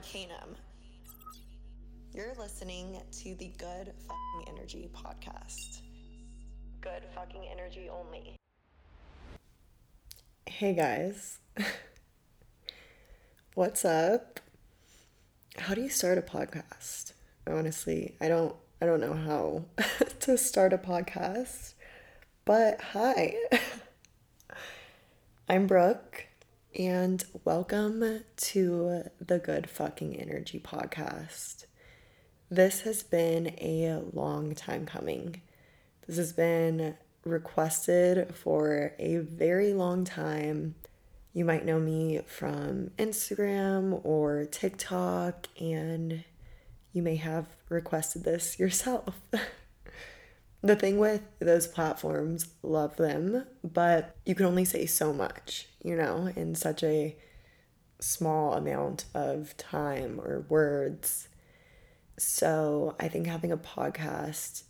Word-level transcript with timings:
Arcanum. 0.00 0.56
You're 2.14 2.32
listening 2.38 3.02
to 3.20 3.34
the 3.34 3.52
Good 3.58 3.92
Fucking 4.08 4.48
Energy 4.48 4.88
podcast. 4.94 5.82
Good 6.80 7.02
fucking 7.14 7.46
energy 7.52 7.90
only. 7.90 8.34
Hey 10.46 10.72
guys. 10.72 11.38
What's 13.54 13.84
up? 13.84 14.40
How 15.58 15.74
do 15.74 15.82
you 15.82 15.90
start 15.90 16.16
a 16.16 16.22
podcast? 16.22 17.12
Honestly, 17.46 18.16
I 18.22 18.28
don't 18.28 18.56
I 18.80 18.86
don't 18.86 19.00
know 19.00 19.12
how 19.12 19.64
to 20.20 20.38
start 20.38 20.72
a 20.72 20.78
podcast. 20.78 21.74
But 22.46 22.80
hi. 22.80 23.34
I'm 25.50 25.66
Brooke 25.66 26.29
and 26.78 27.24
welcome 27.42 28.22
to 28.36 29.02
the 29.20 29.40
Good 29.40 29.68
Fucking 29.68 30.14
Energy 30.14 30.60
podcast. 30.60 31.64
This 32.48 32.82
has 32.82 33.02
been 33.02 33.48
a 33.60 34.00
long 34.12 34.54
time 34.54 34.86
coming. 34.86 35.42
This 36.06 36.16
has 36.16 36.32
been 36.32 36.94
requested 37.24 38.34
for 38.36 38.94
a 39.00 39.16
very 39.16 39.72
long 39.72 40.04
time. 40.04 40.76
You 41.32 41.44
might 41.44 41.64
know 41.64 41.80
me 41.80 42.20
from 42.26 42.90
Instagram 42.98 44.00
or 44.04 44.44
TikTok, 44.44 45.48
and 45.60 46.22
you 46.92 47.02
may 47.02 47.16
have 47.16 47.46
requested 47.68 48.22
this 48.22 48.60
yourself. 48.60 49.20
the 50.62 50.76
thing 50.76 50.98
with 50.98 51.22
those 51.38 51.66
platforms, 51.66 52.48
love 52.62 52.96
them, 52.96 53.46
but 53.64 54.16
you 54.26 54.34
can 54.34 54.46
only 54.46 54.64
say 54.64 54.86
so 54.86 55.12
much, 55.12 55.68
you 55.82 55.96
know, 55.96 56.30
in 56.36 56.54
such 56.54 56.82
a 56.82 57.16
small 57.98 58.54
amount 58.54 59.06
of 59.14 59.56
time 59.56 60.20
or 60.20 60.44
words. 60.48 61.28
So 62.18 62.94
I 63.00 63.08
think 63.08 63.26
having 63.26 63.52
a 63.52 63.56
podcast 63.56 64.64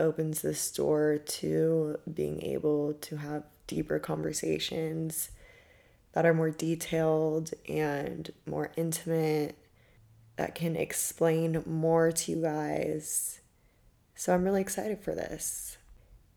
opens 0.00 0.42
this 0.42 0.70
door 0.72 1.18
to 1.18 1.98
being 2.12 2.42
able 2.42 2.94
to 2.94 3.16
have 3.16 3.44
deeper 3.66 3.98
conversations 3.98 5.30
that 6.12 6.26
are 6.26 6.34
more 6.34 6.50
detailed 6.50 7.52
and 7.68 8.32
more 8.46 8.72
intimate, 8.76 9.56
that 10.36 10.54
can 10.54 10.74
explain 10.74 11.62
more 11.66 12.10
to 12.10 12.32
you 12.32 12.42
guys 12.42 13.40
so 14.16 14.34
I'm 14.34 14.44
really 14.44 14.62
excited 14.62 15.00
for 15.00 15.14
this. 15.14 15.76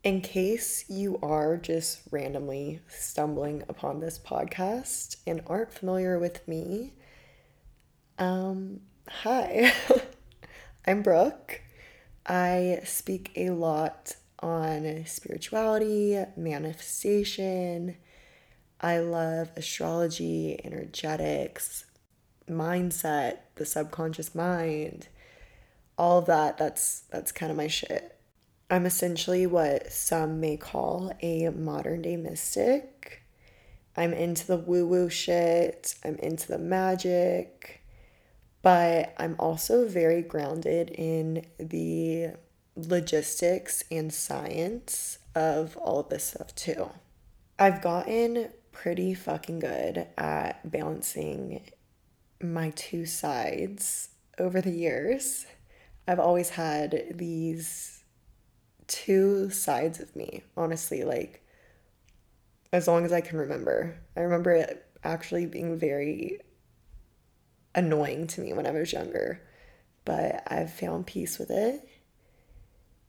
In 0.04 0.20
case 0.20 0.84
you 0.90 1.18
are 1.24 1.56
just 1.56 2.02
randomly 2.12 2.82
stumbling 2.90 3.64
upon 3.70 4.02
this 4.02 4.20
podcast 4.20 5.16
and 5.26 5.42
aren't 5.48 5.72
familiar 5.72 6.20
with 6.20 6.46
me, 6.46 6.94
um, 8.18 8.82
hi, 9.08 9.74
I'm 10.86 11.02
Brooke. 11.02 11.62
I 12.26 12.82
speak 12.84 13.32
a 13.38 13.52
lot 13.52 14.18
on 14.42 15.06
spirituality, 15.06 16.22
manifestation. 16.36 17.96
I 18.82 19.00
love 19.00 19.52
astrology, 19.56 20.60
energetics, 20.66 21.86
mindset, 22.50 23.38
the 23.56 23.66
subconscious 23.66 24.36
mind 24.36 25.08
all 26.00 26.18
of 26.18 26.26
that 26.28 26.58
that's 26.58 27.02
that's 27.12 27.32
kind 27.32 27.52
of 27.52 27.58
my 27.58 27.68
shit. 27.68 28.16
I'm 28.72 28.86
essentially 28.86 29.46
what 29.46 29.92
some 29.92 30.40
may 30.40 30.56
call 30.58 31.12
a 31.22 31.50
modern 31.50 32.02
day 32.02 32.16
mystic. 32.16 33.24
I'm 33.98 34.14
into 34.14 34.48
the 34.48 34.58
woo 34.58 34.88
woo 34.88 35.10
shit, 35.10 35.96
I'm 36.06 36.16
into 36.16 36.48
the 36.48 36.58
magic, 36.58 37.84
but 38.62 39.14
I'm 39.18 39.36
also 39.38 39.88
very 39.88 40.22
grounded 40.22 40.90
in 40.92 41.46
the 41.58 42.36
logistics 42.76 43.84
and 43.92 44.14
science 44.14 45.18
of 45.36 45.76
all 45.76 46.00
of 46.00 46.10
this 46.10 46.26
stuff 46.26 46.56
too. 46.56 46.90
I've 47.58 47.82
gotten 47.82 48.50
pretty 48.72 49.14
fucking 49.14 49.60
good 49.60 50.08
at 50.18 50.72
balancing 50.72 51.62
my 52.42 52.70
two 52.70 53.06
sides 53.06 54.10
over 54.38 54.62
the 54.62 54.72
years. 54.72 55.46
I've 56.10 56.20
always 56.20 56.50
had 56.50 57.06
these 57.14 58.04
two 58.88 59.52
sides 59.52 60.00
of 60.00 60.16
me, 60.16 60.42
honestly, 60.58 61.04
like 61.04 61.46
as 62.74 62.88
long 62.88 63.06
as 63.06 63.14
I 63.14 63.22
can 63.22 63.38
remember. 63.38 63.96
I 64.18 64.22
remember 64.22 64.50
it 64.50 64.88
actually 65.04 65.46
being 65.46 65.78
very 65.78 66.40
annoying 67.76 68.26
to 68.26 68.42
me 68.42 68.54
when 68.54 68.66
I 68.66 68.72
was 68.72 68.92
younger, 68.92 69.40
but 70.04 70.42
I've 70.48 70.74
found 70.74 71.06
peace 71.06 71.38
with 71.38 71.52
it. 71.52 71.88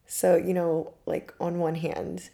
So, 0.07 0.37
you 0.37 0.53
know, 0.53 0.93
like 1.07 1.33
on 1.41 1.59
one 1.59 1.77
hand, 1.77 2.29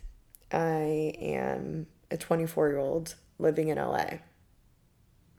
I 0.50 1.14
am 1.20 1.86
a 2.10 2.16
24 2.16 2.70
year 2.70 2.78
old 2.78 3.14
living 3.38 3.68
in 3.68 3.78
LA, 3.78 4.18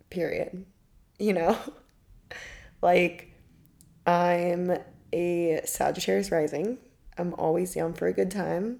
period. 0.09 0.65
You 1.19 1.33
know, 1.33 1.57
like 2.81 3.33
I'm 4.05 4.77
a 5.13 5.61
Sagittarius 5.65 6.31
rising. 6.31 6.77
I'm 7.17 7.33
always 7.35 7.73
down 7.73 7.93
for 7.93 8.07
a 8.07 8.13
good 8.13 8.31
time. 8.31 8.79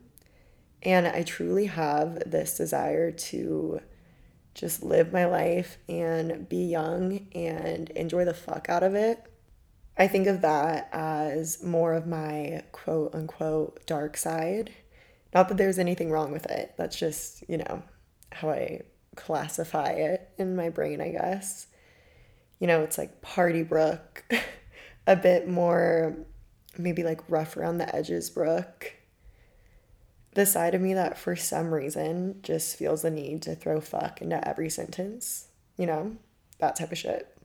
And 0.84 1.08
I 1.08 1.24
truly 1.24 1.66
have 1.66 2.30
this 2.30 2.56
desire 2.56 3.12
to 3.12 3.82
just 4.54 4.84
live 4.84 5.14
my 5.14 5.26
life 5.26 5.78
and 5.88 6.48
be 6.48 6.66
young 6.66 7.28
and 7.34 7.90
enjoy 7.92 8.26
the 8.26 8.34
fuck 8.34 8.70
out 8.70 8.84
of 8.84 8.96
it. 8.96 9.24
I 9.98 10.08
think 10.08 10.28
of 10.28 10.42
that 10.42 10.90
as 10.92 11.64
more 11.64 11.94
of 11.94 12.06
my 12.06 12.64
quote 12.72 13.16
unquote 13.16 13.86
dark 13.86 14.18
side. 14.18 14.72
Not 15.34 15.50
that 15.50 15.58
there's 15.58 15.80
anything 15.80 16.12
wrong 16.12 16.32
with 16.32 16.46
it. 16.46 16.74
That's 16.78 16.98
just, 16.98 17.44
you 17.50 17.58
know, 17.58 17.84
how 18.32 18.50
I 18.52 18.82
classify 19.16 19.90
it 19.90 20.30
in 20.38 20.56
my 20.56 20.70
brain, 20.70 21.02
I 21.02 21.09
guess. 21.09 21.68
You 22.59 22.68
know, 22.68 22.82
it's 22.82 22.98
like 22.98 23.22
party 23.22 23.64
Brooke. 23.64 24.24
a 25.07 25.16
bit 25.16 25.47
more 25.47 26.16
maybe 26.78 27.01
like 27.01 27.22
rough 27.29 27.57
around 27.57 27.79
the 27.79 27.95
edges 27.95 28.29
Brooke. 28.29 28.94
The 30.35 30.45
side 30.45 30.75
of 30.75 30.81
me 30.81 30.94
that 30.94 31.18
for 31.18 31.35
some 31.35 31.73
reason 31.73 32.40
just 32.44 32.75
feels 32.75 33.01
the 33.01 33.09
need 33.09 33.41
to 33.44 33.56
throw 33.56 33.81
fuck 33.81 34.22
into 34.22 34.47
every 34.47 34.69
sentence, 34.69 35.47
you 35.78 35.88
know, 35.88 36.17
that 36.59 36.75
type 36.75 36.91
of 36.91 36.97
shit. 36.97 37.35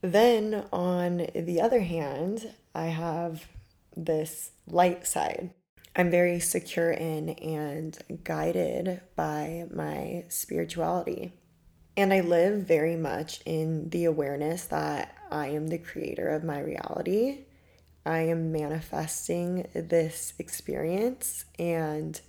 Then 0.00 0.64
on 0.72 1.26
the 1.34 1.60
other 1.60 1.80
hand, 1.80 2.54
I 2.74 2.86
have 2.86 3.46
this 3.94 4.52
light 4.66 5.06
side. 5.06 5.50
I'm 5.94 6.10
very 6.10 6.40
secure 6.40 6.90
in 6.90 7.30
and 7.30 7.98
guided 8.22 9.00
by 9.16 9.66
my 9.74 10.24
spirituality. 10.28 11.32
And 11.96 12.12
I 12.12 12.20
live 12.20 12.62
very 12.62 12.96
much 12.96 13.40
in 13.46 13.88
the 13.88 14.04
awareness 14.04 14.66
that 14.66 15.16
I 15.30 15.48
am 15.48 15.68
the 15.68 15.78
creator 15.78 16.28
of 16.28 16.44
my 16.44 16.60
reality. 16.60 17.44
I 18.04 18.20
am 18.20 18.52
manifesting 18.52 19.66
this 19.74 20.34
experience 20.38 21.46
and 21.58 22.20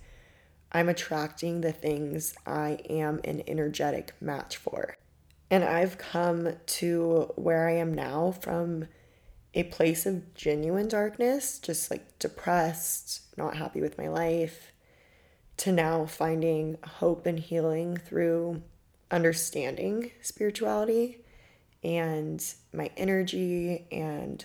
I'm 0.72 0.88
attracting 0.88 1.60
the 1.60 1.72
things 1.72 2.34
I 2.46 2.78
am 2.88 3.20
an 3.24 3.42
energetic 3.46 4.14
match 4.20 4.56
for. 4.56 4.96
And 5.50 5.64
I've 5.64 5.98
come 5.98 6.54
to 6.66 7.32
where 7.36 7.68
I 7.68 7.72
am 7.72 7.92
now 7.92 8.32
from 8.32 8.86
a 9.54 9.64
place 9.64 10.06
of 10.06 10.34
genuine 10.34 10.88
darkness, 10.88 11.58
just 11.58 11.90
like 11.90 12.18
depressed, 12.18 13.22
not 13.36 13.56
happy 13.56 13.80
with 13.80 13.98
my 13.98 14.08
life, 14.08 14.72
to 15.58 15.72
now 15.72 16.06
finding 16.06 16.76
hope 16.84 17.26
and 17.26 17.38
healing 17.38 17.96
through 17.96 18.62
understanding 19.10 20.12
spirituality 20.20 21.18
and 21.82 22.44
my 22.72 22.90
energy 22.96 23.86
and 23.90 24.44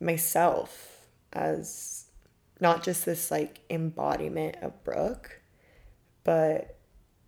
myself 0.00 1.06
as 1.32 2.06
not 2.60 2.82
just 2.84 3.04
this 3.04 3.30
like 3.30 3.60
embodiment 3.70 4.56
of 4.62 4.84
Brooke, 4.84 5.40
but 6.24 6.78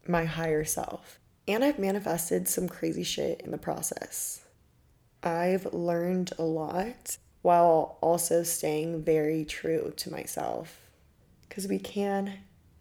my 0.07 0.25
higher 0.25 0.65
self. 0.65 1.19
And 1.49 1.65
I've 1.65 1.79
manifested 1.79 2.49
some 2.49 2.69
crazy 2.69 3.03
shit 3.03 3.41
in 3.41 3.51
the 3.51 3.59
process. 3.59 4.45
I've 5.23 5.73
learned 5.73 6.33
a 6.39 6.43
lot 6.43 7.17
while 7.43 7.99
also 8.01 8.43
staying 8.43 9.03
very 9.03 9.45
true 9.45 9.93
to 9.97 10.11
myself 10.11 10.81
because 11.49 11.67
we 11.67 11.79
can 11.79 12.39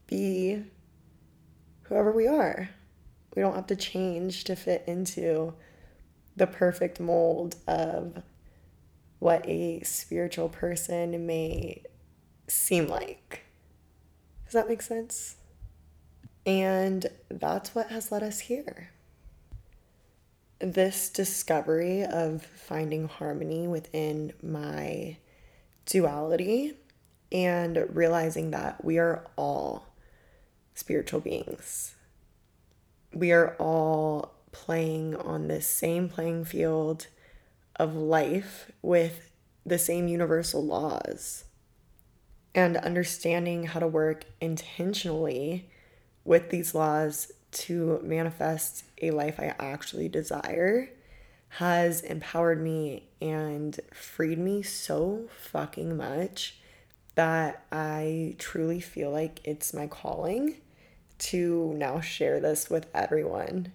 be 0.07 0.63
whoever 1.83 2.12
we 2.12 2.27
are. 2.27 2.69
We 3.35 3.41
don't 3.41 3.56
have 3.56 3.68
to 3.68 3.75
change 3.75 4.44
to 4.45 4.56
fit 4.56 4.83
into 4.88 5.53
the 6.35 6.47
perfect 6.47 7.00
mold 7.00 7.56
of 7.68 8.21
what 9.19 9.47
a 9.47 9.81
spiritual 9.83 10.50
person 10.50 11.25
may 11.25 11.83
seem 12.47 12.88
like. 12.88 13.44
Does 14.45 14.53
that 14.53 14.68
make 14.68 14.81
sense? 14.81 15.38
And 16.45 17.07
that's 17.30 17.74
what 17.74 17.89
has 17.89 18.12
led 18.12 18.21
us 18.21 18.41
here. 18.41 18.89
this 20.63 21.09
discovery 21.09 22.03
of 22.06 22.44
finding 22.44 23.07
harmony 23.07 23.68
within 23.68 24.31
my 24.41 25.18
duality 25.86 26.74
and 27.31 27.86
realizing 27.89 28.51
that 28.51 28.83
we 28.83 28.97
are 28.97 29.25
all 29.36 29.88
spiritual 30.74 31.19
beings. 31.19 31.93
We 33.13 33.31
are 33.31 33.56
all 33.60 34.33
playing 34.51 35.15
on 35.15 35.48
this 35.48 35.68
same 35.68 36.10
playing 36.10 36.45
field 36.45 37.07
of 37.75 37.95
life 37.95 38.71
with 38.81 39.31
the 39.65 39.77
same 39.77 40.07
universal 40.07 40.63
laws. 40.63 41.45
And 42.56 42.77
understanding 42.77 43.65
how 43.65 43.80
to 43.80 43.88
work 43.88 44.25
intentionally 44.39 45.69
with 46.24 46.50
these 46.50 46.75
laws 46.75 47.31
to 47.51 48.00
manifest 48.04 48.83
a 49.01 49.12
life 49.12 49.39
I 49.39 49.56
actually 49.60 50.10
desire 50.10 50.89
has 51.50 52.01
empowered 52.01 52.62
me 52.62 53.04
and 53.21 53.80
freed 53.94 54.39
me 54.39 54.63
so 54.63 55.27
fucking 55.39 55.95
much 55.95 56.57
that 57.15 57.63
I 57.71 58.36
truly 58.39 58.80
feel 58.80 59.12
like 59.12 59.39
it's 59.44 59.74
my 59.74 59.86
calling 59.86 60.56
to 61.24 61.74
now 61.78 62.02
share 62.02 62.40
this 62.40 62.70
with 62.70 62.88
everyone. 62.94 63.72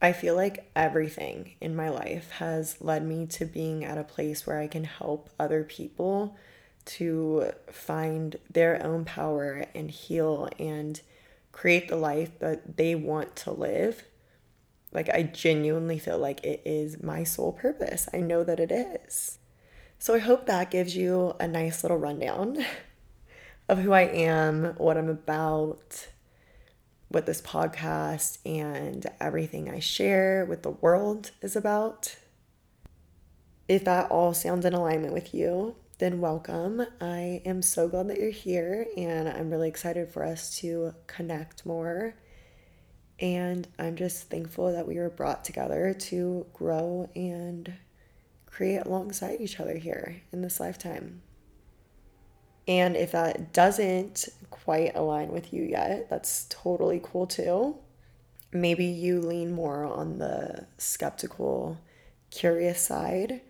I 0.00 0.12
feel 0.12 0.34
like 0.34 0.68
everything 0.74 1.54
in 1.60 1.76
my 1.76 1.88
life 1.88 2.30
has 2.32 2.80
led 2.80 3.06
me 3.06 3.26
to 3.26 3.44
being 3.44 3.84
at 3.84 3.98
a 3.98 4.04
place 4.04 4.46
where 4.46 4.58
I 4.58 4.66
can 4.66 4.84
help 4.84 5.30
other 5.38 5.62
people 5.62 6.36
to 6.84 7.52
find 7.70 8.36
their 8.50 8.84
own 8.84 9.04
power 9.04 9.64
and 9.76 9.92
heal 9.92 10.48
and 10.58 11.00
create 11.52 11.86
the 11.86 11.96
life 11.96 12.36
that 12.40 12.76
they 12.76 12.96
want 12.96 13.36
to 13.36 13.52
live. 13.52 14.04
Like, 14.90 15.08
I 15.08 15.22
genuinely 15.22 16.00
feel 16.00 16.18
like 16.18 16.44
it 16.44 16.62
is 16.64 17.00
my 17.00 17.22
sole 17.22 17.52
purpose. 17.52 18.08
I 18.12 18.18
know 18.18 18.42
that 18.42 18.58
it 18.58 18.72
is. 18.72 19.38
So, 20.00 20.14
I 20.14 20.18
hope 20.18 20.46
that 20.46 20.72
gives 20.72 20.96
you 20.96 21.36
a 21.38 21.46
nice 21.46 21.84
little 21.84 21.96
rundown 21.96 22.64
of 23.68 23.78
who 23.78 23.92
I 23.92 24.02
am, 24.02 24.74
what 24.78 24.98
I'm 24.98 25.08
about, 25.08 26.08
what 27.12 27.26
this 27.26 27.42
podcast 27.42 28.38
and 28.46 29.06
everything 29.20 29.68
I 29.68 29.80
share 29.80 30.46
with 30.46 30.62
the 30.62 30.70
world 30.70 31.30
is 31.42 31.56
about. 31.56 32.16
If 33.68 33.84
that 33.84 34.10
all 34.10 34.32
sounds 34.32 34.64
in 34.64 34.72
alignment 34.72 35.12
with 35.12 35.34
you, 35.34 35.76
then 35.98 36.20
welcome. 36.20 36.84
I 37.00 37.42
am 37.44 37.60
so 37.60 37.86
glad 37.86 38.08
that 38.08 38.18
you're 38.18 38.30
here 38.30 38.86
and 38.96 39.28
I'm 39.28 39.50
really 39.50 39.68
excited 39.68 40.10
for 40.10 40.24
us 40.24 40.58
to 40.58 40.94
connect 41.06 41.66
more. 41.66 42.14
And 43.20 43.68
I'm 43.78 43.94
just 43.94 44.30
thankful 44.30 44.72
that 44.72 44.88
we 44.88 44.98
were 44.98 45.10
brought 45.10 45.44
together 45.44 45.94
to 45.94 46.46
grow 46.54 47.10
and 47.14 47.74
create 48.46 48.84
alongside 48.86 49.40
each 49.40 49.60
other 49.60 49.76
here 49.76 50.22
in 50.32 50.42
this 50.42 50.58
lifetime. 50.58 51.22
And 52.68 52.96
if 52.96 53.12
that 53.12 53.52
doesn't 53.52 54.28
quite 54.50 54.94
align 54.94 55.32
with 55.32 55.52
you 55.52 55.64
yet, 55.64 56.08
that's 56.08 56.46
totally 56.48 57.00
cool 57.02 57.26
too. 57.26 57.76
Maybe 58.52 58.84
you 58.84 59.20
lean 59.20 59.52
more 59.52 59.84
on 59.84 60.18
the 60.18 60.66
skeptical, 60.78 61.78
curious 62.30 62.80
side 62.80 63.40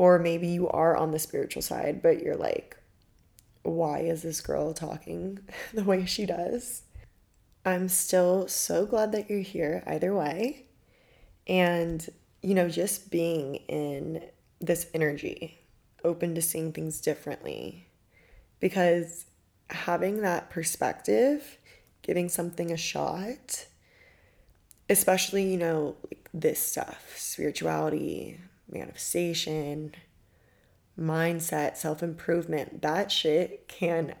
or 0.00 0.18
maybe 0.18 0.48
you 0.48 0.66
are 0.70 0.96
on 0.96 1.10
the 1.10 1.18
spiritual 1.18 1.60
side, 1.60 2.00
but 2.00 2.22
you're 2.22 2.34
like, 2.34 2.74
why 3.64 3.98
is 3.98 4.22
this 4.22 4.40
girl 4.40 4.72
talking 4.72 5.38
the 5.74 5.84
way 5.84 6.06
she 6.06 6.24
does? 6.24 6.84
I'm 7.66 7.86
still 7.86 8.48
so 8.48 8.86
glad 8.86 9.12
that 9.12 9.28
you're 9.28 9.40
here 9.40 9.82
either 9.86 10.14
way. 10.14 10.64
And, 11.46 12.08
you 12.40 12.54
know, 12.54 12.70
just 12.70 13.10
being 13.10 13.56
in 13.56 14.22
this 14.58 14.86
energy, 14.94 15.58
open 16.02 16.34
to 16.34 16.40
seeing 16.40 16.72
things 16.72 17.02
differently. 17.02 17.86
Because 18.60 19.26
having 19.70 20.22
that 20.22 20.50
perspective, 20.50 21.58
giving 22.02 22.28
something 22.28 22.70
a 22.70 22.76
shot, 22.76 23.66
especially, 24.88 25.50
you 25.50 25.56
know, 25.58 25.96
like 26.10 26.28
this 26.34 26.60
stuff, 26.60 27.14
spirituality, 27.16 28.40
manifestation, 28.70 29.94
mindset, 30.98 31.76
self 31.76 32.02
improvement, 32.02 32.82
that 32.82 33.10
shit 33.10 33.68
can 33.68 34.14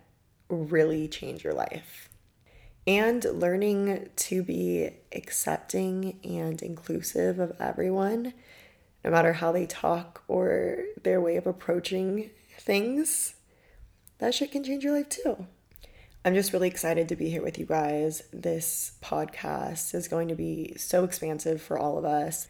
really 0.48 1.08
change 1.08 1.44
your 1.44 1.52
life. 1.52 2.08
And 2.86 3.24
learning 3.24 4.08
to 4.16 4.42
be 4.42 4.90
accepting 5.12 6.18
and 6.24 6.60
inclusive 6.62 7.38
of 7.38 7.52
everyone, 7.60 8.32
no 9.04 9.10
matter 9.10 9.34
how 9.34 9.52
they 9.52 9.66
talk 9.66 10.24
or 10.28 10.78
their 11.02 11.20
way 11.20 11.36
of 11.36 11.46
approaching 11.46 12.30
things, 12.58 13.34
that 14.20 14.34
shit 14.34 14.52
can 14.52 14.62
change 14.62 14.84
your 14.84 14.94
life 14.94 15.08
too. 15.08 15.46
I'm 16.24 16.34
just 16.34 16.52
really 16.52 16.68
excited 16.68 17.08
to 17.08 17.16
be 17.16 17.30
here 17.30 17.42
with 17.42 17.58
you 17.58 17.64
guys. 17.64 18.22
This 18.32 18.92
podcast 19.02 19.94
is 19.94 20.08
going 20.08 20.28
to 20.28 20.34
be 20.34 20.74
so 20.76 21.04
expansive 21.04 21.62
for 21.62 21.78
all 21.78 21.96
of 21.96 22.04
us. 22.04 22.46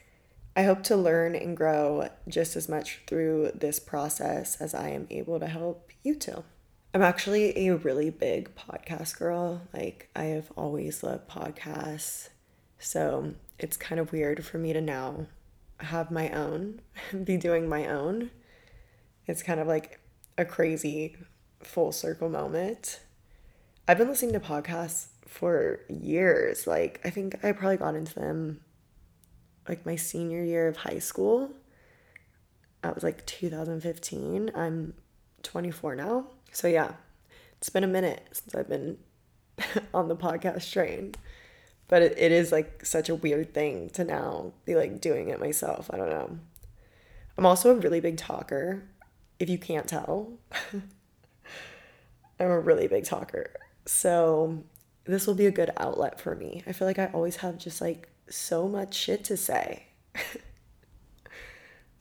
I 0.56 0.64
hope 0.64 0.82
to 0.84 0.96
learn 0.96 1.36
and 1.36 1.56
grow 1.56 2.08
just 2.26 2.56
as 2.56 2.68
much 2.68 3.02
through 3.06 3.52
this 3.54 3.78
process 3.78 4.60
as 4.60 4.74
I 4.74 4.88
am 4.88 5.06
able 5.10 5.38
to 5.38 5.46
help 5.46 5.92
you 6.02 6.16
to. 6.16 6.42
I'm 6.92 7.02
actually 7.02 7.68
a 7.68 7.76
really 7.76 8.10
big 8.10 8.56
podcast 8.56 9.16
girl. 9.16 9.62
Like, 9.72 10.10
I 10.16 10.24
have 10.24 10.50
always 10.56 11.04
loved 11.04 11.28
podcasts. 11.28 12.30
So 12.80 13.34
it's 13.60 13.76
kind 13.76 14.00
of 14.00 14.10
weird 14.10 14.44
for 14.44 14.58
me 14.58 14.72
to 14.72 14.80
now 14.80 15.26
have 15.78 16.10
my 16.10 16.30
own, 16.30 16.80
be 17.24 17.36
doing 17.36 17.68
my 17.68 17.86
own. 17.86 18.32
It's 19.28 19.44
kind 19.44 19.60
of 19.60 19.68
like 19.68 20.00
a 20.36 20.44
crazy 20.44 21.16
full 21.62 21.92
circle 21.92 22.28
moment. 22.28 23.00
I've 23.86 23.98
been 23.98 24.08
listening 24.08 24.32
to 24.32 24.40
podcasts 24.40 25.06
for 25.26 25.80
years. 25.88 26.66
Like, 26.66 27.00
I 27.04 27.10
think 27.10 27.44
I 27.44 27.52
probably 27.52 27.76
got 27.76 27.94
into 27.94 28.14
them 28.14 28.60
like 29.68 29.86
my 29.86 29.96
senior 29.96 30.42
year 30.44 30.68
of 30.68 30.78
high 30.78 30.98
school. 30.98 31.50
That 32.82 32.94
was 32.94 33.04
like 33.04 33.26
2015. 33.26 34.50
I'm 34.54 34.94
24 35.42 35.96
now. 35.96 36.26
So 36.52 36.68
yeah, 36.68 36.92
it's 37.58 37.68
been 37.68 37.84
a 37.84 37.88
minute 37.88 38.26
since 38.32 38.54
I've 38.54 38.68
been 38.68 38.98
on 39.94 40.08
the 40.08 40.16
podcast 40.16 40.72
train. 40.72 41.14
But 41.88 42.02
it, 42.02 42.18
it 42.18 42.32
is 42.32 42.52
like 42.52 42.84
such 42.84 43.08
a 43.08 43.14
weird 43.14 43.52
thing 43.52 43.90
to 43.90 44.04
now 44.04 44.52
be 44.64 44.74
like 44.74 45.00
doing 45.00 45.28
it 45.28 45.40
myself. 45.40 45.90
I 45.92 45.96
don't 45.96 46.10
know. 46.10 46.38
I'm 47.36 47.46
also 47.46 47.70
a 47.70 47.74
really 47.74 48.00
big 48.00 48.16
talker, 48.16 48.82
if 49.38 49.48
you 49.48 49.58
can't 49.58 49.88
tell. 49.88 50.32
I'm 52.40 52.50
a 52.50 52.58
really 52.58 52.88
big 52.88 53.04
talker. 53.04 53.52
So 53.86 54.64
this 55.04 55.26
will 55.26 55.34
be 55.34 55.46
a 55.46 55.50
good 55.50 55.70
outlet 55.76 56.20
for 56.20 56.34
me. 56.34 56.62
I 56.66 56.72
feel 56.72 56.88
like 56.88 56.98
I 56.98 57.06
always 57.12 57.36
have 57.36 57.58
just 57.58 57.80
like 57.80 58.08
so 58.28 58.66
much 58.66 58.94
shit 58.94 59.24
to 59.24 59.36
say. 59.36 59.86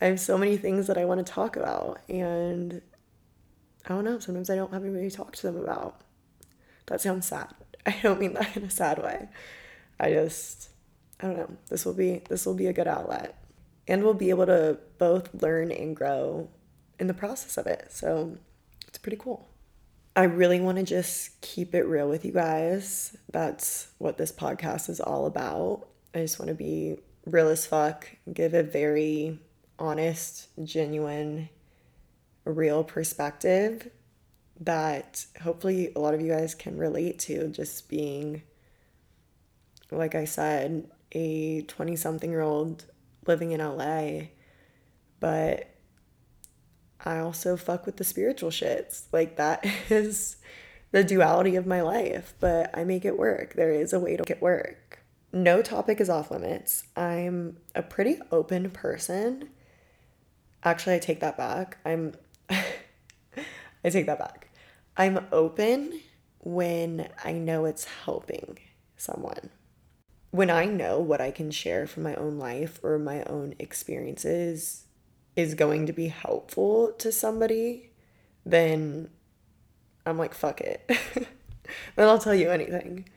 I 0.02 0.06
have 0.06 0.20
so 0.20 0.38
many 0.38 0.56
things 0.56 0.88
that 0.88 0.98
I 0.98 1.04
want 1.04 1.26
to 1.26 1.30
talk 1.30 1.58
about, 1.58 2.00
and 2.08 2.82
I 3.86 3.90
don't 3.90 4.06
know, 4.06 4.20
sometimes 4.20 4.50
I 4.50 4.56
don't 4.56 4.72
have 4.72 4.84
anybody 4.84 5.10
to 5.10 5.16
talk 5.16 5.36
to 5.36 5.42
them 5.42 5.58
about. 5.58 6.02
That 6.86 7.02
sounds 7.02 7.28
sad. 7.28 7.54
I 7.86 7.96
don't 8.02 8.20
mean 8.20 8.34
that 8.34 8.56
in 8.56 8.64
a 8.64 8.70
sad 8.70 9.00
way. 9.00 9.28
I 10.00 10.12
just 10.12 10.70
I 11.20 11.28
don't 11.28 11.38
know. 11.38 11.58
This 11.70 11.86
will 11.86 11.94
be 11.94 12.22
this 12.30 12.46
will 12.46 12.54
be 12.54 12.68
a 12.68 12.74
good 12.74 12.88
outlet. 12.88 13.36
And 13.88 14.04
we'll 14.04 14.14
be 14.14 14.30
able 14.30 14.46
to 14.46 14.78
both 15.00 15.34
learn 15.34 15.72
and 15.72 15.96
grow 15.96 16.50
in 17.00 17.08
the 17.08 17.14
process 17.14 17.58
of 17.58 17.66
it. 17.66 17.88
So 17.90 18.38
it's 18.88 19.00
pretty 19.00 19.18
cool. 19.18 19.50
I 20.20 20.24
really 20.24 20.60
want 20.60 20.78
to 20.80 20.84
just 20.84 21.40
keep 21.40 21.74
it 21.74 21.84
real 21.84 22.10
with 22.10 22.26
you 22.26 22.34
guys. 22.34 23.16
That's 23.32 23.88
what 24.00 24.18
this 24.18 24.34
podcast 24.34 24.90
is 24.90 25.00
all 25.00 25.26
about. 25.26 25.88
I 26.14 26.20
just 26.20 26.40
want 26.40 26.50
to 26.50 26.56
be 26.56 26.98
real 27.26 27.48
as 27.48 27.66
fuck, 27.66 28.06
give 28.34 28.54
a 28.54 28.62
very 28.62 29.40
honest, 29.80 30.50
genuine, 30.62 31.48
real 32.44 32.84
perspective 32.84 33.90
that 34.60 35.26
hopefully 35.42 35.94
a 35.96 36.00
lot 36.00 36.14
of 36.14 36.20
you 36.20 36.34
guys 36.34 36.54
can 36.54 36.78
relate 36.78 37.20
to 37.20 37.48
just 37.48 37.88
being 37.88 38.42
like 39.90 40.16
I 40.16 40.26
said, 40.26 40.92
a 41.14 41.62
20 41.62 41.96
something 41.96 42.30
year 42.30 42.42
old 42.42 42.84
living 43.26 43.54
in 43.54 43.62
LA, 43.62 44.24
but 45.22 45.70
I 47.06 47.20
also 47.20 47.56
fuck 47.58 47.86
with 47.86 47.98
the 47.98 48.04
spiritual 48.04 48.50
shits. 48.50 49.04
Like 49.12 49.38
that 49.38 49.66
is 49.90 50.38
the 50.92 51.04
duality 51.04 51.56
of 51.56 51.66
my 51.66 51.82
life, 51.82 52.34
but 52.40 52.78
I 52.78 52.84
make 52.84 53.06
it 53.06 53.18
work. 53.18 53.54
There 53.54 53.72
is 53.72 53.94
a 53.94 54.00
way 54.00 54.18
to 54.18 54.24
make 54.24 54.32
it 54.32 54.42
work 54.42 55.00
no 55.32 55.62
topic 55.62 56.02
is 56.02 56.10
off 56.10 56.32
limits. 56.32 56.86
I'm 56.96 57.58
a 57.76 57.84
pretty 57.84 58.20
open 58.32 58.70
person. 58.72 59.50
Actually, 60.64 60.96
I 60.96 61.00
take 61.00 61.20
that 61.20 61.38
back. 61.38 61.78
I'm 61.86 62.14
I 62.50 63.90
take 63.90 64.08
that 64.08 64.20
back. 64.20 64.50
I'm 64.98 65.26
open 65.32 66.02
when 66.40 67.10
I 67.24 67.34
know 67.34 67.66
it's 67.66 67.86
helping 67.86 68.60
someone. 68.98 69.50
when 70.32 70.50
I 70.52 70.66
know 70.66 71.00
what 71.00 71.22
I 71.22 71.32
can 71.32 71.50
share 71.50 71.88
from 71.88 72.04
my 72.04 72.14
own 72.16 72.38
life 72.38 72.80
or 72.84 73.00
my 73.00 73.24
own 73.24 73.56
experiences 73.58 74.86
is 75.40 75.56
going 75.56 75.86
to 75.86 75.94
be 75.94 76.08
helpful 76.08 76.92
to 77.00 77.12
somebody, 77.12 77.92
then 78.46 79.10
I'm 80.06 80.18
like, 80.18 80.34
fuck 80.34 80.62
it. 80.62 80.88
then 81.96 82.08
I'll 82.08 82.20
tell 82.20 82.36
you 82.36 82.50
anything. 82.50 83.08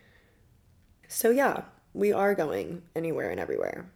So, 1.08 1.30
yeah, 1.30 1.62
we 1.92 2.12
are 2.12 2.34
going 2.34 2.82
anywhere 2.94 3.30
and 3.30 3.40
everywhere. 3.40 3.90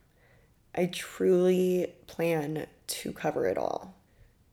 I 0.75 0.87
truly 0.87 1.95
plan 2.07 2.67
to 2.87 3.13
cover 3.13 3.47
it 3.47 3.57
all. 3.57 3.95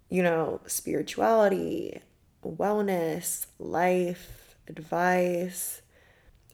You 0.10 0.24
know, 0.24 0.62
spirituality, 0.66 2.02
wellness, 2.44 3.48
life, 3.60 4.56
advice. 4.68 5.82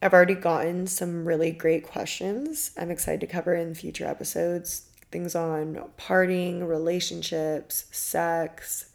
I've 0.02 0.14
already 0.14 0.36
gotten 0.36 0.88
some 0.88 1.26
really 1.26 1.52
great 1.52 1.86
questions 1.86 2.72
I'm 2.78 2.90
excited 2.90 3.20
to 3.22 3.28
cover 3.28 3.54
in 3.54 3.76
future 3.76 4.08
episodes. 4.08 4.88
Things 5.12 5.36
on 5.36 5.89
partying, 5.98 6.68
relationships, 6.68 7.86
sex, 7.92 8.92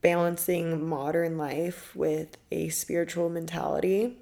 balancing 0.00 0.88
modern 0.88 1.36
life 1.36 1.94
with 1.94 2.36
a 2.50 2.68
spiritual 2.68 3.28
mentality. 3.28 4.18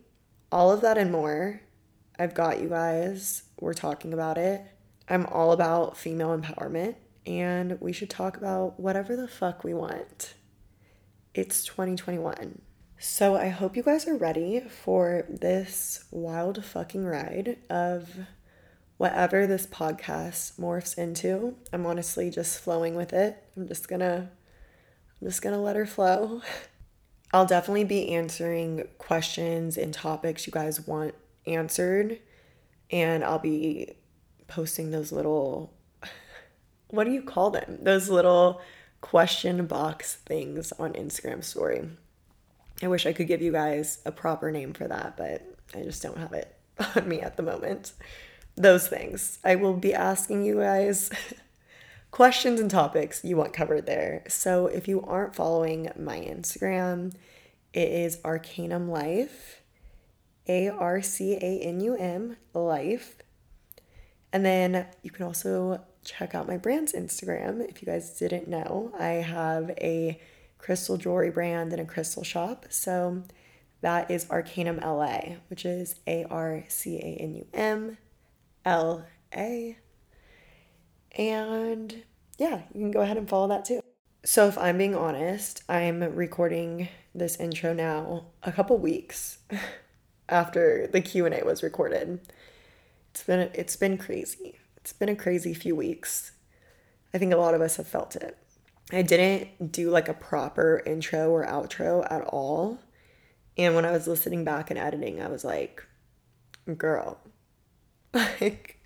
All 0.51 0.73
of 0.73 0.81
that 0.81 0.99
and 0.99 1.13
more. 1.13 1.61
I've 2.19 2.35
got 2.35 2.61
you 2.61 2.69
guys. 2.69 3.45
We're 3.61 3.75
talking 3.75 4.13
about 4.13 4.39
it. 4.39 4.63
I'm 5.09 5.27
all 5.27 5.53
about 5.53 5.97
female 5.97 6.37
empowerment, 6.37 6.95
and 7.27 7.79
we 7.81 7.93
should 7.93 8.09
talk 8.09 8.37
about 8.37 8.81
whatever 8.81 9.17
the 9.17 9.29
fuck 9.29 9.63
we 9.63 9.75
want. 9.75 10.35
It's 11.35 11.65
2021. 11.65 12.63
So 12.99 13.35
I 13.35 13.49
hope 13.49 13.77
you 13.77 13.83
guys 13.83 14.07
are 14.07 14.17
ready 14.17 14.61
for 14.61 15.27
this 15.29 16.05
wild 16.11 16.65
fucking 16.65 17.05
ride 17.05 17.59
of 17.69 18.09
whatever 18.97 19.47
this 19.47 19.67
podcast 19.67 20.59
morphs 20.59 20.97
into. 20.97 21.57
I'm 21.73 21.87
honestly 21.87 22.31
just 22.31 22.61
flowing 22.61 22.95
with 22.95 23.13
it. 23.13 23.43
I'm 23.57 23.67
just 23.67 23.89
gonna 23.89 24.31
I'm 25.21 25.29
just 25.29 25.43
gonna 25.43 25.61
let 25.61 25.77
her 25.77 25.87
flow. 25.87 26.43
I'll 27.33 27.47
definitely 27.47 27.85
be 27.85 28.11
answering 28.15 28.87
questions 28.99 29.77
and 29.77 29.93
topics 29.93 30.47
you 30.47 30.53
guys 30.53 30.87
want 30.87 31.15
answered, 31.47 32.21
and 32.91 33.25
I'll 33.25 33.41
be 33.41 33.95
posting 34.47 34.91
those 34.91 35.11
little 35.11 35.73
what 36.89 37.05
do 37.05 37.11
you 37.11 37.23
call 37.23 37.51
them? 37.51 37.79
Those 37.83 38.09
little 38.09 38.61
question 39.01 39.67
box 39.67 40.15
things 40.15 40.73
on 40.79 40.93
Instagram 40.93 41.43
story. 41.43 41.89
I 42.83 42.89
wish 42.89 43.07
I 43.07 43.13
could 43.13 43.29
give 43.29 43.43
you 43.43 43.53
guys 43.53 43.99
a 44.05 44.13
proper 44.13 44.51
name 44.51 44.73
for 44.73 44.89
that, 44.89 45.17
but 45.17 45.43
I 45.75 45.83
just 45.83 46.03
don't 46.03 46.19
have 46.19 46.33
it 46.33 46.57
on 46.97 47.09
me 47.09 47.21
at 47.21 47.37
the 47.37 47.43
moment. 47.43 47.93
Those 48.57 48.87
things. 48.87 49.39
I 49.45 49.57
will 49.57 49.75
be 49.75 49.93
asking 49.93 50.45
you 50.45 50.61
guys 50.61 51.11
questions 52.11 52.61
and 52.61 52.71
topics 52.71 53.25
you 53.25 53.37
want 53.37 53.53
covered 53.53 53.87
there. 53.87 54.23
So 54.29 54.69
if 54.69 54.87
you 54.87 55.03
aren't 55.03 55.35
following 55.35 55.91
my 55.99 56.21
Instagram, 56.21 57.13
it 57.73 57.89
is 57.89 58.21
Arcanum 58.25 58.89
Life, 58.89 59.61
A 60.49 60.69
R 60.69 61.03
C 61.03 61.35
A 61.35 61.61
N 61.61 61.81
U 61.81 61.97
M 61.97 62.37
Life. 62.55 63.17
And 64.33 64.45
then 64.45 64.87
you 65.03 65.11
can 65.11 65.27
also 65.27 65.81
check 66.05 66.35
out 66.35 66.47
my 66.47 66.57
brand's 66.57 66.93
Instagram. 66.93 67.69
If 67.69 67.83
you 67.83 67.87
guys 67.87 68.17
didn't 68.17 68.47
know, 68.47 68.93
I 68.99 69.15
have 69.15 69.71
a 69.71 70.21
crystal 70.59 70.97
jewelry 70.97 71.31
brand 71.31 71.73
and 71.73 71.81
a 71.81 71.85
crystal 71.85 72.23
shop. 72.23 72.67
So 72.71 73.25
that 73.81 74.11
is 74.11 74.27
Arcanum 74.31 74.79
LA, 74.79 75.37
which 75.49 75.65
is 75.65 75.97
A 76.07 76.25
R 76.31 76.65
C 76.69 76.97
A 76.99 77.17
N 77.21 77.35
U 77.35 77.47
M 77.53 77.99
L 78.65 79.05
A. 79.35 79.79
And 81.17 82.03
yeah, 82.39 82.63
you 82.73 82.81
can 82.81 82.91
go 82.91 83.01
ahead 83.01 83.17
and 83.17 83.29
follow 83.29 83.49
that 83.49 83.65
too. 83.65 83.81
So 84.25 84.49
if 84.49 84.57
I'm 84.57 84.79
being 84.79 84.95
honest, 84.95 85.63
I'm 85.69 86.03
recording 86.03 86.89
this 87.15 87.37
intro 87.37 87.75
now 87.75 88.27
a 88.43 88.51
couple 88.51 88.77
weeks 88.79 89.39
after 90.29 90.87
the 90.87 91.01
Q&A 91.01 91.45
was 91.45 91.63
recorded. 91.63 92.21
It's 93.11 93.23
been 93.23 93.51
it's 93.55 93.77
been 93.77 93.99
crazy. 93.99 94.59
It's 94.79 94.93
been 94.93 95.09
a 95.09 95.17
crazy 95.17 95.55
few 95.55 95.77
weeks. 95.77 96.33
I 97.13 97.19
think 97.19 97.33
a 97.33 97.37
lot 97.37 97.55
of 97.55 97.61
us 97.61 97.77
have 97.77 97.87
felt 97.87 98.17
it. 98.17 98.37
I 98.93 99.03
didn't 99.03 99.73
do 99.73 99.91
like 99.91 100.09
a 100.09 100.15
proper 100.15 100.83
intro 100.85 101.31
or 101.31 101.47
outro 101.47 102.07
at 102.11 102.23
all. 102.23 102.81
And 103.57 103.75
when 103.75 103.85
I 103.85 103.93
was 103.93 104.09
listening 104.09 104.45
back 104.45 104.71
and 104.71 104.79
editing, 104.79 105.23
I 105.23 105.29
was 105.29 105.45
like, 105.45 105.83
girl, 106.77 107.19
like 108.41 108.79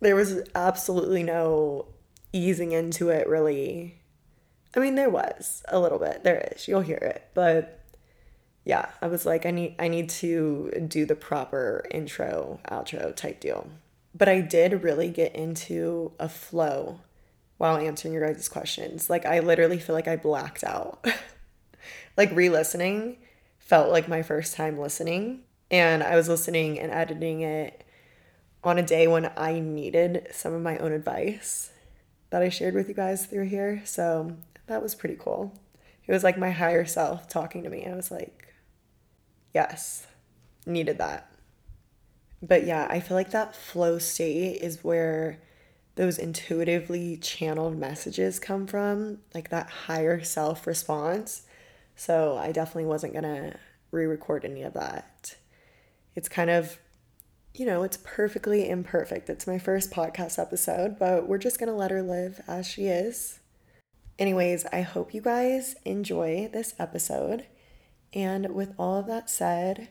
there 0.00 0.16
was 0.16 0.42
absolutely 0.54 1.22
no 1.22 1.86
easing 2.32 2.72
into 2.72 3.08
it 3.08 3.28
really. 3.28 3.98
I 4.76 4.80
mean, 4.80 4.94
there 4.94 5.10
was 5.10 5.62
a 5.68 5.78
little 5.78 5.98
bit. 5.98 6.24
There 6.24 6.48
is. 6.54 6.66
You'll 6.66 6.80
hear 6.80 6.96
it. 6.96 7.28
But 7.34 7.80
yeah, 8.64 8.90
I 9.00 9.08
was 9.08 9.26
like 9.26 9.46
I 9.46 9.50
need 9.50 9.74
I 9.78 9.88
need 9.88 10.08
to 10.10 10.86
do 10.88 11.06
the 11.06 11.16
proper 11.16 11.84
intro, 11.90 12.60
outro 12.70 13.14
type 13.14 13.40
deal. 13.40 13.68
But 14.14 14.28
I 14.28 14.40
did 14.40 14.82
really 14.82 15.08
get 15.08 15.34
into 15.34 16.12
a 16.18 16.28
flow 16.28 17.00
while 17.56 17.76
answering 17.76 18.12
your 18.12 18.26
guys' 18.26 18.48
questions. 18.48 19.08
Like 19.08 19.24
I 19.24 19.38
literally 19.40 19.78
feel 19.78 19.94
like 19.94 20.08
I 20.08 20.16
blacked 20.16 20.64
out. 20.64 21.06
like 22.16 22.30
re-listening 22.32 23.18
felt 23.58 23.90
like 23.90 24.08
my 24.08 24.22
first 24.22 24.54
time 24.54 24.78
listening 24.78 25.40
and 25.70 26.02
I 26.02 26.16
was 26.16 26.28
listening 26.28 26.78
and 26.78 26.92
editing 26.92 27.40
it 27.40 27.84
on 28.64 28.78
a 28.78 28.82
day 28.82 29.06
when 29.06 29.30
I 29.36 29.60
needed 29.60 30.28
some 30.32 30.52
of 30.52 30.62
my 30.62 30.78
own 30.78 30.92
advice 30.92 31.70
that 32.30 32.42
I 32.42 32.48
shared 32.48 32.74
with 32.74 32.88
you 32.88 32.94
guys 32.94 33.26
through 33.26 33.46
here. 33.46 33.82
So 33.84 34.36
that 34.66 34.82
was 34.82 34.94
pretty 34.94 35.16
cool. 35.18 35.52
It 36.06 36.12
was 36.12 36.24
like 36.24 36.38
my 36.38 36.50
higher 36.50 36.84
self 36.84 37.28
talking 37.28 37.62
to 37.62 37.70
me. 37.70 37.86
I 37.86 37.94
was 37.94 38.10
like, 38.10 38.54
yes, 39.54 40.06
needed 40.66 40.98
that. 40.98 41.30
But 42.42 42.66
yeah, 42.66 42.86
I 42.90 43.00
feel 43.00 43.16
like 43.16 43.30
that 43.30 43.54
flow 43.54 43.98
state 43.98 44.60
is 44.60 44.82
where 44.82 45.38
those 45.94 46.18
intuitively 46.18 47.18
channeled 47.18 47.76
messages 47.76 48.38
come 48.38 48.66
from, 48.66 49.18
like 49.34 49.50
that 49.50 49.68
higher 49.68 50.22
self 50.24 50.66
response. 50.66 51.42
So 51.94 52.36
I 52.36 52.50
definitely 52.50 52.86
wasn't 52.86 53.12
going 53.12 53.24
to 53.24 53.56
re 53.90 54.06
record 54.06 54.44
any 54.44 54.62
of 54.62 54.72
that. 54.74 55.36
It's 56.16 56.28
kind 56.28 56.50
of 56.50 56.78
you 57.54 57.66
know, 57.66 57.82
it's 57.82 57.98
perfectly 58.02 58.68
imperfect. 58.68 59.28
It's 59.28 59.46
my 59.46 59.58
first 59.58 59.90
podcast 59.90 60.38
episode, 60.38 60.98
but 60.98 61.28
we're 61.28 61.38
just 61.38 61.58
going 61.58 61.68
to 61.68 61.74
let 61.74 61.90
her 61.90 62.02
live 62.02 62.40
as 62.48 62.66
she 62.66 62.86
is. 62.86 63.40
Anyways, 64.18 64.64
I 64.72 64.80
hope 64.80 65.12
you 65.12 65.20
guys 65.20 65.76
enjoy 65.84 66.48
this 66.50 66.74
episode. 66.78 67.44
And 68.14 68.54
with 68.54 68.72
all 68.78 68.98
of 68.98 69.06
that 69.06 69.28
said, 69.28 69.88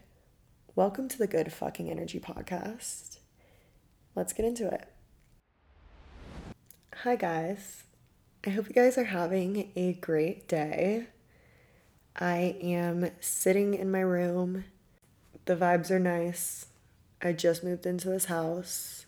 welcome 0.76 1.08
to 1.10 1.18
the 1.20 1.28
Good 1.28 1.54
Fucking 1.54 1.90
Energy 1.90 2.20
Podcast. 2.20 3.20
Let's 4.16 4.34
get 4.34 4.46
into 4.46 4.68
it. 4.68 4.88
Hi, 6.98 7.16
guys. 7.16 7.84
I 8.44 8.50
hope 8.50 8.70
you 8.70 8.74
guys 8.74 8.98
are 8.98 9.04
having 9.04 9.72
a 9.76 9.94
great 9.94 10.48
day. 10.48 11.08
I 12.16 12.58
am 12.60 13.12
sitting 13.20 13.76
in 13.76 13.92
my 13.92 14.00
room. 14.00 14.66
The 15.46 15.56
vibes 15.56 15.92
are 15.92 16.00
nice. 16.00 16.66
I 17.22 17.34
just 17.34 17.64
moved 17.64 17.86
into 17.86 18.10
this 18.10 18.26
house. 18.26 19.06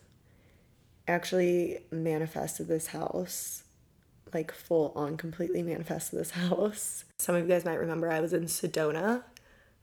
Actually, 1.08 1.80
manifested 1.92 2.68
this 2.68 2.88
house, 2.88 3.64
like 4.34 4.52
full 4.52 4.94
on, 4.96 5.18
completely 5.18 5.64
manifested 5.64 6.20
this 6.20 6.32
house. 6.48 7.06
Some 7.18 7.36
of 7.36 7.44
you 7.44 7.48
guys 7.50 7.66
might 7.66 7.80
remember 7.80 8.10
I 8.12 8.22
was 8.22 8.34
in 8.34 8.46
Sedona 8.46 9.24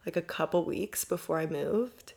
like 0.06 0.16
a 0.16 0.22
couple 0.22 0.64
weeks 0.64 1.04
before 1.04 1.38
I 1.38 1.46
moved. 1.46 2.14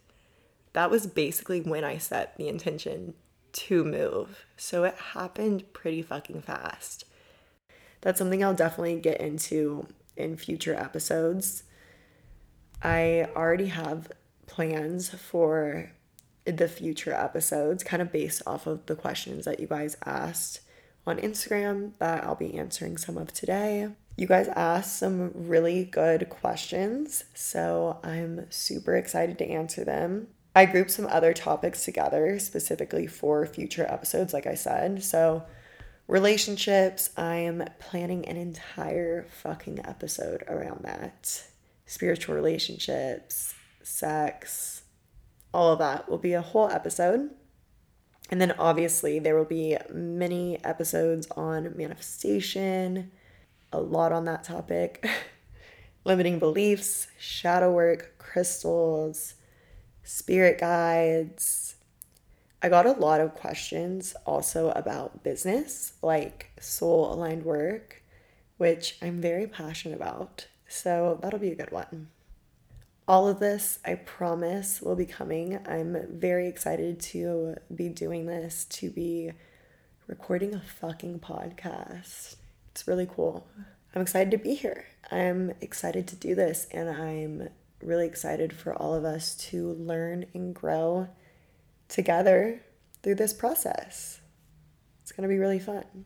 That 0.73 0.89
was 0.89 1.05
basically 1.05 1.61
when 1.61 1.83
I 1.83 1.97
set 1.97 2.37
the 2.37 2.47
intention 2.47 3.13
to 3.53 3.83
move. 3.83 4.45
So 4.57 4.83
it 4.83 4.95
happened 4.95 5.71
pretty 5.73 6.01
fucking 6.01 6.41
fast. 6.41 7.05
That's 8.01 8.17
something 8.17 8.43
I'll 8.43 8.53
definitely 8.53 8.99
get 8.99 9.21
into 9.21 9.87
in 10.17 10.37
future 10.37 10.75
episodes. 10.75 11.63
I 12.81 13.27
already 13.35 13.67
have 13.67 14.11
plans 14.47 15.09
for 15.09 15.91
the 16.45 16.67
future 16.67 17.13
episodes, 17.13 17.83
kind 17.83 18.01
of 18.01 18.11
based 18.11 18.41
off 18.45 18.67
of 18.67 18.85
the 18.85 18.95
questions 18.95 19.45
that 19.45 19.59
you 19.59 19.67
guys 19.67 19.97
asked 20.05 20.61
on 21.05 21.17
Instagram 21.17 21.91
that 21.99 22.23
I'll 22.23 22.35
be 22.35 22.57
answering 22.57 22.97
some 22.97 23.17
of 23.17 23.33
today. 23.33 23.89
You 24.15 24.27
guys 24.27 24.47
asked 24.49 24.99
some 24.99 25.31
really 25.33 25.85
good 25.85 26.29
questions, 26.29 27.23
so 27.33 27.99
I'm 28.03 28.45
super 28.51 28.95
excited 28.95 29.37
to 29.39 29.49
answer 29.49 29.83
them. 29.83 30.27
I 30.55 30.65
grouped 30.65 30.91
some 30.91 31.07
other 31.07 31.33
topics 31.33 31.83
together 31.83 32.37
specifically 32.37 33.07
for 33.07 33.45
future 33.45 33.85
episodes, 33.89 34.33
like 34.33 34.45
I 34.45 34.53
said. 34.53 35.03
So, 35.03 35.43
relationships, 36.07 37.09
I'm 37.17 37.67
planning 37.79 38.25
an 38.27 38.37
entire 38.37 39.25
fucking 39.41 39.79
episode 39.83 40.43
around 40.47 40.83
that. 40.83 41.43
Spiritual 41.87 42.35
relationships, 42.35 43.55
sex, 43.81 44.83
all 45.53 45.73
of 45.73 45.79
that 45.79 46.09
will 46.09 46.17
be 46.17 46.33
a 46.33 46.41
whole 46.41 46.69
episode. 46.69 47.29
And 48.31 48.41
then 48.41 48.53
obviously, 48.57 49.19
there 49.19 49.35
will 49.35 49.45
be 49.45 49.77
many 49.93 50.63
episodes 50.63 51.27
on 51.35 51.73
manifestation, 51.75 53.11
a 53.71 53.79
lot 53.79 54.11
on 54.11 54.25
that 54.25 54.43
topic, 54.43 55.07
limiting 56.05 56.39
beliefs, 56.39 57.07
shadow 57.19 57.71
work, 57.71 58.15
crystals, 58.17 59.35
spirit 60.03 60.59
guides. 60.59 61.75
I 62.61 62.69
got 62.69 62.85
a 62.85 62.93
lot 62.93 63.19
of 63.19 63.35
questions 63.35 64.15
also 64.25 64.71
about 64.71 65.23
business, 65.23 65.93
like 66.01 66.51
soul 66.59 67.13
aligned 67.13 67.43
work, 67.43 68.01
which 68.57 68.97
I'm 69.01 69.19
very 69.19 69.47
passionate 69.47 69.95
about. 69.95 70.47
So 70.67 71.19
that'll 71.21 71.39
be 71.39 71.51
a 71.51 71.55
good 71.55 71.71
one. 71.71 72.07
All 73.05 73.27
of 73.27 73.39
this, 73.39 73.79
I 73.83 73.95
promise, 73.95 74.81
will 74.81 74.95
be 74.95 75.05
coming. 75.05 75.59
I'm 75.67 75.97
very 76.09 76.47
excited 76.47 77.01
to 77.01 77.55
be 77.75 77.89
doing 77.89 78.27
this, 78.27 78.63
to 78.65 78.89
be 78.89 79.33
recording 80.07 80.53
a 80.55 80.61
fucking 80.61 81.19
podcast. 81.19 82.37
It's 82.71 82.87
really 82.87 83.05
cool. 83.05 83.45
I'm 83.93 84.01
excited 84.01 84.31
to 84.31 84.37
be 84.37 84.55
here. 84.55 84.85
I'm 85.11 85.51
excited 85.59 86.07
to 86.07 86.15
do 86.15 86.33
this, 86.33 86.65
and 86.71 86.89
I'm 86.89 87.49
really 87.81 88.07
excited 88.07 88.53
for 88.53 88.73
all 88.73 88.93
of 88.95 89.03
us 89.03 89.35
to 89.49 89.73
learn 89.73 90.25
and 90.33 90.55
grow 90.55 91.09
together 91.89 92.61
through 93.01 93.15
this 93.15 93.33
process. 93.33 94.21
It's 95.01 95.11
going 95.11 95.27
to 95.27 95.33
be 95.33 95.39
really 95.39 95.59
fun. 95.59 96.05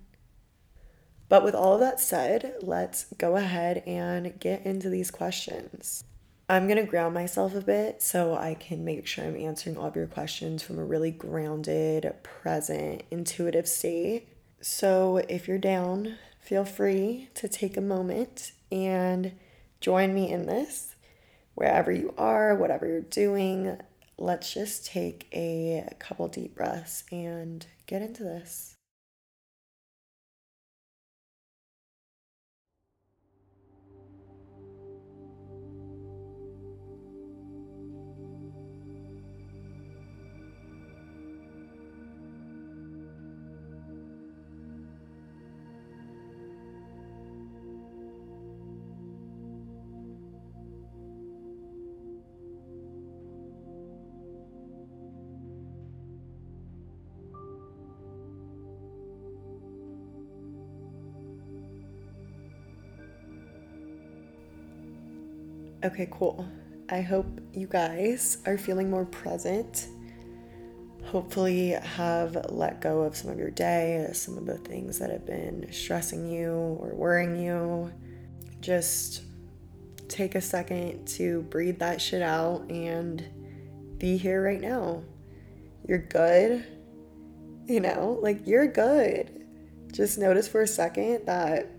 But 1.29 1.43
with 1.43 1.53
all 1.53 1.75
of 1.75 1.79
that 1.81 1.99
said, 1.99 2.55
let's 2.61 3.05
go 3.19 3.35
ahead 3.35 3.83
and 3.85 4.39
get 4.39 4.65
into 4.65 4.89
these 4.89 5.11
questions. 5.11 6.03
I'm 6.49 6.65
going 6.65 6.77
to 6.77 6.89
ground 6.89 7.13
myself 7.13 7.55
a 7.55 7.61
bit 7.61 8.01
so 8.01 8.33
I 8.33 8.53
can 8.53 8.85
make 8.85 9.05
sure 9.05 9.25
I'm 9.25 9.35
answering 9.35 9.75
all 9.75 9.87
of 9.87 9.97
your 9.97 10.07
questions 10.07 10.63
from 10.63 10.79
a 10.79 10.85
really 10.85 11.11
grounded, 11.11 12.13
present, 12.23 13.03
intuitive 13.11 13.67
state. 13.67 14.29
So 14.61 15.17
if 15.27 15.49
you're 15.49 15.57
down, 15.57 16.15
feel 16.39 16.63
free 16.63 17.27
to 17.33 17.49
take 17.49 17.75
a 17.75 17.81
moment 17.81 18.53
and 18.71 19.33
join 19.81 20.13
me 20.13 20.31
in 20.31 20.45
this. 20.45 20.95
Wherever 21.55 21.91
you 21.91 22.13
are, 22.17 22.55
whatever 22.55 22.87
you're 22.87 23.01
doing, 23.01 23.77
let's 24.17 24.53
just 24.53 24.85
take 24.85 25.27
a 25.33 25.85
couple 25.99 26.29
deep 26.29 26.55
breaths 26.55 27.03
and 27.11 27.65
get 27.87 28.01
into 28.01 28.23
this. 28.23 28.76
Okay, 65.87 66.09
cool. 66.11 66.45
I 66.89 66.99
hope 66.99 67.39
you 67.53 67.65
guys 67.65 68.39
are 68.45 68.57
feeling 68.57 68.89
more 68.89 69.05
present. 69.05 69.87
Hopefully, 71.05 71.69
have 71.69 72.35
let 72.49 72.81
go 72.81 73.03
of 73.03 73.15
some 73.15 73.31
of 73.31 73.39
your 73.39 73.51
day, 73.51 74.05
some 74.11 74.37
of 74.37 74.45
the 74.45 74.57
things 74.57 74.99
that 74.99 75.09
have 75.09 75.25
been 75.25 75.71
stressing 75.71 76.29
you 76.29 76.51
or 76.51 76.93
worrying 76.93 77.41
you. 77.41 77.89
Just 78.59 79.21
take 80.09 80.35
a 80.35 80.41
second 80.41 81.07
to 81.07 81.43
breathe 81.43 81.79
that 81.79 82.01
shit 82.01 82.21
out 82.21 82.69
and 82.69 83.25
be 83.97 84.17
here 84.17 84.43
right 84.43 84.59
now. 84.59 85.03
You're 85.87 85.99
good. 85.99 86.65
You 87.65 87.79
know, 87.79 88.19
like 88.21 88.45
you're 88.45 88.67
good. 88.67 89.47
Just 89.93 90.17
notice 90.17 90.49
for 90.49 90.63
a 90.63 90.67
second 90.67 91.27
that 91.27 91.71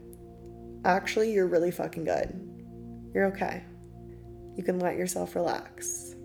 actually 0.86 1.30
you're 1.34 1.46
really 1.46 1.70
fucking 1.70 2.04
good. 2.04 3.10
You're 3.12 3.26
okay 3.26 3.64
you 4.58 4.64
can 4.64 4.80
let 4.80 4.96
yourself 4.96 5.36
relax. 5.36 6.16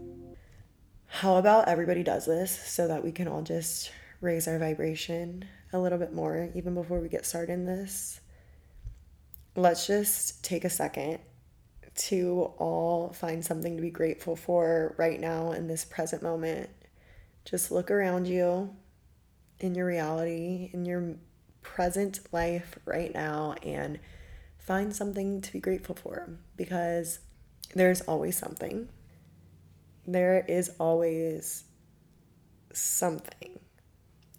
How 1.06 1.36
about 1.36 1.67
everybody 1.67 2.02
does 2.02 2.26
this 2.26 2.52
so 2.52 2.88
that 2.88 3.04
we 3.04 3.12
can 3.12 3.28
all 3.28 3.43
just 3.43 3.91
raise 4.22 4.48
our 4.48 4.58
vibration 4.58 5.46
a 5.72 5.78
little 5.78 6.00
bit 6.00 6.13
more, 6.13 6.50
even 6.56 6.74
before 6.74 7.00
we 7.00 7.10
get 7.10 7.28
started 7.28 7.54
in 7.54 7.67
this? 7.67 8.22
Let's 9.56 9.86
just 9.86 10.43
take 10.43 10.65
a 10.65 10.69
second 10.72 11.19
to 11.96 12.54
all 12.58 13.13
find 13.13 13.46
something 13.46 13.76
to 13.76 13.82
be 13.84 13.91
grateful 13.91 14.36
for 14.36 14.96
right 14.98 15.19
now 15.19 15.52
in 15.52 15.67
this 15.67 15.86
present 15.86 16.24
moment. 16.24 16.72
Just 17.46 17.69
look 17.69 17.91
around 17.91 18.26
you 18.26 18.76
in 19.60 19.76
your 19.76 19.86
reality, 19.86 20.72
in 20.74 20.86
your 20.86 21.17
present 21.62 22.19
life 22.32 22.80
right 22.86 23.13
now, 23.13 23.54
and 23.62 24.00
find 24.58 24.96
something 24.96 25.39
to 25.41 25.54
be 25.54 25.60
grateful 25.60 25.93
for 25.93 26.32
because 26.58 27.19
there's 27.76 28.02
always 28.02 28.38
something. 28.38 28.90
There 30.06 30.46
is 30.48 30.72
always 30.80 31.64
something. 32.74 33.60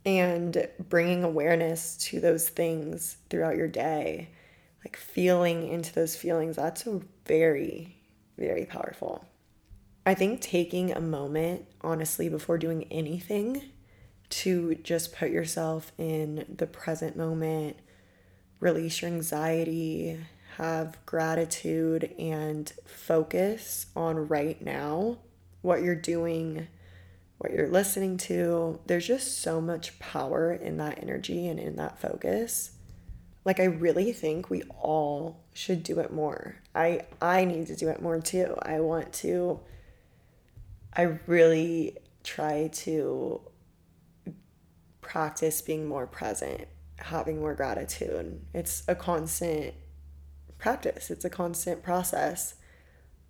And 0.04 0.68
bringing 0.88 1.24
awareness 1.24 1.96
to 2.08 2.20
those 2.20 2.48
things 2.48 3.16
throughout 3.30 3.56
your 3.56 3.68
day, 3.68 4.28
like 4.84 4.96
feeling 4.96 5.68
into 5.68 5.94
those 5.94 6.14
feelings, 6.14 6.56
that's 6.56 6.86
very, 7.26 7.96
very 8.36 8.66
powerful. 8.66 9.24
I 10.04 10.14
think 10.14 10.42
taking 10.42 10.92
a 10.92 11.00
moment, 11.00 11.66
honestly, 11.80 12.28
before 12.28 12.58
doing 12.58 12.84
anything 12.90 13.62
to 14.28 14.74
just 14.76 15.14
put 15.14 15.30
yourself 15.30 15.92
in 15.96 16.44
the 16.54 16.66
present 16.66 17.16
moment, 17.16 17.78
release 18.60 19.00
your 19.00 19.10
anxiety, 19.10 20.18
have 20.56 20.98
gratitude 21.06 22.14
and 22.18 22.72
focus 22.84 23.86
on 23.96 24.28
right 24.28 24.60
now, 24.62 25.18
what 25.62 25.82
you're 25.82 25.94
doing, 25.94 26.68
what 27.38 27.52
you're 27.52 27.68
listening 27.68 28.16
to. 28.16 28.80
There's 28.86 29.06
just 29.06 29.40
so 29.40 29.60
much 29.60 29.98
power 29.98 30.52
in 30.52 30.76
that 30.76 31.02
energy 31.02 31.48
and 31.48 31.58
in 31.58 31.76
that 31.76 31.98
focus. 31.98 32.72
Like 33.44 33.60
I 33.60 33.64
really 33.64 34.12
think 34.12 34.48
we 34.48 34.62
all 34.78 35.44
should 35.52 35.82
do 35.82 35.98
it 35.98 36.12
more. 36.12 36.56
I 36.74 37.02
I 37.20 37.44
need 37.44 37.66
to 37.66 37.76
do 37.76 37.88
it 37.88 38.00
more 38.00 38.20
too. 38.20 38.56
I 38.62 38.80
want 38.80 39.12
to 39.14 39.60
I 40.96 41.18
really 41.26 41.98
try 42.22 42.68
to 42.72 43.40
practice 45.00 45.60
being 45.60 45.86
more 45.86 46.06
present, 46.06 46.66
having 46.98 47.40
more 47.40 47.54
gratitude. 47.54 48.40
It's 48.54 48.84
a 48.88 48.94
constant 48.94 49.74
practice, 50.64 51.10
it's 51.10 51.26
a 51.26 51.30
constant 51.30 51.82
process, 51.82 52.54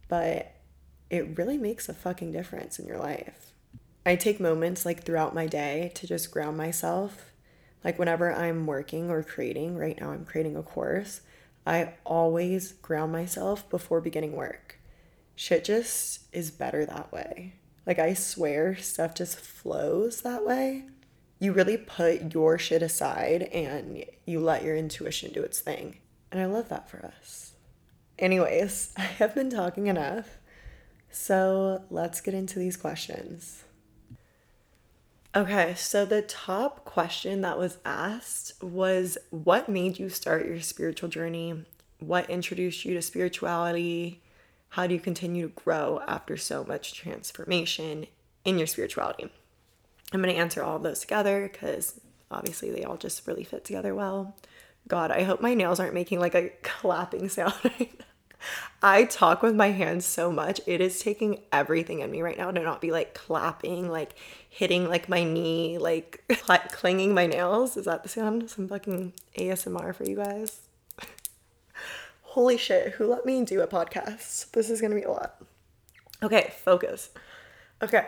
but 0.07 0.55
it 1.11 1.37
really 1.37 1.59
makes 1.59 1.88
a 1.88 1.92
fucking 1.92 2.31
difference 2.31 2.79
in 2.79 2.87
your 2.87 3.01
life. 3.01 3.51
I 4.07 4.14
take 4.14 4.38
moments 4.38 4.87
like 4.87 5.03
throughout 5.03 5.35
my 5.35 5.49
day 5.49 5.90
to 5.97 6.07
just 6.07 6.31
ground 6.31 6.57
myself. 6.57 7.33
Like 7.83 7.99
whenever 7.99 8.33
I'm 8.33 8.68
working 8.68 9.11
or 9.11 9.25
creating, 9.25 9.77
right 9.77 10.01
now 10.01 10.12
I'm 10.12 10.25
creating 10.25 10.57
a 10.57 10.62
course, 10.62 11.23
I 11.66 11.94
always 12.07 12.75
ground 12.75 13.11
myself 13.11 13.68
before 13.68 14.01
beginning 14.01 14.37
work. 14.37 14.79
Shit 15.35 15.64
just 15.64 16.33
is 16.33 16.53
better 16.53 16.87
that 16.87 17.12
way. 17.12 17.55
Like 17.85 17.99
I 17.99 18.14
swear 18.14 18.77
stuff 18.77 19.12
just 19.12 19.40
flows 19.40 20.20
that 20.20 20.47
way. 20.47 20.85
You 21.40 21.53
really 21.53 21.79
put 21.79 22.33
your 22.33 22.59
shit 22.61 22.81
aside 22.81 23.42
and 23.42 24.05
you 24.25 24.38
let 24.38 24.62
your 24.62 24.77
intuition 24.77 25.33
do 25.33 25.42
its 25.42 25.59
thing. 25.59 25.97
And 26.35 26.42
I 26.42 26.47
love 26.47 26.68
that 26.68 26.90
for 26.90 27.07
us. 27.07 27.53
Anyways, 28.18 28.92
I 28.99 29.03
have 29.03 29.37
been 29.37 29.51
talking 29.51 29.87
enough. 29.87 30.38
So 31.09 31.85
let's 31.90 32.20
get 32.20 32.35
into 32.35 32.59
these 32.59 32.77
questions. 32.77 33.62
Okay, 35.33 35.75
so 35.77 36.05
the 36.05 36.23
top 36.23 36.85
question 36.85 37.40
that 37.42 37.57
was 37.57 37.79
asked 37.85 38.61
was 38.61 39.16
What 39.31 39.68
made 39.68 40.01
you 40.01 40.09
start 40.09 40.44
your 40.44 40.61
spiritual 40.61 41.09
journey? 41.09 41.66
What 42.01 42.29
introduced 42.29 42.85
you 42.85 42.94
to 42.94 43.03
spirituality? 43.03 44.20
How 44.70 44.88
do 44.88 44.94
you 44.94 45.01
continue 45.01 45.47
to 45.47 45.55
grow 45.55 46.01
after 46.09 46.37
so 46.37 46.64
much 46.64 46.94
transformation 46.94 48.09
in 48.44 48.59
your 48.59 48.66
spirituality? 48.66 49.31
I'm 50.12 50.20
going 50.20 50.35
to 50.35 50.40
answer 50.40 50.64
all 50.64 50.79
of 50.79 50.83
those 50.83 50.99
together 50.99 51.49
because 51.49 52.01
obviously 52.29 52.73
they 52.73 52.83
all 52.83 52.97
just 52.97 53.25
really 53.25 53.44
fit 53.44 53.64
together 53.64 53.94
well. 53.94 54.35
God, 54.87 55.11
I 55.11 55.23
hope 55.23 55.40
my 55.40 55.55
nails 55.55 55.81
aren't 55.81 55.94
making 55.94 56.20
like 56.20 56.35
a 56.35 56.51
clapping 56.62 57.29
sound. 57.29 57.55
I 58.83 59.05
talk 59.05 59.42
with 59.42 59.55
my 59.55 59.70
hands 59.70 60.05
so 60.05 60.31
much. 60.31 60.61
It 60.66 60.81
is 60.81 61.01
taking 61.01 61.40
everything 61.53 62.01
in 62.01 62.11
me 62.11 62.20
right 62.20 62.37
now 62.37 62.51
to 62.51 62.61
not 62.61 62.83
be 62.83 62.92
like 62.92 63.14
clapping, 63.14 63.90
like 63.90 64.14
hitting 64.49 64.88
like 64.88 65.09
my 65.09 65.25
knee, 65.25 65.79
like 65.79 66.23
clinging 66.70 67.14
my 67.14 67.27
nails. 67.27 67.77
Is 67.77 67.87
that 67.87 68.03
the 68.03 68.09
sound? 68.09 68.51
Some 68.51 68.68
fucking 68.68 69.14
ASMR 69.38 69.94
for 69.94 70.05
you 70.05 70.16
guys. 70.16 70.61
Holy 72.23 72.59
shit, 72.59 72.92
who 72.94 73.07
let 73.07 73.25
me 73.25 73.44
do 73.44 73.62
a 73.62 73.66
podcast? 73.66 74.51
This 74.51 74.68
is 74.68 74.81
gonna 74.81 74.94
be 74.94 75.03
a 75.03 75.11
lot. 75.11 75.42
Okay, 76.23 76.53
focus. 76.62 77.11
Okay. 77.83 78.07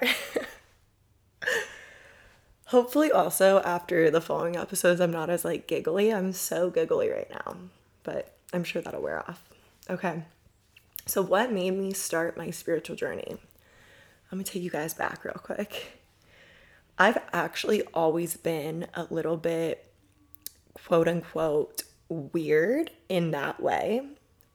Hopefully, 2.66 3.12
also 3.12 3.60
after 3.60 4.10
the 4.10 4.20
following 4.20 4.56
episodes, 4.56 5.00
I'm 5.00 5.12
not 5.12 5.30
as 5.30 5.44
like 5.44 5.68
giggly. 5.68 6.12
I'm 6.12 6.32
so 6.32 6.68
giggly 6.68 7.08
right 7.08 7.30
now, 7.30 7.56
but 8.02 8.36
I'm 8.52 8.64
sure 8.64 8.82
that'll 8.82 9.02
wear 9.02 9.20
off. 9.28 9.44
Okay. 9.88 10.24
So, 11.06 11.22
what 11.22 11.52
made 11.52 11.72
me 11.72 11.92
start 11.92 12.36
my 12.36 12.50
spiritual 12.50 12.96
journey? 12.96 13.36
I'm 14.30 14.38
gonna 14.38 14.44
take 14.44 14.64
you 14.64 14.70
guys 14.70 14.94
back 14.94 15.24
real 15.24 15.34
quick. 15.34 16.00
I've 16.98 17.18
actually 17.32 17.82
always 17.94 18.36
been 18.36 18.88
a 18.94 19.06
little 19.10 19.36
bit 19.36 19.92
quote 20.74 21.06
unquote 21.06 21.84
weird 22.08 22.90
in 23.08 23.30
that 23.30 23.62
way. 23.62 24.02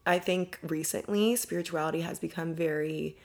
I 0.06 0.20
think 0.20 0.60
recently 0.62 1.36
spirituality 1.38 2.02
has 2.02 2.20
become 2.20 2.56
very 2.56 3.16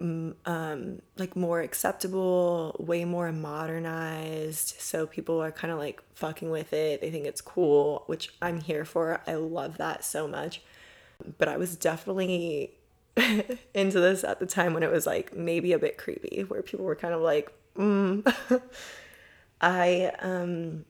um, 0.00 1.02
like 1.16 1.36
more 1.36 1.60
acceptable, 1.60 2.76
way 2.78 3.04
more 3.04 3.30
modernized. 3.32 4.74
So 4.78 5.06
people 5.06 5.40
are 5.40 5.52
kind 5.52 5.72
of 5.72 5.78
like 5.78 6.02
fucking 6.14 6.50
with 6.50 6.72
it. 6.72 7.00
They 7.00 7.10
think 7.10 7.26
it's 7.26 7.40
cool, 7.40 8.04
which 8.06 8.30
I'm 8.42 8.60
here 8.60 8.84
for. 8.84 9.20
I 9.26 9.34
love 9.34 9.78
that 9.78 10.04
so 10.04 10.26
much. 10.26 10.62
But 11.38 11.48
I 11.48 11.56
was 11.56 11.76
definitely 11.76 12.74
into 13.74 14.00
this 14.00 14.24
at 14.24 14.40
the 14.40 14.46
time 14.46 14.74
when 14.74 14.82
it 14.82 14.90
was 14.90 15.06
like 15.06 15.34
maybe 15.34 15.72
a 15.72 15.78
bit 15.78 15.96
creepy, 15.96 16.42
where 16.42 16.62
people 16.62 16.84
were 16.84 16.96
kind 16.96 17.14
of 17.14 17.20
like, 17.20 17.52
mm. 17.76 18.34
I, 19.60 20.12
um, 20.18 20.84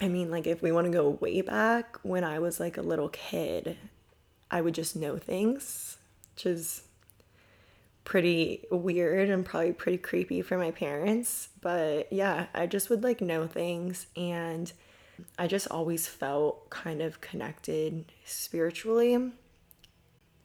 I 0.00 0.08
mean, 0.08 0.30
like 0.30 0.46
if 0.46 0.62
we 0.62 0.72
want 0.72 0.86
to 0.86 0.92
go 0.92 1.10
way 1.10 1.40
back 1.40 1.98
when 2.02 2.22
I 2.22 2.38
was 2.38 2.60
like 2.60 2.76
a 2.76 2.82
little 2.82 3.08
kid, 3.08 3.78
I 4.50 4.60
would 4.60 4.74
just 4.74 4.94
know 4.94 5.16
things, 5.16 5.96
which 6.34 6.46
is 6.46 6.82
pretty 8.06 8.64
weird 8.70 9.28
and 9.28 9.44
probably 9.44 9.72
pretty 9.72 9.98
creepy 9.98 10.40
for 10.40 10.56
my 10.56 10.70
parents. 10.70 11.48
But 11.60 12.10
yeah, 12.12 12.46
I 12.54 12.66
just 12.66 12.88
would 12.88 13.02
like 13.02 13.20
know 13.20 13.46
things 13.48 14.06
and 14.16 14.72
I 15.38 15.48
just 15.48 15.68
always 15.70 16.06
felt 16.06 16.70
kind 16.70 17.02
of 17.02 17.20
connected 17.20 18.12
spiritually. 18.24 19.32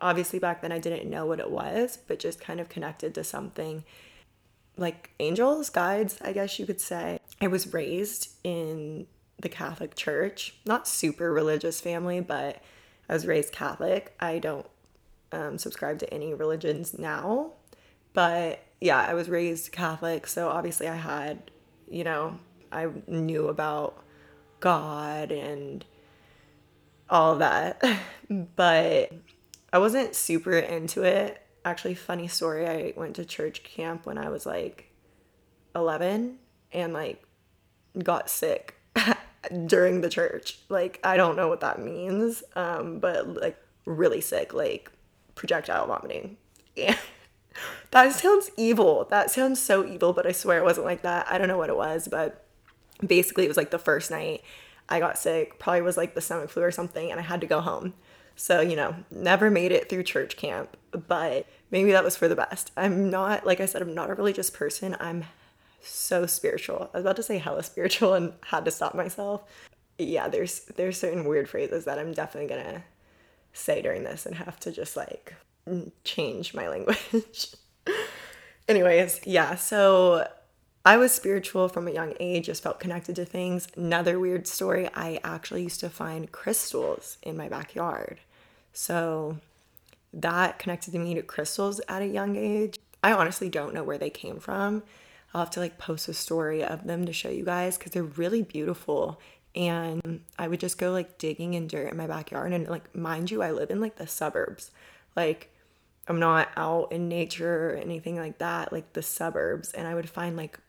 Obviously, 0.02 0.40
back 0.40 0.64
then 0.64 0.72
I 0.72 0.80
didn't 0.80 1.10
know 1.10 1.28
what 1.28 1.40
it 1.40 1.52
was, 1.52 2.00
but 2.08 2.18
just 2.18 2.42
kind 2.42 2.60
of 2.60 2.68
connected 2.68 3.14
to 3.14 3.24
something 3.24 3.84
like 4.76 5.12
angels, 5.20 5.70
guides, 5.70 6.18
I 6.20 6.34
guess 6.34 6.58
you 6.58 6.66
could 6.66 6.82
say. 6.82 7.20
I 7.40 7.48
was 7.48 7.72
raised 7.72 8.32
in 8.44 9.06
the 9.40 9.50
Catholic 9.50 9.94
Church, 9.96 10.56
not 10.66 10.88
super 10.88 11.32
religious 11.32 11.80
family, 11.80 12.22
but 12.22 12.64
I 13.08 13.14
was 13.14 13.28
raised 13.28 13.54
Catholic. 13.54 14.16
I 14.20 14.40
don't 14.40 14.66
um, 15.32 15.58
subscribe 15.58 16.00
to 16.00 16.14
any 16.14 16.34
religions 16.34 16.98
now. 16.98 17.54
But 18.14 18.64
yeah, 18.80 19.00
I 19.00 19.14
was 19.14 19.30
raised 19.30 19.72
Catholic, 19.72 20.28
so 20.28 20.50
obviously 20.50 20.88
I 20.88 20.96
had, 20.96 21.52
you 21.90 22.04
know, 22.04 22.38
I 22.72 22.90
knew 23.08 23.48
about 23.48 24.04
God 24.60 25.32
and 25.32 25.86
all 27.10 27.36
that. 27.38 27.84
but 28.56 29.12
I 29.74 29.78
wasn't 29.78 30.16
super 30.16 30.58
into 30.58 31.04
it. 31.04 31.42
Actually, 31.64 31.96
funny 31.96 32.28
story, 32.28 32.68
I 32.68 32.94
went 32.96 33.16
to 33.18 33.26
church 33.26 33.64
camp 33.64 34.06
when 34.06 34.18
I 34.18 34.30
was 34.30 34.46
like 34.46 34.92
11 35.76 36.40
and 36.74 36.94
like 36.94 37.24
got 38.02 38.30
sick 38.30 38.76
during 39.68 40.02
the 40.02 40.10
church. 40.10 40.60
Like, 40.70 41.00
I 41.04 41.18
don't 41.18 41.36
know 41.36 41.48
what 41.48 41.60
that 41.62 41.80
means, 41.80 42.44
um, 42.56 43.00
but 43.00 43.28
like 43.28 43.58
really 43.86 44.22
sick, 44.22 44.54
like 44.54 44.92
projectile 45.42 45.88
vomiting. 45.88 46.38
Yeah. 46.76 46.96
that 47.92 48.14
sounds 48.14 48.52
evil. 48.58 49.08
That 49.10 49.32
sounds 49.32 49.60
so 49.60 49.84
evil, 49.84 50.14
but 50.14 50.28
I 50.28 50.32
swear 50.32 50.60
it 50.60 50.64
wasn't 50.64 50.86
like 50.86 51.02
that. 51.02 51.26
I 51.28 51.40
don't 51.40 51.48
know 51.48 51.58
what 51.58 51.72
it 51.72 51.76
was, 51.76 52.08
but 52.08 52.46
basically 53.06 53.46
it 53.46 53.48
was 53.48 53.58
like 53.58 53.72
the 53.72 53.80
first 53.80 54.12
night 54.12 54.44
I 54.88 55.00
got 55.00 55.18
sick, 55.18 55.58
probably 55.58 55.82
was 55.82 55.98
like 55.98 56.14
the 56.14 56.22
stomach 56.22 56.52
flu 56.52 56.62
or 56.62 56.70
something, 56.70 57.10
and 57.10 57.20
I 57.20 57.24
had 57.24 57.42
to 57.42 57.48
go 57.48 57.60
home. 57.60 57.96
So, 58.36 58.62
you 58.62 58.76
know, 58.76 58.96
never 59.10 59.50
made 59.50 59.72
it 59.72 59.90
through 59.90 60.04
church 60.04 60.38
camp, 60.38 60.78
but 60.92 61.48
maybe 61.72 61.92
that 61.92 62.04
was 62.04 62.16
for 62.16 62.28
the 62.28 62.36
best. 62.36 62.72
I'm 62.78 63.10
not, 63.10 63.44
like 63.44 63.60
I 63.60 63.66
said, 63.66 63.82
I'm 63.82 63.96
not 63.96 64.12
a 64.12 64.14
religious 64.14 64.52
person. 64.52 64.96
I'm 65.00 65.26
so 65.82 66.28
spiritual. 66.28 66.92
I 66.94 66.98
was 66.98 67.06
about 67.06 67.16
to 67.16 67.24
say 67.24 67.40
hella 67.40 67.64
spiritual 67.64 68.14
and 68.14 68.34
had 68.46 68.64
to 68.66 68.72
stop 68.72 68.94
myself. 68.94 69.42
Yeah, 69.98 70.28
there's 70.30 70.62
there's 70.76 71.00
certain 71.00 71.26
weird 71.26 71.50
phrases 71.50 71.86
that 71.86 71.98
I'm 71.98 72.14
definitely 72.14 72.50
gonna 72.50 72.84
say 73.54 73.82
during 73.82 74.04
this 74.04 74.26
and 74.26 74.36
have 74.36 74.60
to 74.62 74.72
just 74.72 74.96
like 74.96 75.36
change 76.04 76.54
my 76.54 76.68
language. 76.68 77.48
Anyways, 78.68 79.22
yeah, 79.26 79.56
so 79.56 80.28
I 80.86 80.98
was 80.98 81.12
spiritual 81.12 81.68
from 81.68 81.88
a 81.88 81.92
young 81.92 82.14
age, 82.20 82.46
just 82.46 82.64
felt 82.64 82.80
connected 82.80 83.16
to 83.18 83.26
things. 83.26 83.68
Another 83.76 84.20
weird 84.20 84.48
story 84.48 84.90
I 84.96 85.20
actually 85.24 85.64
used 85.64 85.80
to 85.82 85.90
find 85.90 86.32
crystals 86.32 87.18
in 87.22 87.38
my 87.38 87.50
backyard. 87.50 88.20
So 88.74 89.38
that 90.14 90.60
connected 90.60 90.94
me 90.96 91.14
to 91.16 91.22
crystals 91.22 91.82
at 91.88 92.02
a 92.02 92.08
young 92.08 92.36
age. 92.36 92.80
I 93.04 93.14
honestly 93.14 93.50
don't 93.50 93.74
know 93.74 93.84
where 93.84 93.98
they 93.98 94.10
came 94.10 94.40
from. 94.40 94.84
I'll 95.34 95.42
have 95.42 95.52
to 95.52 95.60
like 95.60 95.78
post 95.78 96.10
a 96.10 96.14
story 96.14 96.64
of 96.64 96.86
them 96.86 97.06
to 97.06 97.14
show 97.14 97.30
you 97.30 97.46
guys 97.46 97.78
because 97.78 97.92
they're 97.94 98.04
really 98.04 98.42
beautiful 98.42 99.20
and 99.56 100.22
I 100.40 100.48
would 100.48 100.60
just 100.60 100.78
go 100.78 100.92
like 100.92 101.18
digging 101.18 101.54
in 101.54 101.68
dirt 101.68 101.92
in 101.92 101.98
my 101.98 102.08
backyard 102.08 102.54
and 102.54 102.68
like 102.68 102.96
mind 102.96 103.32
you 103.32 103.42
I 103.42 103.52
live 103.52 103.70
in 103.70 103.82
like 103.82 103.98
the 103.98 104.08
suburbs. 104.08 104.72
Like 105.16 105.54
I'm 106.08 106.20
not 106.20 106.50
out 106.56 106.92
in 106.92 107.10
nature 107.10 107.72
or 107.72 107.76
anything 107.76 108.18
like 108.18 108.38
that 108.38 108.72
like 108.72 108.94
the 108.94 109.02
suburbs 109.02 109.72
and 109.72 109.88
I 109.88 109.96
would 109.96 110.10
find 110.10 110.38
like 110.38 110.60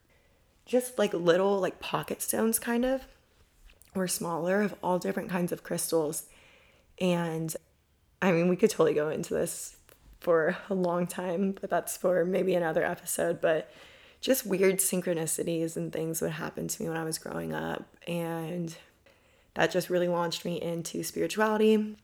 just 0.65 0.99
like 0.99 1.13
little 1.13 1.59
like 1.59 1.79
pocket 1.79 2.21
stones 2.21 2.59
kind 2.59 2.83
of 2.83 3.01
or 3.95 4.07
smaller 4.07 4.61
of 4.61 4.75
all 4.83 4.99
different 4.99 5.29
kinds 5.29 5.51
of 5.51 5.63
crystals. 5.63 6.25
And 6.99 7.55
I 8.21 8.33
mean 8.33 8.49
we 8.49 8.57
could 8.57 8.69
totally 8.69 8.93
go 8.93 9.09
into 9.09 9.33
this 9.33 9.77
for 10.19 10.57
a 10.69 10.73
long 10.73 11.07
time 11.07 11.55
but 11.59 11.69
that's 11.69 11.95
for 11.95 12.25
maybe 12.25 12.53
another 12.53 12.83
episode 12.83 13.39
but 13.41 13.71
just 14.23 14.45
weird 14.45 14.77
synchronicities 14.77 15.75
and 15.75 15.91
things 15.91 16.21
would 16.21 16.31
happen 16.31 16.69
to 16.69 16.81
me 16.81 16.87
when 16.87 16.97
I 16.97 17.03
was 17.03 17.17
growing 17.17 17.53
up. 17.53 17.83
And 18.07 18.73
that 19.53 19.69
just 19.69 19.89
really 19.89 20.07
launched 20.07 20.45
me 20.45 20.61
into 20.61 21.03
spirituality. 21.03 21.97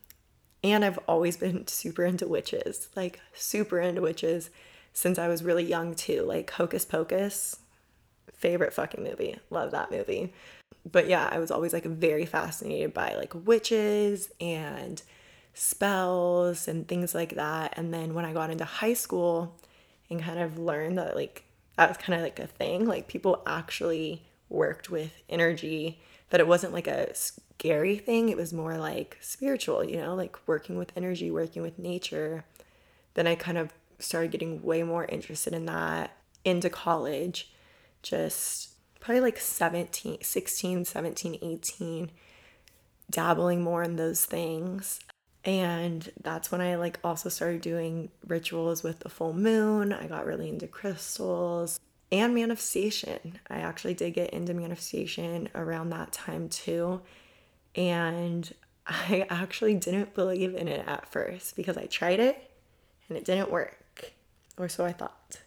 And 0.62 0.84
I've 0.84 0.98
always 1.08 1.38
been 1.38 1.66
super 1.66 2.04
into 2.04 2.28
witches, 2.28 2.90
like 2.94 3.20
super 3.32 3.80
into 3.80 4.02
witches 4.02 4.50
since 4.92 5.18
I 5.18 5.28
was 5.28 5.42
really 5.42 5.64
young 5.64 5.94
too. 5.94 6.22
Like 6.22 6.50
Hocus 6.50 6.84
Pocus, 6.84 7.56
favorite 8.34 8.74
fucking 8.74 9.02
movie. 9.02 9.38
Love 9.48 9.70
that 9.70 9.90
movie. 9.90 10.34
But 10.90 11.08
yeah, 11.08 11.26
I 11.32 11.38
was 11.38 11.50
always 11.50 11.72
like 11.72 11.84
very 11.84 12.26
fascinated 12.26 12.92
by 12.92 13.14
like 13.14 13.32
witches 13.34 14.30
and 14.42 15.00
spells 15.54 16.68
and 16.68 16.86
things 16.86 17.14
like 17.14 17.36
that. 17.36 17.72
And 17.78 17.94
then 17.94 18.12
when 18.12 18.26
I 18.26 18.34
got 18.34 18.50
into 18.50 18.66
high 18.66 18.94
school 18.94 19.56
and 20.10 20.20
kind 20.20 20.38
of 20.38 20.58
learned 20.58 20.98
that 20.98 21.16
like 21.16 21.44
that 21.76 21.88
was 21.88 21.96
kind 21.96 22.18
of 22.18 22.22
like 22.22 22.38
a 22.38 22.46
thing. 22.46 22.86
Like 22.86 23.08
people 23.08 23.42
actually 23.46 24.22
worked 24.48 24.90
with 24.90 25.12
energy, 25.28 26.00
that 26.30 26.40
it 26.40 26.46
wasn't 26.46 26.72
like 26.72 26.86
a 26.86 27.14
scary 27.14 27.96
thing. 27.96 28.28
It 28.28 28.36
was 28.36 28.52
more 28.52 28.76
like 28.76 29.18
spiritual, 29.20 29.84
you 29.84 29.96
know, 29.96 30.14
like 30.14 30.36
working 30.46 30.76
with 30.76 30.92
energy, 30.96 31.30
working 31.30 31.62
with 31.62 31.78
nature. 31.78 32.44
Then 33.14 33.26
I 33.26 33.34
kind 33.34 33.58
of 33.58 33.72
started 33.98 34.30
getting 34.30 34.62
way 34.62 34.82
more 34.82 35.04
interested 35.04 35.52
in 35.52 35.66
that 35.66 36.16
into 36.44 36.70
college. 36.70 37.52
Just 38.02 38.70
probably 38.98 39.20
like 39.20 39.38
17, 39.38 40.18
16, 40.22 40.84
17, 40.84 41.38
18, 41.42 42.10
dabbling 43.10 43.62
more 43.62 43.82
in 43.82 43.96
those 43.96 44.24
things 44.24 45.00
and 45.44 46.10
that's 46.22 46.52
when 46.52 46.60
I 46.60 46.76
like 46.76 46.98
also 47.02 47.28
started 47.28 47.62
doing 47.62 48.10
rituals 48.26 48.82
with 48.82 49.00
the 49.00 49.08
full 49.08 49.32
moon. 49.32 49.92
I 49.92 50.06
got 50.06 50.26
really 50.26 50.48
into 50.48 50.66
crystals 50.66 51.80
and 52.12 52.34
manifestation. 52.34 53.38
I 53.48 53.60
actually 53.60 53.94
did 53.94 54.14
get 54.14 54.30
into 54.30 54.52
manifestation 54.52 55.48
around 55.54 55.90
that 55.90 56.12
time 56.12 56.48
too. 56.48 57.00
And 57.74 58.52
I 58.86 59.26
actually 59.30 59.74
didn't 59.74 60.14
believe 60.14 60.54
in 60.54 60.68
it 60.68 60.86
at 60.86 61.08
first 61.08 61.56
because 61.56 61.78
I 61.78 61.86
tried 61.86 62.20
it 62.20 62.50
and 63.08 63.16
it 63.16 63.24
didn't 63.24 63.50
work, 63.50 64.12
or 64.58 64.68
so 64.68 64.84
I 64.84 64.92
thought. 64.92 65.40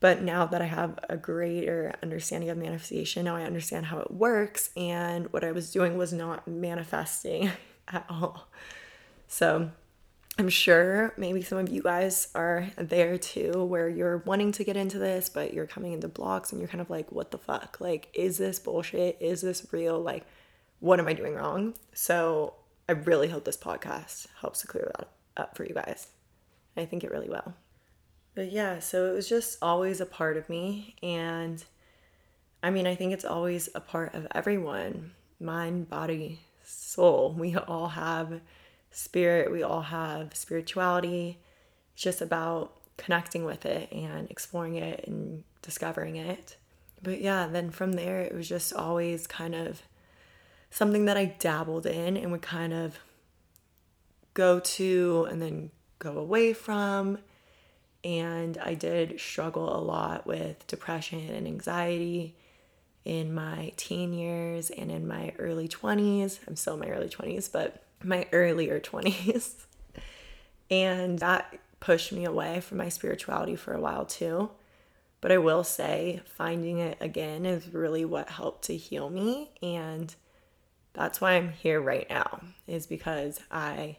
But 0.00 0.22
now 0.22 0.46
that 0.46 0.62
I 0.62 0.66
have 0.66 0.98
a 1.10 1.16
greater 1.18 1.94
understanding 2.02 2.48
of 2.48 2.56
manifestation, 2.56 3.26
now 3.26 3.36
I 3.36 3.42
understand 3.42 3.86
how 3.86 3.98
it 3.98 4.10
works. 4.10 4.70
And 4.74 5.30
what 5.30 5.44
I 5.44 5.52
was 5.52 5.70
doing 5.70 5.98
was 5.98 6.10
not 6.10 6.48
manifesting 6.48 7.50
at 7.90 8.06
all. 8.08 8.48
So 9.28 9.70
I'm 10.38 10.48
sure 10.48 11.12
maybe 11.16 11.42
some 11.42 11.58
of 11.58 11.68
you 11.68 11.82
guys 11.82 12.28
are 12.34 12.70
there 12.76 13.18
too, 13.18 13.64
where 13.64 13.88
you're 13.88 14.18
wanting 14.18 14.52
to 14.52 14.64
get 14.64 14.76
into 14.76 14.98
this, 14.98 15.28
but 15.28 15.52
you're 15.52 15.66
coming 15.66 15.92
into 15.92 16.08
blocks 16.08 16.52
and 16.52 16.60
you're 16.60 16.68
kind 16.68 16.80
of 16.80 16.88
like, 16.90 17.12
what 17.12 17.30
the 17.30 17.38
fuck? 17.38 17.78
Like, 17.80 18.08
is 18.14 18.38
this 18.38 18.58
bullshit? 18.58 19.18
Is 19.20 19.42
this 19.42 19.66
real? 19.70 20.00
Like, 20.00 20.24
what 20.78 20.98
am 20.98 21.08
I 21.08 21.12
doing 21.12 21.34
wrong? 21.34 21.74
So, 21.92 22.54
I 22.88 22.92
really 22.92 23.28
hope 23.28 23.44
this 23.44 23.56
podcast 23.56 24.26
helps 24.40 24.62
to 24.62 24.66
clear 24.66 24.90
that 24.96 25.10
up 25.36 25.56
for 25.56 25.64
you 25.64 25.74
guys. 25.74 26.08
I 26.76 26.86
think 26.86 27.04
it 27.04 27.10
really 27.10 27.28
will. 27.28 27.54
But 28.34 28.50
yeah, 28.50 28.78
so 28.78 29.06
it 29.06 29.14
was 29.14 29.28
just 29.28 29.58
always 29.60 30.00
a 30.00 30.06
part 30.06 30.36
of 30.36 30.48
me. 30.48 30.96
And 31.02 31.62
I 32.62 32.70
mean, 32.70 32.86
I 32.86 32.94
think 32.94 33.12
it's 33.12 33.24
always 33.24 33.68
a 33.74 33.80
part 33.80 34.14
of 34.14 34.26
everyone 34.34 35.12
mind, 35.38 35.88
body, 35.88 36.40
soul. 36.70 37.34
We 37.36 37.56
all 37.56 37.88
have 37.88 38.40
spirit, 38.90 39.52
we 39.52 39.62
all 39.62 39.82
have 39.82 40.34
spirituality. 40.34 41.38
It's 41.94 42.02
just 42.02 42.20
about 42.20 42.76
connecting 42.96 43.44
with 43.44 43.64
it 43.64 43.90
and 43.92 44.30
exploring 44.30 44.76
it 44.76 45.04
and 45.06 45.44
discovering 45.62 46.16
it. 46.16 46.56
But 47.02 47.20
yeah, 47.20 47.46
then 47.46 47.70
from 47.70 47.92
there, 47.92 48.20
it 48.20 48.34
was 48.34 48.48
just 48.48 48.72
always 48.72 49.26
kind 49.26 49.54
of 49.54 49.82
something 50.70 51.06
that 51.06 51.16
I 51.16 51.36
dabbled 51.38 51.86
in 51.86 52.16
and 52.16 52.30
would 52.30 52.42
kind 52.42 52.72
of 52.72 52.98
go 54.34 54.60
to 54.60 55.26
and 55.30 55.40
then 55.40 55.70
go 55.98 56.18
away 56.18 56.52
from. 56.52 57.18
And 58.04 58.58
I 58.58 58.74
did 58.74 59.20
struggle 59.20 59.74
a 59.76 59.80
lot 59.80 60.26
with 60.26 60.66
depression 60.66 61.28
and 61.30 61.46
anxiety 61.46 62.34
in 63.04 63.32
my 63.32 63.72
teen 63.76 64.12
years 64.12 64.70
and 64.70 64.90
in 64.90 65.06
my 65.06 65.32
early 65.38 65.68
20s. 65.68 66.40
I'm 66.46 66.56
still 66.56 66.74
in 66.74 66.80
my 66.80 66.88
early 66.88 67.08
20s, 67.08 67.50
but 67.50 67.82
my 68.02 68.26
earlier 68.32 68.80
20s. 68.80 69.54
and 70.70 71.18
that 71.18 71.58
pushed 71.80 72.12
me 72.12 72.24
away 72.24 72.60
from 72.60 72.78
my 72.78 72.88
spirituality 72.88 73.56
for 73.56 73.72
a 73.72 73.80
while 73.80 74.04
too. 74.04 74.50
But 75.20 75.32
I 75.32 75.38
will 75.38 75.64
say, 75.64 76.22
finding 76.24 76.78
it 76.78 76.96
again 77.00 77.44
is 77.44 77.72
really 77.74 78.04
what 78.04 78.30
helped 78.30 78.64
to 78.64 78.76
heal 78.76 79.10
me. 79.10 79.50
And 79.62 80.14
that's 80.94 81.20
why 81.20 81.32
I'm 81.32 81.52
here 81.52 81.80
right 81.80 82.08
now, 82.08 82.40
is 82.66 82.86
because 82.86 83.40
I 83.50 83.98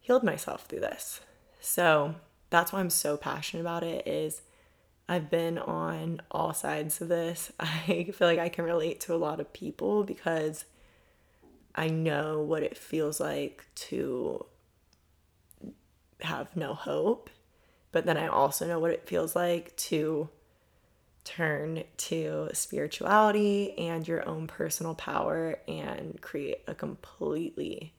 healed 0.00 0.24
myself 0.24 0.64
through 0.64 0.80
this. 0.80 1.20
So 1.60 2.14
that's 2.50 2.72
why 2.72 2.80
I'm 2.80 2.90
so 2.90 3.16
passionate 3.18 3.60
about 3.60 3.82
it 3.82 4.06
is 4.06 4.40
I've 5.08 5.30
been 5.30 5.58
on 5.58 6.20
all 6.30 6.52
sides 6.52 7.00
of 7.00 7.08
this. 7.08 7.50
I 7.60 8.10
feel 8.12 8.28
like 8.28 8.38
I 8.38 8.48
can 8.48 8.64
relate 8.64 9.00
to 9.02 9.14
a 9.14 9.16
lot 9.16 9.40
of 9.40 9.52
people 9.52 10.04
because 10.04 10.64
I 11.74 11.88
know 11.88 12.40
what 12.40 12.62
it 12.62 12.76
feels 12.76 13.20
like 13.20 13.64
to 13.74 14.44
have 16.20 16.56
no 16.56 16.74
hope, 16.74 17.30
but 17.92 18.04
then 18.04 18.16
I 18.16 18.26
also 18.26 18.66
know 18.66 18.80
what 18.80 18.90
it 18.90 19.08
feels 19.08 19.36
like 19.36 19.76
to 19.76 20.28
turn 21.24 21.84
to 21.96 22.48
spirituality 22.52 23.76
and 23.78 24.08
your 24.08 24.26
own 24.26 24.46
personal 24.46 24.94
power 24.94 25.58
and 25.68 26.20
create 26.20 26.62
a 26.66 26.74
completely 26.74 27.92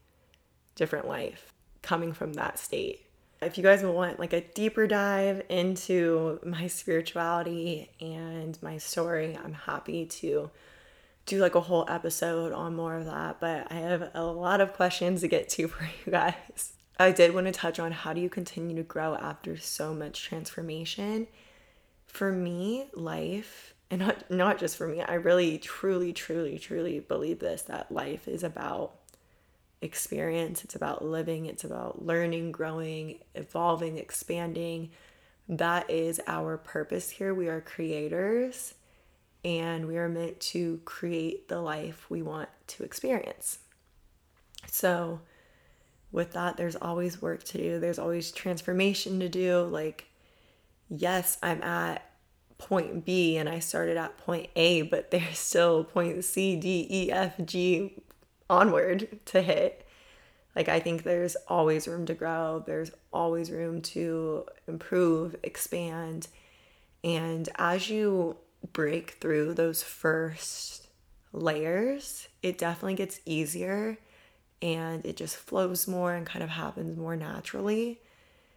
different 0.75 1.07
life 1.07 1.53
coming 1.81 2.11
from 2.11 2.33
that 2.33 2.59
state. 2.59 3.05
If 3.41 3.57
you 3.57 3.63
guys 3.63 3.83
want 3.83 4.19
like 4.19 4.33
a 4.33 4.41
deeper 4.41 4.85
dive 4.85 5.43
into 5.49 6.39
my 6.45 6.67
spirituality 6.67 7.89
and 8.01 8.61
my 8.61 8.77
story, 8.77 9.37
I'm 9.41 9.53
happy 9.53 10.05
to 10.05 10.51
do 11.25 11.39
like 11.39 11.55
a 11.55 11.61
whole 11.61 11.85
episode 11.87 12.51
on 12.51 12.75
more 12.75 12.95
of 12.95 13.05
that, 13.05 13.39
but 13.39 13.71
I 13.71 13.75
have 13.75 14.11
a 14.13 14.23
lot 14.23 14.59
of 14.59 14.73
questions 14.73 15.21
to 15.21 15.27
get 15.27 15.47
to 15.49 15.67
for 15.69 15.83
you 15.83 16.11
guys. 16.11 16.73
I 16.99 17.11
did 17.11 17.33
want 17.33 17.45
to 17.45 17.53
touch 17.53 17.79
on 17.79 17.93
how 17.93 18.11
do 18.11 18.19
you 18.19 18.29
continue 18.29 18.75
to 18.75 18.83
grow 18.83 19.15
after 19.15 19.55
so 19.55 19.93
much 19.93 20.23
transformation 20.23 21.27
for 22.07 22.31
me, 22.31 22.89
life, 22.93 23.73
and 23.89 24.01
not 24.01 24.29
not 24.29 24.59
just 24.59 24.75
for 24.75 24.87
me, 24.87 25.01
I 25.01 25.13
really 25.13 25.57
truly 25.57 26.11
truly 26.11 26.59
truly 26.59 26.99
believe 26.99 27.39
this 27.39 27.61
that 27.63 27.91
life 27.91 28.27
is 28.27 28.43
about 28.43 28.98
experience, 29.81 30.63
it's 30.63 30.75
about 30.75 31.03
living, 31.03 31.45
it's 31.45 31.63
about 31.63 32.05
learning, 32.05 32.51
growing, 32.51 33.19
evolving, 33.35 33.97
expanding. 33.97 34.89
That 35.47 35.89
is 35.89 36.21
our 36.27 36.57
purpose 36.57 37.09
here. 37.09 37.33
We 37.33 37.47
are 37.47 37.61
creators 37.61 38.73
and 39.43 39.87
we 39.87 39.97
are 39.97 40.09
meant 40.09 40.39
to 40.39 40.81
create 40.85 41.47
the 41.47 41.61
life 41.61 42.09
we 42.09 42.21
want 42.21 42.49
to 42.67 42.83
experience. 42.83 43.59
So, 44.67 45.21
with 46.11 46.33
that, 46.33 46.57
there's 46.57 46.75
always 46.75 47.21
work 47.21 47.43
to 47.45 47.57
do, 47.57 47.79
there's 47.79 47.99
always 47.99 48.31
transformation 48.31 49.19
to 49.19 49.29
do. 49.29 49.61
Like, 49.61 50.05
yes, 50.89 51.37
I'm 51.41 51.63
at 51.63 52.03
point 52.57 53.05
B 53.05 53.37
and 53.37 53.47
I 53.47 53.59
started 53.59 53.95
at 53.95 54.17
point 54.17 54.49
A, 54.55 54.81
but 54.81 55.11
there's 55.11 55.39
still 55.39 55.85
point 55.85 56.23
C, 56.25 56.55
D, 56.57 56.87
E, 56.89 57.11
F, 57.11 57.35
G 57.45 57.93
onward 58.49 59.19
to 59.25 59.41
hit. 59.41 59.85
Like, 60.55 60.67
I 60.67 60.79
think 60.79 61.03
there's 61.03 61.35
always 61.47 61.87
room 61.87 62.05
to 62.07 62.13
grow, 62.13 62.63
there's 62.65 62.91
always 63.13 63.51
room 63.51 63.81
to 63.83 64.45
improve, 64.67 65.35
expand. 65.43 66.27
And 67.03 67.47
as 67.57 67.89
you 67.89 68.37
break 68.73 69.11
through 69.11 69.53
those 69.53 69.83
first 69.83 70.87
layers, 71.31 72.27
it 72.41 72.57
definitely 72.57 72.95
gets 72.95 73.19
easier 73.25 73.97
and 74.61 75.05
it 75.05 75.15
just 75.15 75.37
flows 75.37 75.87
more 75.87 76.13
and 76.13 76.25
kind 76.25 76.43
of 76.43 76.49
happens 76.49 76.97
more 76.97 77.15
naturally. 77.15 78.01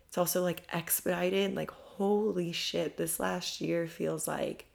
It's 0.08 0.18
also 0.18 0.42
like 0.42 0.62
expedited. 0.72 1.54
Like, 1.54 1.70
holy 1.70 2.52
shit, 2.52 2.96
this 2.96 3.20
last 3.20 3.60
year 3.60 3.86
feels 3.86 4.26
like 4.26 4.66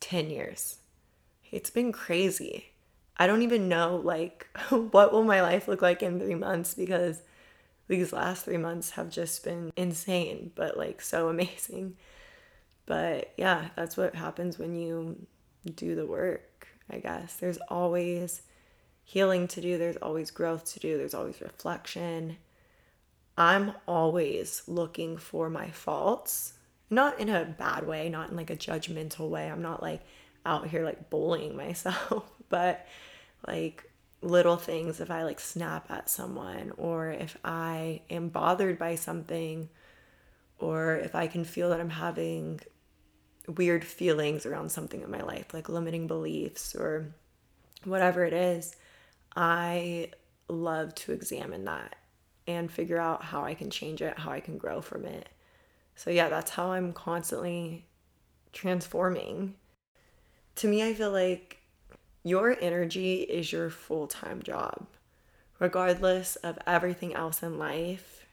10 0.00 0.30
years. 0.30 0.78
It's 1.50 1.70
been 1.70 1.92
crazy. 1.92 2.73
I 3.16 3.26
don't 3.26 3.42
even 3.42 3.68
know 3.68 4.00
like 4.02 4.46
what 4.70 5.12
will 5.12 5.24
my 5.24 5.42
life 5.42 5.68
look 5.68 5.82
like 5.82 6.02
in 6.02 6.18
3 6.18 6.34
months 6.34 6.74
because 6.74 7.22
these 7.88 8.12
last 8.12 8.44
3 8.44 8.56
months 8.56 8.90
have 8.90 9.10
just 9.10 9.44
been 9.44 9.72
insane, 9.76 10.52
but 10.54 10.76
like 10.76 11.00
so 11.00 11.28
amazing. 11.34 11.96
But 12.86 13.32
yeah, 13.36 13.68
that's 13.76 13.96
what 13.96 14.14
happens 14.14 14.58
when 14.58 14.74
you 14.74 15.26
do 15.74 15.94
the 15.94 16.06
work, 16.06 16.68
I 16.90 16.98
guess. 16.98 17.34
There's 17.36 17.58
always 17.68 18.42
healing 19.04 19.48
to 19.48 19.60
do, 19.60 19.78
there's 19.78 19.96
always 19.96 20.30
growth 20.30 20.72
to 20.72 20.80
do, 20.80 20.98
there's 20.98 21.14
always 21.14 21.40
reflection. 21.40 22.36
I'm 23.36 23.72
always 23.88 24.62
looking 24.66 25.16
for 25.16 25.50
my 25.50 25.70
faults, 25.70 26.54
not 26.88 27.18
in 27.18 27.28
a 27.28 27.44
bad 27.44 27.86
way, 27.86 28.08
not 28.08 28.30
in 28.30 28.36
like 28.36 28.50
a 28.50 28.56
judgmental 28.56 29.28
way. 29.28 29.50
I'm 29.50 29.62
not 29.62 29.82
like 29.82 30.02
out 30.44 30.68
here 30.68 30.84
like 30.84 31.10
bullying 31.10 31.56
myself, 31.64 32.30
but 32.48 32.86
like 33.46 33.90
little 34.22 34.56
things 34.56 35.00
if 35.00 35.10
I 35.10 35.24
like 35.24 35.38
snap 35.38 35.90
at 35.90 36.08
someone 36.08 36.72
or 36.78 37.10
if 37.10 37.36
I 37.44 38.00
am 38.08 38.30
bothered 38.30 38.78
by 38.78 38.94
something 38.94 39.68
or 40.58 40.96
if 40.96 41.14
I 41.14 41.26
can 41.26 41.44
feel 41.44 41.70
that 41.70 41.80
I'm 41.80 41.90
having 41.90 42.60
weird 43.46 43.84
feelings 43.84 44.46
around 44.46 44.70
something 44.70 45.02
in 45.02 45.10
my 45.10 45.20
life, 45.20 45.52
like 45.52 45.68
limiting 45.68 46.06
beliefs 46.06 46.74
or 46.74 47.14
whatever 47.84 48.24
it 48.24 48.32
is, 48.32 48.74
I 49.36 50.10
love 50.48 50.94
to 50.94 51.12
examine 51.12 51.64
that 51.64 51.96
and 52.46 52.70
figure 52.70 52.98
out 52.98 53.22
how 53.22 53.44
I 53.44 53.54
can 53.54 53.70
change 53.70 54.02
it, 54.02 54.18
how 54.18 54.30
I 54.30 54.40
can 54.40 54.58
grow 54.58 54.80
from 54.80 55.04
it. 55.04 55.28
So, 55.96 56.10
yeah, 56.10 56.28
that's 56.28 56.50
how 56.50 56.72
I'm 56.72 56.92
constantly 56.92 57.86
transforming. 58.52 59.54
To 60.56 60.68
me, 60.68 60.82
I 60.82 60.94
feel 60.94 61.10
like 61.10 61.58
your 62.22 62.56
energy 62.60 63.22
is 63.22 63.52
your 63.52 63.70
full 63.70 64.06
time 64.06 64.42
job. 64.42 64.86
Regardless 65.58 66.36
of 66.36 66.58
everything 66.66 67.14
else 67.14 67.42
in 67.42 67.58
life, 67.58 68.26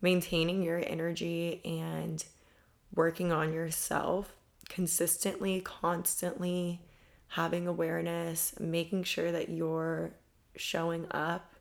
maintaining 0.00 0.62
your 0.62 0.82
energy 0.86 1.60
and 1.64 2.24
working 2.94 3.32
on 3.32 3.52
yourself 3.52 4.34
consistently, 4.68 5.60
constantly 5.60 6.80
having 7.28 7.66
awareness, 7.66 8.54
making 8.58 9.04
sure 9.04 9.30
that 9.32 9.48
you're 9.48 10.12
showing 10.56 11.06
up 11.10 11.54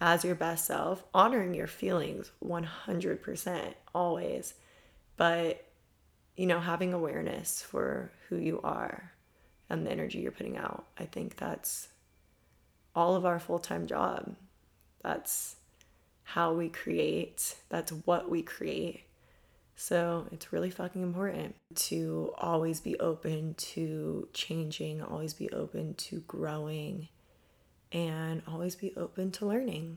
as 0.00 0.24
your 0.24 0.34
best 0.34 0.64
self, 0.64 1.04
honoring 1.14 1.54
your 1.54 1.66
feelings 1.66 2.32
100% 2.44 3.74
always, 3.94 4.54
but 5.16 5.64
you 6.36 6.46
know, 6.46 6.60
having 6.60 6.92
awareness 6.94 7.62
for 7.62 8.10
who 8.28 8.36
you 8.36 8.60
are 8.64 9.11
and 9.70 9.86
the 9.86 9.90
energy 9.90 10.18
you're 10.18 10.32
putting 10.32 10.56
out. 10.56 10.86
I 10.98 11.04
think 11.04 11.36
that's 11.36 11.88
all 12.94 13.16
of 13.16 13.24
our 13.24 13.38
full 13.38 13.58
time 13.58 13.86
job. 13.86 14.36
That's 15.02 15.56
how 16.24 16.52
we 16.52 16.68
create, 16.68 17.56
that's 17.68 17.92
what 17.92 18.30
we 18.30 18.42
create. 18.42 19.04
So 19.74 20.26
it's 20.30 20.52
really 20.52 20.70
fucking 20.70 21.02
important 21.02 21.56
to 21.74 22.32
always 22.38 22.80
be 22.80 22.98
open 23.00 23.54
to 23.54 24.28
changing, 24.32 25.02
always 25.02 25.34
be 25.34 25.50
open 25.50 25.94
to 25.94 26.20
growing, 26.20 27.08
and 27.90 28.42
always 28.46 28.76
be 28.76 28.92
open 28.96 29.30
to 29.32 29.46
learning. 29.46 29.96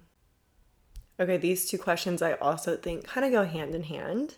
Okay, 1.19 1.37
these 1.37 1.69
two 1.69 1.77
questions 1.77 2.21
I 2.21 2.33
also 2.33 2.75
think 2.75 3.05
kind 3.05 3.25
of 3.25 3.31
go 3.31 3.45
hand 3.45 3.75
in 3.75 3.83
hand. 3.83 4.35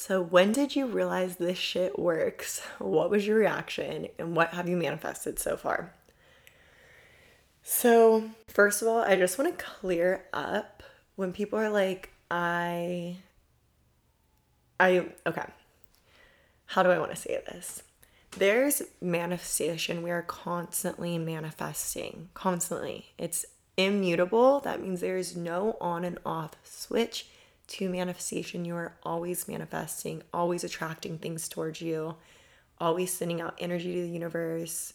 So, 0.00 0.22
when 0.22 0.52
did 0.52 0.76
you 0.76 0.86
realize 0.86 1.36
this 1.36 1.58
shit 1.58 1.98
works? 1.98 2.60
What 2.78 3.10
was 3.10 3.26
your 3.26 3.36
reaction? 3.36 4.06
And 4.16 4.36
what 4.36 4.54
have 4.54 4.68
you 4.68 4.76
manifested 4.76 5.40
so 5.40 5.56
far? 5.56 5.92
So, 7.64 8.30
first 8.46 8.80
of 8.80 8.86
all, 8.86 9.00
I 9.00 9.16
just 9.16 9.36
want 9.36 9.58
to 9.58 9.64
clear 9.64 10.24
up 10.32 10.84
when 11.16 11.32
people 11.32 11.58
are 11.58 11.68
like, 11.68 12.12
I, 12.30 13.16
I, 14.78 15.08
okay. 15.26 15.46
How 16.66 16.84
do 16.84 16.90
I 16.90 17.00
want 17.00 17.10
to 17.10 17.16
say 17.16 17.42
this? 17.48 17.82
There's 18.30 18.82
manifestation. 19.00 20.04
We 20.04 20.12
are 20.12 20.22
constantly 20.22 21.18
manifesting, 21.18 22.28
constantly. 22.34 23.06
It's 23.18 23.44
immutable. 23.76 24.60
That 24.60 24.80
means 24.80 25.00
there 25.00 25.18
is 25.18 25.34
no 25.34 25.76
on 25.80 26.04
and 26.04 26.20
off 26.24 26.52
switch 26.62 27.26
to 27.68 27.88
manifestation. 27.88 28.64
You 28.64 28.76
are 28.76 28.96
always 29.02 29.48
manifesting, 29.48 30.22
always 30.32 30.64
attracting 30.64 31.18
things 31.18 31.48
towards 31.48 31.80
you, 31.80 32.16
always 32.78 33.12
sending 33.12 33.40
out 33.40 33.56
energy 33.58 33.94
to 33.94 34.02
the 34.02 34.08
universe. 34.08 34.94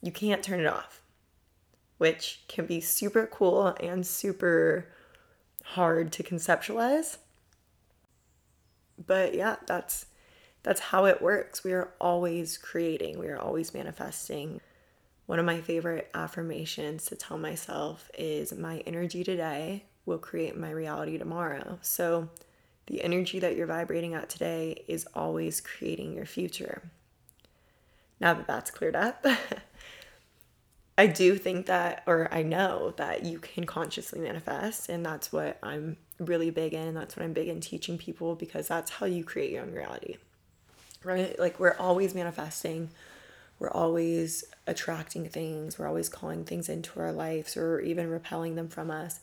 You 0.00 0.12
can't 0.12 0.42
turn 0.42 0.60
it 0.60 0.66
off 0.66 1.02
which 2.02 2.40
can 2.48 2.66
be 2.66 2.80
super 2.80 3.28
cool 3.28 3.68
and 3.78 4.04
super 4.04 4.88
hard 5.62 6.10
to 6.10 6.20
conceptualize. 6.24 7.18
But 9.06 9.34
yeah, 9.34 9.54
that's 9.68 10.06
that's 10.64 10.80
how 10.80 11.04
it 11.04 11.22
works. 11.22 11.62
We 11.62 11.72
are 11.74 11.92
always 12.00 12.58
creating, 12.58 13.20
we 13.20 13.28
are 13.28 13.38
always 13.38 13.72
manifesting. 13.72 14.60
One 15.26 15.38
of 15.38 15.44
my 15.44 15.60
favorite 15.60 16.10
affirmations 16.12 17.04
to 17.04 17.14
tell 17.14 17.38
myself 17.38 18.10
is 18.18 18.52
my 18.52 18.78
energy 18.78 19.22
today 19.22 19.84
will 20.04 20.18
create 20.18 20.56
my 20.56 20.70
reality 20.70 21.18
tomorrow. 21.18 21.78
So 21.82 22.28
the 22.86 23.02
energy 23.02 23.38
that 23.38 23.56
you're 23.56 23.66
vibrating 23.66 24.14
at 24.14 24.28
today 24.28 24.84
is 24.88 25.06
always 25.14 25.60
creating 25.60 26.14
your 26.14 26.26
future. 26.26 26.82
Now 28.20 28.34
that 28.34 28.46
that's 28.46 28.70
cleared 28.70 28.96
up, 28.96 29.24
I 30.98 31.06
do 31.06 31.36
think 31.36 31.66
that, 31.66 32.02
or 32.06 32.28
I 32.32 32.42
know 32.42 32.92
that 32.96 33.24
you 33.24 33.38
can 33.38 33.64
consciously 33.64 34.20
manifest, 34.20 34.88
and 34.88 35.04
that's 35.04 35.32
what 35.32 35.58
I'm 35.62 35.96
really 36.18 36.50
big 36.50 36.74
in. 36.74 36.94
That's 36.94 37.16
what 37.16 37.24
I'm 37.24 37.32
big 37.32 37.48
in 37.48 37.60
teaching 37.60 37.96
people 37.96 38.34
because 38.34 38.68
that's 38.68 38.90
how 38.90 39.06
you 39.06 39.24
create 39.24 39.50
your 39.50 39.62
own 39.62 39.72
reality, 39.72 40.16
right? 41.02 41.38
Like, 41.38 41.58
we're 41.58 41.76
always 41.78 42.14
manifesting, 42.14 42.90
we're 43.58 43.70
always 43.70 44.44
attracting 44.66 45.28
things, 45.28 45.78
we're 45.78 45.88
always 45.88 46.10
calling 46.10 46.44
things 46.44 46.68
into 46.68 47.00
our 47.00 47.12
lives 47.12 47.56
or 47.56 47.80
even 47.80 48.10
repelling 48.10 48.56
them 48.56 48.68
from 48.68 48.90
us. 48.90 49.20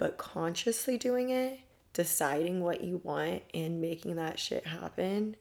But 0.00 0.16
consciously 0.16 0.96
doing 0.96 1.28
it, 1.28 1.60
deciding 1.92 2.62
what 2.62 2.80
you 2.80 3.02
want, 3.04 3.42
and 3.52 3.82
making 3.82 4.16
that 4.16 4.38
shit 4.38 4.66
happen, 4.66 5.36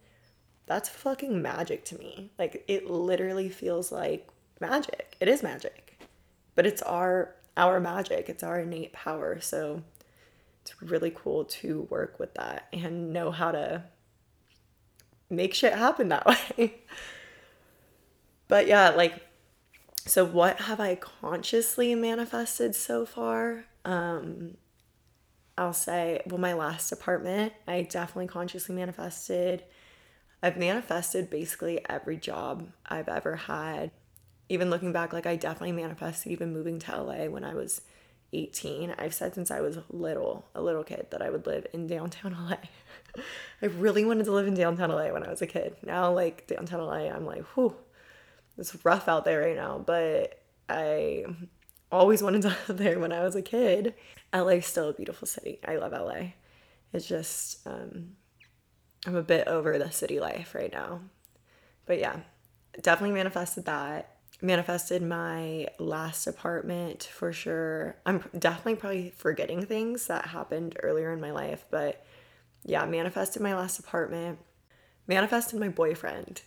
that's 0.65 0.89
fucking 0.89 1.41
magic 1.41 1.85
to 1.85 1.97
me. 1.97 2.33
Like, 2.37 2.65
it 2.67 2.89
literally 2.89 3.47
feels 3.47 3.89
like 3.89 4.27
magic. 4.59 5.15
It 5.21 5.29
is 5.29 5.41
magic. 5.41 6.01
But 6.55 6.65
it's 6.65 6.81
our 6.81 7.35
our 7.55 7.79
magic. 7.79 8.27
It's 8.27 8.43
our 8.43 8.59
innate 8.59 8.91
power. 8.91 9.39
So 9.39 9.81
it's 10.61 10.81
really 10.81 11.13
cool 11.15 11.45
to 11.45 11.87
work 11.89 12.19
with 12.19 12.33
that 12.33 12.67
and 12.73 13.13
know 13.13 13.31
how 13.31 13.51
to 13.51 13.83
make 15.29 15.53
shit 15.53 15.73
happen 15.73 16.09
that 16.09 16.25
way. 16.57 16.81
but 18.49 18.67
yeah, 18.67 18.89
like 18.89 19.21
so 20.05 20.25
what 20.25 20.61
have 20.61 20.81
I 20.81 20.95
consciously 20.95 21.95
manifested 21.95 22.75
so 22.75 23.05
far? 23.05 23.65
Um 23.89 24.57
I'll 25.57 25.73
say, 25.73 26.21
well, 26.25 26.37
my 26.37 26.53
last 26.53 26.89
apartment, 26.93 27.51
I 27.67 27.81
definitely 27.81 28.27
consciously 28.27 28.73
manifested. 28.73 29.63
I've 30.41 30.55
manifested 30.55 31.29
basically 31.29 31.81
every 31.89 32.15
job 32.15 32.69
I've 32.85 33.09
ever 33.09 33.35
had 33.35 33.91
even 34.49 34.71
looking 34.71 34.91
back, 34.91 35.13
like 35.13 35.27
I 35.27 35.35
definitely 35.35 35.73
manifested 35.73 36.31
even 36.31 36.51
moving 36.51 36.79
to 36.79 37.01
LA 37.01 37.25
when 37.25 37.43
I 37.43 37.53
was 37.53 37.81
18. 38.33 38.95
I've 38.97 39.13
said 39.13 39.35
since 39.35 39.51
I 39.51 39.61
was 39.61 39.77
little, 39.89 40.45
a 40.55 40.61
little 40.61 40.83
kid, 40.83 41.07
that 41.11 41.21
I 41.21 41.29
would 41.29 41.45
live 41.45 41.67
in 41.71 41.87
downtown 41.87 42.35
LA. 42.49 42.57
I 43.61 43.67
really 43.67 44.03
wanted 44.03 44.25
to 44.25 44.31
live 44.31 44.47
in 44.47 44.55
downtown 44.55 44.89
LA 44.89 45.11
when 45.13 45.23
I 45.23 45.29
was 45.29 45.41
a 45.41 45.47
kid. 45.47 45.75
Now, 45.85 46.11
like 46.11 46.47
downtown 46.47 46.81
LA, 46.81 47.09
I'm 47.09 47.25
like, 47.25 47.43
whew, 47.53 47.75
it's 48.57 48.75
rough 48.83 49.07
out 49.07 49.23
there 49.23 49.41
right 49.41 49.55
now. 49.55 49.77
But 49.85 50.41
I 50.67 51.25
always 51.91 52.21
wanted 52.21 52.43
to 52.43 52.47
live 52.67 52.77
there 52.77 52.99
when 52.99 53.11
I 53.11 53.23
was 53.23 53.35
a 53.35 53.41
kid. 53.41 53.93
LA 54.33 54.49
is 54.49 54.65
still 54.65 54.89
a 54.89 54.93
beautiful 54.93 55.27
city. 55.27 55.59
I 55.67 55.77
love 55.77 55.91
LA. 55.91 56.33
It's 56.93 57.07
just, 57.07 57.65
um, 57.67 58.15
I'm 59.05 59.15
a 59.15 59.23
bit 59.23 59.47
over 59.47 59.77
the 59.77 59.91
city 59.91 60.19
life 60.19 60.55
right 60.55 60.71
now. 60.71 61.01
But 61.85 61.99
yeah, 61.99 62.17
definitely 62.81 63.15
manifested 63.15 63.65
that 63.65 64.19
manifested 64.41 65.01
my 65.01 65.67
last 65.79 66.27
apartment 66.27 67.03
for 67.03 67.33
sure. 67.33 67.97
I'm 68.05 68.23
definitely 68.37 68.75
probably 68.75 69.13
forgetting 69.15 69.65
things 69.65 70.07
that 70.07 70.27
happened 70.27 70.77
earlier 70.81 71.11
in 71.11 71.19
my 71.19 71.31
life, 71.31 71.65
but 71.69 72.05
yeah, 72.63 72.85
manifested 72.85 73.41
my 73.41 73.55
last 73.55 73.79
apartment, 73.79 74.39
manifested 75.07 75.59
my 75.59 75.69
boyfriend. 75.69 76.41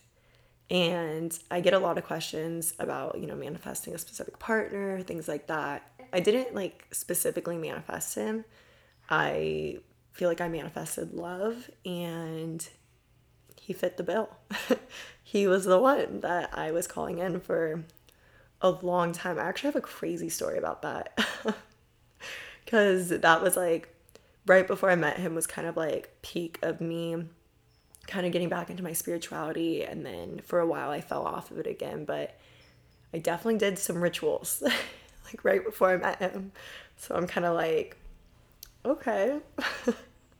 And 0.69 1.37
I 1.51 1.59
get 1.59 1.73
a 1.73 1.79
lot 1.79 1.97
of 1.97 2.05
questions 2.05 2.73
about, 2.79 3.19
you 3.19 3.27
know, 3.27 3.35
manifesting 3.35 3.93
a 3.93 3.97
specific 3.97 4.39
partner, 4.39 5.01
things 5.01 5.27
like 5.27 5.47
that. 5.47 5.91
I 6.11 6.19
didn't 6.19 6.55
like 6.55 6.87
specifically 6.91 7.57
manifest 7.57 8.15
him. 8.15 8.45
I 9.09 9.79
feel 10.13 10.29
like 10.29 10.41
I 10.41 10.47
manifested 10.47 11.13
love 11.13 11.69
and 11.85 12.67
he 13.59 13.73
fit 13.73 13.97
the 13.97 14.03
bill. 14.03 14.29
he 15.23 15.47
was 15.47 15.65
the 15.65 15.79
one 15.79 16.21
that 16.21 16.57
I 16.57 16.71
was 16.71 16.87
calling 16.87 17.19
in 17.19 17.39
for 17.39 17.83
a 18.61 18.69
long 18.69 19.11
time. 19.11 19.37
I 19.37 19.43
actually 19.43 19.67
have 19.67 19.75
a 19.75 19.81
crazy 19.81 20.29
story 20.29 20.57
about 20.57 20.81
that. 20.83 21.17
Cuz 22.65 23.09
that 23.09 23.41
was 23.41 23.57
like 23.57 23.89
right 24.45 24.67
before 24.67 24.89
I 24.89 24.95
met 24.95 25.17
him 25.17 25.35
was 25.35 25.47
kind 25.47 25.67
of 25.67 25.75
like 25.75 26.17
peak 26.21 26.59
of 26.61 26.79
me 26.81 27.25
kind 28.07 28.25
of 28.25 28.31
getting 28.31 28.49
back 28.49 28.69
into 28.69 28.83
my 28.83 28.93
spirituality 28.93 29.83
and 29.83 30.05
then 30.05 30.41
for 30.43 30.59
a 30.59 30.67
while 30.67 30.89
I 30.89 31.01
fell 31.01 31.25
off 31.25 31.51
of 31.51 31.59
it 31.59 31.67
again, 31.67 32.05
but 32.05 32.37
I 33.13 33.19
definitely 33.19 33.59
did 33.59 33.79
some 33.79 34.01
rituals 34.01 34.61
like 35.25 35.43
right 35.43 35.63
before 35.63 35.89
I 35.91 35.97
met 35.97 36.19
him. 36.19 36.51
So 36.97 37.15
I'm 37.15 37.27
kind 37.27 37.45
of 37.45 37.55
like 37.55 37.97
okay. 38.85 39.39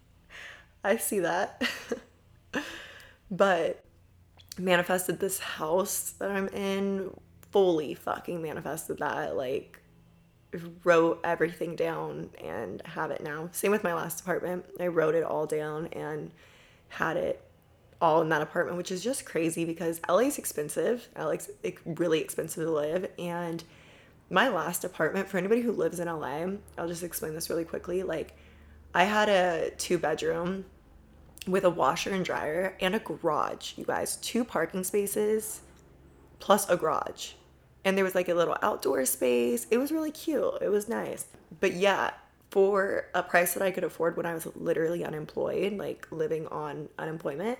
I 0.84 0.98
see 0.98 1.20
that. 1.20 1.62
but 3.32 3.84
manifested 4.58 5.20
this 5.20 5.40
house 5.40 6.12
that 6.20 6.30
I'm 6.30 6.48
in, 6.50 7.10
fully 7.52 7.94
fucking 7.94 8.42
manifested 8.42 9.00
that. 9.00 9.38
Like, 9.38 9.80
wrote 10.84 11.20
everything 11.24 11.76
down 11.76 12.30
and 12.44 12.82
have 12.86 13.12
it 13.12 13.24
now. 13.24 13.50
Same 13.52 13.72
with 13.72 13.84
my 13.84 13.94
last 13.94 14.22
apartment. 14.22 14.66
I 14.80 14.88
wrote 14.88 15.16
it 15.16 15.24
all 15.24 15.46
down 15.46 15.88
and 15.88 16.32
had 16.90 17.18
it 17.18 17.42
all 18.04 18.22
in 18.22 18.28
that 18.28 18.42
apartment, 18.42 18.78
which 18.78 18.92
is 18.92 19.02
just 19.02 19.24
crazy 19.24 19.64
because 19.64 20.02
LA's 20.10 20.38
expensive. 20.38 21.08
LA's 21.18 21.50
really 21.86 22.20
expensive 22.20 22.66
to 22.66 22.70
live. 22.70 23.10
And 23.18 23.64
my 24.30 24.50
last 24.50 24.84
apartment, 24.84 25.30
for 25.30 25.38
anybody 25.38 25.62
who 25.62 25.72
lives 25.72 26.02
in 26.02 26.10
LA, 26.10 26.58
I'll 26.78 26.90
just 26.90 27.02
explain 27.02 27.34
this 27.34 27.50
really 27.50 27.64
quickly. 27.64 28.04
Like, 28.04 28.36
I 28.94 29.06
had 29.06 29.30
a 29.30 29.72
two 29.78 29.98
bedroom 29.98 30.66
with 31.48 31.64
a 31.64 31.70
washer 31.70 32.12
and 32.12 32.26
dryer 32.26 32.76
and 32.82 32.94
a 32.94 33.00
garage, 33.00 33.78
you 33.78 33.86
guys. 33.86 34.18
Two 34.18 34.44
parking 34.44 34.84
spaces 34.84 35.62
plus 36.40 36.70
a 36.70 36.76
garage. 36.76 37.32
And 37.86 37.96
there 37.96 38.04
was 38.04 38.16
like 38.16 38.28
a 38.28 38.34
little 38.34 38.58
outdoor 38.62 39.06
space. 39.06 39.66
It 39.72 39.78
was 39.78 39.94
really 39.94 40.12
cute. 40.12 40.56
It 40.62 40.70
was 40.70 40.90
nice. 40.90 41.28
But 41.62 41.72
yeah, 41.72 42.12
for 42.50 43.06
a 43.14 43.24
price 43.24 43.54
that 43.54 43.64
I 43.64 43.72
could 43.72 43.86
afford 43.86 44.18
when 44.18 44.26
I 44.26 44.34
was 44.34 44.46
literally 44.58 45.06
unemployed, 45.06 45.78
like 45.78 46.06
living 46.12 46.48
on 46.48 46.90
unemployment. 47.00 47.60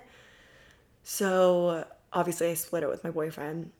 So 1.04 1.86
obviously, 2.12 2.48
I 2.48 2.54
split 2.54 2.82
it 2.82 2.88
with 2.88 3.04
my 3.04 3.10
boyfriend, 3.10 3.70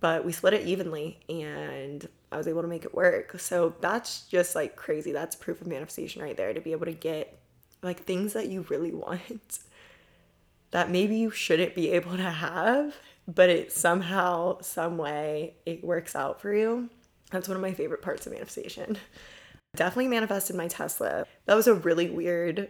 but 0.00 0.24
we 0.24 0.32
split 0.32 0.54
it 0.54 0.66
evenly 0.66 1.20
and 1.28 2.08
I 2.30 2.36
was 2.36 2.46
able 2.46 2.62
to 2.62 2.68
make 2.68 2.84
it 2.84 2.94
work. 2.94 3.38
So 3.40 3.74
that's 3.80 4.22
just 4.22 4.54
like 4.54 4.76
crazy. 4.76 5.12
That's 5.12 5.36
proof 5.36 5.60
of 5.60 5.66
manifestation 5.66 6.22
right 6.22 6.36
there 6.36 6.54
to 6.54 6.60
be 6.60 6.72
able 6.72 6.86
to 6.86 6.92
get 6.92 7.38
like 7.82 8.04
things 8.04 8.32
that 8.32 8.48
you 8.48 8.64
really 8.68 8.92
want 8.92 9.58
that 10.70 10.90
maybe 10.90 11.16
you 11.16 11.30
shouldn't 11.30 11.74
be 11.74 11.90
able 11.90 12.16
to 12.16 12.22
have, 12.22 12.94
but 13.26 13.48
it 13.48 13.72
somehow, 13.72 14.60
some 14.60 14.98
way, 14.98 15.54
it 15.64 15.82
works 15.82 16.14
out 16.14 16.40
for 16.40 16.54
you. 16.54 16.90
That's 17.30 17.48
one 17.48 17.56
of 17.56 17.62
my 17.62 17.72
favorite 17.72 18.02
parts 18.02 18.26
of 18.26 18.32
manifestation. 18.32 18.98
Definitely 19.76 20.08
manifested 20.08 20.56
my 20.56 20.68
Tesla. 20.68 21.26
That 21.46 21.54
was 21.54 21.66
a 21.66 21.74
really 21.74 22.10
weird 22.10 22.68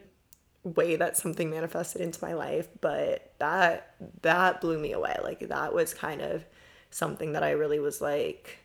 way 0.64 0.96
that 0.96 1.16
something 1.16 1.50
manifested 1.50 2.02
into 2.02 2.22
my 2.22 2.34
life, 2.34 2.68
but 2.80 3.32
that 3.38 3.94
that 4.22 4.60
blew 4.60 4.78
me 4.78 4.92
away. 4.92 5.16
Like 5.22 5.40
that 5.48 5.72
was 5.72 5.94
kind 5.94 6.20
of 6.20 6.44
something 6.90 7.32
that 7.32 7.42
I 7.42 7.50
really 7.52 7.78
was 7.78 8.00
like, 8.00 8.58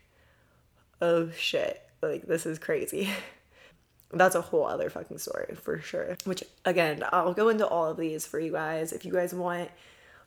oh 1.00 1.30
shit, 1.30 1.82
like 2.02 2.26
this 2.26 2.46
is 2.46 2.58
crazy. 2.58 3.10
that's 4.12 4.34
a 4.34 4.40
whole 4.40 4.64
other 4.64 4.90
fucking 4.90 5.18
story 5.18 5.54
for 5.60 5.78
sure. 5.80 6.16
Which 6.24 6.44
again, 6.64 7.04
I'll 7.12 7.34
go 7.34 7.48
into 7.48 7.66
all 7.66 7.90
of 7.90 7.96
these 7.96 8.26
for 8.26 8.38
you 8.38 8.52
guys. 8.52 8.92
If 8.92 9.04
you 9.04 9.12
guys 9.12 9.34
want 9.34 9.70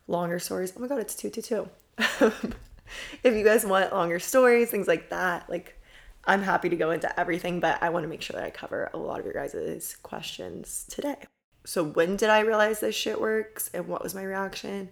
longer 0.06 0.38
stories, 0.38 0.72
oh 0.76 0.80
my 0.80 0.88
god, 0.88 1.00
it's 1.00 1.14
two 1.14 1.30
two 1.30 1.42
two. 1.42 1.68
if 1.98 3.34
you 3.34 3.44
guys 3.44 3.64
want 3.64 3.92
longer 3.92 4.18
stories, 4.18 4.70
things 4.70 4.88
like 4.88 5.10
that, 5.10 5.48
like 5.48 5.78
I'm 6.24 6.42
happy 6.42 6.68
to 6.68 6.76
go 6.76 6.90
into 6.90 7.18
everything, 7.18 7.60
but 7.60 7.82
I 7.82 7.88
want 7.90 8.04
to 8.04 8.08
make 8.08 8.22
sure 8.22 8.34
that 8.34 8.44
I 8.44 8.50
cover 8.50 8.90
a 8.92 8.98
lot 8.98 9.20
of 9.20 9.24
your 9.24 9.34
guys' 9.34 9.96
questions 10.02 10.84
today. 10.88 11.16
So 11.68 11.84
when 11.84 12.16
did 12.16 12.30
I 12.30 12.40
realize 12.40 12.80
this 12.80 12.94
shit 12.94 13.20
works 13.20 13.70
and 13.74 13.86
what 13.86 14.02
was 14.02 14.14
my 14.14 14.22
reaction? 14.22 14.88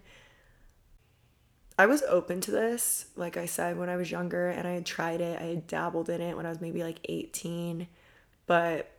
I 1.75 1.87
was 1.87 2.03
open 2.03 2.39
to 2.41 2.51
this, 2.51 3.07
like 3.15 3.35
I 3.35 3.47
said, 3.47 3.79
when 3.79 3.89
I 3.89 3.95
was 3.95 4.11
younger, 4.11 4.49
and 4.49 4.67
I 4.67 4.73
had 4.73 4.85
tried 4.85 5.19
it. 5.19 5.41
I 5.41 5.45
had 5.45 5.65
dabbled 5.65 6.07
in 6.07 6.21
it 6.21 6.37
when 6.37 6.45
I 6.45 6.49
was 6.49 6.61
maybe 6.61 6.83
like 6.83 6.99
18. 7.05 7.87
But 8.45 8.91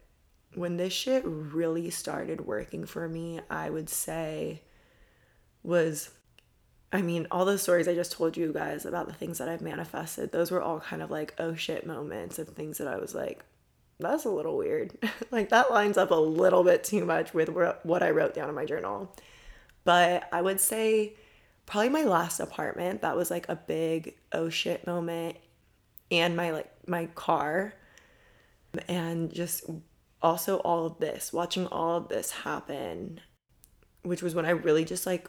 when 0.56 0.76
this 0.76 0.92
shit 0.92 1.22
really 1.24 1.88
started 1.90 2.40
working 2.40 2.84
for 2.84 3.08
me, 3.08 3.38
I 3.48 3.70
would 3.70 3.88
say 3.88 4.62
was 5.62 6.10
I 6.92 7.00
mean, 7.00 7.28
all 7.30 7.44
those 7.44 7.62
stories 7.62 7.86
I 7.86 7.94
just 7.94 8.10
told 8.10 8.36
you 8.36 8.52
guys 8.52 8.86
about 8.86 9.06
the 9.06 9.14
things 9.14 9.38
that 9.38 9.48
I've 9.48 9.62
manifested, 9.62 10.32
those 10.32 10.50
were 10.50 10.62
all 10.62 10.80
kind 10.80 11.00
of 11.00 11.12
like 11.12 11.32
oh 11.38 11.54
shit 11.54 11.86
moments 11.86 12.40
of 12.40 12.48
things 12.48 12.78
that 12.78 12.88
I 12.88 12.96
was 12.96 13.14
like, 13.14 13.44
that's 14.00 14.24
a 14.24 14.30
little 14.30 14.56
weird. 14.56 14.92
like 15.30 15.48
that 15.50 15.70
lines 15.70 15.96
up 15.96 16.10
a 16.10 16.14
little 16.14 16.64
bit 16.64 16.84
too 16.84 17.04
much 17.04 17.34
with 17.34 17.48
what 17.82 18.02
I 18.02 18.10
wrote 18.10 18.34
down 18.34 18.48
in 18.48 18.54
my 18.54 18.64
journal. 18.64 19.14
But 19.84 20.28
I 20.32 20.42
would 20.42 20.60
say 20.60 21.14
probably 21.66 21.90
my 21.90 22.04
last 22.04 22.40
apartment, 22.40 23.02
that 23.02 23.16
was 23.16 23.30
like 23.30 23.48
a 23.48 23.56
big 23.56 24.14
oh 24.32 24.48
shit 24.48 24.86
moment 24.86 25.36
and 26.10 26.36
my 26.36 26.50
like 26.50 26.70
my 26.86 27.06
car 27.06 27.74
and 28.88 29.32
just 29.32 29.64
also 30.22 30.58
all 30.58 30.86
of 30.86 30.98
this, 30.98 31.32
watching 31.32 31.66
all 31.66 31.96
of 31.96 32.08
this 32.08 32.30
happen, 32.30 33.20
which 34.02 34.22
was 34.22 34.34
when 34.34 34.46
I 34.46 34.50
really 34.50 34.84
just 34.84 35.06
like 35.06 35.28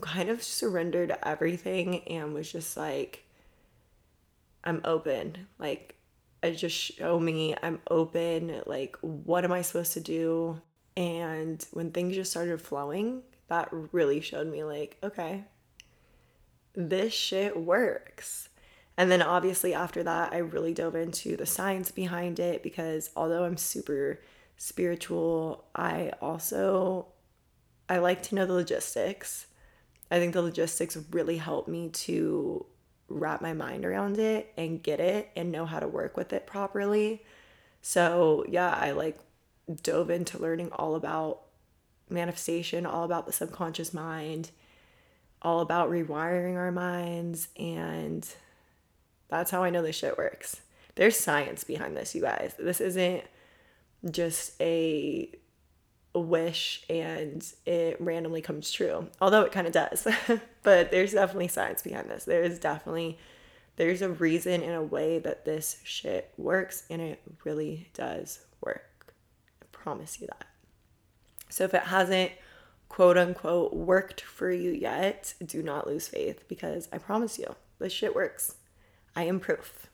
kind 0.00 0.28
of 0.28 0.42
surrendered 0.42 1.16
everything 1.22 2.02
and 2.08 2.34
was 2.34 2.50
just 2.50 2.76
like, 2.76 3.24
I'm 4.64 4.80
open. 4.84 5.46
Like, 5.58 5.96
just 6.48 6.76
show 6.76 7.20
me 7.20 7.54
I'm 7.62 7.80
open. 7.90 8.62
Like, 8.66 8.96
what 9.02 9.44
am 9.44 9.52
I 9.52 9.62
supposed 9.62 9.92
to 9.94 10.00
do? 10.00 10.60
And 10.96 11.64
when 11.72 11.90
things 11.90 12.14
just 12.14 12.30
started 12.30 12.60
flowing, 12.60 13.22
that 13.48 13.68
really 13.70 14.20
showed 14.20 14.46
me, 14.46 14.64
like, 14.64 14.96
okay, 15.02 15.44
this 16.74 17.12
shit 17.12 17.56
works. 17.56 18.48
And 18.96 19.10
then 19.10 19.22
obviously 19.22 19.74
after 19.74 20.02
that, 20.02 20.32
I 20.32 20.38
really 20.38 20.74
dove 20.74 20.94
into 20.94 21.36
the 21.36 21.46
science 21.46 21.90
behind 21.90 22.38
it 22.38 22.62
because 22.62 23.10
although 23.16 23.44
I'm 23.44 23.56
super 23.56 24.20
spiritual, 24.56 25.64
I 25.74 26.12
also 26.20 27.06
I 27.88 27.98
like 27.98 28.22
to 28.24 28.34
know 28.34 28.46
the 28.46 28.52
logistics. 28.52 29.46
I 30.10 30.18
think 30.18 30.34
the 30.34 30.42
logistics 30.42 30.98
really 31.12 31.38
help 31.38 31.66
me 31.66 31.88
to 31.88 32.66
wrap 33.10 33.42
my 33.42 33.52
mind 33.52 33.84
around 33.84 34.18
it 34.18 34.52
and 34.56 34.82
get 34.82 35.00
it 35.00 35.30
and 35.36 35.52
know 35.52 35.66
how 35.66 35.80
to 35.80 35.88
work 35.88 36.16
with 36.16 36.32
it 36.32 36.46
properly. 36.46 37.22
So, 37.82 38.44
yeah, 38.48 38.70
I 38.70 38.92
like 38.92 39.18
dove 39.82 40.10
into 40.10 40.38
learning 40.38 40.70
all 40.72 40.94
about 40.94 41.42
manifestation, 42.08 42.86
all 42.86 43.04
about 43.04 43.26
the 43.26 43.32
subconscious 43.32 43.92
mind, 43.92 44.50
all 45.42 45.60
about 45.60 45.90
rewiring 45.90 46.56
our 46.56 46.72
minds 46.72 47.48
and 47.56 48.26
that's 49.28 49.50
how 49.50 49.62
I 49.62 49.70
know 49.70 49.82
this 49.82 49.96
shit 49.96 50.18
works. 50.18 50.60
There's 50.96 51.16
science 51.16 51.64
behind 51.64 51.96
this, 51.96 52.14
you 52.14 52.20
guys. 52.20 52.54
This 52.58 52.80
isn't 52.80 53.22
just 54.10 54.60
a 54.60 55.32
wish 56.14 56.84
and 56.90 57.46
it 57.66 58.00
randomly 58.00 58.42
comes 58.42 58.70
true. 58.70 59.08
Although 59.20 59.42
it 59.42 59.52
kind 59.52 59.66
of 59.66 59.72
does. 59.72 60.06
but 60.62 60.90
there's 60.90 61.12
definitely 61.12 61.48
science 61.48 61.82
behind 61.82 62.10
this. 62.10 62.24
There 62.24 62.42
is 62.42 62.58
definitely 62.58 63.18
there's 63.76 64.02
a 64.02 64.10
reason 64.10 64.62
and 64.62 64.74
a 64.74 64.82
way 64.82 65.18
that 65.20 65.44
this 65.44 65.80
shit 65.84 66.32
works 66.36 66.84
and 66.90 67.00
it 67.00 67.22
really 67.44 67.88
does 67.94 68.40
work. 68.60 69.14
I 69.62 69.66
promise 69.72 70.20
you 70.20 70.26
that. 70.26 70.44
So 71.48 71.64
if 71.64 71.74
it 71.74 71.84
hasn't 71.84 72.32
quote 72.88 73.16
unquote 73.16 73.72
worked 73.72 74.20
for 74.20 74.50
you 74.50 74.70
yet, 74.70 75.34
do 75.44 75.62
not 75.62 75.86
lose 75.86 76.08
faith 76.08 76.46
because 76.48 76.88
I 76.92 76.98
promise 76.98 77.38
you, 77.38 77.54
this 77.78 77.92
shit 77.92 78.14
works. 78.14 78.56
I 79.16 79.24
am 79.24 79.40
proof. 79.40 79.86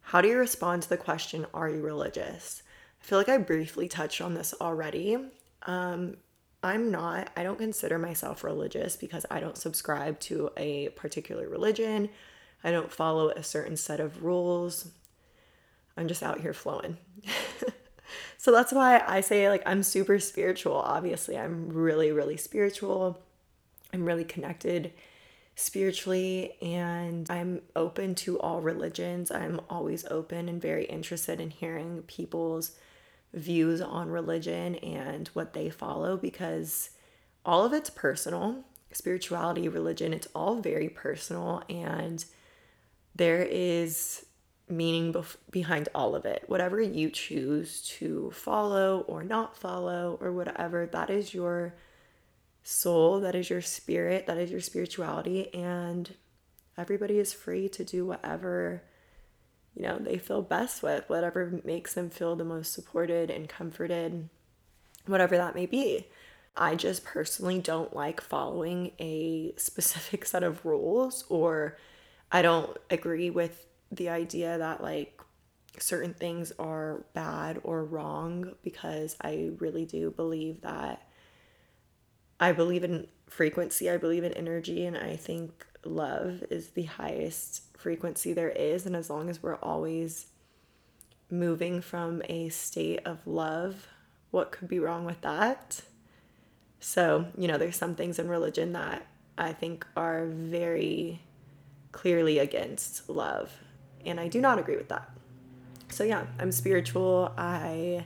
How 0.00 0.20
do 0.20 0.28
you 0.28 0.38
respond 0.38 0.82
to 0.82 0.88
the 0.88 0.96
question, 0.96 1.46
Are 1.52 1.68
you 1.68 1.82
religious? 1.82 2.62
Feel 3.08 3.16
like 3.16 3.30
I 3.30 3.38
briefly 3.38 3.88
touched 3.88 4.20
on 4.20 4.34
this 4.34 4.52
already. 4.60 5.16
Um, 5.62 6.18
I'm 6.62 6.90
not, 6.90 7.30
I 7.38 7.42
don't 7.42 7.58
consider 7.58 7.98
myself 7.98 8.44
religious 8.44 8.96
because 8.96 9.24
I 9.30 9.40
don't 9.40 9.56
subscribe 9.56 10.20
to 10.20 10.50
a 10.58 10.90
particular 10.90 11.48
religion. 11.48 12.10
I 12.62 12.70
don't 12.70 12.92
follow 12.92 13.30
a 13.30 13.42
certain 13.42 13.78
set 13.78 13.98
of 13.98 14.24
rules. 14.24 14.90
I'm 15.96 16.06
just 16.06 16.22
out 16.22 16.40
here 16.40 16.52
flowing. 16.52 16.98
so 18.36 18.52
that's 18.52 18.72
why 18.72 19.02
I 19.06 19.22
say, 19.22 19.48
like, 19.48 19.62
I'm 19.64 19.82
super 19.82 20.18
spiritual. 20.18 20.74
Obviously, 20.74 21.38
I'm 21.38 21.70
really, 21.70 22.12
really 22.12 22.36
spiritual. 22.36 23.18
I'm 23.90 24.04
really 24.04 24.24
connected 24.24 24.92
spiritually 25.54 26.58
and 26.60 27.30
I'm 27.30 27.62
open 27.74 28.14
to 28.16 28.38
all 28.38 28.60
religions. 28.60 29.30
I'm 29.30 29.62
always 29.70 30.04
open 30.10 30.46
and 30.46 30.60
very 30.60 30.84
interested 30.84 31.40
in 31.40 31.48
hearing 31.48 32.02
people's 32.02 32.76
views 33.34 33.80
on 33.80 34.10
religion 34.10 34.76
and 34.76 35.28
what 35.28 35.52
they 35.52 35.70
follow 35.70 36.16
because 36.16 36.90
all 37.44 37.64
of 37.64 37.72
it's 37.72 37.90
personal. 37.90 38.64
Spirituality, 38.92 39.68
religion, 39.68 40.14
it's 40.14 40.28
all 40.34 40.60
very 40.60 40.88
personal 40.88 41.62
and 41.68 42.24
there 43.14 43.42
is 43.42 44.24
meaning 44.68 45.12
bef- 45.12 45.36
behind 45.50 45.88
all 45.94 46.14
of 46.14 46.24
it. 46.24 46.44
Whatever 46.46 46.80
you 46.80 47.10
choose 47.10 47.82
to 47.98 48.30
follow 48.32 49.00
or 49.00 49.22
not 49.22 49.56
follow 49.56 50.18
or 50.20 50.32
whatever, 50.32 50.86
that 50.86 51.10
is 51.10 51.34
your 51.34 51.74
soul, 52.62 53.20
that 53.20 53.34
is 53.34 53.50
your 53.50 53.62
spirit, 53.62 54.26
that 54.26 54.38
is 54.38 54.50
your 54.50 54.60
spirituality, 54.60 55.52
and 55.54 56.14
everybody 56.76 57.18
is 57.18 57.32
free 57.32 57.68
to 57.70 57.84
do 57.84 58.06
whatever 58.06 58.82
you 59.78 59.84
know 59.84 59.98
they 59.98 60.18
feel 60.18 60.42
best 60.42 60.82
with, 60.82 61.04
whatever 61.08 61.60
makes 61.64 61.94
them 61.94 62.10
feel 62.10 62.34
the 62.34 62.44
most 62.44 62.72
supported 62.72 63.30
and 63.30 63.48
comforted, 63.48 64.28
whatever 65.06 65.36
that 65.36 65.54
may 65.54 65.66
be. 65.66 66.06
I 66.56 66.74
just 66.74 67.04
personally 67.04 67.60
don't 67.60 67.94
like 67.94 68.20
following 68.20 68.90
a 68.98 69.54
specific 69.56 70.24
set 70.24 70.42
of 70.42 70.66
rules, 70.66 71.24
or 71.28 71.78
I 72.32 72.42
don't 72.42 72.76
agree 72.90 73.30
with 73.30 73.66
the 73.92 74.08
idea 74.08 74.58
that 74.58 74.82
like 74.82 75.20
certain 75.78 76.12
things 76.12 76.52
are 76.58 77.04
bad 77.14 77.60
or 77.62 77.84
wrong 77.84 78.54
because 78.64 79.16
I 79.20 79.52
really 79.58 79.86
do 79.86 80.10
believe 80.10 80.62
that 80.62 81.06
I 82.40 82.50
believe 82.50 82.82
in 82.82 83.06
frequency, 83.28 83.88
I 83.88 83.96
believe 83.96 84.24
in 84.24 84.32
energy, 84.32 84.84
and 84.84 84.96
I 84.96 85.14
think 85.14 85.66
love 85.84 86.44
is 86.50 86.70
the 86.70 86.84
highest 86.84 87.62
frequency 87.76 88.32
there 88.32 88.50
is. 88.50 88.86
And 88.86 88.96
as 88.96 89.10
long 89.10 89.28
as 89.28 89.42
we're 89.42 89.56
always 89.56 90.26
moving 91.30 91.80
from 91.80 92.22
a 92.28 92.48
state 92.48 93.00
of 93.04 93.26
love, 93.26 93.86
what 94.30 94.52
could 94.52 94.68
be 94.68 94.78
wrong 94.78 95.04
with 95.04 95.20
that? 95.22 95.82
So, 96.80 97.26
you 97.36 97.48
know, 97.48 97.58
there's 97.58 97.76
some 97.76 97.94
things 97.94 98.18
in 98.18 98.28
religion 98.28 98.72
that 98.72 99.06
I 99.36 99.52
think 99.52 99.86
are 99.96 100.26
very 100.26 101.20
clearly 101.92 102.38
against 102.38 103.08
love. 103.08 103.52
And 104.04 104.20
I 104.20 104.28
do 104.28 104.40
not 104.40 104.58
agree 104.58 104.76
with 104.76 104.88
that. 104.88 105.10
So, 105.90 106.04
yeah, 106.04 106.26
I'm 106.38 106.52
spiritual. 106.52 107.32
I 107.36 108.04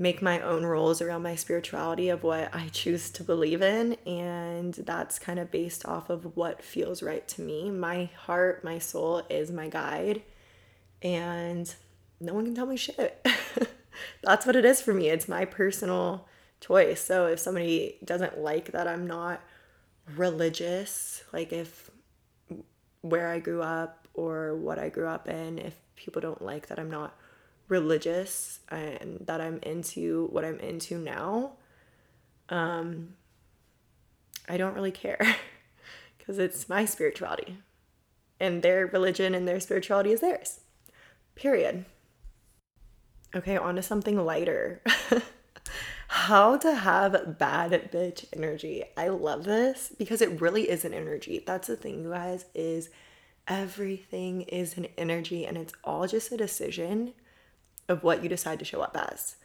make 0.00 0.22
my 0.22 0.40
own 0.40 0.64
rules 0.64 1.02
around 1.02 1.22
my 1.22 1.34
spirituality 1.34 2.08
of 2.08 2.22
what 2.22 2.48
I 2.54 2.68
choose 2.68 3.10
to 3.10 3.22
believe 3.22 3.60
in. 3.60 3.98
And 4.06 4.72
that's 4.72 5.18
kind 5.18 5.38
of 5.38 5.50
based 5.50 5.84
off 5.84 6.08
of 6.08 6.38
what 6.38 6.62
feels 6.62 7.02
right 7.02 7.28
to 7.28 7.42
me. 7.42 7.70
My 7.70 8.08
heart, 8.16 8.64
my 8.64 8.78
soul 8.78 9.22
is 9.28 9.52
my 9.52 9.68
guide. 9.68 10.22
And 11.02 11.72
no 12.18 12.32
one 12.32 12.46
can 12.46 12.54
tell 12.54 12.64
me 12.64 12.78
shit. 12.78 13.26
that's 14.22 14.46
what 14.46 14.56
it 14.56 14.64
is 14.64 14.80
for 14.80 14.94
me. 14.94 15.10
It's 15.10 15.28
my 15.28 15.44
personal 15.44 16.26
choice. 16.62 17.04
So 17.04 17.26
if 17.26 17.38
somebody 17.38 17.98
doesn't 18.02 18.38
like 18.38 18.72
that 18.72 18.88
I'm 18.88 19.06
not 19.06 19.42
religious, 20.16 21.24
like 21.30 21.52
if 21.52 21.90
where 23.02 23.28
I 23.28 23.38
grew 23.38 23.60
up 23.60 24.08
or 24.14 24.56
what 24.56 24.78
I 24.78 24.88
grew 24.88 25.08
up 25.08 25.28
in, 25.28 25.58
if 25.58 25.74
people 25.94 26.22
don't 26.22 26.40
like 26.40 26.68
that 26.68 26.78
I'm 26.78 26.90
not 26.90 27.19
religious 27.70 28.60
and 28.68 29.20
that 29.26 29.40
I'm 29.40 29.58
into 29.62 30.26
what 30.30 30.44
I'm 30.44 30.58
into 30.58 30.98
now, 30.98 31.52
um, 32.50 33.14
I 34.48 34.56
don't 34.56 34.74
really 34.74 34.90
care 34.90 35.36
because 36.18 36.38
it's 36.38 36.68
my 36.68 36.84
spirituality 36.84 37.58
and 38.40 38.62
their 38.62 38.86
religion 38.86 39.34
and 39.34 39.46
their 39.46 39.60
spirituality 39.60 40.12
is 40.12 40.20
theirs. 40.20 40.60
Period. 41.36 41.84
Okay, 43.34 43.56
on 43.56 43.76
to 43.76 43.82
something 43.82 44.22
lighter. 44.24 44.82
How 46.08 46.56
to 46.56 46.74
have 46.74 47.38
bad 47.38 47.70
bitch 47.92 48.24
energy. 48.34 48.82
I 48.96 49.08
love 49.08 49.44
this 49.44 49.92
because 49.96 50.20
it 50.20 50.40
really 50.40 50.68
is 50.68 50.84
an 50.84 50.92
energy. 50.92 51.44
That's 51.46 51.68
the 51.68 51.76
thing, 51.76 52.02
you 52.02 52.10
guys, 52.10 52.46
is 52.52 52.90
everything 53.46 54.42
is 54.42 54.76
an 54.76 54.86
energy 54.98 55.46
and 55.46 55.56
it's 55.56 55.72
all 55.84 56.08
just 56.08 56.32
a 56.32 56.36
decision 56.36 57.12
of 57.90 58.02
what 58.02 58.22
you 58.22 58.28
decide 58.28 58.58
to 58.60 58.64
show 58.64 58.80
up 58.80 58.96
as. 58.96 59.36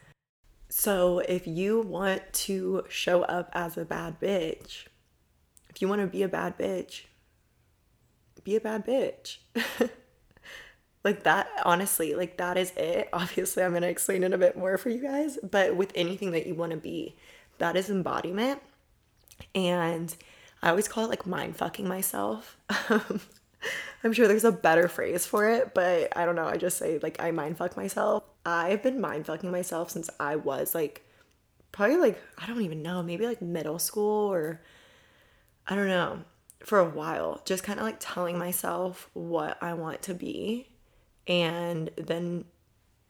So 0.69 1.19
if 1.19 1.47
you 1.47 1.81
want 1.81 2.21
to 2.33 2.85
show 2.89 3.23
up 3.23 3.49
as 3.53 3.77
a 3.77 3.85
bad 3.85 4.19
bitch, 4.19 4.85
if 5.69 5.81
you 5.81 5.87
want 5.87 6.01
to 6.01 6.07
be 6.07 6.23
a 6.23 6.27
bad 6.27 6.57
bitch, 6.57 7.03
be 8.45 8.55
a 8.55 8.61
bad 8.61 8.85
bitch. 8.85 9.37
like 11.03 11.23
that, 11.23 11.47
honestly, 11.65 12.15
like 12.15 12.37
that 12.37 12.57
is 12.57 12.71
it. 12.77 13.09
Obviously, 13.13 13.63
I'm 13.63 13.71
going 13.71 13.81
to 13.81 13.89
explain 13.89 14.23
it 14.23 14.31
a 14.31 14.37
bit 14.37 14.57
more 14.57 14.77
for 14.77 14.89
you 14.89 15.01
guys, 15.01 15.37
but 15.43 15.75
with 15.75 15.91
anything 15.95 16.31
that 16.31 16.47
you 16.47 16.55
want 16.55 16.71
to 16.71 16.77
be, 16.77 17.17
that 17.57 17.75
is 17.75 17.89
embodiment. 17.89 18.61
And 19.53 20.15
I 20.61 20.69
always 20.69 20.87
call 20.87 21.05
it 21.05 21.09
like 21.09 21.25
mind 21.27 21.57
fucking 21.57 21.87
myself. 21.87 22.57
Um, 22.89 23.19
I'm 24.03 24.13
sure 24.13 24.27
there's 24.27 24.43
a 24.43 24.51
better 24.51 24.87
phrase 24.87 25.25
for 25.25 25.49
it, 25.49 25.73
but 25.73 26.15
I 26.15 26.25
don't 26.25 26.35
know. 26.35 26.47
I 26.47 26.57
just 26.57 26.77
say 26.77 26.99
like 27.01 27.21
I 27.21 27.31
mind 27.31 27.57
fuck 27.57 27.75
myself. 27.75 28.23
I've 28.45 28.83
been 28.83 29.01
mind 29.01 29.25
fucking 29.25 29.51
myself 29.51 29.89
since 29.89 30.09
I 30.19 30.35
was 30.35 30.75
like 30.75 31.03
probably 31.71 31.97
like 31.97 32.21
I 32.37 32.45
don't 32.45 32.61
even 32.61 32.81
know, 32.81 33.01
maybe 33.03 33.25
like 33.25 33.41
middle 33.41 33.79
school 33.79 34.31
or 34.31 34.61
I 35.67 35.75
don't 35.75 35.87
know, 35.87 36.19
for 36.63 36.79
a 36.79 36.89
while. 36.89 37.41
Just 37.45 37.63
kind 37.63 37.79
of 37.79 37.85
like 37.85 37.97
telling 37.99 38.37
myself 38.37 39.09
what 39.13 39.61
I 39.61 39.73
want 39.73 40.03
to 40.03 40.13
be 40.13 40.67
and 41.27 41.89
then 41.97 42.45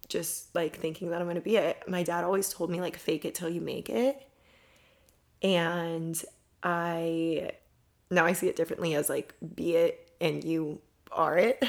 just 0.07 0.53
like 0.55 0.77
thinking 0.77 1.09
that 1.09 1.19
I'm 1.19 1.25
going 1.25 1.35
to 1.35 1.41
be 1.41 1.57
it. 1.57 1.83
My 1.87 2.03
dad 2.03 2.23
always 2.23 2.49
told 2.49 2.69
me 2.69 2.79
like 2.79 2.97
fake 2.97 3.25
it 3.25 3.35
till 3.35 3.49
you 3.49 3.61
make 3.61 3.89
it. 3.89 4.21
And 5.41 6.21
I 6.63 7.51
now 8.09 8.25
I 8.25 8.33
see 8.33 8.47
it 8.47 8.55
differently 8.55 8.95
as 8.95 9.09
like 9.09 9.33
be 9.55 9.75
it 9.75 10.04
and 10.19 10.43
you 10.43 10.81
are 11.11 11.37
it. 11.37 11.63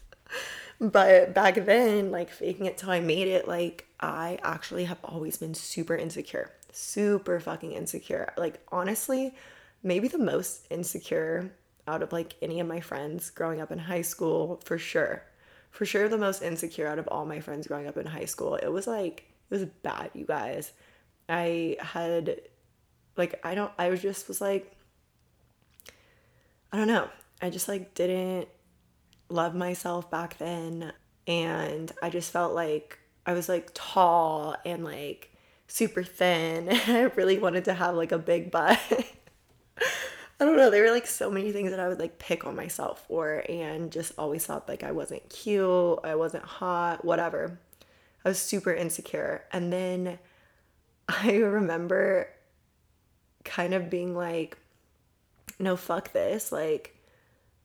but 0.80 1.34
back 1.34 1.54
then, 1.54 2.10
like 2.10 2.30
faking 2.30 2.66
it 2.66 2.78
till 2.78 2.90
I 2.90 3.00
made 3.00 3.28
it, 3.28 3.48
like 3.48 3.86
I 4.00 4.38
actually 4.42 4.84
have 4.84 4.98
always 5.04 5.38
been 5.38 5.54
super 5.54 5.96
insecure. 5.96 6.52
Super 6.72 7.40
fucking 7.40 7.72
insecure. 7.72 8.32
Like 8.36 8.60
honestly, 8.70 9.34
maybe 9.82 10.08
the 10.08 10.18
most 10.18 10.66
insecure 10.70 11.50
out 11.86 12.02
of 12.02 12.12
like 12.12 12.34
any 12.42 12.60
of 12.60 12.66
my 12.66 12.80
friends 12.80 13.30
growing 13.30 13.60
up 13.60 13.72
in 13.72 13.78
high 13.78 14.02
school, 14.02 14.60
for 14.64 14.78
sure. 14.78 15.24
For 15.70 15.84
sure 15.84 16.08
the 16.08 16.18
most 16.18 16.42
insecure 16.42 16.86
out 16.86 16.98
of 16.98 17.08
all 17.08 17.24
my 17.24 17.40
friends 17.40 17.66
growing 17.66 17.86
up 17.86 17.96
in 17.96 18.06
high 18.06 18.24
school. 18.24 18.56
It 18.56 18.68
was 18.68 18.86
like 18.86 19.24
it 19.50 19.54
was 19.54 19.64
bad, 19.64 20.10
you 20.14 20.26
guys. 20.26 20.72
I 21.28 21.76
had 21.80 22.40
like 23.16 23.40
I 23.44 23.54
don't 23.54 23.72
I 23.78 23.90
was 23.90 24.00
just 24.00 24.28
was 24.28 24.40
like 24.40 24.74
I 26.72 26.76
don't 26.76 26.86
know. 26.86 27.08
I 27.40 27.50
just 27.50 27.68
like 27.68 27.94
didn't 27.94 28.48
love 29.28 29.54
myself 29.54 30.10
back 30.10 30.38
then 30.38 30.92
and 31.26 31.92
I 32.02 32.10
just 32.10 32.32
felt 32.32 32.54
like 32.54 32.98
I 33.26 33.34
was 33.34 33.48
like 33.48 33.70
tall 33.74 34.56
and 34.64 34.84
like 34.84 35.30
super 35.66 36.02
thin 36.02 36.68
and 36.68 36.96
I 36.96 37.02
really 37.14 37.38
wanted 37.38 37.66
to 37.66 37.74
have 37.74 37.94
like 37.94 38.12
a 38.12 38.18
big 38.18 38.50
butt. 38.50 38.80
I 40.40 40.44
don't 40.44 40.56
know, 40.56 40.70
there 40.70 40.84
were 40.84 40.92
like 40.92 41.06
so 41.06 41.30
many 41.30 41.50
things 41.52 41.70
that 41.70 41.80
I 41.80 41.88
would 41.88 41.98
like 41.98 42.18
pick 42.18 42.46
on 42.46 42.54
myself 42.54 43.04
for 43.08 43.44
and 43.48 43.90
just 43.90 44.12
always 44.16 44.46
thought 44.46 44.68
like 44.68 44.84
I 44.84 44.92
wasn't 44.92 45.28
cute, 45.28 45.98
I 46.04 46.14
wasn't 46.14 46.44
hot, 46.44 47.04
whatever. 47.04 47.58
I 48.24 48.28
was 48.28 48.38
super 48.38 48.72
insecure. 48.72 49.44
And 49.52 49.72
then 49.72 50.18
I 51.08 51.36
remember 51.36 52.28
kind 53.44 53.74
of 53.74 53.90
being 53.90 54.14
like 54.14 54.56
no 55.58 55.76
fuck 55.76 56.12
this, 56.12 56.52
like 56.52 56.94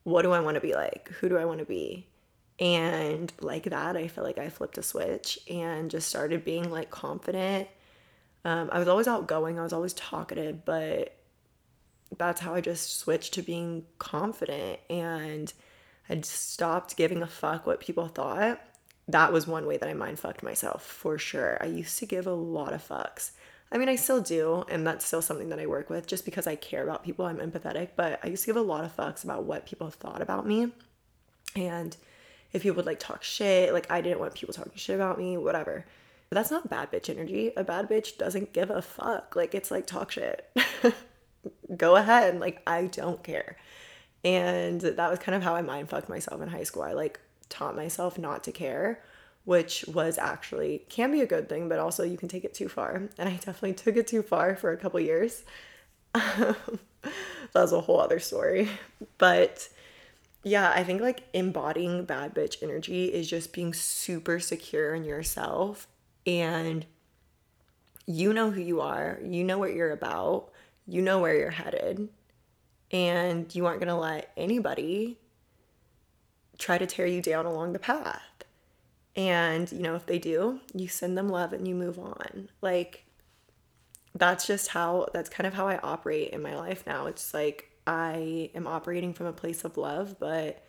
what 0.03 0.21
do 0.23 0.31
I 0.31 0.39
want 0.39 0.55
to 0.55 0.61
be 0.61 0.73
like? 0.73 1.09
Who 1.19 1.29
do 1.29 1.37
I 1.37 1.45
want 1.45 1.59
to 1.59 1.65
be? 1.65 2.07
And 2.59 3.33
like 3.41 3.63
that, 3.65 3.97
I 3.97 4.07
feel 4.07 4.23
like 4.23 4.37
I 4.37 4.49
flipped 4.49 4.77
a 4.77 4.83
switch 4.83 5.39
and 5.49 5.89
just 5.89 6.07
started 6.07 6.45
being 6.45 6.69
like 6.69 6.89
confident. 6.91 7.67
Um, 8.45 8.69
I 8.71 8.79
was 8.79 8.87
always 8.87 9.07
outgoing, 9.07 9.57
I 9.57 9.63
was 9.63 9.73
always 9.73 9.93
talkative, 9.93 10.65
but 10.65 11.15
that's 12.17 12.41
how 12.41 12.53
I 12.53 12.61
just 12.61 12.99
switched 12.99 13.33
to 13.33 13.41
being 13.41 13.85
confident 13.97 14.79
and 14.89 15.51
I 16.09 16.19
stopped 16.21 16.97
giving 16.97 17.21
a 17.21 17.27
fuck 17.27 17.65
what 17.65 17.79
people 17.79 18.07
thought. 18.07 18.61
That 19.07 19.33
was 19.33 19.47
one 19.47 19.65
way 19.65 19.77
that 19.77 19.89
I 19.89 19.93
mind 19.93 20.19
fucked 20.19 20.43
myself 20.43 20.85
for 20.85 21.17
sure. 21.17 21.57
I 21.61 21.65
used 21.65 21.97
to 21.99 22.05
give 22.05 22.27
a 22.27 22.33
lot 22.33 22.73
of 22.73 22.87
fucks. 22.87 23.31
I 23.73 23.79
mean, 23.79 23.89
I 23.89 23.95
still 23.95 24.21
do, 24.21 24.63
and 24.69 24.85
that's 24.85 25.03
still 25.03 25.23
something 25.23 25.49
that 25.49 25.59
I 25.59 25.65
work 25.65 25.89
with 25.89 26.05
just 26.05 26.25
because 26.25 26.45
I 26.45 26.55
care 26.55 26.83
about 26.83 27.03
people. 27.03 27.25
I'm 27.25 27.37
empathetic, 27.37 27.89
but 27.95 28.19
I 28.23 28.27
used 28.27 28.43
to 28.43 28.47
give 28.47 28.55
a 28.55 28.61
lot 28.61 28.85
of 28.85 28.95
fucks 28.95 29.23
about 29.23 29.45
what 29.45 29.65
people 29.65 29.89
thought 29.89 30.21
about 30.21 30.45
me. 30.45 30.71
And 31.55 31.97
if 32.51 32.61
people 32.61 32.75
would 32.77 32.85
like 32.85 32.99
talk 32.99 33.23
shit, 33.23 33.73
like 33.73 33.91
I 33.91 34.01
didn't 34.01 34.19
want 34.19 34.35
people 34.35 34.53
talking 34.53 34.73
shit 34.75 34.95
about 34.95 35.17
me, 35.17 35.37
whatever. 35.37 35.85
But 36.29 36.35
that's 36.35 36.51
not 36.51 36.69
bad 36.69 36.91
bitch 36.91 37.09
energy. 37.09 37.51
A 37.57 37.63
bad 37.63 37.89
bitch 37.89 38.17
doesn't 38.17 38.53
give 38.53 38.69
a 38.69 38.81
fuck. 38.81 39.35
Like 39.35 39.55
it's 39.55 39.71
like 39.71 39.87
talk 39.87 40.11
shit. 40.11 40.55
Go 41.75 41.95
ahead. 41.95 42.39
Like 42.39 42.61
I 42.67 42.85
don't 42.85 43.23
care. 43.23 43.57
And 44.23 44.81
that 44.81 45.09
was 45.09 45.19
kind 45.19 45.35
of 45.35 45.41
how 45.41 45.55
I 45.55 45.63
mind 45.63 45.89
fucked 45.89 46.09
myself 46.09 46.41
in 46.41 46.47
high 46.47 46.63
school. 46.63 46.83
I 46.83 46.93
like 46.93 47.19
taught 47.49 47.75
myself 47.75 48.19
not 48.19 48.43
to 48.43 48.51
care 48.51 49.03
which 49.45 49.83
was 49.87 50.17
actually 50.17 50.85
can 50.89 51.11
be 51.11 51.21
a 51.21 51.25
good 51.25 51.49
thing, 51.49 51.67
but 51.67 51.79
also 51.79 52.03
you 52.03 52.17
can 52.17 52.29
take 52.29 52.45
it 52.45 52.53
too 52.53 52.69
far. 52.69 53.09
And 53.17 53.29
I 53.29 53.33
definitely 53.33 53.73
took 53.73 53.97
it 53.97 54.07
too 54.07 54.21
far 54.21 54.55
for 54.55 54.71
a 54.71 54.77
couple 54.77 54.99
years. 54.99 55.43
That's 56.13 57.71
a 57.71 57.81
whole 57.81 57.99
other 57.99 58.19
story. 58.19 58.69
But 59.17 59.67
yeah, 60.43 60.71
I 60.73 60.83
think 60.83 61.01
like 61.01 61.23
embodying 61.33 62.05
bad 62.05 62.33
bitch 62.33 62.61
energy 62.61 63.05
is 63.05 63.29
just 63.29 63.53
being 63.53 63.73
super 63.73 64.39
secure 64.39 64.93
in 64.93 65.03
yourself 65.03 65.87
and 66.25 66.85
you 68.05 68.33
know 68.33 68.51
who 68.51 68.61
you 68.61 68.81
are, 68.81 69.19
you 69.23 69.43
know 69.43 69.57
what 69.57 69.73
you're 69.73 69.91
about, 69.91 70.51
you 70.87 71.01
know 71.01 71.19
where 71.19 71.35
you're 71.37 71.51
headed, 71.51 72.09
and 72.91 73.53
you 73.55 73.65
aren't 73.65 73.79
gonna 73.79 73.99
let 73.99 74.31
anybody 74.35 75.17
try 76.57 76.77
to 76.77 76.85
tear 76.85 77.05
you 77.07 77.21
down 77.21 77.45
along 77.45 77.73
the 77.73 77.79
path. 77.79 78.21
And, 79.15 79.71
you 79.71 79.79
know, 79.79 79.95
if 79.95 80.05
they 80.05 80.17
do, 80.17 80.59
you 80.73 80.87
send 80.87 81.17
them 81.17 81.29
love 81.29 81.53
and 81.53 81.67
you 81.67 81.75
move 81.75 81.99
on. 81.99 82.49
Like, 82.61 83.05
that's 84.15 84.47
just 84.47 84.69
how, 84.69 85.07
that's 85.13 85.29
kind 85.29 85.45
of 85.45 85.53
how 85.53 85.67
I 85.67 85.77
operate 85.77 86.29
in 86.29 86.41
my 86.41 86.55
life 86.55 86.83
now. 86.87 87.05
It's 87.05 87.33
like 87.33 87.69
I 87.85 88.49
am 88.55 88.65
operating 88.65 89.13
from 89.13 89.27
a 89.27 89.33
place 89.33 89.63
of 89.63 89.77
love, 89.77 90.17
but 90.19 90.63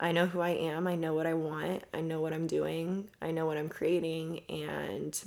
I 0.00 0.12
know 0.12 0.26
who 0.26 0.40
I 0.40 0.50
am. 0.50 0.86
I 0.86 0.96
know 0.96 1.14
what 1.14 1.26
I 1.26 1.34
want. 1.34 1.84
I 1.92 2.00
know 2.00 2.20
what 2.20 2.32
I'm 2.32 2.46
doing. 2.46 3.10
I 3.20 3.30
know 3.30 3.46
what 3.46 3.58
I'm 3.58 3.68
creating. 3.68 4.40
And 4.48 5.18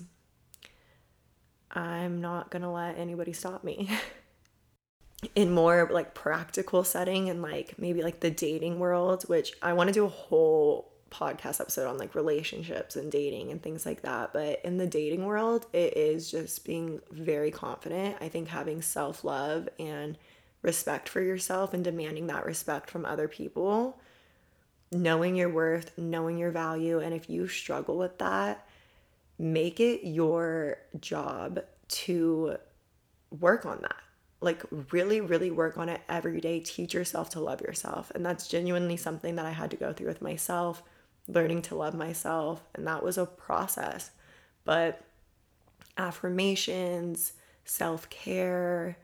I'm 1.71 2.21
not 2.21 2.49
going 2.49 2.63
to 2.63 2.69
let 2.69 2.97
anybody 2.97 3.33
stop 3.33 3.63
me. 3.63 3.89
in 5.35 5.51
more 5.51 5.89
like 5.91 6.13
practical 6.13 6.83
setting 6.83 7.29
and 7.29 7.41
like 7.41 7.73
maybe 7.79 8.03
like 8.03 8.19
the 8.19 8.29
dating 8.29 8.77
world 8.77 9.23
which 9.23 9.51
i 9.63 9.73
want 9.73 9.87
to 9.87 9.93
do 9.93 10.05
a 10.05 10.09
whole 10.09 10.93
podcast 11.09 11.61
episode 11.61 11.87
on 11.87 11.97
like 11.97 12.15
relationships 12.15 12.95
and 12.95 13.11
dating 13.11 13.51
and 13.51 13.61
things 13.61 13.85
like 13.85 14.01
that. 14.01 14.33
But 14.33 14.61
in 14.63 14.77
the 14.77 14.87
dating 14.87 15.25
world, 15.25 15.65
it 15.73 15.97
is 15.97 16.29
just 16.29 16.65
being 16.65 16.99
very 17.11 17.51
confident. 17.51 18.17
I 18.21 18.29
think 18.29 18.47
having 18.47 18.81
self 18.81 19.23
love 19.23 19.69
and 19.79 20.17
respect 20.61 21.09
for 21.09 21.21
yourself 21.21 21.73
and 21.73 21.83
demanding 21.83 22.27
that 22.27 22.45
respect 22.45 22.89
from 22.89 23.05
other 23.05 23.27
people, 23.27 23.99
knowing 24.91 25.35
your 25.35 25.49
worth, 25.49 25.97
knowing 25.97 26.37
your 26.37 26.51
value. 26.51 26.99
And 26.99 27.13
if 27.13 27.29
you 27.29 27.47
struggle 27.47 27.97
with 27.97 28.17
that, 28.19 28.67
make 29.39 29.79
it 29.79 30.07
your 30.07 30.77
job 30.99 31.63
to 31.87 32.57
work 33.29 33.65
on 33.65 33.79
that 33.81 33.95
like 34.41 34.63
really 34.91 35.19
really 35.19 35.51
work 35.51 35.77
on 35.77 35.89
it 35.89 36.01
every 36.07 36.39
day 36.39 36.59
teach 36.59 36.93
yourself 36.93 37.29
to 37.29 37.39
love 37.39 37.61
yourself 37.61 38.11
and 38.15 38.25
that's 38.25 38.47
genuinely 38.47 38.97
something 38.97 39.35
that 39.35 39.45
i 39.45 39.51
had 39.51 39.71
to 39.71 39.77
go 39.77 39.91
through 39.91 40.07
with 40.07 40.21
myself 40.21 40.83
learning 41.27 41.61
to 41.63 41.75
love 41.75 41.93
myself. 41.93 42.63
And 42.75 42.87
that 42.87 43.03
was 43.03 43.17
a 43.17 43.25
process. 43.25 44.11
But 44.63 45.01
affirmations, 45.97 47.33
self 47.65 48.09
care, 48.09 48.97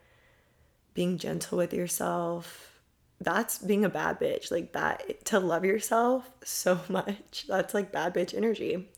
being 0.93 1.17
gentle 1.17 1.57
with 1.57 1.73
yourself, 1.73 2.79
that's 3.19 3.57
being 3.57 3.85
a 3.85 3.89
bad 3.89 4.19
bitch. 4.19 4.51
Like 4.51 4.73
that, 4.73 5.25
to 5.25 5.39
love 5.39 5.65
yourself 5.65 6.29
so 6.43 6.79
much. 6.89 7.45
That's 7.47 7.73
like 7.73 7.91
bad 7.91 8.13
bitch 8.13 8.33
energy. 8.35 8.89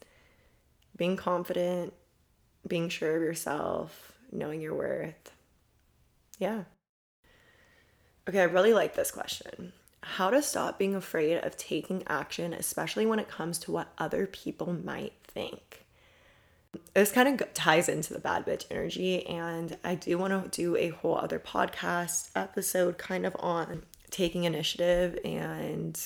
Being 0.95 1.17
confident, 1.17 1.93
being 2.67 2.89
sure 2.89 3.17
of 3.17 3.21
yourself, 3.21 4.13
knowing 4.31 4.61
your 4.61 4.73
worth. 4.73 5.31
Yeah. 6.39 6.63
Okay, 8.27 8.39
I 8.39 8.45
really 8.45 8.73
like 8.73 8.95
this 8.95 9.11
question 9.11 9.73
how 10.05 10.29
to 10.29 10.41
stop 10.41 10.77
being 10.77 10.93
afraid 10.93 11.37
of 11.43 11.57
taking 11.57 12.03
action, 12.05 12.53
especially 12.53 13.07
when 13.07 13.17
it 13.17 13.27
comes 13.27 13.57
to 13.57 13.71
what 13.71 13.87
other 13.97 14.27
people 14.27 14.71
might 14.71 15.13
think. 15.23 15.83
this 16.93 17.11
kind 17.11 17.41
of 17.41 17.53
ties 17.53 17.89
into 17.89 18.13
the 18.13 18.19
bad 18.19 18.45
bitch 18.45 18.65
energy, 18.69 19.25
and 19.25 19.77
I 19.83 19.95
do 19.95 20.17
want 20.17 20.51
to 20.51 20.61
do 20.61 20.75
a 20.75 20.89
whole 20.89 21.17
other 21.17 21.39
podcast 21.39 22.29
episode 22.35 22.97
kind 22.97 23.25
of 23.25 23.35
on 23.39 23.83
taking 24.11 24.43
initiative 24.43 25.17
and 25.25 25.99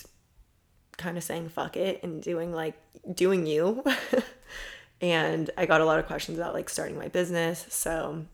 kind 0.97 1.17
of 1.17 1.23
saying 1.23 1.49
fuck 1.49 1.75
it 1.75 2.01
and 2.03 2.21
doing 2.21 2.53
like 2.53 2.75
doing 3.13 3.45
you. 3.45 3.83
and 5.01 5.49
I 5.57 5.65
got 5.65 5.81
a 5.81 5.85
lot 5.85 5.99
of 5.99 6.05
questions 6.05 6.37
about 6.37 6.53
like 6.53 6.69
starting 6.69 6.97
my 6.97 7.09
business, 7.09 7.65
so 7.69 8.25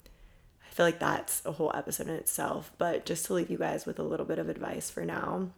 feel 0.75 0.85
like 0.85 0.99
that's 0.99 1.41
a 1.45 1.53
whole 1.53 1.71
episode 1.73 2.07
in 2.07 2.15
itself. 2.15 2.71
But 2.77 3.05
just 3.05 3.25
to 3.25 3.33
leave 3.33 3.49
you 3.49 3.57
guys 3.57 3.85
with 3.85 3.97
a 3.97 4.03
little 4.03 4.25
bit 4.25 4.39
of 4.39 4.49
advice 4.49 4.89
for 4.89 5.05
now 5.05 5.49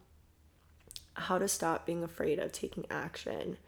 how 1.14 1.38
to 1.38 1.48
stop 1.48 1.84
being 1.84 2.04
afraid 2.04 2.38
of 2.38 2.52
taking 2.52 2.86
action 2.90 3.58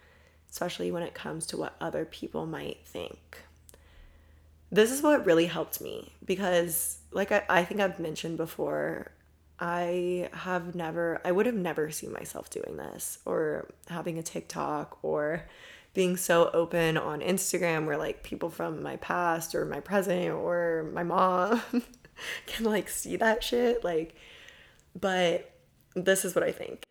especially 0.51 0.91
when 0.91 1.03
it 1.03 1.15
comes 1.15 1.47
to 1.47 1.57
what 1.57 1.77
other 1.81 2.05
people 2.05 2.45
might 2.47 2.79
think. 2.85 3.43
This 4.71 4.91
is 4.91 5.03
what 5.03 5.27
really 5.27 5.47
helped 5.47 5.81
me 5.81 6.13
because, 6.25 6.99
like 7.13 7.33
I, 7.33 7.43
I 7.49 7.65
think 7.65 7.81
I've 7.81 7.99
mentioned 7.99 8.37
before, 8.37 9.13
I 9.59 10.29
have 10.33 10.75
never, 10.75 11.21
I 11.25 11.33
would 11.33 11.47
have 11.47 11.55
never 11.55 11.91
seen 11.91 12.13
myself 12.13 12.51
doing 12.51 12.77
this 12.77 13.19
or 13.25 13.69
having 13.89 14.19
a 14.19 14.23
TikTok 14.23 14.99
or 15.03 15.47
being 15.93 16.16
so 16.16 16.51
open 16.53 16.97
on 16.97 17.20
Instagram 17.20 17.86
where 17.86 17.99
like 17.99 18.22
people 18.22 18.51
from 18.51 18.82
my 18.82 18.97
past 18.97 19.55
or 19.55 19.64
my 19.64 19.80
present 19.80 20.30
or 20.30 20.91
my 20.93 21.03
mom 21.03 21.62
can 22.47 22.64
like 22.64 22.88
see 22.88 23.16
that 23.16 23.43
shit. 23.43 23.82
Like, 23.82 24.14
but 24.99 25.53
this 25.95 26.24
is 26.24 26.34
what 26.34 26.45
I 26.45 26.53
think 26.53 26.84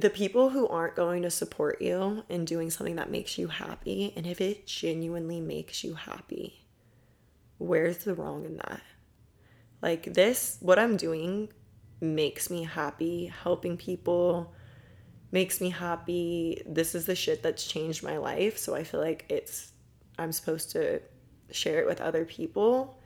the 0.00 0.10
people 0.10 0.50
who 0.50 0.68
aren't 0.68 0.94
going 0.94 1.22
to 1.22 1.30
support 1.30 1.82
you 1.82 2.22
in 2.28 2.44
doing 2.44 2.70
something 2.70 2.96
that 2.96 3.10
makes 3.10 3.36
you 3.36 3.48
happy, 3.48 4.12
and 4.16 4.26
if 4.26 4.40
it 4.40 4.66
genuinely 4.66 5.40
makes 5.40 5.82
you 5.82 5.94
happy, 5.94 6.64
where's 7.58 7.98
the 7.98 8.14
wrong 8.14 8.44
in 8.44 8.56
that? 8.56 8.80
Like, 9.82 10.14
this, 10.14 10.58
what 10.60 10.78
I'm 10.78 10.96
doing 10.96 11.48
makes 12.00 12.50
me 12.50 12.64
happy, 12.64 13.26
helping 13.26 13.76
people 13.76 14.54
makes 15.30 15.60
me 15.60 15.70
happy. 15.70 16.62
This 16.66 16.94
is 16.94 17.06
the 17.06 17.14
shit 17.14 17.42
that's 17.42 17.66
changed 17.66 18.02
my 18.02 18.16
life. 18.16 18.58
So 18.58 18.74
I 18.74 18.84
feel 18.84 19.00
like 19.00 19.26
it's, 19.28 19.72
I'm 20.18 20.32
supposed 20.32 20.70
to 20.72 21.00
share 21.50 21.80
it 21.80 21.86
with 21.86 22.00
other 22.00 22.24
people. 22.24 22.98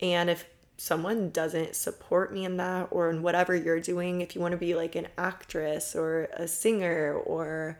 And 0.00 0.28
if 0.28 0.44
someone 0.76 1.30
doesn't 1.30 1.76
support 1.76 2.32
me 2.32 2.44
in 2.44 2.56
that 2.56 2.88
or 2.90 3.10
in 3.10 3.22
whatever 3.22 3.54
you're 3.54 3.80
doing, 3.80 4.20
if 4.20 4.34
you 4.34 4.40
want 4.40 4.52
to 4.52 4.58
be 4.58 4.74
like 4.74 4.96
an 4.96 5.08
actress 5.16 5.94
or 5.94 6.28
a 6.34 6.46
singer 6.48 7.14
or 7.14 7.78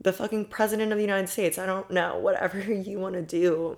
the 0.00 0.12
fucking 0.12 0.46
president 0.46 0.92
of 0.92 0.98
the 0.98 1.04
United 1.04 1.28
States, 1.28 1.58
I 1.58 1.66
don't 1.66 1.90
know, 1.90 2.18
whatever 2.20 2.58
you 2.60 2.98
want 2.98 3.14
to 3.14 3.22
do 3.22 3.76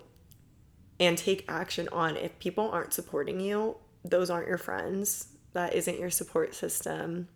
and 1.01 1.17
take 1.17 1.45
action 1.49 1.89
on, 1.93 2.17
if 2.17 2.39
people 2.39 2.71
aren't 2.71 2.93
supporting 2.93 3.41
you, 3.41 3.77
those 4.05 4.31
aren't 4.31 4.49
your 4.49 4.59
friends. 4.59 5.29
That 5.53 5.75
isn't 5.75 5.99
your 5.99 6.11
support 6.11 6.55
system. 6.55 7.29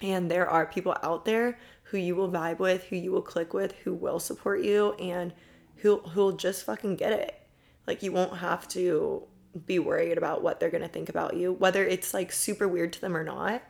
And 0.00 0.30
there 0.30 0.48
are 0.48 0.66
people 0.66 0.96
out 1.02 1.24
there 1.24 1.58
who 1.84 1.98
you 1.98 2.14
will 2.14 2.30
vibe 2.30 2.58
with, 2.58 2.84
who 2.84 2.96
you 2.96 3.12
will 3.12 3.22
click 3.22 3.52
with, 3.52 3.72
who 3.84 3.92
will 3.92 4.18
support 4.18 4.62
you 4.62 4.92
and 4.94 5.32
who 5.76 5.98
who'll 5.98 6.32
just 6.32 6.64
fucking 6.64 6.96
get 6.96 7.12
it. 7.12 7.34
Like 7.86 8.02
you 8.02 8.12
won't 8.12 8.38
have 8.38 8.68
to 8.68 9.24
be 9.66 9.78
worried 9.78 10.16
about 10.16 10.42
what 10.42 10.60
they're 10.60 10.70
going 10.70 10.82
to 10.82 10.88
think 10.88 11.08
about 11.08 11.36
you, 11.36 11.52
whether 11.52 11.84
it's 11.84 12.14
like 12.14 12.32
super 12.32 12.68
weird 12.68 12.92
to 12.94 13.00
them 13.00 13.16
or 13.16 13.24
not. 13.24 13.62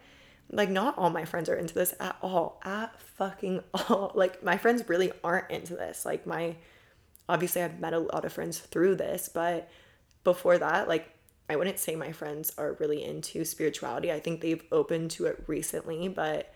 Like, 0.53 0.68
not 0.68 0.99
all 0.99 1.11
my 1.11 1.24
friends 1.24 1.49
are 1.49 1.55
into 1.55 1.74
this 1.74 1.95
at 2.01 2.16
all. 2.20 2.61
At 2.64 3.01
fucking 3.01 3.62
all. 3.74 4.12
Like, 4.14 4.43
my 4.43 4.57
friends 4.57 4.89
really 4.89 5.12
aren't 5.22 5.51
into 5.51 5.74
this. 5.74 6.05
Like, 6.05 6.26
my, 6.26 6.57
obviously, 7.28 7.62
I've 7.62 7.78
met 7.78 7.93
a 7.93 8.01
lot 8.01 8.24
of 8.24 8.33
friends 8.33 8.59
through 8.59 8.97
this, 8.97 9.31
but 9.33 9.70
before 10.24 10.59
that, 10.59 10.89
like, 10.89 11.09
I 11.51 11.57
wouldn't 11.57 11.78
say 11.78 11.96
my 11.96 12.12
friends 12.12 12.53
are 12.57 12.76
really 12.78 13.05
into 13.05 13.44
spirituality. 13.44 14.12
I 14.12 14.20
think 14.20 14.40
they've 14.40 14.62
opened 14.70 15.11
to 15.12 15.26
it 15.26 15.42
recently, 15.46 16.09
but 16.09 16.53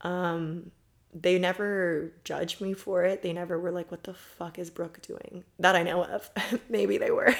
um 0.00 0.70
they 1.14 1.38
never 1.38 2.12
judged 2.24 2.60
me 2.60 2.72
for 2.72 3.04
it. 3.04 3.22
They 3.22 3.32
never 3.32 3.58
were 3.58 3.70
like, 3.70 3.90
what 3.90 4.04
the 4.04 4.14
fuck 4.14 4.58
is 4.58 4.70
Brooke 4.70 5.02
doing? 5.02 5.44
That 5.58 5.76
I 5.76 5.82
know 5.82 6.04
of. 6.04 6.30
Maybe 6.70 6.96
they 6.96 7.10
were. 7.10 7.34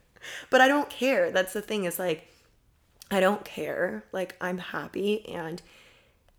but 0.50 0.60
I 0.60 0.68
don't 0.68 0.88
care. 0.88 1.30
That's 1.30 1.52
the 1.52 1.60
thing 1.60 1.84
is 1.84 1.98
like, 1.98 2.26
I 3.10 3.20
don't 3.20 3.44
care. 3.44 4.04
Like, 4.12 4.34
I'm 4.40 4.58
happy. 4.58 5.28
And 5.28 5.60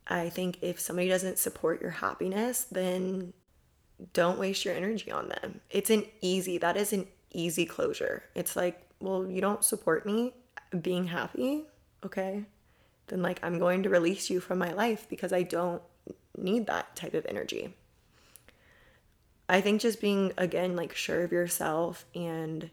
I 0.08 0.30
think 0.30 0.58
if 0.62 0.80
somebody 0.80 1.08
doesn't 1.10 1.38
support 1.38 1.82
your 1.82 1.92
happiness, 1.92 2.66
then 2.72 3.34
don't 4.14 4.40
waste 4.40 4.66
your 4.66 4.74
energy 4.74 5.12
on 5.12 5.30
them. 5.30 5.62
It's 5.70 5.92
an 5.92 6.06
easy, 6.22 6.58
that 6.58 6.78
is 6.78 6.92
an 6.92 7.08
easy 7.32 7.66
closure. 7.66 8.24
It's 8.34 8.56
like, 8.56 8.89
well, 9.00 9.28
you 9.28 9.42
don't 9.42 9.64
support 9.64 10.06
me 10.06 10.34
being 10.82 11.06
happy. 11.06 11.64
Okay. 12.06 12.46
Then, 13.08 13.22
like, 13.22 13.40
I'm 13.44 13.60
going 13.60 13.84
to 13.84 13.90
release 13.90 14.30
you 14.30 14.40
from 14.40 14.60
my 14.60 14.74
life 14.74 15.08
because 15.10 15.34
I 15.34 15.44
don't 15.44 15.82
need 16.38 16.68
that 16.68 16.96
type 16.96 17.14
of 17.14 17.26
energy. 17.28 17.74
I 19.48 19.62
think 19.62 19.82
just 19.82 20.00
being, 20.00 20.32
again, 20.38 20.76
like, 20.76 20.94
sure 20.96 21.24
of 21.24 21.32
yourself 21.32 22.06
and 22.14 22.70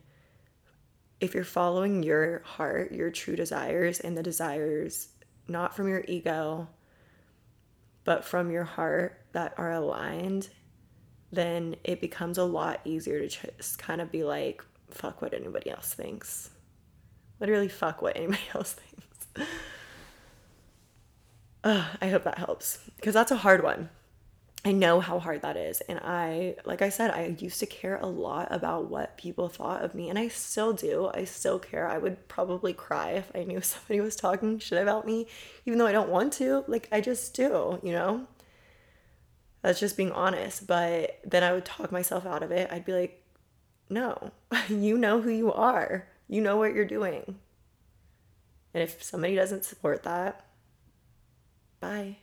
if 1.20 1.35
you're 1.35 1.45
following 1.45 2.03
your 2.03 2.41
heart, 2.41 2.93
your 2.93 3.11
true 3.11 3.37
desires, 3.37 4.01
and 4.01 4.16
the 4.16 4.22
desires 4.22 5.09
not 5.49 5.74
from 5.74 5.89
your 5.89 6.05
ego, 6.07 6.68
but 8.05 8.24
from 8.24 8.51
your 8.51 8.64
heart 8.64 9.20
that 9.33 9.55
are 9.57 9.72
aligned, 9.72 10.49
then 11.33 11.77
it 11.85 12.01
becomes 12.01 12.39
a 12.39 12.45
lot 12.45 12.81
easier 12.85 13.27
to 13.27 13.53
just 13.57 13.79
kind 13.79 14.01
of 14.01 14.12
be 14.12 14.24
like, 14.24 14.62
fuck 14.91 15.22
what 15.22 15.34
anybody 15.34 15.70
else 15.70 15.95
thinks. 15.95 16.51
Literally, 17.41 17.68
fuck 17.68 18.03
what 18.03 18.16
anybody 18.16 18.41
else 18.55 18.74
thinks. 18.74 19.53
I 21.64 22.09
hope 22.09 22.22
that 22.22 22.39
helps 22.39 22.78
because 22.97 23.14
that's 23.14 23.32
a 23.32 23.37
hard 23.37 23.64
one. 23.64 23.91
I 24.66 24.72
know 24.72 24.99
how 24.99 25.20
hard 25.20 25.43
that 25.43 25.57
is. 25.57 25.80
And 25.82 26.01
I, 26.03 26.57
like 26.64 26.82
I 26.82 26.89
said, 26.89 27.12
I 27.12 27.37
used 27.39 27.61
to 27.61 27.66
care 27.66 27.99
a 27.99 28.07
lot 28.07 28.49
about 28.51 28.91
what 28.91 29.16
people 29.16 29.49
thought 29.49 29.84
of 29.84 29.95
me. 29.95 30.11
And 30.11 30.18
I 30.18 30.26
still 30.26 30.72
do. 30.72 31.09
I 31.14 31.22
still 31.22 31.61
care. 31.61 31.89
I 31.89 31.99
would 31.99 32.26
probably 32.26 32.72
cry 32.72 33.11
if 33.11 33.30
I 33.32 33.45
knew 33.45 33.61
somebody 33.62 34.01
was 34.01 34.16
talking 34.16 34.59
shit 34.59 34.82
about 34.82 35.07
me, 35.07 35.28
even 35.66 35.78
though 35.78 35.87
I 35.87 35.93
don't 35.93 36.09
want 36.09 36.32
to. 36.34 36.64
Like, 36.66 36.89
I 36.91 37.01
just 37.01 37.32
do, 37.32 37.78
you 37.82 37.93
know? 37.93 38.26
That's 39.62 39.78
just 39.78 39.97
being 39.97 40.11
honest. 40.11 40.66
But 40.66 41.20
then 41.24 41.45
I 41.45 41.53
would 41.53 41.64
talk 41.64 41.93
myself 41.93 42.26
out 42.26 42.43
of 42.43 42.51
it. 42.51 42.68
I'd 42.72 42.84
be 42.84 42.93
like, 42.93 43.22
no, 43.89 44.30
you 44.68 44.99
know 44.99 45.20
who 45.20 45.30
you 45.30 45.53
are, 45.53 46.07
you 46.28 46.41
know 46.41 46.57
what 46.57 46.74
you're 46.74 46.84
doing. 46.84 47.39
And 48.74 48.82
if 48.82 49.03
somebody 49.03 49.34
doesn't 49.34 49.64
support 49.64 50.03
that, 50.03 50.45
bye. 51.80 52.16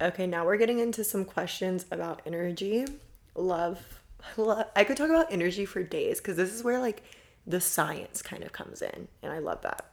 Okay, 0.00 0.26
now 0.26 0.46
we're 0.46 0.56
getting 0.56 0.78
into 0.78 1.02
some 1.02 1.24
questions 1.24 1.84
about 1.90 2.22
energy, 2.24 2.86
love. 3.34 4.00
love. 4.36 4.66
I 4.76 4.84
could 4.84 4.96
talk 4.96 5.10
about 5.10 5.32
energy 5.32 5.64
for 5.64 5.82
days 5.82 6.18
because 6.18 6.36
this 6.36 6.52
is 6.52 6.62
where 6.62 6.78
like 6.78 7.02
the 7.46 7.60
science 7.60 8.22
kind 8.22 8.44
of 8.44 8.52
comes 8.52 8.80
in, 8.80 9.08
and 9.22 9.32
I 9.32 9.38
love 9.38 9.62
that. 9.62 9.84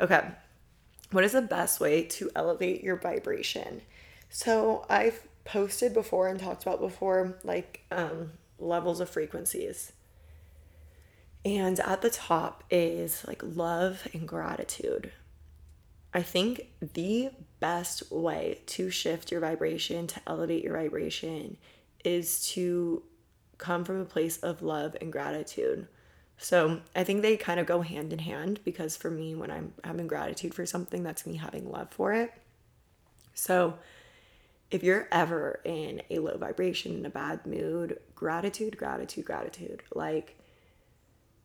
Okay, 0.00 0.24
what 1.10 1.24
is 1.24 1.32
the 1.32 1.42
best 1.42 1.78
way 1.78 2.02
to 2.04 2.30
elevate 2.34 2.82
your 2.82 2.96
vibration? 2.96 3.82
So 4.28 4.84
I've 4.88 5.26
posted 5.44 5.94
before 5.94 6.28
and 6.28 6.40
talked 6.40 6.62
about 6.62 6.80
before 6.80 7.38
like 7.44 7.84
um, 7.90 8.32
levels 8.58 9.00
of 9.00 9.08
frequencies. 9.08 9.92
And 11.44 11.78
at 11.80 12.02
the 12.02 12.10
top 12.10 12.64
is 12.70 13.24
like 13.26 13.40
love 13.42 14.08
and 14.12 14.26
gratitude. 14.26 15.12
I 16.12 16.22
think 16.22 16.68
the 16.94 17.30
best 17.60 18.10
way 18.10 18.62
to 18.66 18.90
shift 18.90 19.30
your 19.30 19.40
vibration, 19.40 20.06
to 20.08 20.20
elevate 20.26 20.64
your 20.64 20.76
vibration, 20.76 21.56
is 22.04 22.48
to 22.48 23.02
come 23.58 23.84
from 23.84 24.00
a 24.00 24.04
place 24.04 24.38
of 24.38 24.62
love 24.62 24.96
and 25.00 25.12
gratitude. 25.12 25.86
So 26.38 26.80
I 26.94 27.04
think 27.04 27.22
they 27.22 27.36
kind 27.36 27.60
of 27.60 27.66
go 27.66 27.80
hand 27.80 28.12
in 28.12 28.18
hand 28.18 28.60
because 28.64 28.96
for 28.96 29.10
me, 29.10 29.34
when 29.34 29.50
I'm 29.50 29.72
having 29.84 30.06
gratitude 30.06 30.54
for 30.54 30.66
something, 30.66 31.02
that's 31.02 31.26
me 31.26 31.36
having 31.36 31.70
love 31.70 31.90
for 31.90 32.12
it. 32.12 32.32
So 33.34 33.78
if 34.70 34.82
you're 34.82 35.08
ever 35.12 35.60
in 35.64 36.02
a 36.10 36.18
low 36.18 36.36
vibration, 36.36 36.96
in 36.96 37.06
a 37.06 37.10
bad 37.10 37.46
mood, 37.46 37.98
gratitude, 38.14 38.76
gratitude, 38.76 39.24
gratitude. 39.24 39.82
Like 39.94 40.38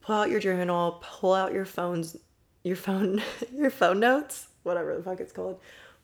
pull 0.01 0.15
out 0.15 0.29
your 0.29 0.39
journal, 0.39 1.03
pull 1.03 1.33
out 1.33 1.53
your 1.53 1.65
phones, 1.65 2.17
your 2.63 2.75
phone, 2.75 3.21
your 3.53 3.69
phone 3.69 3.99
notes, 3.99 4.47
whatever 4.63 4.95
the 4.95 5.03
fuck 5.03 5.19
it's 5.19 5.33
called 5.33 5.59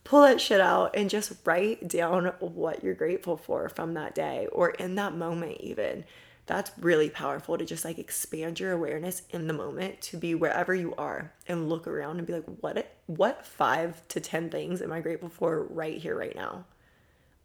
pull 0.07 0.21
that 0.21 0.39
shit 0.39 0.61
out 0.61 0.95
and 0.95 1.09
just 1.09 1.33
write 1.43 1.85
down 1.89 2.27
what 2.39 2.81
you're 2.81 2.93
grateful 2.93 3.35
for 3.35 3.67
from 3.67 3.93
that 3.93 4.15
day 4.15 4.47
or 4.53 4.69
in 4.69 4.95
that 4.95 5.13
moment, 5.13 5.57
even. 5.59 6.05
That's 6.45 6.71
really 6.79 7.09
powerful 7.09 7.57
to 7.57 7.65
just 7.65 7.83
like 7.83 7.99
expand 7.99 8.57
your 8.57 8.71
awareness 8.71 9.23
in 9.31 9.47
the 9.47 9.53
moment 9.53 9.99
to 10.03 10.17
be 10.17 10.33
wherever 10.33 10.73
you 10.73 10.95
are 10.97 11.33
and 11.45 11.67
look 11.67 11.87
around 11.87 12.19
and 12.19 12.25
be 12.25 12.31
like, 12.31 12.45
what 12.61 12.89
what 13.07 13.45
five 13.45 14.07
to 14.07 14.21
ten 14.21 14.49
things 14.49 14.81
am 14.81 14.93
I 14.93 15.01
grateful 15.01 15.27
for 15.27 15.63
right 15.63 15.97
here, 15.97 16.17
right 16.17 16.35
now? 16.35 16.63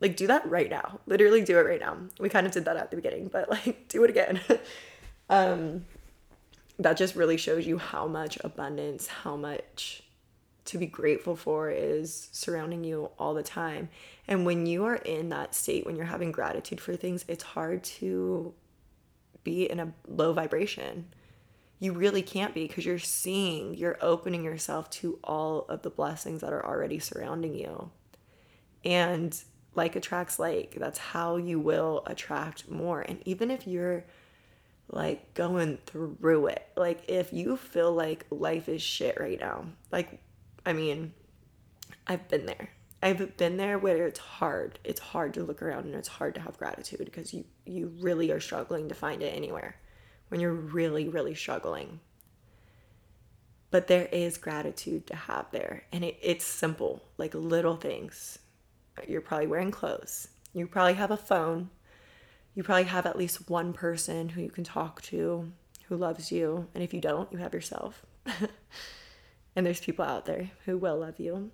Like, 0.03 0.17
do 0.17 0.27
that 0.27 0.51
right 0.51 0.69
now. 0.69 0.99
Literally 1.07 1.43
do 1.43 1.59
it 1.59 1.63
right 1.63 1.81
now. 1.81 1.97
We 2.19 2.29
kind 2.29 2.45
of 2.45 2.53
did 2.53 2.65
that 2.65 2.77
at 2.77 2.91
the 2.91 2.97
beginning, 2.97 3.29
but 3.29 3.49
like, 3.49 3.87
do 3.89 4.03
it 4.03 4.11
again. 4.11 4.41
um, 5.31 5.87
that 6.81 6.97
just 6.97 7.15
really 7.15 7.37
shows 7.37 7.67
you 7.67 7.79
how 7.79 8.09
much 8.09 8.37
abundance, 8.43 9.07
how 9.07 9.37
much 9.37 10.03
to 10.65 10.77
be 10.79 10.87
grateful 10.87 11.37
for 11.37 11.71
is 11.71 12.29
surrounding 12.33 12.83
you 12.83 13.11
all 13.17 13.33
the 13.33 13.45
time. 13.45 13.89
And 14.27 14.45
when 14.45 14.67
you 14.67 14.85
are 14.87 14.97
in 14.97 15.29
that 15.29 15.55
state, 15.55 15.87
when 15.87 15.95
you're 15.95 16.05
having 16.07 16.33
gratitude 16.33 16.81
for 16.81 16.97
things, 16.97 17.25
it's 17.29 17.45
hard 17.45 17.85
to 17.85 18.53
be 19.45 19.71
in 19.71 19.79
a 19.79 19.93
low 20.09 20.33
vibration. 20.33 21.07
You 21.79 21.93
really 21.93 22.23
can't 22.23 22.55
be 22.55 22.67
because 22.67 22.85
you're 22.85 22.99
seeing, 22.99 23.75
you're 23.75 23.99
opening 24.01 24.43
yourself 24.43 24.91
to 24.91 25.21
all 25.23 25.65
of 25.69 25.83
the 25.83 25.91
blessings 25.91 26.41
that 26.41 26.53
are 26.53 26.65
already 26.65 26.99
surrounding 26.99 27.55
you. 27.55 27.91
And 28.85 29.41
like 29.75 29.97
attracts 29.97 30.39
like, 30.39 30.77
that's 30.79 30.99
how 30.99 31.37
you 31.37 31.59
will 31.59 32.03
attract 32.07 32.71
more. 32.71 33.01
And 33.01 33.21
even 33.25 33.51
if 33.51 33.67
you're 33.67 34.05
like 34.91 35.33
going 35.35 35.79
through 35.87 36.49
it, 36.49 36.67
like 36.77 37.05
if 37.09 37.33
you 37.33 37.57
feel 37.57 37.93
like 37.93 38.27
life 38.31 38.69
is 38.69 38.83
shit 38.83 39.19
right 39.19 39.41
now, 39.41 39.65
like, 39.91 40.21
I 40.67 40.73
mean, 40.73 41.13
I've 42.07 42.29
been 42.29 42.47
there. 42.47 42.71
I've 43.03 43.37
been 43.37 43.57
there 43.57 43.79
where 43.79 44.07
it's 44.07 44.21
hard. 44.21 44.79
It's 44.85 45.01
hard 45.01 45.35
to 45.35 45.43
look 45.43 45.61
around 45.61 45.87
and 45.87 45.95
it's 45.95 46.09
hard 46.09 46.35
to 46.37 46.41
have 46.41 46.59
gratitude 46.59 47.05
because 47.05 47.35
you 47.35 47.45
you 47.65 47.93
really 48.01 48.31
are 48.31 48.41
struggling 48.41 48.89
to 48.89 48.95
find 48.95 49.23
it 49.23 49.35
anywhere 49.35 49.77
when 50.29 50.41
you're 50.41 50.53
really 50.53 51.09
really 51.09 51.35
struggling. 51.35 51.99
But 53.73 53.89
there 53.89 54.07
is 54.13 54.37
gratitude 54.37 55.07
to 55.09 55.17
have 55.17 55.51
there 55.51 55.85
and 55.91 56.05
it, 56.05 56.19
it's 56.23 56.45
simple, 56.45 57.03
like 57.19 57.35
little 57.35 57.77
things. 57.77 58.39
You're 59.07 59.21
probably 59.21 59.47
wearing 59.47 59.71
clothes. 59.71 60.29
You 60.53 60.67
probably 60.67 60.95
have 60.95 61.11
a 61.11 61.17
phone. 61.17 61.71
You 62.55 62.63
probably 62.63 62.85
have 62.85 63.07
at 63.07 63.17
least 63.17 63.49
one 63.49 63.73
person 63.73 64.31
who 64.31 64.43
you 64.43 64.51
can 64.51 64.65
talk 64.65 65.01
to 65.03 65.51
who 65.89 65.97
loves 65.97 66.31
you. 66.31 66.69
And 66.75 66.83
if 66.83 66.93
you 66.93 67.01
don't, 67.01 67.33
you 67.33 67.39
have 67.39 67.55
yourself. 67.55 68.05
and 69.57 69.67
there's 69.67 69.81
people 69.81 70.05
out 70.05 70.27
there 70.27 70.51
who 70.65 70.77
will 70.77 70.99
love 70.99 71.19
you 71.19 71.51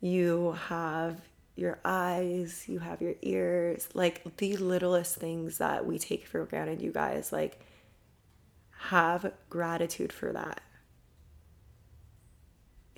you 0.00 0.52
have 0.68 1.20
your 1.56 1.78
eyes, 1.84 2.64
you 2.68 2.78
have 2.78 3.02
your 3.02 3.14
ears, 3.22 3.88
like 3.94 4.36
the 4.36 4.56
littlest 4.56 5.16
things 5.16 5.58
that 5.58 5.86
we 5.86 5.98
take 5.98 6.26
for 6.26 6.44
granted, 6.44 6.80
you 6.80 6.92
guys. 6.92 7.32
Like, 7.32 7.60
have 8.70 9.32
gratitude 9.50 10.12
for 10.12 10.32
that. 10.32 10.60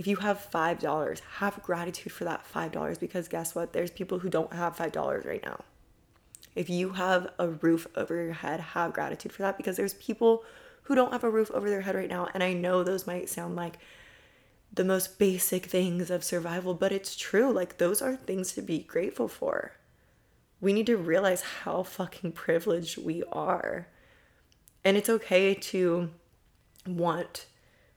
If 0.00 0.06
you 0.06 0.16
have 0.16 0.48
$5, 0.50 1.20
have 1.40 1.62
gratitude 1.62 2.10
for 2.10 2.24
that 2.24 2.46
$5 2.50 2.98
because 2.98 3.28
guess 3.28 3.54
what? 3.54 3.74
There's 3.74 3.90
people 3.90 4.20
who 4.20 4.30
don't 4.30 4.50
have 4.54 4.74
$5 4.74 5.26
right 5.26 5.44
now. 5.44 5.60
If 6.54 6.70
you 6.70 6.94
have 6.94 7.30
a 7.38 7.50
roof 7.50 7.86
over 7.94 8.14
your 8.14 8.32
head, 8.32 8.60
have 8.60 8.94
gratitude 8.94 9.30
for 9.30 9.42
that 9.42 9.58
because 9.58 9.76
there's 9.76 9.92
people 9.92 10.42
who 10.84 10.94
don't 10.94 11.12
have 11.12 11.22
a 11.22 11.28
roof 11.28 11.50
over 11.50 11.68
their 11.68 11.82
head 11.82 11.94
right 11.94 12.08
now. 12.08 12.28
And 12.32 12.42
I 12.42 12.54
know 12.54 12.82
those 12.82 13.06
might 13.06 13.28
sound 13.28 13.56
like 13.56 13.76
the 14.72 14.84
most 14.84 15.18
basic 15.18 15.66
things 15.66 16.10
of 16.10 16.24
survival, 16.24 16.72
but 16.72 16.92
it's 16.92 17.14
true. 17.14 17.52
Like, 17.52 17.76
those 17.76 18.00
are 18.00 18.16
things 18.16 18.54
to 18.54 18.62
be 18.62 18.78
grateful 18.78 19.28
for. 19.28 19.72
We 20.62 20.72
need 20.72 20.86
to 20.86 20.96
realize 20.96 21.42
how 21.42 21.82
fucking 21.82 22.32
privileged 22.32 22.96
we 22.96 23.22
are. 23.30 23.86
And 24.82 24.96
it's 24.96 25.10
okay 25.10 25.52
to 25.52 26.08
want 26.86 27.44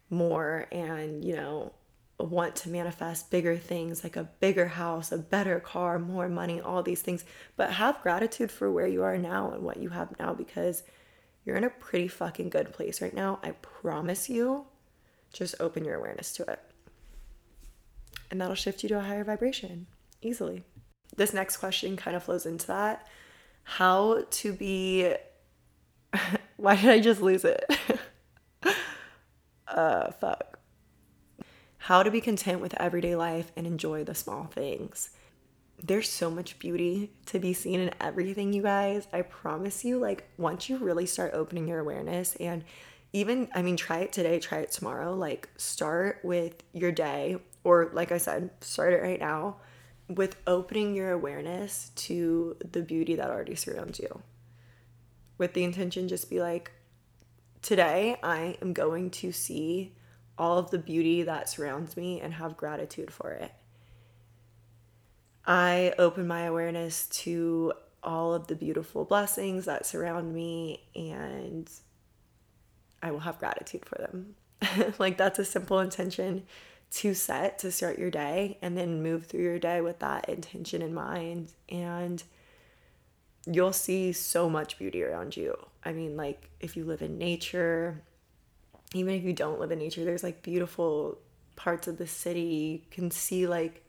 more 0.09 0.67
and, 0.69 1.23
you 1.23 1.37
know, 1.37 1.71
want 2.19 2.55
to 2.55 2.69
manifest 2.69 3.31
bigger 3.31 3.57
things 3.57 4.03
like 4.03 4.15
a 4.15 4.29
bigger 4.39 4.67
house, 4.67 5.11
a 5.11 5.17
better 5.17 5.59
car, 5.59 5.99
more 5.99 6.29
money, 6.29 6.61
all 6.61 6.83
these 6.83 7.01
things. 7.01 7.25
But 7.55 7.71
have 7.71 8.01
gratitude 8.01 8.51
for 8.51 8.71
where 8.71 8.87
you 8.87 9.03
are 9.03 9.17
now 9.17 9.51
and 9.51 9.63
what 9.63 9.77
you 9.77 9.89
have 9.89 10.17
now 10.19 10.33
because 10.33 10.83
you're 11.43 11.57
in 11.57 11.63
a 11.63 11.69
pretty 11.69 12.07
fucking 12.07 12.49
good 12.49 12.71
place 12.71 13.01
right 13.01 13.13
now. 13.13 13.39
I 13.43 13.51
promise 13.51 14.29
you 14.29 14.65
just 15.33 15.55
open 15.59 15.83
your 15.83 15.95
awareness 15.95 16.33
to 16.33 16.43
it. 16.43 16.59
And 18.31 18.39
that'll 18.39 18.55
shift 18.55 18.83
you 18.83 18.89
to 18.89 18.99
a 18.99 19.01
higher 19.01 19.23
vibration 19.23 19.87
easily. 20.21 20.63
This 21.15 21.33
next 21.33 21.57
question 21.57 21.97
kind 21.97 22.15
of 22.15 22.23
flows 22.23 22.45
into 22.45 22.67
that. 22.67 23.07
How 23.63 24.23
to 24.29 24.53
be. 24.53 25.13
Why 26.57 26.75
did 26.75 26.89
I 26.89 26.99
just 26.99 27.21
lose 27.21 27.45
it? 27.45 27.63
uh, 29.67 30.11
fuck. 30.11 30.52
How 31.87 32.01
to 32.01 32.09
be 32.09 32.21
content 32.21 32.61
with 32.61 32.79
everyday 32.79 33.13
life 33.13 33.51
and 33.57 33.67
enjoy 33.67 34.05
the 34.05 34.15
small 34.15 34.45
things. 34.45 35.09
There's 35.83 36.07
so 36.07 36.31
much 36.31 36.57
beauty 36.57 37.11
to 37.25 37.39
be 37.39 37.51
seen 37.51 37.81
in 37.81 37.91
everything, 37.99 38.53
you 38.53 38.61
guys. 38.61 39.05
I 39.11 39.23
promise 39.23 39.83
you, 39.83 39.99
like, 39.99 40.29
once 40.37 40.69
you 40.69 40.77
really 40.77 41.05
start 41.05 41.33
opening 41.33 41.67
your 41.67 41.79
awareness 41.79 42.37
and 42.37 42.63
even 43.11 43.49
i 43.53 43.61
mean 43.61 43.77
try 43.77 43.99
it 43.99 44.11
today 44.11 44.39
try 44.39 44.57
it 44.57 44.71
tomorrow 44.71 45.13
like 45.13 45.47
start 45.55 46.19
with 46.23 46.63
your 46.73 46.91
day 46.91 47.37
or 47.63 47.91
like 47.93 48.11
i 48.11 48.17
said 48.17 48.49
start 48.61 48.91
it 48.91 49.03
right 49.03 49.19
now 49.19 49.57
with 50.09 50.35
opening 50.47 50.95
your 50.95 51.11
awareness 51.11 51.91
to 51.95 52.57
the 52.71 52.81
beauty 52.81 53.13
that 53.13 53.29
already 53.29 53.53
surrounds 53.53 53.99
you 53.99 54.23
with 55.37 55.53
the 55.53 55.63
intention 55.63 56.07
just 56.07 56.27
be 56.27 56.41
like 56.41 56.71
today 57.61 58.17
i 58.23 58.57
am 58.63 58.73
going 58.73 59.11
to 59.11 59.31
see 59.31 59.93
all 60.37 60.57
of 60.57 60.71
the 60.71 60.79
beauty 60.79 61.23
that 61.23 61.49
surrounds 61.49 61.95
me 61.95 62.19
and 62.19 62.33
have 62.33 62.57
gratitude 62.57 63.11
for 63.11 63.31
it 63.31 63.51
i 65.45 65.93
open 65.97 66.25
my 66.27 66.41
awareness 66.43 67.07
to 67.07 67.71
all 68.03 68.33
of 68.33 68.47
the 68.47 68.55
beautiful 68.55 69.05
blessings 69.05 69.65
that 69.65 69.85
surround 69.85 70.33
me 70.33 70.83
and 70.95 71.69
I 73.01 73.11
will 73.11 73.19
have 73.19 73.37
gratitude 73.37 73.85
for 73.85 73.97
them. 73.97 74.35
like 74.99 75.17
that's 75.17 75.39
a 75.39 75.45
simple 75.45 75.79
intention 75.79 76.43
to 76.91 77.13
set 77.13 77.59
to 77.59 77.71
start 77.71 77.97
your 77.97 78.11
day 78.11 78.57
and 78.61 78.77
then 78.77 79.03
move 79.03 79.25
through 79.25 79.43
your 79.43 79.59
day 79.59 79.81
with 79.81 79.99
that 79.99 80.29
intention 80.29 80.81
in 80.81 80.93
mind 80.93 81.51
and 81.69 82.23
you'll 83.45 83.73
see 83.73 84.13
so 84.13 84.49
much 84.49 84.77
beauty 84.77 85.03
around 85.03 85.35
you. 85.35 85.55
I 85.83 85.91
mean 85.91 86.15
like 86.15 86.49
if 86.59 86.77
you 86.77 86.85
live 86.85 87.01
in 87.01 87.17
nature, 87.17 88.01
even 88.93 89.15
if 89.15 89.23
you 89.23 89.33
don't 89.33 89.59
live 89.59 89.71
in 89.71 89.79
nature, 89.79 90.05
there's 90.05 90.23
like 90.23 90.41
beautiful 90.41 91.17
parts 91.55 91.87
of 91.87 91.97
the 91.97 92.07
city. 92.07 92.83
You 92.85 92.91
can 92.91 93.11
see 93.11 93.47
like 93.47 93.83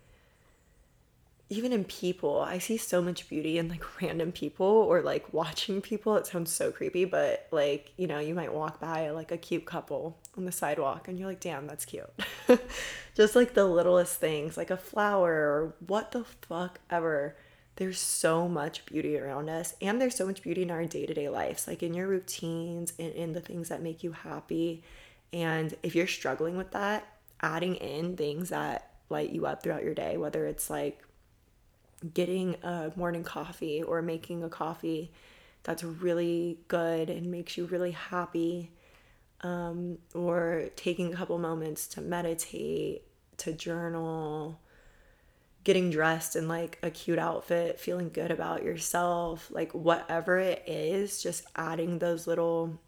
even 1.50 1.72
in 1.72 1.84
people, 1.84 2.40
I 2.40 2.58
see 2.58 2.76
so 2.76 3.02
much 3.02 3.28
beauty 3.28 3.58
in 3.58 3.68
like 3.68 3.84
random 4.02 4.32
people 4.32 4.66
or 4.66 5.02
like 5.02 5.32
watching 5.32 5.80
people. 5.80 6.16
It 6.16 6.26
sounds 6.26 6.52
so 6.52 6.72
creepy, 6.72 7.04
but 7.04 7.46
like, 7.50 7.92
you 7.96 8.06
know, 8.06 8.18
you 8.18 8.34
might 8.34 8.52
walk 8.52 8.80
by 8.80 9.10
like 9.10 9.30
a 9.30 9.36
cute 9.36 9.66
couple 9.66 10.18
on 10.36 10.44
the 10.44 10.52
sidewalk 10.52 11.08
and 11.08 11.18
you're 11.18 11.28
like, 11.28 11.40
damn, 11.40 11.66
that's 11.66 11.84
cute. 11.84 12.10
Just 13.14 13.36
like 13.36 13.54
the 13.54 13.66
littlest 13.66 14.18
things, 14.18 14.56
like 14.56 14.70
a 14.70 14.76
flower 14.76 15.32
or 15.32 15.74
what 15.86 16.12
the 16.12 16.24
fuck 16.24 16.80
ever. 16.90 17.36
There's 17.76 17.98
so 17.98 18.48
much 18.48 18.86
beauty 18.86 19.18
around 19.18 19.48
us, 19.48 19.74
and 19.80 20.00
there's 20.00 20.14
so 20.14 20.26
much 20.26 20.42
beauty 20.42 20.62
in 20.62 20.70
our 20.70 20.84
day 20.84 21.06
to 21.06 21.14
day 21.14 21.28
lives, 21.28 21.66
like 21.66 21.82
in 21.82 21.92
your 21.94 22.06
routines 22.06 22.92
and 22.98 23.12
in 23.12 23.32
the 23.32 23.40
things 23.40 23.68
that 23.68 23.82
make 23.82 24.04
you 24.04 24.12
happy. 24.12 24.84
And 25.32 25.74
if 25.82 25.96
you're 25.96 26.06
struggling 26.06 26.56
with 26.56 26.70
that, 26.70 27.06
adding 27.40 27.74
in 27.76 28.16
things 28.16 28.50
that 28.50 28.90
light 29.08 29.30
you 29.30 29.46
up 29.46 29.62
throughout 29.62 29.82
your 29.82 29.94
day, 29.94 30.16
whether 30.16 30.46
it's 30.46 30.70
like 30.70 31.02
getting 32.12 32.54
a 32.62 32.92
morning 32.94 33.24
coffee 33.24 33.82
or 33.82 34.02
making 34.02 34.44
a 34.44 34.48
coffee 34.48 35.10
that's 35.64 35.82
really 35.82 36.58
good 36.68 37.10
and 37.10 37.30
makes 37.30 37.56
you 37.56 37.64
really 37.66 37.92
happy, 37.92 38.70
um, 39.40 39.98
or 40.14 40.68
taking 40.76 41.12
a 41.12 41.16
couple 41.16 41.38
moments 41.38 41.88
to 41.88 42.00
meditate, 42.00 43.02
to 43.38 43.52
journal, 43.52 44.60
getting 45.64 45.90
dressed 45.90 46.36
in 46.36 46.46
like 46.46 46.78
a 46.82 46.90
cute 46.90 47.18
outfit, 47.18 47.80
feeling 47.80 48.10
good 48.10 48.30
about 48.30 48.62
yourself, 48.62 49.50
like 49.50 49.72
whatever 49.72 50.38
it 50.38 50.62
is, 50.66 51.22
just 51.22 51.44
adding 51.56 51.98
those 51.98 52.26
little 52.26 52.78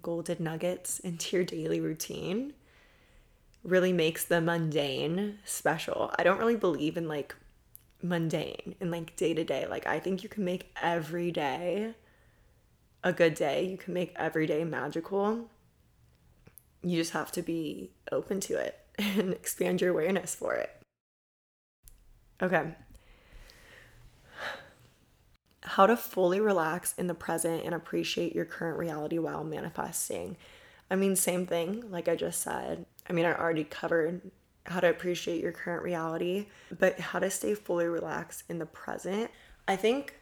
golden 0.00 0.42
nuggets 0.42 0.98
into 1.00 1.36
your 1.36 1.44
daily 1.44 1.80
routine 1.80 2.54
really 3.62 3.92
makes 3.92 4.24
the 4.24 4.40
mundane 4.40 5.38
special. 5.44 6.10
I 6.18 6.24
don't 6.24 6.38
really 6.38 6.56
believe 6.56 6.96
in 6.96 7.06
like 7.06 7.36
mundane 8.02 8.74
and 8.80 8.90
like 8.90 9.14
day 9.16 9.34
to 9.34 9.44
day. 9.44 9.66
Like 9.66 9.86
I 9.86 10.00
think 10.00 10.22
you 10.22 10.28
can 10.28 10.44
make 10.44 10.72
every 10.82 11.30
day 11.30 11.94
a 13.04 13.12
good 13.12 13.34
day. 13.34 13.64
You 13.64 13.76
can 13.76 13.94
make 13.94 14.12
every 14.16 14.46
day 14.46 14.64
magical. 14.64 15.50
You 16.82 16.96
just 16.96 17.12
have 17.12 17.30
to 17.32 17.42
be 17.42 17.92
open 18.10 18.40
to 18.40 18.56
it 18.56 18.78
and 18.98 19.32
expand 19.32 19.80
your 19.80 19.90
awareness 19.90 20.34
for 20.34 20.54
it. 20.54 20.81
Okay. 22.42 22.74
How 25.62 25.86
to 25.86 25.96
fully 25.96 26.40
relax 26.40 26.94
in 26.98 27.06
the 27.06 27.14
present 27.14 27.64
and 27.64 27.74
appreciate 27.74 28.34
your 28.34 28.44
current 28.44 28.78
reality 28.78 29.18
while 29.18 29.44
manifesting. 29.44 30.36
I 30.90 30.96
mean, 30.96 31.14
same 31.14 31.46
thing, 31.46 31.90
like 31.90 32.08
I 32.08 32.16
just 32.16 32.42
said. 32.42 32.84
I 33.08 33.12
mean, 33.12 33.24
I 33.24 33.34
already 33.34 33.64
covered 33.64 34.20
how 34.66 34.80
to 34.80 34.90
appreciate 34.90 35.40
your 35.40 35.52
current 35.52 35.82
reality, 35.82 36.46
but 36.78 36.98
how 36.98 37.20
to 37.20 37.30
stay 37.30 37.54
fully 37.54 37.86
relaxed 37.86 38.44
in 38.48 38.58
the 38.58 38.66
present. 38.66 39.30
I 39.66 39.76
think 39.76 40.14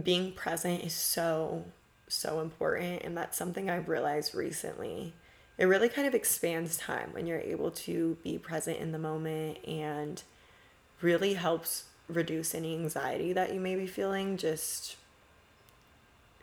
being 0.00 0.32
present 0.32 0.84
is 0.84 0.94
so, 0.94 1.64
so 2.08 2.40
important. 2.40 3.02
And 3.02 3.16
that's 3.16 3.36
something 3.36 3.68
I've 3.68 3.88
realized 3.88 4.34
recently. 4.34 5.14
It 5.58 5.64
really 5.64 5.88
kind 5.88 6.06
of 6.06 6.14
expands 6.14 6.78
time 6.78 7.10
when 7.12 7.26
you're 7.26 7.40
able 7.40 7.70
to 7.72 8.16
be 8.22 8.38
present 8.38 8.78
in 8.78 8.92
the 8.92 8.98
moment 8.98 9.58
and 9.66 10.22
really 11.00 11.34
helps 11.34 11.84
reduce 12.08 12.54
any 12.54 12.74
anxiety 12.74 13.32
that 13.32 13.54
you 13.54 13.60
may 13.60 13.76
be 13.76 13.86
feeling. 13.86 14.36
Just 14.36 14.96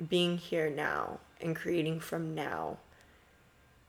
being 0.07 0.37
here 0.37 0.69
now 0.69 1.19
and 1.41 1.55
creating 1.55 1.99
from 1.99 2.35
now 2.35 2.77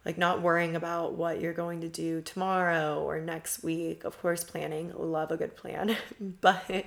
like 0.08 0.16
not 0.16 0.40
worrying 0.40 0.74
about 0.74 1.12
what 1.14 1.38
you're 1.38 1.52
going 1.52 1.82
to 1.82 1.88
do 1.88 2.22
tomorrow 2.22 3.02
or 3.02 3.20
next 3.20 3.62
week. 3.62 4.04
Of 4.04 4.18
course, 4.22 4.42
planning, 4.42 4.90
love 4.96 5.30
a 5.30 5.36
good 5.36 5.54
plan, 5.54 5.96
but 6.40 6.86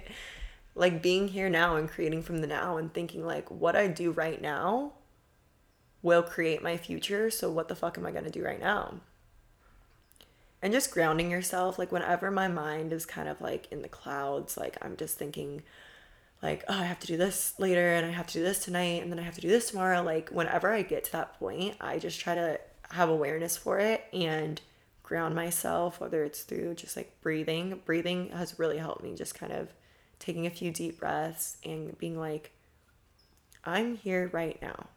like 0.73 1.03
being 1.03 1.27
here 1.27 1.47
now 1.47 1.75
and 1.75 1.87
creating 1.87 2.23
from 2.23 2.39
the 2.39 2.47
now 2.47 2.77
and 2.77 2.91
thinking 2.91 3.23
like 3.23 3.51
what 3.51 3.75
I 3.75 3.87
do 3.87 4.09
right 4.09 4.41
now 4.41 4.93
will 6.01 6.23
create 6.23 6.63
my 6.63 6.77
future. 6.77 7.29
So 7.29 7.51
what 7.51 7.67
the 7.67 7.75
fuck 7.75 7.95
am 7.95 8.07
I 8.07 8.11
going 8.11 8.23
to 8.23 8.31
do 8.31 8.43
right 8.43 8.59
now? 8.59 8.95
And 10.61 10.71
just 10.71 10.91
grounding 10.91 11.31
yourself 11.31 11.79
like 11.79 11.91
whenever 11.91 12.29
my 12.29 12.47
mind 12.47 12.93
is 12.93 13.05
kind 13.05 13.27
of 13.27 13.41
like 13.41 13.67
in 13.71 13.81
the 13.81 13.89
clouds, 13.89 14.57
like 14.57 14.77
I'm 14.81 14.95
just 14.95 15.17
thinking 15.17 15.63
like, 16.41 16.63
oh, 16.67 16.79
I 16.79 16.83
have 16.83 16.99
to 16.99 17.07
do 17.07 17.17
this 17.17 17.53
later 17.59 17.93
and 17.93 18.05
I 18.05 18.11
have 18.11 18.27
to 18.27 18.33
do 18.33 18.43
this 18.43 18.63
tonight 18.63 19.01
and 19.01 19.11
then 19.11 19.19
I 19.19 19.23
have 19.23 19.35
to 19.35 19.41
do 19.41 19.47
this 19.47 19.69
tomorrow. 19.69 20.01
Like, 20.01 20.29
whenever 20.29 20.71
I 20.71 20.81
get 20.81 21.03
to 21.05 21.11
that 21.13 21.37
point, 21.39 21.75
I 21.79 21.99
just 21.99 22.19
try 22.19 22.35
to 22.35 22.59
have 22.91 23.09
awareness 23.09 23.57
for 23.57 23.79
it 23.79 24.03
and 24.11 24.59
ground 25.03 25.35
myself, 25.35 25.99
whether 25.99 26.23
it's 26.23 26.43
through 26.43 26.75
just 26.75 26.97
like 26.97 27.19
breathing. 27.21 27.81
Breathing 27.85 28.29
has 28.29 28.57
really 28.57 28.77
helped 28.77 29.03
me, 29.03 29.15
just 29.15 29.35
kind 29.35 29.51
of 29.51 29.69
taking 30.19 30.45
a 30.45 30.51
few 30.51 30.71
deep 30.71 30.99
breaths 30.99 31.57
and 31.65 31.97
being 31.97 32.19
like, 32.19 32.51
I'm 33.63 33.97
here 33.97 34.29
right 34.31 34.59
now. 34.61 34.87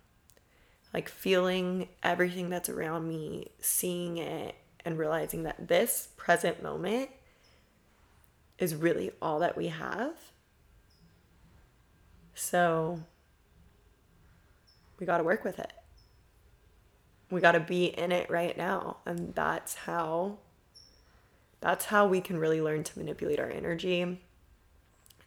Like 0.93 1.09
feeling 1.09 1.89
everything 2.03 2.49
that's 2.49 2.69
around 2.69 3.09
me, 3.09 3.49
seeing 3.61 4.19
it, 4.19 4.55
and 4.85 4.99
realizing 4.99 5.45
that 5.45 5.69
this 5.69 6.09
present 6.17 6.63
moment 6.63 7.11
is 8.59 8.75
really 8.75 9.11
all 9.21 9.39
that 9.41 9.57
we 9.57 9.69
have. 9.69 10.15
So 12.35 13.01
we 14.99 15.07
got 15.07 15.19
to 15.19 15.25
work 15.25 15.45
with 15.45 15.59
it. 15.59 15.73
We 17.31 17.41
got 17.41 17.53
to 17.53 17.61
be 17.61 17.87
in 17.87 18.13
it 18.13 18.31
right 18.31 18.57
now 18.57 18.99
and 19.07 19.35
that's 19.35 19.75
how 19.75 20.39
that's 21.61 21.87
how 21.87 22.07
we 22.07 22.21
can 22.21 22.39
really 22.39 22.61
learn 22.61 22.85
to 22.85 22.99
manipulate 22.99 23.41
our 23.41 23.51
energy 23.51 24.21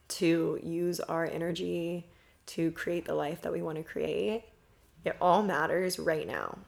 to 0.08 0.60
use 0.64 0.99
our 0.99 1.26
energy 1.26 2.05
to 2.45 2.72
create 2.72 3.05
the 3.05 3.16
life 3.16 3.41
that 3.41 3.51
we 3.51 3.62
want 3.62 3.78
to 3.78 3.84
create. 3.84 4.43
It 5.03 5.18
all 5.20 5.41
matters 5.43 5.99
right 5.99 6.28
now. 6.28 6.60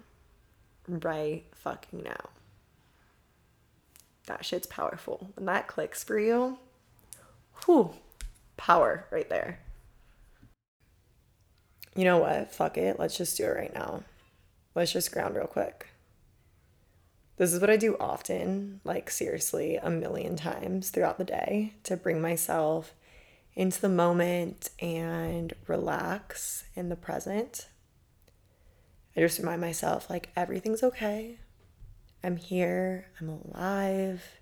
Right 0.88 1.46
fucking 1.54 2.02
now 2.04 2.30
that 4.30 4.46
shit's 4.46 4.68
powerful 4.68 5.32
when 5.36 5.46
that 5.46 5.68
clicks 5.68 6.04
for 6.04 6.18
you 6.18 6.58
whew 7.66 7.92
power 8.58 9.06
right 9.12 9.30
there 9.30 9.60
you 11.96 12.04
know 12.04 12.18
what 12.18 12.54
fuck 12.54 12.78
it 12.78 12.98
let's 13.00 13.18
just 13.18 13.36
do 13.38 13.44
it 13.44 13.56
right 13.56 13.74
now 13.74 14.04
let's 14.76 14.94
just 14.94 15.12
ground 15.12 15.36
real 15.36 15.48
quick. 15.48 15.88
This 17.38 17.54
is 17.54 17.62
what 17.62 17.70
I 17.70 17.78
do 17.78 17.96
often, 18.00 18.82
like 18.84 19.10
seriously, 19.10 19.78
a 19.78 19.90
million 19.90 20.36
times 20.36 20.90
throughout 20.90 21.18
the 21.18 21.24
day 21.24 21.74
to 21.84 21.96
bring 21.96 22.22
myself 22.22 22.94
into 23.56 23.82
the 23.82 23.90
moment 23.90 24.70
and 24.80 25.54
relax 25.68 26.66
in 26.76 26.90
the 26.90 26.96
present. 26.96 27.68
I 29.16 29.22
just 29.22 29.40
remind 29.40 29.62
myself, 29.62 30.10
like, 30.10 30.30
everything's 30.36 30.84
okay. 30.84 31.40
I'm 32.24 32.38
here, 32.38 33.08
I'm 33.20 33.30
alive, 33.30 34.40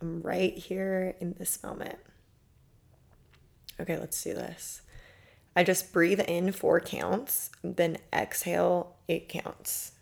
I'm 0.00 0.20
right 0.22 0.56
here 0.56 1.14
in 1.20 1.34
this 1.38 1.62
moment. 1.62 1.98
Okay, 3.80 3.98
let's 3.98 4.22
do 4.22 4.34
this. 4.34 4.82
I 5.54 5.64
just 5.64 5.92
breathe 5.92 6.20
in 6.20 6.52
four 6.52 6.80
counts, 6.80 7.50
then 7.62 7.98
exhale 8.12 8.96
eight 9.08 9.28
counts 9.28 9.92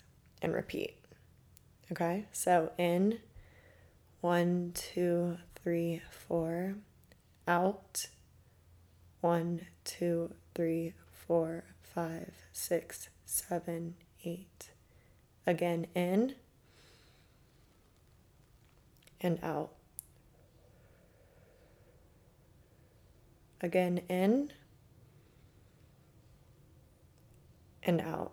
and 0.41 0.55
repeat. 0.55 0.97
Okay, 1.93 2.26
so 2.33 2.72
in 2.78 3.18
one, 4.20 4.72
two, 4.74 5.39
three, 5.62 6.03
four, 6.11 6.76
out 7.49 8.07
one, 9.20 9.66
two, 9.85 10.33
three, 10.55 10.95
four, 11.12 11.64
five, 11.83 12.33
six, 12.53 13.09
seven, 13.24 13.95
eight. 14.24 14.70
Again, 15.47 15.87
in 15.95 16.35
and 19.21 19.39
out. 19.43 19.73
Again, 23.61 24.01
in 24.09 24.53
and 27.83 28.01
out. 28.01 28.33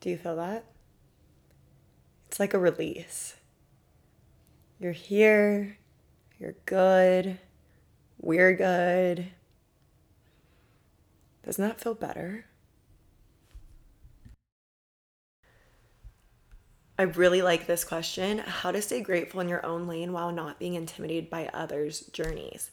Do 0.00 0.10
you 0.10 0.16
feel 0.16 0.34
that? 0.36 0.64
It's 2.26 2.40
like 2.40 2.54
a 2.54 2.58
release. 2.58 3.36
You're 4.80 4.90
here, 4.90 5.78
you're 6.40 6.56
good, 6.66 7.38
we're 8.18 8.56
good. 8.56 9.28
Doesn't 11.44 11.62
that 11.62 11.80
feel 11.80 11.94
better? 11.94 12.46
I 17.02 17.06
really 17.06 17.42
like 17.42 17.66
this 17.66 17.82
question 17.82 18.38
how 18.38 18.70
to 18.70 18.80
stay 18.80 19.00
grateful 19.00 19.40
in 19.40 19.48
your 19.48 19.66
own 19.66 19.88
lane 19.88 20.12
while 20.12 20.30
not 20.30 20.60
being 20.60 20.74
intimidated 20.74 21.28
by 21.28 21.50
others' 21.52 22.02
journeys. 22.12 22.70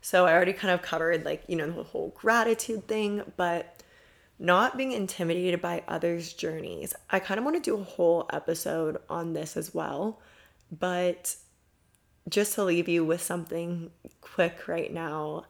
So 0.00 0.24
I 0.24 0.34
already 0.34 0.52
kind 0.52 0.72
of 0.72 0.82
covered 0.82 1.24
like, 1.24 1.42
you 1.48 1.56
know, 1.56 1.68
the 1.68 1.82
whole 1.82 2.10
gratitude 2.10 2.86
thing, 2.86 3.24
but 3.36 3.82
not 4.38 4.76
being 4.76 4.92
intimidated 4.92 5.60
by 5.60 5.82
others' 5.88 6.32
journeys. 6.32 6.94
I 7.10 7.18
kind 7.18 7.38
of 7.38 7.44
want 7.44 7.56
to 7.56 7.60
do 7.60 7.76
a 7.76 7.82
whole 7.82 8.30
episode 8.32 8.98
on 9.10 9.32
this 9.32 9.56
as 9.56 9.74
well, 9.74 10.20
but 10.70 11.34
just 12.28 12.54
to 12.54 12.62
leave 12.62 12.88
you 12.88 13.04
with 13.04 13.20
something 13.20 13.90
quick 14.20 14.68
right 14.68 14.94
now, 14.94 15.46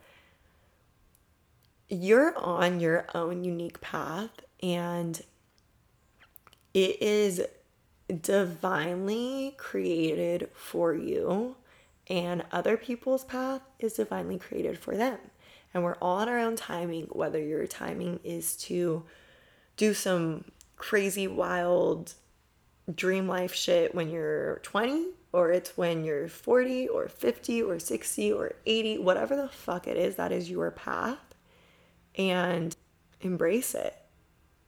you're 1.91 2.35
on 2.39 2.81
your 2.81 3.09
own 3.15 3.45
unique 3.45 3.83
path 3.83 4.31
and 4.63 5.21
it 6.73 7.03
is 7.03 7.43
divinely 8.21 9.55
created 9.57 10.51
for 10.55 10.95
you 10.95 11.57
and 12.09 12.45
other 12.51 12.77
people's 12.77 13.25
path 13.25 13.63
is 13.79 13.95
divinely 13.95 14.39
created 14.39 14.79
for 14.79 14.97
them. 14.97 15.19
And 15.73 15.83
we're 15.83 15.97
all 15.97 16.19
on 16.19 16.29
our 16.29 16.39
own 16.39 16.57
timing, 16.57 17.07
whether 17.07 17.39
your 17.39 17.67
timing 17.67 18.21
is 18.25 18.57
to 18.59 19.05
do 19.77 19.95
some 19.95 20.45
crazy, 20.77 21.27
wild 21.27 22.15
dream 22.93 23.29
life 23.29 23.55
shit 23.55 23.95
when 23.95 24.11
you're 24.11 24.59
20, 24.63 25.07
or 25.33 25.51
it's 25.51 25.77
when 25.79 26.05
you're 26.05 26.29
40, 26.29 26.89
or 26.89 27.09
50, 27.09 27.63
or 27.63 27.79
60, 27.79 28.33
or 28.33 28.53
80, 28.67 28.99
whatever 28.99 29.35
the 29.35 29.49
fuck 29.49 29.87
it 29.87 29.97
is, 29.97 30.17
that 30.17 30.33
is 30.33 30.51
your 30.51 30.71
path. 30.71 31.19
And 32.17 32.77
embrace 33.23 33.75
it. 33.75 33.97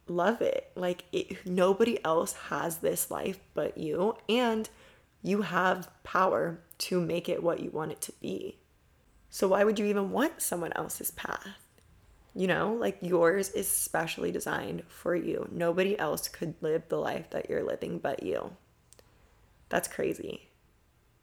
Love 0.06 0.42
it. 0.42 0.70
Like, 0.74 1.04
it, 1.12 1.46
nobody 1.46 2.02
else 2.04 2.34
has 2.48 2.78
this 2.78 3.10
life 3.10 3.40
but 3.54 3.78
you. 3.78 4.16
And 4.28 4.68
you 5.22 5.42
have 5.42 5.88
power 6.02 6.60
to 6.76 7.00
make 7.00 7.28
it 7.28 7.42
what 7.42 7.60
you 7.60 7.70
want 7.70 7.92
it 7.92 8.00
to 8.02 8.12
be. 8.20 8.58
So, 9.30 9.48
why 9.48 9.64
would 9.64 9.78
you 9.78 9.86
even 9.86 10.10
want 10.10 10.42
someone 10.42 10.72
else's 10.74 11.10
path? 11.10 11.58
You 12.34 12.46
know, 12.48 12.74
like 12.74 12.98
yours 13.00 13.50
is 13.50 13.68
specially 13.68 14.30
designed 14.30 14.82
for 14.88 15.14
you. 15.14 15.48
Nobody 15.50 15.98
else 15.98 16.28
could 16.28 16.54
live 16.60 16.82
the 16.88 16.98
life 16.98 17.30
that 17.30 17.48
you're 17.48 17.62
living 17.62 17.98
but 17.98 18.22
you. 18.22 18.52
That's 19.68 19.88
crazy. 19.88 20.48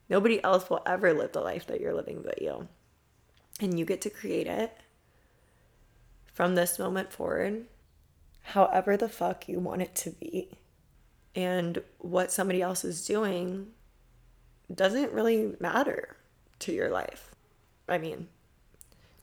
Nobody 0.09 0.43
else 0.43 0.69
will 0.69 0.82
ever 0.86 1.13
live 1.13 1.34
the 1.34 1.41
life 1.41 1.67
that 1.67 1.79
you're 1.79 1.93
living 1.93 2.21
but 2.23 2.41
you. 2.41 2.67
And 3.59 3.77
you 3.77 3.86
get 3.86 4.01
to 4.01 4.09
create 4.09 4.47
it 4.47 4.75
from 6.34 6.55
this 6.55 6.79
moment 6.79 7.13
forward, 7.13 7.65
however 8.51 8.97
the 8.97 9.09
fuck 9.09 9.47
you 9.47 9.59
want 9.59 9.81
it 9.81 9.95
to 9.95 10.11
be. 10.11 10.49
And 11.35 11.81
what 11.99 12.31
somebody 12.31 12.61
else 12.61 12.83
is 12.83 13.05
doing 13.05 13.67
doesn't 14.73 15.11
really 15.11 15.55
matter 15.59 16.17
to 16.59 16.73
your 16.73 16.89
life. 16.89 17.35
I 17.87 17.97
mean, 17.97 18.27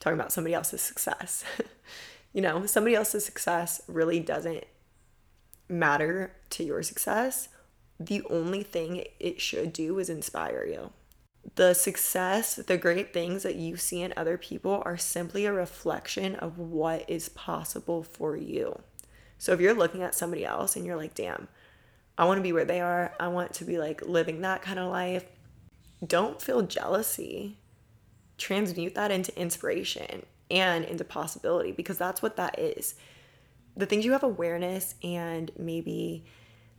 talking 0.01 0.19
about 0.19 0.33
somebody 0.33 0.55
else's 0.55 0.81
success. 0.81 1.45
you 2.33 2.41
know, 2.41 2.67
somebody 2.67 2.95
else's 2.95 3.25
success 3.25 3.83
really 3.87 4.21
doesn't 4.21 4.65
matter 5.69 6.33
to 6.51 6.65
your 6.65 6.83
success, 6.83 7.49
the 8.01 8.23
only 8.31 8.63
thing 8.63 9.05
it 9.21 9.41
should 9.41 9.73
do 9.73 9.99
is 9.99 10.09
inspire 10.09 10.65
you. 10.65 10.91
The 11.55 11.75
success, 11.75 12.57
the 12.57 12.77
great 12.77 13.13
things 13.13 13.43
that 13.43 13.57
you 13.57 13.77
see 13.77 14.03
in 14.03 14.15
other 14.17 14.39
people 14.39 14.83
are 14.85 14.97
simply 14.97 15.47
a 15.47 15.53
reflection 15.53 16.35
of 16.37 16.59
what 16.59 17.09
is 17.09 17.29
possible 17.31 18.03
for 18.03 18.37
you. 18.37 18.81
So 19.39 19.53
if 19.53 19.61
you're 19.61 19.75
looking 19.75 20.03
at 20.03 20.15
somebody 20.15 20.45
else 20.45 20.77
and 20.77 20.85
you're 20.85 20.97
like, 20.97 21.15
damn, 21.15 21.49
I 22.19 22.25
want 22.25 22.39
to 22.39 22.43
be 22.43 22.53
where 22.53 22.65
they 22.65 22.81
are, 22.81 23.15
I 23.21 23.29
want 23.29 23.55
to 23.55 23.65
be 23.65 23.79
like 23.79 24.03
living 24.03 24.41
that 24.41 24.63
kind 24.63 24.79
of 24.79 24.91
life, 24.91 25.25
don't 26.05 26.43
feel 26.43 26.63
jealousy. 26.63 27.59
Transmute 28.37 28.95
that 28.95 29.11
into 29.11 29.37
inspiration 29.41 30.25
and 30.51 30.85
into 30.85 31.05
possibility 31.05 31.73
because 31.73 31.99
that's 31.99 32.23
what 32.23 32.37
that 32.37 32.59
is. 32.59 32.95
The 33.77 33.87
things 33.87 34.05
you 34.05 34.13
have 34.13 34.25
awareness 34.25 34.97
and 35.03 35.51
maybe 35.57 36.25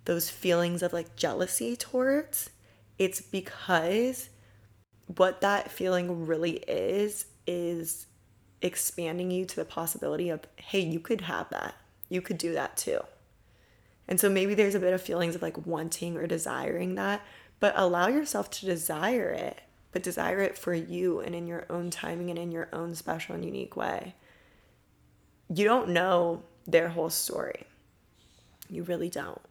those 0.05 0.29
feelings 0.29 0.83
of 0.83 0.91
like 0.91 1.15
jealousy 1.15 1.75
towards, 1.75 2.49
it's 2.97 3.21
because 3.21 4.29
what 5.05 5.41
that 5.41 5.71
feeling 5.71 6.25
really 6.25 6.57
is 6.67 7.25
is 7.47 8.07
expanding 8.61 9.31
you 9.31 9.45
to 9.45 9.55
the 9.55 9.65
possibility 9.65 10.29
of, 10.29 10.41
hey, 10.57 10.79
you 10.79 10.99
could 10.99 11.21
have 11.21 11.49
that. 11.49 11.75
You 12.09 12.21
could 12.21 12.37
do 12.37 12.53
that 12.53 12.75
too. 12.75 12.99
And 14.07 14.19
so 14.19 14.29
maybe 14.29 14.55
there's 14.55 14.75
a 14.75 14.79
bit 14.79 14.93
of 14.93 15.01
feelings 15.01 15.35
of 15.35 15.41
like 15.43 15.65
wanting 15.67 16.17
or 16.17 16.25
desiring 16.25 16.95
that, 16.95 17.21
but 17.59 17.73
allow 17.75 18.07
yourself 18.07 18.49
to 18.49 18.65
desire 18.65 19.29
it, 19.29 19.61
but 19.91 20.01
desire 20.01 20.39
it 20.39 20.57
for 20.57 20.73
you 20.73 21.19
and 21.19 21.35
in 21.35 21.45
your 21.45 21.65
own 21.69 21.91
timing 21.91 22.29
and 22.31 22.39
in 22.39 22.51
your 22.51 22.69
own 22.73 22.95
special 22.95 23.35
and 23.35 23.45
unique 23.45 23.75
way. 23.75 24.15
You 25.53 25.65
don't 25.65 25.89
know 25.89 26.41
their 26.65 26.89
whole 26.89 27.09
story. 27.09 27.65
You 28.69 28.83
really 28.83 29.09
don't. 29.09 29.41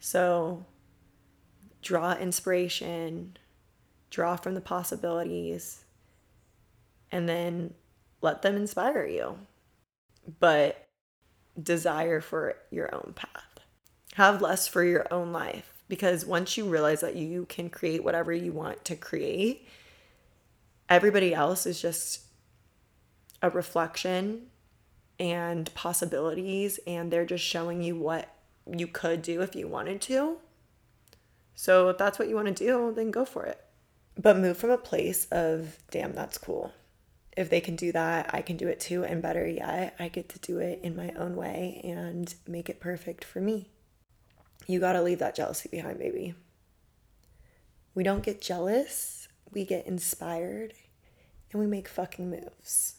So 0.00 0.64
draw 1.82 2.14
inspiration, 2.14 3.36
draw 4.10 4.36
from 4.36 4.54
the 4.54 4.60
possibilities, 4.60 5.84
and 7.10 7.28
then 7.28 7.74
let 8.20 8.42
them 8.42 8.56
inspire 8.56 9.06
you. 9.06 9.38
But 10.40 10.87
desire 11.60 12.20
for 12.20 12.56
your 12.70 12.94
own 12.94 13.14
path. 13.14 13.60
Have 14.14 14.42
less 14.42 14.66
for 14.66 14.84
your 14.84 15.06
own 15.12 15.32
life 15.32 15.82
because 15.88 16.26
once 16.26 16.56
you 16.56 16.66
realize 16.66 17.00
that 17.00 17.16
you 17.16 17.46
can 17.46 17.70
create 17.70 18.04
whatever 18.04 18.32
you 18.32 18.52
want 18.52 18.84
to 18.84 18.96
create, 18.96 19.66
everybody 20.88 21.34
else 21.34 21.66
is 21.66 21.80
just 21.80 22.22
a 23.42 23.50
reflection 23.50 24.46
and 25.20 25.72
possibilities, 25.74 26.78
and 26.86 27.10
they're 27.10 27.24
just 27.24 27.44
showing 27.44 27.82
you 27.82 27.96
what 27.96 28.32
you 28.66 28.86
could 28.86 29.22
do 29.22 29.40
if 29.40 29.56
you 29.56 29.66
wanted 29.66 30.00
to. 30.02 30.36
So, 31.54 31.88
if 31.88 31.98
that's 31.98 32.18
what 32.18 32.28
you 32.28 32.36
want 32.36 32.48
to 32.48 32.54
do, 32.54 32.92
then 32.94 33.10
go 33.10 33.24
for 33.24 33.44
it. 33.44 33.60
But 34.16 34.36
move 34.36 34.56
from 34.56 34.70
a 34.70 34.78
place 34.78 35.26
of, 35.32 35.78
damn, 35.90 36.12
that's 36.12 36.38
cool. 36.38 36.72
If 37.38 37.50
they 37.50 37.60
can 37.60 37.76
do 37.76 37.92
that, 37.92 38.34
I 38.34 38.42
can 38.42 38.56
do 38.56 38.66
it 38.66 38.80
too. 38.80 39.04
And 39.04 39.22
better 39.22 39.46
yet, 39.46 39.94
I 40.00 40.08
get 40.08 40.28
to 40.30 40.40
do 40.40 40.58
it 40.58 40.80
in 40.82 40.96
my 40.96 41.12
own 41.16 41.36
way 41.36 41.80
and 41.84 42.34
make 42.48 42.68
it 42.68 42.80
perfect 42.80 43.24
for 43.24 43.40
me. 43.40 43.68
You 44.66 44.80
got 44.80 44.94
to 44.94 45.02
leave 45.02 45.20
that 45.20 45.36
jealousy 45.36 45.68
behind, 45.68 46.00
baby. 46.00 46.34
We 47.94 48.02
don't 48.02 48.24
get 48.24 48.40
jealous, 48.40 49.28
we 49.52 49.64
get 49.64 49.86
inspired, 49.86 50.74
and 51.52 51.60
we 51.60 51.68
make 51.68 51.86
fucking 51.86 52.28
moves. 52.28 52.96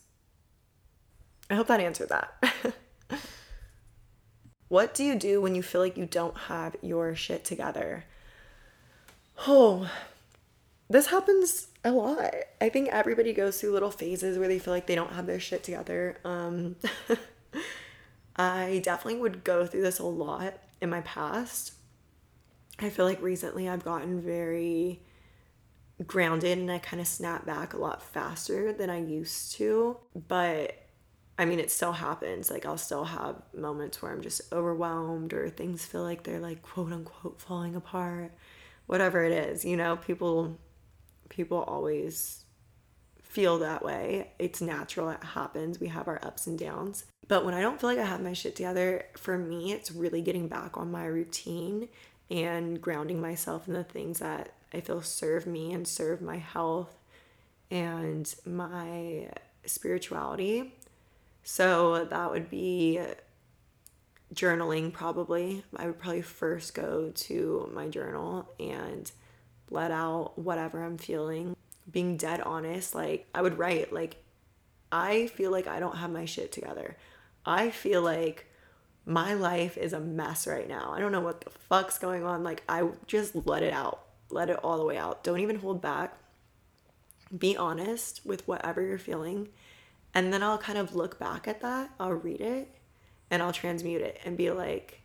I 1.50 1.56
hope 1.56 1.68
that 1.68 1.82
answered 1.82 2.08
that. 2.08 2.42
what 4.70 4.94
do 4.94 5.04
you 5.04 5.16
do 5.16 5.42
when 5.42 5.54
you 5.54 5.62
feel 5.62 5.82
like 5.82 5.98
you 5.98 6.06
don't 6.06 6.38
have 6.38 6.78
your 6.82 7.14
shit 7.14 7.44
together? 7.44 8.06
Oh, 9.48 9.92
this 10.90 11.08
happens 11.08 11.68
a 11.84 11.92
lot. 11.92 12.34
I 12.60 12.70
think 12.70 12.90
everybody 12.90 13.34
goes 13.34 13.60
through 13.60 13.74
little 13.74 13.92
phases 13.92 14.38
where 14.38 14.48
they 14.48 14.60
feel 14.60 14.74
like 14.74 14.88
they 14.88 14.96
don't 14.96 15.14
have 15.14 15.28
their 15.28 15.40
shit 15.40 15.64
together. 15.64 16.18
Um, 16.26 16.76
I 18.36 18.82
definitely 18.84 19.22
would 19.22 19.44
go 19.44 19.66
through 19.66 19.84
this 19.84 20.00
a 20.00 20.06
lot 20.06 20.56
in 20.82 20.90
my 20.90 21.02
past. 21.02 21.74
I 22.80 22.90
feel 22.90 23.06
like 23.06 23.22
recently 23.22 23.70
I've 23.70 23.84
gotten 23.84 24.22
very 24.22 25.02
grounded 26.08 26.58
and 26.58 26.72
I 26.72 26.80
kind 26.80 27.02
of 27.02 27.08
snap 27.08 27.46
back 27.46 27.74
a 27.74 27.78
lot 27.78 28.02
faster 28.02 28.74
than 28.74 28.90
I 28.90 29.00
used 29.00 29.54
to. 29.56 29.98
But 30.28 30.76
I 31.38 31.46
mean, 31.46 31.60
it 31.60 31.72
still 31.72 31.94
happens. 31.94 32.50
Like, 32.50 32.66
I'll 32.66 32.78
still 32.78 33.06
have 33.06 33.36
moments 33.54 34.02
where 34.02 34.12
I'm 34.12 34.22
just 34.22 34.52
overwhelmed 34.52 35.34
or 35.34 35.50
things 35.50 35.86
feel 35.86 36.04
like 36.04 36.24
they're 36.24 36.40
like 36.40 36.62
quote 36.62 36.92
unquote 36.92 37.40
falling 37.40 37.76
apart. 37.76 38.34
Whatever 38.88 39.24
it 39.24 39.32
is, 39.32 39.64
you 39.64 39.78
know, 39.78 39.98
people 39.98 40.58
people 41.30 41.64
always 41.64 42.44
feel 43.22 43.60
that 43.60 43.84
way. 43.84 44.32
It's 44.40 44.60
natural, 44.60 45.10
it 45.10 45.24
happens. 45.24 45.80
We 45.80 45.88
have 45.88 46.08
our 46.08 46.20
ups 46.24 46.48
and 46.48 46.58
downs. 46.58 47.06
But 47.28 47.46
when 47.46 47.54
I 47.54 47.62
don't 47.62 47.80
feel 47.80 47.92
like 47.92 48.00
I 48.00 48.06
have 48.06 48.22
my 48.22 48.34
shit 48.34 48.56
together, 48.56 49.06
for 49.16 49.38
me, 49.38 49.72
it's 49.72 49.92
really 49.92 50.22
getting 50.22 50.48
back 50.48 50.78
on 50.78 50.92
my 50.92 51.06
routine 51.06 51.90
and 52.32 52.82
grounding 52.82 53.22
myself 53.22 53.68
in 53.68 53.74
the 53.74 53.84
things 53.84 54.20
that 54.20 54.54
I 54.74 54.82
feel 54.82 55.02
serve 55.02 55.46
me 55.46 55.72
and 55.74 55.88
serve 55.88 56.22
my 56.22 56.38
health 56.38 56.96
and 57.72 58.34
my 58.46 59.30
spirituality. 59.66 60.74
So 61.44 62.06
that 62.06 62.32
would 62.32 62.50
be 62.50 63.00
journaling, 64.34 64.92
probably. 64.92 65.64
I 65.76 65.88
would 65.88 66.00
probably 66.00 66.22
first 66.22 66.74
go 66.74 67.12
to 67.14 67.70
my 67.74 67.88
journal 67.88 68.50
and 68.60 69.12
let 69.70 69.92
out 69.92 70.38
whatever 70.38 70.84
I'm 70.84 70.98
feeling. 70.98 71.56
Being 71.90 72.18
dead 72.18 72.42
honest, 72.42 72.94
like 72.94 73.28
I 73.34 73.42
would 73.42 73.58
write, 73.58 73.92
like, 73.92 74.18
I 74.92 75.28
feel 75.28 75.52
like 75.52 75.68
I 75.68 75.80
don't 75.80 75.98
have 75.98 76.12
my 76.12 76.26
shit 76.26 76.52
together. 76.52 76.98
I 77.46 77.70
feel 77.70 78.02
like 78.02 78.48
my 79.06 79.34
life 79.34 79.78
is 79.78 79.94
a 79.94 80.00
mess 80.00 80.46
right 80.46 80.68
now. 80.68 80.92
I 80.92 81.00
don't 81.00 81.12
know 81.12 81.22
what 81.22 81.42
the 81.42 81.50
fuck's 81.50 81.98
going 81.98 82.24
on. 82.24 82.44
Like, 82.44 82.64
I 82.70 82.88
just 83.08 83.36
let 83.36 83.64
it 83.64 83.74
out, 83.74 84.04
let 84.30 84.50
it 84.50 84.60
all 84.64 84.78
the 84.78 84.86
way 84.86 84.98
out. 84.98 85.24
Don't 85.24 85.40
even 85.40 85.58
hold 85.58 85.82
back. 85.82 86.16
Be 87.36 87.58
honest 87.58 88.22
with 88.26 88.48
whatever 88.48 88.82
you're 88.82 88.98
feeling. 88.98 89.50
And 90.14 90.34
then 90.34 90.44
I'll 90.44 90.58
kind 90.58 90.78
of 90.78 90.96
look 90.96 91.20
back 91.20 91.48
at 91.48 91.62
that, 91.62 91.92
I'll 92.00 92.14
read 92.14 92.42
it, 92.42 92.68
and 93.30 93.44
I'll 93.44 93.54
transmute 93.54 94.02
it 94.02 94.20
and 94.26 94.36
be 94.36 94.50
like, 94.50 94.99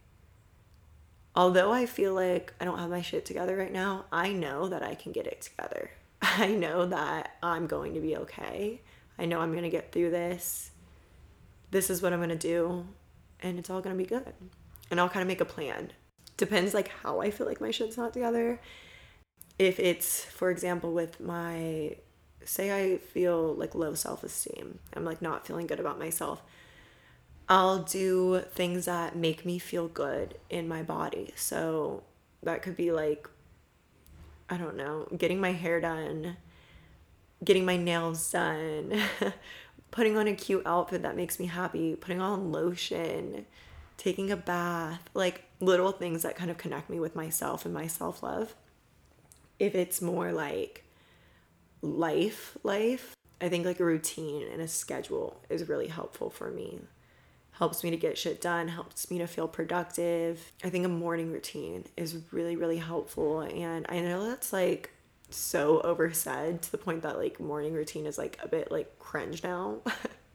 although 1.35 1.73
I 1.73 1.87
feel 1.87 2.15
like 2.15 2.53
I 2.61 2.65
don't 2.65 2.79
have 2.79 2.91
my 2.91 3.03
shit 3.03 3.25
together 3.25 3.57
right 3.57 3.73
now, 3.73 4.05
I 4.13 4.33
know 4.33 4.69
that 4.69 4.83
I 4.83 4.95
can 4.95 5.13
get 5.13 5.27
it 5.27 5.43
together. 5.43 5.91
I 6.23 6.49
know 6.49 6.87
that 6.87 7.37
I'm 7.43 7.67
going 7.67 7.95
to 7.95 8.01
be 8.01 8.17
okay. 8.17 8.81
I 9.19 9.27
know 9.27 9.41
I'm 9.41 9.53
going 9.53 9.65
to 9.65 9.71
get 9.71 9.93
through 9.93 10.11
this 10.11 10.71
this 11.75 11.91
is 11.91 12.01
what 12.01 12.13
I'm 12.13 12.21
gonna 12.21 12.37
do, 12.37 12.87
and 13.41 13.59
it's 13.59 13.69
all 13.69 13.81
gonna 13.81 13.97
be 13.97 14.07
good. 14.07 14.33
And 14.93 15.01
I'll 15.01 15.09
kind 15.09 15.23
of 15.23 15.27
make 15.27 15.41
a 15.41 15.45
plan. 15.45 15.91
Depends 16.37 16.73
like 16.73 16.87
how 17.03 17.21
I 17.21 17.33
feel 17.33 17.49
like 17.49 17.61
my 17.61 17.73
shit's 17.73 17.97
not 17.97 18.13
together. 18.13 18.61
If 19.59 19.81
it's, 19.81 20.25
for 20.25 20.51
example, 20.51 20.93
with 20.93 21.19
my, 21.19 21.97
say 22.45 22.73
I 22.73 22.99
feel 22.99 23.55
like 23.55 23.75
low 23.75 23.95
self 23.95 24.23
esteem, 24.23 24.79
I'm 24.95 25.05
like 25.05 25.21
not 25.21 25.49
feeling 25.49 25.67
good 25.67 25.81
about 25.81 25.99
myself. 25.99 26.45
I'll 27.49 27.81
do 27.81 28.41
things 28.53 28.87
that 28.87 29.17
make 29.17 29.45
me 29.45 29.59
feel 29.59 29.89
good 29.89 30.39
in 30.49 30.67
my 30.67 30.83
body. 30.83 31.33
So 31.37 32.03
that 32.43 32.63
could 32.63 32.77
be 32.77 32.91
like, 32.91 33.29
I 34.49 34.57
don't 34.57 34.77
know, 34.77 35.09
getting 35.17 35.41
my 35.41 35.53
hair 35.53 35.81
done, 35.81 36.37
getting 37.45 37.65
my 37.65 37.77
nails 37.77 38.31
done, 38.31 38.99
putting 39.91 40.17
on 40.17 40.27
a 40.27 40.35
cute 40.35 40.63
outfit 40.67 41.03
that 41.03 41.17
makes 41.17 41.39
me 41.39 41.47
happy, 41.47 41.97
putting 41.97 42.21
on 42.21 42.51
lotion, 42.51 43.47
taking 43.97 44.31
a 44.31 44.37
bath, 44.37 45.03
like 45.13 45.45
little 45.61 45.93
things 45.93 46.23
that 46.23 46.37
kind 46.37 46.51
of 46.51 46.59
connect 46.59 46.89
me 46.89 46.99
with 46.99 47.15
myself 47.15 47.65
and 47.65 47.75
my 47.75 47.87
self 47.87 48.23
love. 48.23 48.55
If 49.59 49.75
it's 49.75 50.01
more 50.03 50.33
like 50.33 50.85
life, 51.83 52.57
life, 52.63 53.15
I 53.41 53.49
think 53.49 53.67
like 53.67 53.81
a 53.81 53.85
routine 53.85 54.47
and 54.51 54.63
a 54.63 54.69
schedule 54.69 55.41
is 55.51 55.69
really 55.69 55.89
helpful 55.89 56.31
for 56.31 56.51
me. 56.51 56.81
Helps 57.59 57.85
me 57.85 57.91
to 57.91 57.97
get 57.97 58.19
shit 58.19 58.41
done, 58.41 58.69
helps 58.69 59.11
me 59.11 59.19
to 59.19 59.27
feel 59.27 59.47
productive. 59.47 60.53
I 60.65 60.71
think 60.71 60.85
a 60.85 60.89
morning 60.89 61.33
routine 61.33 61.85
is 61.97 62.17
really, 62.33 62.57
really 62.57 62.79
helpful. 62.79 63.41
And 63.41 63.87
I 63.89 64.01
know 64.01 64.29
that's 64.29 64.53
like 64.53 64.91
so 65.31 65.81
oversaid 65.81 66.63
to 66.63 66.73
the 66.73 66.79
point 66.79 67.03
that 67.03 67.19
like 67.19 67.41
morning 67.41 67.73
routine 67.73 68.07
is 68.07 68.19
like 68.19 68.39
a 68.43 68.49
bit 68.49 68.71
like 68.71 68.99
cringe 68.99 69.43
now. 69.43 69.79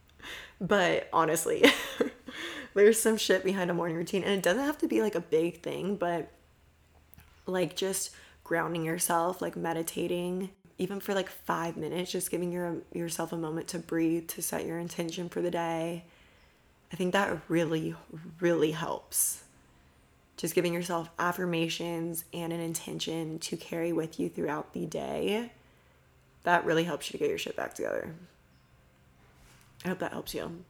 but 0.62 1.10
honestly, 1.12 1.66
there's 2.74 3.02
some 3.02 3.18
shit 3.18 3.44
behind 3.44 3.70
a 3.70 3.74
morning 3.74 3.98
routine 3.98 4.24
and 4.24 4.34
it 4.34 4.44
doesn't 4.44 4.64
have 4.64 4.78
to 4.80 4.88
be 4.88 5.02
like 5.02 5.16
a 5.16 5.22
big 5.22 5.62
thing, 5.62 5.96
but 5.96 6.32
like 7.46 7.76
just 7.76 8.12
grounding 8.44 8.86
yourself, 8.86 9.42
like 9.42 9.56
meditating, 9.56 10.50
even 10.78 11.00
for 11.00 11.14
like 11.14 11.30
5 11.30 11.78
minutes, 11.78 12.12
just 12.12 12.32
giving 12.32 12.52
your 12.52 12.78
yourself 12.94 13.34
a 13.34 13.38
moment 13.38 13.68
to 13.70 13.80
breathe, 13.80 14.28
to 14.30 14.42
set 14.42 14.66
your 14.66 14.80
intention 14.80 15.30
for 15.30 15.42
the 15.42 15.52
day. 15.52 16.06
I 16.92 16.96
think 16.96 17.14
that 17.14 17.40
really 17.48 17.96
really 18.40 18.72
helps. 18.72 19.44
just 20.38 20.56
giving 20.56 20.74
yourself 20.74 21.10
affirmations 21.20 22.24
and 22.34 22.54
an 22.54 22.62
intention 22.62 23.40
to 23.40 23.58
carry 23.58 23.92
with 23.92 24.20
you 24.22 24.30
throughout 24.30 24.72
the 24.74 24.86
day, 24.86 25.52
that 26.44 26.64
really 26.64 26.86
helps 26.86 27.08
you 27.08 27.12
to 27.12 27.18
get 27.18 27.28
your 27.30 27.38
shit 27.38 27.58
back 27.58 27.74
together. 27.74 28.16
I 29.84 29.90
hope 29.90 30.00
that 30.00 30.14
helps 30.14 30.34
you. 30.34 30.64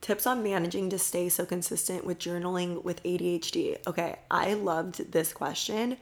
Tips 0.00 0.24
on 0.24 0.44
managing 0.44 0.88
to 0.90 0.98
stay 1.00 1.28
so 1.28 1.44
consistent 1.44 2.04
with 2.06 2.20
journaling 2.20 2.84
with 2.84 3.02
ADHD. 3.02 3.84
Okay, 3.88 4.16
I 4.30 4.54
loved 4.54 5.10
this 5.10 5.32
question. 5.32 5.96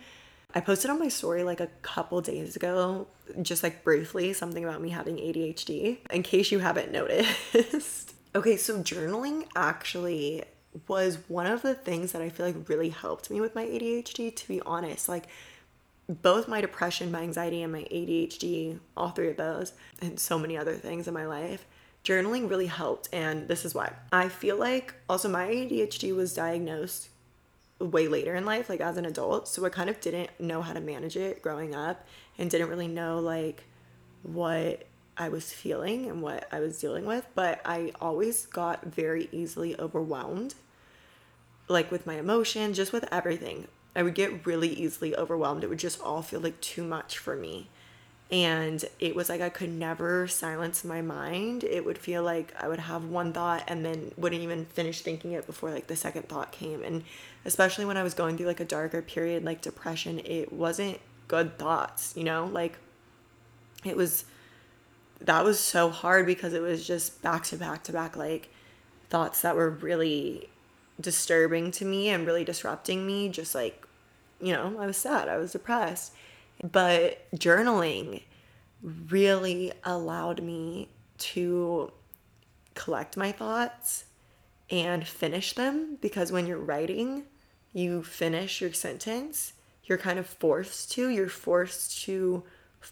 I 0.55 0.61
posted 0.61 0.91
on 0.91 0.99
my 0.99 1.09
story 1.09 1.43
like 1.43 1.61
a 1.61 1.69
couple 1.81 2.21
days 2.21 2.55
ago, 2.55 3.07
just 3.41 3.63
like 3.63 3.83
briefly, 3.83 4.35
something 4.35 4.63
about 4.63 4.83
me 4.83 4.91
having 4.91 5.17
ADHD, 5.17 5.99
in 6.11 6.23
case 6.23 6.53
you 6.53 6.59
haven't 6.59 6.93
noticed. 7.01 8.13
Okay, 8.37 8.57
so 8.57 8.81
journaling 8.81 9.47
actually 9.57 10.45
was 10.87 11.19
one 11.29 11.47
of 11.47 11.63
the 11.63 11.75
things 11.75 12.13
that 12.13 12.21
I 12.21 12.29
feel 12.29 12.47
like 12.47 12.69
really 12.69 12.91
helped 12.91 13.31
me 13.31 13.41
with 13.41 13.55
my 13.55 13.65
ADHD, 13.65 14.35
to 14.37 14.49
be 14.49 14.61
honest. 14.61 15.09
Like, 15.09 15.27
both 16.09 16.47
my 16.47 16.61
depression, 16.61 17.11
my 17.11 17.23
anxiety, 17.23 17.63
and 17.63 17.73
my 17.73 17.85
ADHD, 17.91 18.79
all 18.97 19.09
three 19.09 19.31
of 19.31 19.39
those, 19.39 19.73
and 20.03 20.21
so 20.21 20.39
many 20.39 20.57
other 20.57 20.75
things 20.75 21.09
in 21.09 21.15
my 21.15 21.27
life, 21.27 21.67
journaling 22.05 22.49
really 22.49 22.67
helped. 22.67 23.09
And 23.11 23.49
this 23.49 23.65
is 23.65 23.75
why. 23.75 23.93
I 24.13 24.29
feel 24.29 24.57
like 24.57 24.95
also 25.09 25.31
my 25.31 25.49
ADHD 25.49 26.15
was 26.15 26.35
diagnosed 26.35 27.09
way 27.79 28.07
later 28.07 28.35
in 28.35 28.45
life, 28.45 28.69
like 28.69 28.81
as 28.81 28.99
an 28.99 29.07
adult. 29.07 29.49
So 29.49 29.65
I 29.65 29.71
kind 29.71 29.89
of 29.89 29.99
didn't 30.01 30.39
know 30.39 30.61
how 30.61 30.75
to 30.75 30.81
manage 30.81 31.17
it 31.17 31.43
growing 31.43 31.75
up 31.75 32.07
and 32.39 32.51
didn't 32.51 32.69
really 32.69 32.89
know 32.89 33.19
like 33.19 33.65
what 34.23 34.85
I 35.19 35.29
was 35.29 35.53
feeling 35.53 36.09
and 36.09 36.23
what 36.23 36.47
I 36.53 36.61
was 36.61 36.79
dealing 36.79 37.07
with. 37.07 37.27
But 37.35 37.61
I 37.65 37.93
always 38.01 38.47
got 38.47 38.85
very 38.85 39.29
easily 39.33 39.79
overwhelmed, 39.79 40.55
like 41.69 41.91
with 41.91 42.07
my 42.07 42.15
emotions, 42.15 42.77
just 42.77 42.93
with 42.93 43.09
everything. 43.13 43.69
I 43.95 44.03
would 44.03 44.15
get 44.15 44.47
really 44.47 44.69
easily 44.69 45.17
overwhelmed. 45.17 45.65
It 45.65 45.69
would 45.69 45.79
just 45.79 46.01
all 46.01 46.23
feel 46.23 46.41
like 46.41 46.61
too 46.61 46.85
much 46.85 47.17
for 47.19 47.35
me. 47.35 47.69
And 48.31 48.85
it 48.99 49.15
was 49.15 49.29
like 49.29 49.41
I 49.41 49.49
could 49.49 49.71
never 49.71 50.27
silence 50.27 50.85
my 50.85 51.01
mind. 51.01 51.63
It 51.63 51.85
would 51.85 51.97
feel 51.97 52.23
like 52.23 52.53
I 52.59 52.67
would 52.67 52.81
have 52.81 53.05
one 53.05 53.33
thought 53.33 53.63
and 53.69 53.85
then 53.85 54.13
wouldn't 54.17 54.43
even 54.43 54.67
finish 54.67 55.01
thinking 55.01 55.33
it 55.33 55.47
before 55.47 55.71
like 55.71 55.87
the 55.87 55.97
second 55.97 56.29
thought 56.29 56.51
came. 56.51 56.83
And 56.83 57.05
especially 57.45 57.85
when 57.85 57.97
I 57.97 58.03
was 58.03 58.15
going 58.15 58.37
through 58.37 58.49
like 58.49 58.61
a 58.61 58.65
darker 58.65 59.01
period 59.01 59.45
like 59.45 59.63
depression, 59.63 60.21
it 60.25 60.53
wasn't 60.53 60.99
good 61.29 61.57
thoughts, 61.57 62.15
you 62.17 62.25
know? 62.25 62.47
Like 62.47 62.77
it 63.85 63.97
was 63.97 64.25
that 65.21 65.45
was 65.45 65.59
so 65.59 65.91
hard 65.91 66.27
because 66.27 66.53
it 66.53 66.63
was 66.63 66.87
just 66.87 67.23
back 67.23 67.45
to 67.45 67.57
back 67.57 67.83
to 67.85 67.93
back 67.93 68.17
like 68.17 68.51
thoughts 69.09 69.43
that 69.43 69.57
were 69.57 69.71
really 69.71 70.49
disturbing 71.01 71.71
to 71.71 71.85
me 71.85 72.09
and 72.09 72.27
really 72.27 72.45
disrupting 72.45 73.07
me 73.07 73.29
just 73.29 73.55
like 73.55 73.87
you 74.41 74.53
know, 74.53 74.77
I 74.79 74.87
was 74.87 74.97
sad, 74.97 75.29
I 75.29 75.37
was 75.39 75.53
depressed. 75.53 76.13
But 76.63 77.27
journaling 77.35 78.23
really 78.83 79.73
allowed 79.85 80.43
me 80.43 80.89
to 81.19 81.93
collect 82.75 83.17
my 83.17 83.33
thoughts 83.33 84.05
and 84.71 85.07
finish 85.07 85.55
them 85.55 85.97
because 86.01 86.33
when 86.33 86.47
you're 86.47 86.59
writing, 86.59 87.25
you 87.73 88.03
finish 88.03 88.61
your 88.61 88.73
sentence, 88.73 89.53
you're 89.85 89.99
kind 89.99 90.19
of 90.19 90.27
forced 90.27 90.93
to, 90.93 91.09
you're 91.09 91.29
forced 91.29 92.03
to 92.05 92.43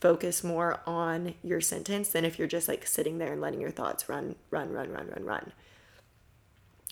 focus 0.01 0.42
more 0.42 0.80
on 0.88 1.34
your 1.45 1.61
sentence 1.61 2.09
than 2.09 2.24
if 2.24 2.36
you're 2.36 2.49
just 2.49 2.66
like 2.66 2.84
sitting 2.84 3.18
there 3.18 3.32
and 3.32 3.40
letting 3.40 3.61
your 3.61 3.70
thoughts 3.70 4.09
run, 4.09 4.34
run, 4.51 4.72
run, 4.72 4.90
run, 4.90 5.07
run, 5.09 5.24
run. 5.24 5.53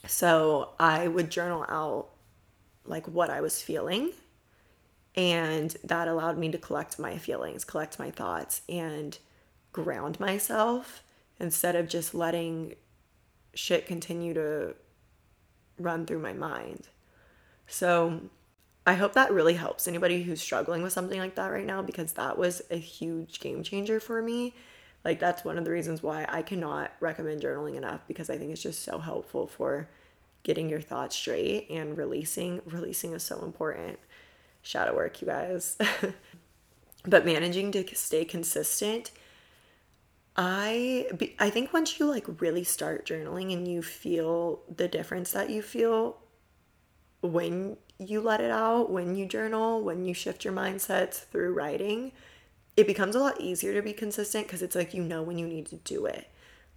So 0.07 0.71
I 0.79 1.09
would 1.09 1.29
journal 1.29 1.67
out 1.69 2.11
like 2.85 3.09
what 3.09 3.29
I 3.29 3.41
was 3.41 3.61
feeling 3.61 4.13
and 5.17 5.77
that 5.83 6.07
allowed 6.07 6.39
me 6.39 6.51
to 6.53 6.59
collect 6.59 6.99
my 7.01 7.19
feelings, 7.19 7.65
collect 7.65 7.99
my 7.99 8.13
thoughts, 8.13 8.63
and 8.69 9.19
ground 9.73 10.21
myself 10.21 11.03
instead 11.41 11.75
of 11.75 11.89
just 11.89 12.15
letting 12.15 12.75
shit 13.53 13.85
continue 13.85 14.33
to 14.33 14.77
run 15.77 16.07
through 16.07 16.21
my 16.21 16.33
mind. 16.33 16.87
So 17.67 18.21
I 18.87 18.95
hope 18.95 19.13
that 19.13 19.33
really 19.33 19.55
helps 19.55 19.87
anybody 19.87 20.23
who's 20.23 20.41
struggling 20.41 20.83
with 20.83 20.93
something 20.93 21.19
like 21.19 21.37
that 21.37 21.49
right 21.49 21.67
now 21.67 21.83
because 21.83 22.15
that 22.15 22.37
was 22.37 22.63
a 22.71 22.77
huge 22.77 23.41
game 23.41 23.63
changer 23.63 24.01
for 24.01 24.21
me. 24.21 24.55
Like, 25.05 25.21
that's 25.21 25.45
one 25.45 25.59
of 25.59 25.65
the 25.65 25.71
reasons 25.71 26.03
why 26.03 26.27
I 26.29 26.43
cannot 26.43 26.93
recommend 27.01 27.43
journaling 27.43 27.77
enough 27.77 28.01
because 28.07 28.31
I 28.31 28.39
think 28.39 28.53
it's 28.53 28.63
just 28.63 28.83
so 28.83 28.99
helpful 28.99 29.47
for 29.47 29.89
getting 30.43 30.69
your 30.69 30.81
thoughts 30.81 31.17
straight 31.17 31.71
and 31.71 31.97
releasing. 31.97 32.61
Releasing 32.67 33.13
is 33.13 33.23
so 33.23 33.45
important 33.45 33.99
shadow 34.63 34.95
work, 34.95 35.21
you 35.21 35.27
guys. 35.27 35.77
but 37.07 37.25
managing 37.25 37.73
to 37.73 37.95
stay 37.95 38.25
consistent, 38.25 39.11
I 40.37 41.07
I 41.39 41.51
think 41.51 41.73
once 41.73 41.99
you 41.99 42.07
like 42.07 42.41
really 42.41 42.65
start 42.65 43.07
journaling 43.07 43.53
and 43.53 43.69
you 43.69 43.83
feel 43.83 44.61
the 44.75 44.89
difference 44.89 45.33
that 45.33 45.51
you 45.51 45.63
feel 45.63 46.17
when 47.23 47.77
you 47.99 48.21
let 48.21 48.41
it 48.41 48.51
out, 48.51 48.91
when 48.91 49.15
you 49.17 49.27
journal, 49.27 49.83
when 49.83 50.05
you 50.05 50.13
shift 50.13 50.45
your 50.45 50.53
mindsets 50.53 51.25
through 51.25 51.55
writing, 51.55 52.13
it 52.77 52.87
becomes 52.87 53.15
a 53.15 53.21
lot 53.21 53.41
easier 53.41 53.73
to 53.75 53.83
be 53.83 53.93
consistent 53.93 54.47
because 54.47 54.63
it's 54.63 54.75
like 54.75 54.93
you 54.93 55.03
know 55.03 55.23
when 55.23 55.39
you 55.39 55.47
need 55.47 55.67
to 55.67 55.77
do 55.77 56.07
it. 56.07 56.29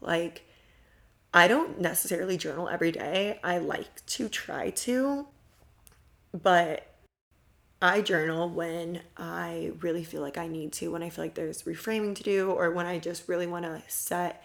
Like 0.02 0.44
I 1.34 1.48
don't 1.48 1.82
necessarily 1.82 2.38
journal 2.38 2.70
every 2.70 2.92
day. 2.92 3.40
I 3.44 3.58
like 3.58 4.06
to 4.06 4.30
try 4.30 4.70
to, 4.70 5.28
but 6.32 6.88
I 7.82 8.02
journal 8.02 8.50
when 8.50 9.02
I 9.18 9.72
really 9.82 10.04
feel 10.04 10.22
like 10.22 10.38
I 10.38 10.48
need 10.48 10.72
to, 10.74 10.92
when 10.92 11.04
I 11.04 11.10
feel 11.10 11.26
like 11.26 11.36
there's 11.36 11.64
reframing 11.64 12.16
to 12.16 12.24
do, 12.24 12.52
or 12.52 12.72
when 12.72 12.86
I 12.86 13.00
just 13.00 13.28
really 13.28 13.48
want 13.48 13.66
to 13.66 13.82
set 13.88 14.44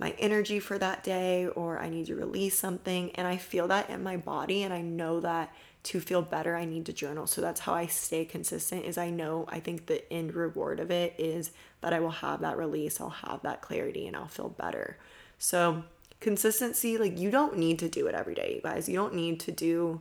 my 0.00 0.14
energy 0.18 0.58
for 0.58 0.78
that 0.78 1.04
day, 1.04 1.46
or 1.46 1.78
I 1.78 1.90
need 1.90 2.06
to 2.06 2.16
release 2.16 2.58
something. 2.58 3.10
And 3.12 3.28
I 3.28 3.36
feel 3.36 3.68
that 3.68 3.90
in 3.90 4.02
my 4.02 4.16
body, 4.16 4.62
and 4.62 4.72
I 4.72 4.80
know 4.80 5.20
that 5.20 5.54
to 5.82 6.00
feel 6.00 6.22
better, 6.22 6.56
I 6.56 6.64
need 6.64 6.86
to 6.86 6.92
journal. 6.92 7.26
So 7.26 7.42
that's 7.42 7.60
how 7.60 7.74
I 7.74 7.86
stay 7.86 8.24
consistent. 8.24 8.86
Is 8.86 8.96
I 8.96 9.10
know 9.10 9.44
I 9.48 9.60
think 9.60 9.86
the 9.86 10.10
end 10.10 10.34
reward 10.34 10.80
of 10.80 10.90
it 10.90 11.14
is 11.18 11.50
that 11.82 11.92
I 11.92 12.00
will 12.00 12.10
have 12.10 12.40
that 12.40 12.56
release, 12.56 12.98
I'll 12.98 13.10
have 13.10 13.42
that 13.42 13.60
clarity, 13.60 14.06
and 14.06 14.16
I'll 14.16 14.26
feel 14.26 14.48
better. 14.48 14.96
So 15.38 15.84
consistency, 16.18 16.96
like 16.96 17.18
you 17.18 17.30
don't 17.30 17.58
need 17.58 17.78
to 17.80 17.88
do 17.88 18.06
it 18.06 18.14
every 18.14 18.34
day, 18.34 18.54
you 18.54 18.62
guys. 18.62 18.88
You 18.88 18.96
don't 18.96 19.14
need 19.14 19.38
to 19.40 19.52
do 19.52 20.00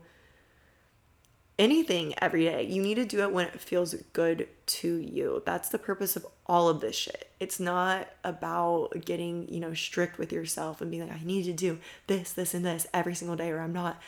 anything 1.60 2.16
every 2.20 2.46
day. 2.46 2.64
You 2.64 2.82
need 2.82 2.96
to 2.96 3.06
do 3.06 3.22
it 3.22 3.34
when 3.34 3.48
it 3.48 3.60
feels 3.60 3.94
good 4.14 4.48
to 4.66 4.96
you. 4.96 5.44
That's 5.46 5.70
the 5.70 5.78
purpose 5.78 6.16
of 6.16 6.26
all 6.48 6.70
of 6.70 6.80
this 6.80 6.96
shit. 6.96 7.30
It's 7.40 7.60
not 7.60 8.08
about 8.24 8.94
getting, 9.06 9.48
you 9.50 9.60
know, 9.60 9.74
strict 9.74 10.18
with 10.18 10.32
yourself 10.32 10.80
and 10.80 10.90
being 10.90 11.08
like, 11.08 11.22
I 11.22 11.24
need 11.24 11.44
to 11.44 11.54
do 11.54 11.80
this, 12.08 12.32
this, 12.32 12.54
and 12.54 12.66
this 12.66 12.88
every 12.94 13.14
single 13.14 13.36
day, 13.36 13.52
or 13.52 13.60
I'm 13.60 13.74
not 13.74 14.02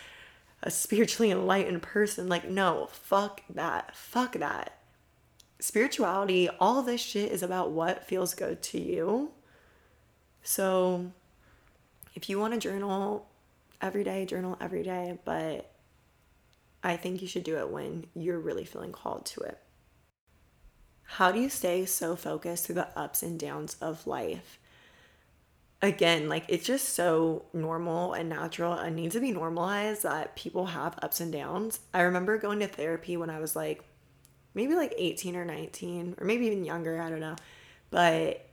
a 0.63 0.71
spiritually 0.71 1.29
enlightened 1.29 1.81
person. 1.81 2.29
Like, 2.29 2.49
no, 2.49 2.87
fuck 2.91 3.41
that. 3.49 3.95
Fuck 3.95 4.33
that. 4.33 4.77
Spirituality, 5.59 6.49
all 6.59 6.81
this 6.81 7.01
shit 7.01 7.31
is 7.31 7.43
about 7.43 7.71
what 7.71 8.07
feels 8.07 8.33
good 8.33 8.63
to 8.63 8.79
you. 8.79 9.31
So, 10.41 11.11
if 12.15 12.29
you 12.29 12.39
want 12.39 12.53
to 12.53 12.59
journal 12.59 13.27
every 13.81 14.03
day, 14.03 14.25
journal 14.25 14.57
every 14.59 14.83
day, 14.83 15.19
but 15.23 15.70
I 16.83 16.97
think 16.97 17.21
you 17.21 17.27
should 17.27 17.43
do 17.43 17.57
it 17.57 17.69
when 17.69 18.07
you're 18.15 18.39
really 18.39 18.65
feeling 18.65 18.91
called 18.91 19.25
to 19.27 19.41
it. 19.41 19.59
How 21.03 21.31
do 21.31 21.39
you 21.39 21.49
stay 21.49 21.85
so 21.85 22.15
focused 22.15 22.65
through 22.65 22.75
the 22.75 22.97
ups 22.97 23.21
and 23.21 23.39
downs 23.39 23.75
of 23.81 24.07
life? 24.07 24.59
Again, 25.81 26.29
like 26.29 26.45
it's 26.47 26.65
just 26.65 26.89
so 26.89 27.45
normal 27.53 28.13
and 28.13 28.29
natural 28.29 28.73
and 28.73 28.95
needs 28.95 29.15
to 29.15 29.19
be 29.19 29.31
normalized 29.31 30.03
that 30.03 30.35
people 30.35 30.67
have 30.67 30.97
ups 31.01 31.19
and 31.19 31.31
downs. 31.31 31.79
I 31.93 32.01
remember 32.01 32.37
going 32.37 32.59
to 32.59 32.67
therapy 32.67 33.17
when 33.17 33.29
I 33.29 33.39
was 33.39 33.55
like 33.55 33.83
maybe 34.53 34.75
like 34.75 34.93
18 34.97 35.35
or 35.35 35.45
19 35.45 36.15
or 36.17 36.25
maybe 36.25 36.45
even 36.45 36.63
younger, 36.63 37.01
I 37.01 37.09
don't 37.09 37.19
know. 37.19 37.35
But 37.89 38.47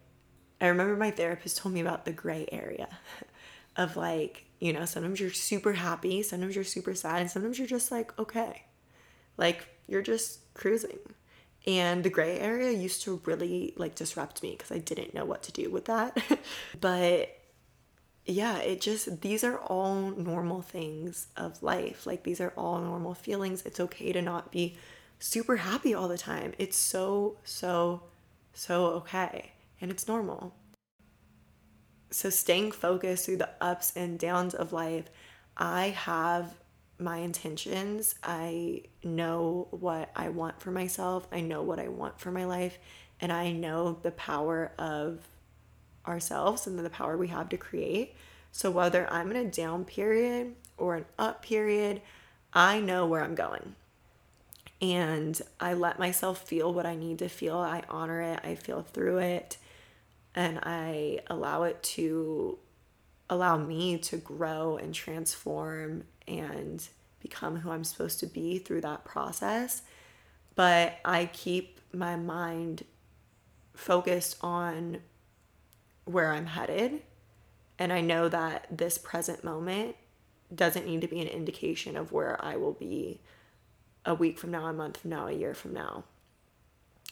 I 0.60 0.66
remember 0.66 0.96
my 0.96 1.10
therapist 1.10 1.58
told 1.58 1.74
me 1.74 1.80
about 1.80 2.04
the 2.04 2.12
gray 2.12 2.48
area 2.50 2.88
of 3.76 3.96
like 3.96 4.47
you 4.58 4.72
know, 4.72 4.84
sometimes 4.84 5.20
you're 5.20 5.30
super 5.30 5.72
happy, 5.72 6.22
sometimes 6.22 6.54
you're 6.54 6.64
super 6.64 6.94
sad, 6.94 7.20
and 7.20 7.30
sometimes 7.30 7.58
you're 7.58 7.68
just 7.68 7.90
like, 7.90 8.16
okay. 8.18 8.64
Like 9.36 9.66
you're 9.86 10.02
just 10.02 10.52
cruising. 10.54 10.98
And 11.66 12.02
the 12.02 12.10
gray 12.10 12.38
area 12.38 12.70
used 12.70 13.02
to 13.02 13.20
really 13.24 13.74
like 13.76 13.94
disrupt 13.94 14.42
me 14.42 14.52
because 14.52 14.70
I 14.70 14.78
didn't 14.78 15.14
know 15.14 15.24
what 15.24 15.42
to 15.44 15.52
do 15.52 15.70
with 15.70 15.86
that. 15.86 16.16
but 16.80 17.36
yeah, 18.24 18.58
it 18.58 18.80
just, 18.80 19.20
these 19.20 19.44
are 19.44 19.58
all 19.58 20.10
normal 20.10 20.62
things 20.62 21.28
of 21.36 21.62
life. 21.62 22.06
Like 22.06 22.24
these 22.24 22.40
are 22.40 22.52
all 22.56 22.80
normal 22.80 23.14
feelings. 23.14 23.62
It's 23.64 23.80
okay 23.80 24.12
to 24.12 24.22
not 24.22 24.50
be 24.50 24.76
super 25.18 25.56
happy 25.56 25.94
all 25.94 26.08
the 26.08 26.18
time. 26.18 26.52
It's 26.58 26.76
so, 26.76 27.36
so, 27.44 28.02
so 28.54 28.86
okay. 28.86 29.52
And 29.80 29.90
it's 29.90 30.08
normal. 30.08 30.54
So, 32.10 32.30
staying 32.30 32.72
focused 32.72 33.26
through 33.26 33.36
the 33.38 33.50
ups 33.60 33.92
and 33.94 34.18
downs 34.18 34.54
of 34.54 34.72
life, 34.72 35.04
I 35.56 35.88
have 35.88 36.54
my 36.98 37.18
intentions. 37.18 38.14
I 38.22 38.82
know 39.04 39.68
what 39.70 40.10
I 40.16 40.30
want 40.30 40.60
for 40.60 40.70
myself. 40.70 41.28
I 41.30 41.40
know 41.40 41.62
what 41.62 41.78
I 41.78 41.88
want 41.88 42.18
for 42.18 42.30
my 42.30 42.44
life. 42.44 42.78
And 43.20 43.32
I 43.32 43.52
know 43.52 43.98
the 44.02 44.10
power 44.12 44.72
of 44.78 45.20
ourselves 46.06 46.66
and 46.66 46.78
the 46.78 46.90
power 46.90 47.16
we 47.16 47.28
have 47.28 47.48
to 47.50 47.56
create. 47.56 48.14
So 48.50 48.70
whether 48.70 49.10
I'm 49.12 49.30
in 49.30 49.36
a 49.36 49.44
down 49.44 49.84
period 49.84 50.54
or 50.76 50.96
an 50.96 51.04
up 51.18 51.42
period, 51.42 52.00
I 52.52 52.80
know 52.80 53.06
where 53.06 53.22
I'm 53.22 53.34
going. 53.34 53.74
And 54.80 55.40
I 55.60 55.74
let 55.74 55.98
myself 55.98 56.46
feel 56.46 56.72
what 56.72 56.86
I 56.86 56.94
need 56.94 57.18
to 57.18 57.28
feel. 57.28 57.58
I 57.58 57.82
honor 57.88 58.20
it. 58.20 58.40
I 58.42 58.54
feel 58.54 58.82
through 58.82 59.18
it. 59.18 59.58
And 60.38 60.60
I 60.62 61.18
allow 61.26 61.64
it 61.64 61.82
to 61.82 62.60
allow 63.28 63.56
me 63.56 63.98
to 63.98 64.16
grow 64.16 64.76
and 64.76 64.94
transform 64.94 66.04
and 66.28 66.86
become 67.20 67.56
who 67.56 67.72
I'm 67.72 67.82
supposed 67.82 68.20
to 68.20 68.26
be 68.26 68.60
through 68.60 68.82
that 68.82 69.04
process. 69.04 69.82
But 70.54 71.00
I 71.04 71.28
keep 71.32 71.80
my 71.92 72.14
mind 72.14 72.84
focused 73.74 74.36
on 74.40 74.98
where 76.04 76.32
I'm 76.32 76.46
headed. 76.46 77.02
And 77.76 77.92
I 77.92 78.00
know 78.00 78.28
that 78.28 78.68
this 78.70 78.96
present 78.96 79.42
moment 79.42 79.96
doesn't 80.54 80.86
need 80.86 81.00
to 81.00 81.08
be 81.08 81.20
an 81.20 81.26
indication 81.26 81.96
of 81.96 82.12
where 82.12 82.40
I 82.44 82.54
will 82.54 82.74
be 82.74 83.18
a 84.06 84.14
week 84.14 84.38
from 84.38 84.52
now, 84.52 84.66
a 84.66 84.72
month 84.72 84.98
from 84.98 85.10
now, 85.10 85.26
a 85.26 85.32
year 85.32 85.52
from 85.52 85.74
now. 85.74 86.04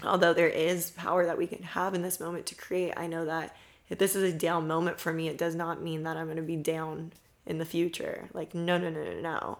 Although 0.02 0.35
there 0.35 0.48
is 0.48 0.90
power 0.90 1.24
that 1.27 1.39
we 1.39 1.47
can 1.47 1.62
have 1.62 1.94
in 1.94 2.02
this 2.02 2.20
moment 2.20 2.47
to 2.47 2.55
create, 2.55 2.93
I 2.97 3.06
know 3.06 3.24
that 3.24 3.56
if 3.89 3.98
this 3.98 4.14
is 4.14 4.23
a 4.23 4.36
down 4.36 4.66
moment 4.66 5.01
for 5.01 5.12
me, 5.12 5.28
it 5.28 5.39
does 5.39 5.55
not 5.55 5.82
mean 5.82 6.02
that 6.02 6.16
I'm 6.16 6.27
going 6.27 6.36
to 6.36 6.43
be 6.43 6.56
down 6.56 7.12
in 7.47 7.59
the 7.59 7.64
future. 7.64 8.28
Like, 8.35 8.55
no, 8.55 8.77
no, 8.78 8.90
no, 8.90 9.02
no, 9.02 9.20
no. 9.20 9.59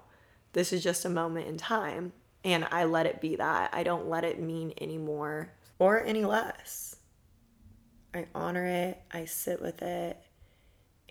This 0.53 0.73
is 0.73 0.83
just 0.83 1.05
a 1.05 1.11
moment 1.11 1.47
in 1.47 1.57
time. 1.57 2.13
And 2.45 2.67
I 2.71 2.85
let 2.85 3.07
it 3.07 3.21
be 3.21 3.37
that. 3.37 3.71
I 3.73 3.83
don't 3.83 4.09
let 4.09 4.25
it 4.25 4.41
mean 4.41 4.73
any 4.79 4.99
more 4.99 5.53
or 5.79 6.05
any 6.05 6.25
less. 6.25 6.97
I 8.15 8.27
honor 8.35 8.65
it, 8.65 9.03
I 9.13 9.27
sit 9.27 9.61
with 9.61 9.83
it, 9.83 10.17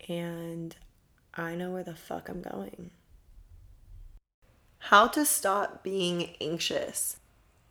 and 0.08 0.74
I 1.34 1.54
know 1.54 1.70
where 1.70 1.84
the 1.84 1.94
fuck 1.94 2.28
I'm 2.28 2.42
going. 2.42 2.90
How 4.78 5.06
to 5.08 5.24
stop 5.24 5.84
being 5.84 6.34
anxious. 6.40 7.18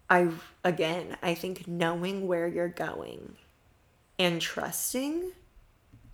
I, 0.09 0.29
again, 0.63 1.17
I 1.21 1.33
think 1.33 1.67
knowing 1.67 2.27
where 2.27 2.47
you're 2.47 2.67
going 2.69 3.35
and 4.19 4.41
trusting. 4.41 5.31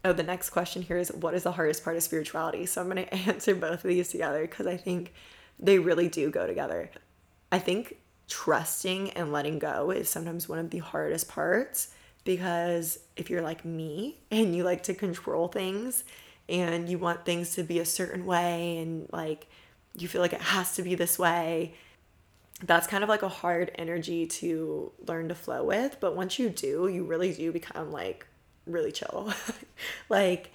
Oh, 0.03 0.13
the 0.13 0.23
next 0.23 0.49
question 0.49 0.81
here 0.81 0.97
is 0.97 1.11
what 1.11 1.33
is 1.33 1.43
the 1.43 1.51
hardest 1.51 1.83
part 1.83 1.95
of 1.95 2.03
spirituality? 2.03 2.65
So 2.65 2.81
I'm 2.81 2.89
going 2.89 3.05
to 3.05 3.13
answer 3.13 3.55
both 3.55 3.83
of 3.83 3.89
these 3.89 4.09
together 4.09 4.41
because 4.41 4.67
I 4.67 4.77
think 4.77 5.13
they 5.59 5.77
really 5.79 6.07
do 6.07 6.29
go 6.31 6.47
together. 6.47 6.89
I 7.51 7.59
think 7.59 7.97
trusting 8.27 9.11
and 9.11 9.31
letting 9.31 9.59
go 9.59 9.91
is 9.91 10.09
sometimes 10.09 10.47
one 10.47 10.59
of 10.59 10.69
the 10.69 10.79
hardest 10.79 11.27
parts 11.27 11.89
because 12.23 12.99
if 13.17 13.29
you're 13.29 13.41
like 13.41 13.65
me 13.65 14.17
and 14.31 14.55
you 14.55 14.63
like 14.63 14.83
to 14.83 14.93
control 14.93 15.47
things 15.47 16.03
and 16.49 16.89
you 16.89 16.97
want 16.97 17.25
things 17.25 17.55
to 17.55 17.63
be 17.63 17.79
a 17.79 17.85
certain 17.85 18.25
way 18.25 18.77
and 18.77 19.07
like 19.11 19.47
you 19.95 20.07
feel 20.07 20.21
like 20.21 20.33
it 20.33 20.41
has 20.41 20.75
to 20.75 20.81
be 20.81 20.95
this 20.95 21.19
way, 21.19 21.73
that's 22.63 22.87
kind 22.87 23.03
of 23.03 23.09
like 23.09 23.23
a 23.23 23.29
hard 23.29 23.71
energy 23.75 24.27
to 24.27 24.91
learn 25.07 25.29
to 25.29 25.35
flow 25.35 25.63
with. 25.63 25.97
But 25.99 26.15
once 26.15 26.37
you 26.37 26.49
do, 26.49 26.87
you 26.87 27.03
really 27.03 27.33
do 27.33 27.51
become 27.51 27.91
like 27.91 28.27
really 28.65 28.91
chill. 28.91 29.33
like, 30.09 30.51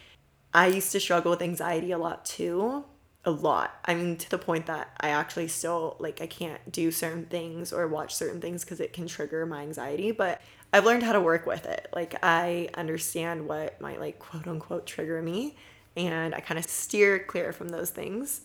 I 0.55 0.69
used 0.69 0.93
to 0.93 1.01
struggle 1.01 1.31
with 1.31 1.43
anxiety 1.43 1.93
a 1.93 1.99
lot 1.99 2.25
too. 2.25 2.85
A 3.25 3.31
lot. 3.31 3.75
I 3.85 3.95
mean, 3.95 4.17
to 4.19 4.31
the 4.31 4.39
point 4.39 4.67
that 4.67 4.97
I 5.01 5.09
actually 5.09 5.49
still, 5.49 5.97
like, 5.99 6.21
I 6.21 6.29
can't 6.29 6.71
do 6.71 6.93
certain 6.93 7.27
things 7.27 7.73
or 7.73 7.89
watch 7.89 8.15
certain 8.15 8.41
things 8.41 8.65
because 8.65 8.79
it 8.79 8.93
can 8.93 9.09
trigger 9.09 9.45
my 9.45 9.63
anxiety. 9.63 10.13
But 10.13 10.41
I've 10.73 10.85
learned 10.85 11.03
how 11.03 11.13
to 11.13 11.21
work 11.21 11.45
with 11.45 11.67
it. 11.67 11.89
Like, 11.93 12.15
I 12.23 12.69
understand 12.75 13.49
what 13.49 13.81
might, 13.81 13.99
like, 13.99 14.21
quote 14.21 14.47
unquote, 14.47 14.87
trigger 14.87 15.21
me. 15.21 15.57
And 15.97 16.37
I 16.37 16.41
kind 16.41 16.59
of 16.59 16.67
steer 16.67 17.19
clear 17.19 17.53
from 17.53 17.71
those 17.71 17.91
things. 17.91 18.43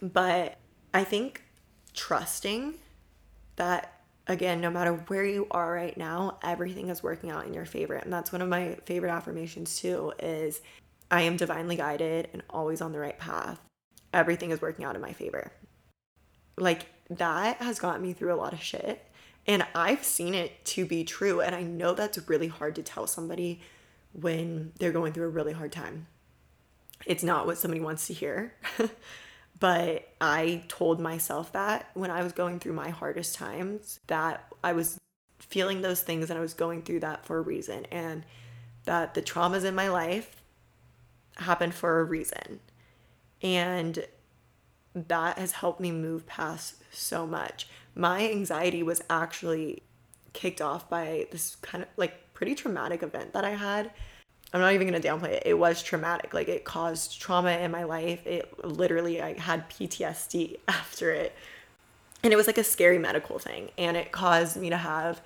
But 0.00 0.56
I 0.94 1.02
think 1.02 1.42
trusting 1.94 2.74
that 3.56 4.00
again 4.26 4.60
no 4.60 4.70
matter 4.70 4.92
where 5.08 5.24
you 5.24 5.46
are 5.50 5.72
right 5.72 5.96
now 5.96 6.38
everything 6.42 6.88
is 6.88 7.02
working 7.02 7.30
out 7.30 7.46
in 7.46 7.54
your 7.54 7.64
favor. 7.64 7.94
And 7.94 8.12
that's 8.12 8.32
one 8.32 8.42
of 8.42 8.48
my 8.48 8.76
favorite 8.84 9.10
affirmations 9.10 9.78
too 9.78 10.12
is 10.18 10.60
i 11.10 11.22
am 11.22 11.36
divinely 11.36 11.76
guided 11.76 12.28
and 12.32 12.42
always 12.50 12.80
on 12.80 12.92
the 12.92 12.98
right 12.98 13.18
path. 13.18 13.60
Everything 14.12 14.50
is 14.50 14.60
working 14.60 14.84
out 14.84 14.96
in 14.96 15.02
my 15.02 15.12
favor. 15.12 15.52
Like 16.56 16.86
that 17.10 17.56
has 17.56 17.78
gotten 17.78 18.02
me 18.02 18.12
through 18.12 18.32
a 18.32 18.36
lot 18.36 18.52
of 18.52 18.62
shit. 18.62 19.06
And 19.46 19.66
i've 19.74 20.04
seen 20.04 20.34
it 20.34 20.64
to 20.66 20.84
be 20.84 21.04
true. 21.04 21.40
And 21.40 21.54
i 21.54 21.62
know 21.62 21.94
that's 21.94 22.28
really 22.28 22.48
hard 22.48 22.76
to 22.76 22.82
tell 22.82 23.06
somebody 23.06 23.60
when 24.12 24.72
they're 24.78 24.92
going 24.92 25.12
through 25.12 25.26
a 25.26 25.30
really 25.30 25.52
hard 25.52 25.72
time. 25.72 26.06
It's 27.06 27.22
not 27.22 27.46
what 27.46 27.58
somebody 27.58 27.80
wants 27.80 28.06
to 28.08 28.12
hear 28.12 28.54
But 29.60 30.08
I 30.20 30.64
told 30.68 31.00
myself 31.00 31.52
that 31.52 31.90
when 31.94 32.10
I 32.10 32.22
was 32.22 32.32
going 32.32 32.58
through 32.58 32.72
my 32.72 32.88
hardest 32.88 33.34
times, 33.34 34.00
that 34.06 34.46
I 34.64 34.72
was 34.72 34.98
feeling 35.38 35.82
those 35.82 36.00
things 36.00 36.30
and 36.30 36.38
I 36.38 36.42
was 36.42 36.54
going 36.54 36.82
through 36.82 37.00
that 37.00 37.24
for 37.26 37.38
a 37.38 37.42
reason, 37.42 37.84
and 37.92 38.24
that 38.86 39.14
the 39.14 39.22
traumas 39.22 39.64
in 39.64 39.74
my 39.74 39.88
life 39.88 40.42
happened 41.36 41.74
for 41.74 42.00
a 42.00 42.04
reason. 42.04 42.60
And 43.42 44.06
that 44.94 45.38
has 45.38 45.52
helped 45.52 45.80
me 45.80 45.92
move 45.92 46.26
past 46.26 46.76
so 46.90 47.26
much. 47.26 47.68
My 47.94 48.30
anxiety 48.30 48.82
was 48.82 49.02
actually 49.08 49.82
kicked 50.32 50.60
off 50.60 50.88
by 50.88 51.26
this 51.30 51.56
kind 51.56 51.82
of 51.82 51.88
like 51.96 52.32
pretty 52.34 52.54
traumatic 52.54 53.02
event 53.02 53.32
that 53.32 53.44
I 53.44 53.50
had 53.50 53.90
I'm 54.52 54.60
not 54.60 54.72
even 54.72 54.88
going 54.88 55.00
to 55.00 55.08
downplay 55.08 55.32
it. 55.32 55.42
It 55.46 55.58
was 55.58 55.82
traumatic. 55.82 56.34
Like 56.34 56.48
it 56.48 56.64
caused 56.64 57.20
trauma 57.20 57.52
in 57.52 57.70
my 57.70 57.84
life. 57.84 58.26
It 58.26 58.64
literally, 58.64 59.22
I 59.22 59.38
had 59.38 59.68
PTSD 59.70 60.58
after 60.68 61.10
it. 61.12 61.34
And 62.22 62.32
it 62.32 62.36
was 62.36 62.46
like 62.46 62.58
a 62.58 62.64
scary 62.64 62.98
medical 62.98 63.38
thing. 63.38 63.70
And 63.78 63.96
it 63.96 64.12
caused 64.12 64.56
me 64.56 64.70
to 64.70 64.76
have 64.76 65.20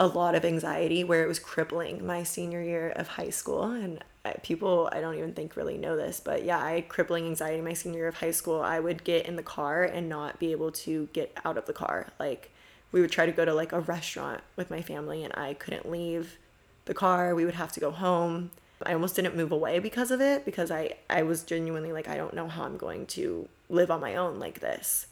a 0.00 0.06
lot 0.06 0.34
of 0.34 0.44
anxiety 0.44 1.02
where 1.02 1.24
it 1.24 1.26
was 1.26 1.38
crippling 1.38 2.06
my 2.06 2.22
senior 2.22 2.62
year 2.62 2.90
of 2.90 3.08
high 3.08 3.30
school. 3.30 3.64
And 3.64 4.04
uh, 4.24 4.32
people, 4.42 4.88
I 4.92 5.00
don't 5.00 5.16
even 5.16 5.32
think 5.32 5.56
really 5.56 5.78
know 5.78 5.96
this, 5.96 6.20
but 6.20 6.44
yeah, 6.44 6.62
I 6.62 6.72
had 6.72 6.88
crippling 6.88 7.26
anxiety 7.26 7.60
my 7.62 7.72
senior 7.72 8.00
year 8.00 8.08
of 8.08 8.16
high 8.16 8.30
school. 8.30 8.60
I 8.60 8.78
would 8.78 9.04
get 9.04 9.26
in 9.26 9.36
the 9.36 9.42
car 9.42 9.84
and 9.84 10.08
not 10.08 10.38
be 10.38 10.52
able 10.52 10.70
to 10.72 11.08
get 11.12 11.36
out 11.44 11.56
of 11.56 11.66
the 11.66 11.72
car. 11.72 12.08
Like 12.20 12.52
we 12.92 13.00
would 13.00 13.10
try 13.10 13.26
to 13.26 13.32
go 13.32 13.44
to 13.44 13.54
like 13.54 13.72
a 13.72 13.80
restaurant 13.80 14.42
with 14.56 14.70
my 14.70 14.82
family 14.82 15.24
and 15.24 15.34
I 15.36 15.54
couldn't 15.54 15.90
leave 15.90 16.38
the 16.88 16.94
car. 16.94 17.34
We 17.34 17.44
would 17.44 17.54
have 17.54 17.72
to 17.72 17.80
go 17.80 17.92
home. 17.92 18.50
I 18.84 18.92
almost 18.92 19.16
didn't 19.16 19.36
move 19.36 19.52
away 19.52 19.78
because 19.78 20.10
of 20.10 20.20
it 20.20 20.44
because 20.44 20.70
I 20.70 20.94
I 21.08 21.22
was 21.22 21.42
genuinely 21.42 21.92
like 21.92 22.08
I 22.08 22.16
don't 22.16 22.34
know 22.34 22.48
how 22.48 22.64
I'm 22.64 22.76
going 22.76 23.06
to 23.06 23.48
live 23.68 23.90
on 23.90 24.00
my 24.00 24.16
own 24.16 24.38
like 24.38 24.60
this. 24.60 25.06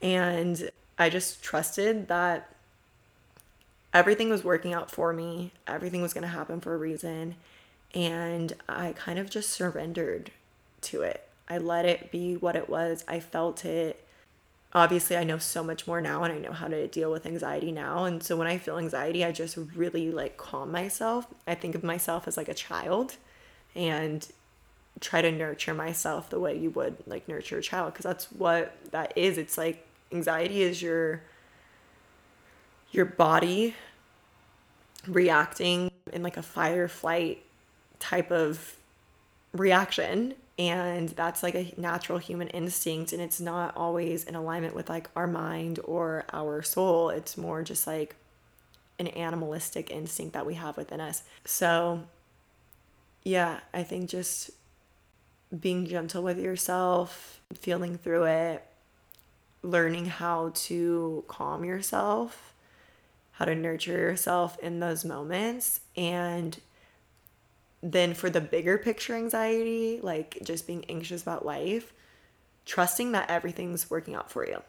And 0.00 0.70
I 0.98 1.08
just 1.08 1.42
trusted 1.42 2.08
that 2.08 2.54
everything 3.94 4.28
was 4.28 4.44
working 4.44 4.72
out 4.72 4.90
for 4.90 5.12
me. 5.12 5.52
Everything 5.66 6.02
was 6.02 6.12
going 6.12 6.22
to 6.22 6.28
happen 6.28 6.60
for 6.60 6.74
a 6.74 6.78
reason. 6.78 7.36
And 7.94 8.52
I 8.68 8.92
kind 8.92 9.18
of 9.18 9.30
just 9.30 9.50
surrendered 9.50 10.30
to 10.82 11.02
it. 11.02 11.28
I 11.48 11.58
let 11.58 11.84
it 11.84 12.10
be 12.10 12.36
what 12.36 12.56
it 12.56 12.68
was. 12.68 13.04
I 13.06 13.20
felt 13.20 13.64
it 13.64 14.01
obviously 14.74 15.16
I 15.16 15.24
know 15.24 15.38
so 15.38 15.62
much 15.62 15.86
more 15.86 16.00
now 16.00 16.22
and 16.24 16.32
I 16.32 16.38
know 16.38 16.52
how 16.52 16.68
to 16.68 16.86
deal 16.88 17.10
with 17.10 17.26
anxiety 17.26 17.72
now. 17.72 18.04
And 18.04 18.22
so 18.22 18.36
when 18.36 18.46
I 18.46 18.58
feel 18.58 18.78
anxiety, 18.78 19.24
I 19.24 19.32
just 19.32 19.56
really 19.74 20.10
like 20.10 20.36
calm 20.36 20.72
myself. 20.72 21.26
I 21.46 21.54
think 21.54 21.74
of 21.74 21.82
myself 21.82 22.26
as 22.26 22.36
like 22.36 22.48
a 22.48 22.54
child 22.54 23.16
and 23.74 24.26
try 25.00 25.20
to 25.22 25.32
nurture 25.32 25.74
myself 25.74 26.30
the 26.30 26.38
way 26.40 26.56
you 26.56 26.70
would 26.70 26.96
like 27.06 27.28
nurture 27.28 27.58
a 27.58 27.62
child 27.62 27.92
because 27.92 28.04
that's 28.04 28.30
what 28.32 28.76
that 28.92 29.12
is. 29.16 29.38
It's 29.38 29.58
like 29.58 29.86
anxiety 30.10 30.62
is 30.62 30.80
your 30.80 31.22
your 32.90 33.06
body 33.06 33.74
reacting 35.06 35.90
in 36.12 36.22
like 36.22 36.36
a 36.36 36.42
fire 36.42 36.88
flight 36.88 37.42
type 37.98 38.30
of 38.30 38.76
reaction 39.52 40.34
and 40.58 41.08
that's 41.10 41.42
like 41.42 41.54
a 41.54 41.72
natural 41.76 42.18
human 42.18 42.48
instinct 42.48 43.12
and 43.12 43.22
it's 43.22 43.40
not 43.40 43.76
always 43.76 44.24
in 44.24 44.34
alignment 44.34 44.74
with 44.74 44.88
like 44.88 45.08
our 45.16 45.26
mind 45.26 45.80
or 45.84 46.24
our 46.32 46.62
soul. 46.62 47.10
It's 47.10 47.36
more 47.36 47.62
just 47.62 47.86
like 47.86 48.16
an 48.98 49.08
animalistic 49.08 49.90
instinct 49.90 50.34
that 50.34 50.46
we 50.46 50.54
have 50.54 50.76
within 50.76 51.00
us. 51.00 51.22
So 51.44 52.02
yeah 53.24 53.60
i 53.72 53.82
think 53.82 54.08
just 54.08 54.50
being 55.60 55.86
gentle 55.86 56.22
with 56.22 56.38
yourself 56.38 57.40
feeling 57.54 57.96
through 57.96 58.24
it 58.24 58.64
learning 59.62 60.06
how 60.06 60.50
to 60.54 61.24
calm 61.28 61.64
yourself 61.64 62.54
how 63.32 63.44
to 63.44 63.54
nurture 63.54 63.92
yourself 63.92 64.58
in 64.58 64.80
those 64.80 65.04
moments 65.04 65.80
and 65.96 66.60
then 67.82 68.14
for 68.14 68.30
the 68.30 68.40
bigger 68.40 68.78
picture 68.78 69.14
anxiety, 69.14 70.00
like 70.02 70.38
just 70.42 70.66
being 70.66 70.84
anxious 70.88 71.22
about 71.22 71.44
life, 71.44 71.92
trusting 72.64 73.12
that 73.12 73.30
everything's 73.30 73.90
working 73.90 74.14
out 74.14 74.30
for 74.30 74.46
you 74.46 74.62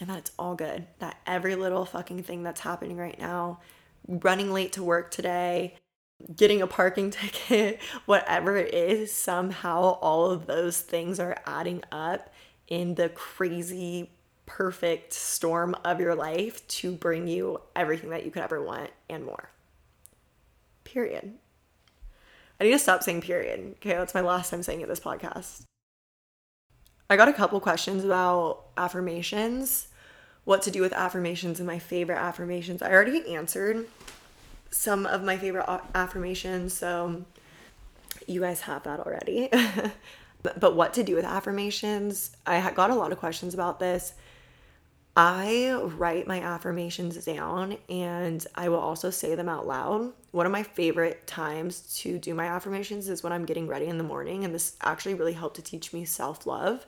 and 0.00 0.10
that 0.10 0.18
it's 0.18 0.32
all 0.38 0.54
good. 0.54 0.86
That 0.98 1.18
every 1.26 1.56
little 1.56 1.84
fucking 1.84 2.22
thing 2.22 2.42
that's 2.42 2.60
happening 2.60 2.96
right 2.96 3.18
now, 3.18 3.60
running 4.06 4.52
late 4.52 4.72
to 4.72 4.82
work 4.82 5.10
today, 5.10 5.76
getting 6.34 6.62
a 6.62 6.66
parking 6.66 7.10
ticket, 7.12 7.80
whatever 8.04 8.56
it 8.56 8.74
is, 8.74 9.12
somehow 9.12 9.98
all 10.00 10.30
of 10.30 10.46
those 10.46 10.80
things 10.80 11.20
are 11.20 11.36
adding 11.46 11.82
up 11.92 12.32
in 12.68 12.94
the 12.96 13.08
crazy 13.10 14.10
perfect 14.44 15.12
storm 15.12 15.74
of 15.84 16.00
your 16.00 16.14
life 16.14 16.66
to 16.68 16.92
bring 16.92 17.26
you 17.26 17.60
everything 17.74 18.10
that 18.10 18.24
you 18.24 18.30
could 18.30 18.42
ever 18.42 18.62
want 18.62 18.90
and 19.08 19.24
more. 19.24 19.50
Period. 20.84 21.34
I 22.60 22.64
need 22.64 22.72
to 22.72 22.78
stop 22.78 23.02
saying 23.02 23.20
period. 23.20 23.74
Okay, 23.76 23.90
that's 23.90 24.14
my 24.14 24.20
last 24.20 24.50
time 24.50 24.62
saying 24.62 24.80
it 24.80 24.88
this 24.88 25.00
podcast. 25.00 25.62
I 27.08 27.16
got 27.16 27.28
a 27.28 27.32
couple 27.32 27.60
questions 27.60 28.04
about 28.04 28.64
affirmations, 28.76 29.88
what 30.44 30.62
to 30.62 30.70
do 30.70 30.80
with 30.80 30.92
affirmations 30.92 31.60
and 31.60 31.66
my 31.66 31.78
favorite 31.78 32.18
affirmations. 32.18 32.82
I 32.82 32.90
already 32.90 33.34
answered 33.34 33.86
some 34.70 35.06
of 35.06 35.22
my 35.22 35.36
favorite 35.36 35.66
affirmations, 35.94 36.74
so 36.74 37.24
you 38.26 38.40
guys 38.40 38.62
have 38.62 38.82
that 38.84 39.00
already. 39.00 39.48
but, 40.42 40.74
what 40.74 40.94
to 40.94 41.02
do 41.02 41.14
with 41.14 41.24
affirmations? 41.24 42.36
I 42.46 42.70
got 42.72 42.90
a 42.90 42.94
lot 42.94 43.12
of 43.12 43.18
questions 43.18 43.54
about 43.54 43.78
this. 43.78 44.14
I 45.18 45.72
write 45.96 46.26
my 46.26 46.42
affirmations 46.42 47.24
down 47.24 47.78
and 47.88 48.46
I 48.54 48.68
will 48.68 48.78
also 48.78 49.08
say 49.08 49.34
them 49.34 49.48
out 49.48 49.66
loud. 49.66 50.12
One 50.32 50.44
of 50.44 50.52
my 50.52 50.62
favorite 50.62 51.26
times 51.26 51.96
to 52.00 52.18
do 52.18 52.34
my 52.34 52.46
affirmations 52.46 53.08
is 53.08 53.22
when 53.22 53.32
I'm 53.32 53.46
getting 53.46 53.66
ready 53.66 53.86
in 53.86 53.96
the 53.96 54.04
morning, 54.04 54.44
and 54.44 54.54
this 54.54 54.76
actually 54.82 55.14
really 55.14 55.32
helped 55.32 55.56
to 55.56 55.62
teach 55.62 55.94
me 55.94 56.04
self 56.04 56.46
love. 56.46 56.86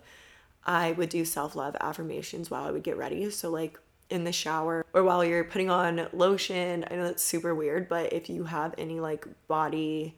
I 0.66 0.92
would 0.92 1.08
do 1.08 1.24
self 1.24 1.56
love 1.56 1.74
affirmations 1.80 2.50
while 2.50 2.64
I 2.64 2.70
would 2.70 2.82
get 2.82 2.98
ready. 2.98 3.30
So, 3.30 3.48
like 3.48 3.80
in 4.10 4.24
the 4.24 4.32
shower 4.32 4.84
or 4.92 5.02
while 5.02 5.24
you're 5.24 5.44
putting 5.44 5.70
on 5.70 6.08
lotion. 6.12 6.84
I 6.90 6.96
know 6.96 7.04
that's 7.04 7.22
super 7.22 7.54
weird, 7.54 7.88
but 7.88 8.12
if 8.12 8.28
you 8.28 8.44
have 8.44 8.74
any 8.78 9.00
like 9.00 9.26
body 9.46 10.16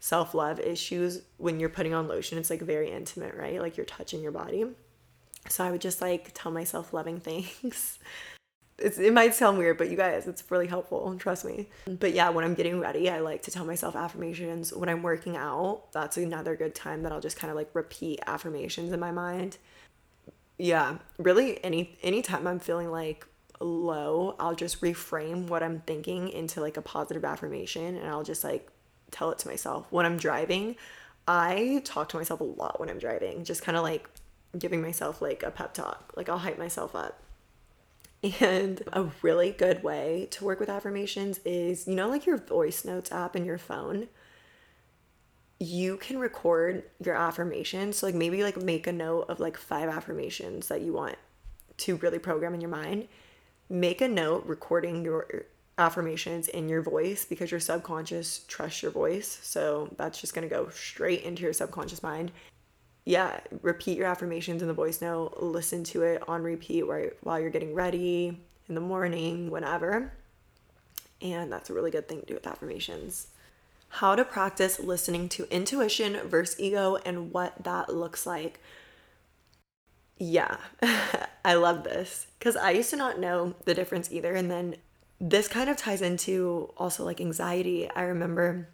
self 0.00 0.34
love 0.34 0.60
issues 0.60 1.22
when 1.38 1.60
you're 1.60 1.68
putting 1.68 1.94
on 1.94 2.08
lotion, 2.08 2.38
it's 2.38 2.50
like 2.50 2.60
very 2.60 2.90
intimate, 2.90 3.34
right? 3.34 3.60
Like 3.60 3.76
you're 3.76 3.86
touching 3.86 4.22
your 4.22 4.32
body. 4.32 4.66
So 5.48 5.64
I 5.64 5.70
would 5.70 5.80
just 5.80 6.00
like 6.00 6.30
tell 6.34 6.52
myself 6.52 6.92
loving 6.92 7.20
things. 7.20 7.98
It's, 8.80 8.96
it 8.96 9.12
might 9.12 9.34
sound 9.34 9.58
weird, 9.58 9.76
but 9.76 9.90
you 9.90 9.96
guys, 9.96 10.28
it's 10.28 10.48
really 10.52 10.68
helpful. 10.68 11.12
Trust 11.18 11.44
me. 11.44 11.66
But 11.86 12.14
yeah, 12.14 12.30
when 12.30 12.44
I'm 12.44 12.54
getting 12.54 12.78
ready, 12.78 13.10
I 13.10 13.18
like 13.18 13.42
to 13.42 13.50
tell 13.50 13.64
myself 13.64 13.96
affirmations. 13.96 14.72
When 14.72 14.88
I'm 14.88 15.02
working 15.02 15.36
out, 15.36 15.90
that's 15.90 16.16
another 16.16 16.54
good 16.54 16.76
time 16.76 17.02
that 17.02 17.10
I'll 17.10 17.20
just 17.20 17.36
kind 17.36 17.50
of 17.50 17.56
like 17.56 17.70
repeat 17.74 18.20
affirmations 18.28 18.92
in 18.92 19.00
my 19.00 19.10
mind. 19.10 19.58
Yeah, 20.58 20.98
really 21.18 21.62
any 21.64 21.98
anytime 22.04 22.46
I'm 22.46 22.60
feeling 22.60 22.92
like 22.92 23.26
low, 23.60 24.36
I'll 24.38 24.54
just 24.54 24.80
reframe 24.80 25.48
what 25.48 25.64
I'm 25.64 25.80
thinking 25.80 26.28
into 26.28 26.60
like 26.60 26.76
a 26.76 26.82
positive 26.82 27.24
affirmation 27.24 27.96
and 27.96 28.08
I'll 28.08 28.22
just 28.22 28.44
like 28.44 28.68
tell 29.10 29.30
it 29.30 29.38
to 29.40 29.48
myself. 29.48 29.86
When 29.90 30.06
I'm 30.06 30.18
driving, 30.18 30.76
I 31.26 31.82
talk 31.84 32.08
to 32.10 32.16
myself 32.16 32.40
a 32.40 32.44
lot 32.44 32.78
when 32.80 32.88
I'm 32.88 32.98
driving, 32.98 33.44
just 33.44 33.62
kind 33.62 33.76
of 33.76 33.82
like 33.82 34.08
giving 34.58 34.82
myself 34.82 35.22
like 35.22 35.42
a 35.42 35.50
pep 35.50 35.74
talk. 35.74 36.12
Like 36.16 36.28
I'll 36.28 36.38
hype 36.38 36.58
myself 36.58 36.94
up. 36.94 37.20
And 38.40 38.82
a 38.92 39.06
really 39.22 39.52
good 39.52 39.82
way 39.84 40.26
to 40.32 40.44
work 40.44 40.58
with 40.58 40.68
affirmations 40.68 41.38
is, 41.44 41.86
you 41.86 41.94
know, 41.94 42.08
like 42.08 42.26
your 42.26 42.36
voice 42.36 42.84
notes 42.84 43.12
app 43.12 43.36
in 43.36 43.44
your 43.44 43.58
phone. 43.58 44.08
You 45.60 45.96
can 45.98 46.18
record 46.18 46.84
your 47.04 47.14
affirmations. 47.14 47.98
So, 47.98 48.06
like, 48.06 48.14
maybe 48.14 48.42
like 48.42 48.56
make 48.56 48.86
a 48.86 48.92
note 48.92 49.26
of 49.28 49.40
like 49.40 49.56
five 49.56 49.88
affirmations 49.88 50.68
that 50.68 50.82
you 50.82 50.92
want 50.92 51.16
to 51.78 51.96
really 51.96 52.18
program 52.18 52.54
in 52.54 52.60
your 52.60 52.70
mind. 52.70 53.06
Make 53.68 54.00
a 54.00 54.08
note 54.08 54.46
recording 54.46 55.04
your 55.04 55.44
affirmations 55.76 56.48
in 56.48 56.68
your 56.68 56.82
voice 56.82 57.24
because 57.24 57.50
your 57.52 57.60
subconscious 57.60 58.44
trusts 58.48 58.82
your 58.82 58.90
voice. 58.90 59.38
So, 59.42 59.94
that's 59.96 60.20
just 60.20 60.34
to 60.34 60.52
go 60.52 60.68
straight 60.70 61.22
into 61.22 61.42
your 61.42 61.52
subconscious 61.52 62.02
mind 62.02 62.32
yeah, 63.08 63.40
repeat 63.62 63.96
your 63.96 64.06
affirmations 64.06 64.60
in 64.60 64.68
the 64.68 64.74
voice 64.74 65.00
note, 65.00 65.38
listen 65.38 65.82
to 65.82 66.02
it 66.02 66.22
on 66.28 66.42
repeat 66.42 66.82
while, 66.82 67.40
you're 67.40 67.48
getting 67.48 67.72
ready 67.72 68.38
in 68.68 68.74
the 68.74 68.82
morning, 68.82 69.50
whenever. 69.50 70.12
And 71.22 71.50
that's 71.50 71.70
a 71.70 71.72
really 71.72 71.90
good 71.90 72.06
thing 72.06 72.20
to 72.20 72.26
do 72.26 72.34
with 72.34 72.46
affirmations. 72.46 73.28
How 73.88 74.14
to 74.14 74.26
practice 74.26 74.78
listening 74.78 75.30
to 75.30 75.50
intuition 75.50 76.20
versus 76.28 76.60
ego 76.60 76.98
and 77.06 77.32
what 77.32 77.64
that 77.64 77.88
looks 77.88 78.26
like. 78.26 78.60
Yeah, 80.18 80.58
I 81.46 81.54
love 81.54 81.84
this 81.84 82.26
because 82.38 82.56
I 82.56 82.72
used 82.72 82.90
to 82.90 82.96
not 82.96 83.18
know 83.18 83.54
the 83.64 83.72
difference 83.72 84.12
either. 84.12 84.34
And 84.34 84.50
then 84.50 84.76
this 85.18 85.48
kind 85.48 85.70
of 85.70 85.78
ties 85.78 86.02
into 86.02 86.74
also 86.76 87.06
like 87.06 87.22
anxiety. 87.22 87.88
I 87.88 88.02
remember 88.02 88.68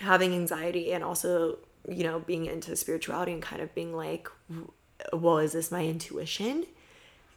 having 0.00 0.32
anxiety 0.32 0.92
and 0.92 1.04
also 1.04 1.58
you 1.88 2.04
know, 2.04 2.18
being 2.18 2.46
into 2.46 2.74
spirituality 2.76 3.32
and 3.32 3.42
kind 3.42 3.62
of 3.62 3.74
being 3.74 3.94
like, 3.94 4.28
well, 5.12 5.38
is 5.38 5.52
this 5.52 5.70
my 5.70 5.84
intuition? 5.84 6.66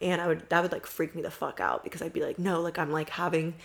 And 0.01 0.21
I 0.21 0.27
would 0.27 0.49
that 0.49 0.61
would 0.61 0.71
like 0.71 0.85
freak 0.85 1.15
me 1.15 1.21
the 1.21 1.31
fuck 1.31 1.59
out 1.59 1.83
because 1.83 2.01
I'd 2.01 2.13
be 2.13 2.23
like, 2.23 2.37
no, 2.37 2.61
like 2.61 2.77
I'm 2.77 2.91
like 2.91 3.09
having 3.09 3.55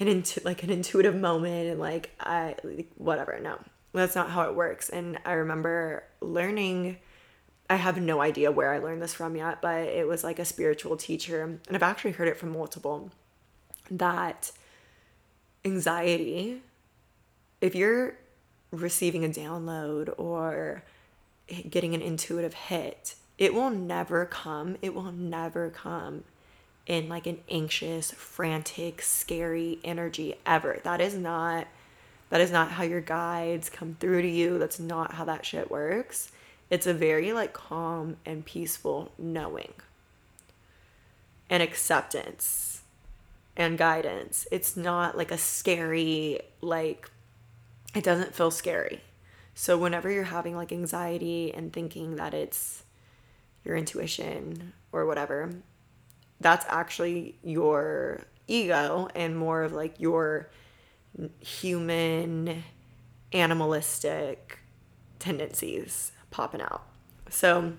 an 0.00 0.08
intu- 0.08 0.40
like 0.44 0.62
an 0.62 0.70
intuitive 0.70 1.14
moment 1.14 1.68
and 1.70 1.80
like 1.80 2.10
I 2.20 2.56
like, 2.64 2.88
whatever. 2.96 3.38
No, 3.40 3.58
that's 3.92 4.14
not 4.14 4.30
how 4.30 4.42
it 4.42 4.54
works. 4.54 4.88
And 4.88 5.18
I 5.24 5.32
remember 5.32 6.04
learning. 6.20 6.98
I 7.68 7.76
have 7.76 8.00
no 8.00 8.20
idea 8.20 8.52
where 8.52 8.72
I 8.72 8.78
learned 8.78 9.02
this 9.02 9.14
from 9.14 9.34
yet, 9.34 9.60
but 9.60 9.88
it 9.88 10.06
was 10.06 10.22
like 10.22 10.38
a 10.38 10.44
spiritual 10.44 10.96
teacher, 10.96 11.42
and 11.42 11.74
I've 11.76 11.82
actually 11.82 12.12
heard 12.12 12.28
it 12.28 12.36
from 12.36 12.52
multiple. 12.52 13.10
That 13.90 14.52
anxiety, 15.64 16.62
if 17.60 17.74
you're 17.74 18.16
receiving 18.70 19.24
a 19.24 19.28
download 19.28 20.12
or 20.18 20.82
getting 21.68 21.94
an 21.94 22.02
intuitive 22.02 22.54
hit, 22.54 23.14
it 23.38 23.54
will 23.54 23.70
never 23.70 24.24
come. 24.26 24.76
It 24.82 24.94
will 24.94 25.12
never 25.12 25.70
come 25.70 26.24
in 26.86 27.08
like 27.08 27.26
an 27.26 27.38
anxious, 27.50 28.12
frantic, 28.12 29.02
scary 29.02 29.78
energy 29.84 30.36
ever. 30.46 30.80
That 30.84 31.00
is 31.00 31.14
not 31.14 31.66
that 32.28 32.40
is 32.40 32.50
not 32.50 32.72
how 32.72 32.82
your 32.82 33.00
guides 33.00 33.70
come 33.70 33.96
through 34.00 34.22
to 34.22 34.28
you. 34.28 34.58
That's 34.58 34.80
not 34.80 35.14
how 35.14 35.24
that 35.26 35.46
shit 35.46 35.70
works. 35.70 36.32
It's 36.70 36.86
a 36.86 36.94
very 36.94 37.32
like 37.32 37.52
calm 37.52 38.16
and 38.26 38.44
peaceful 38.44 39.12
knowing 39.16 39.72
and 41.48 41.62
acceptance 41.62 42.82
and 43.56 43.78
guidance. 43.78 44.48
It's 44.50 44.76
not 44.76 45.16
like 45.16 45.30
a 45.30 45.38
scary 45.38 46.40
like 46.60 47.08
it 47.96 48.04
doesn't 48.04 48.34
feel 48.34 48.50
scary. 48.50 49.00
So 49.54 49.78
whenever 49.78 50.10
you're 50.10 50.24
having 50.24 50.54
like 50.54 50.70
anxiety 50.70 51.52
and 51.52 51.72
thinking 51.72 52.16
that 52.16 52.34
it's 52.34 52.84
your 53.64 53.74
intuition 53.74 54.74
or 54.92 55.06
whatever, 55.06 55.50
that's 56.38 56.66
actually 56.68 57.38
your 57.42 58.20
ego 58.46 59.08
and 59.14 59.36
more 59.36 59.62
of 59.62 59.72
like 59.72 59.98
your 59.98 60.50
human 61.40 62.64
animalistic 63.32 64.58
tendencies 65.18 66.12
popping 66.30 66.60
out. 66.60 66.86
So 67.30 67.72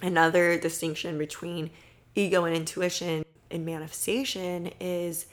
another 0.00 0.56
distinction 0.60 1.18
between 1.18 1.70
ego 2.14 2.44
and 2.44 2.54
intuition 2.54 3.24
and 3.50 3.66
manifestation 3.66 4.70
is 4.80 5.26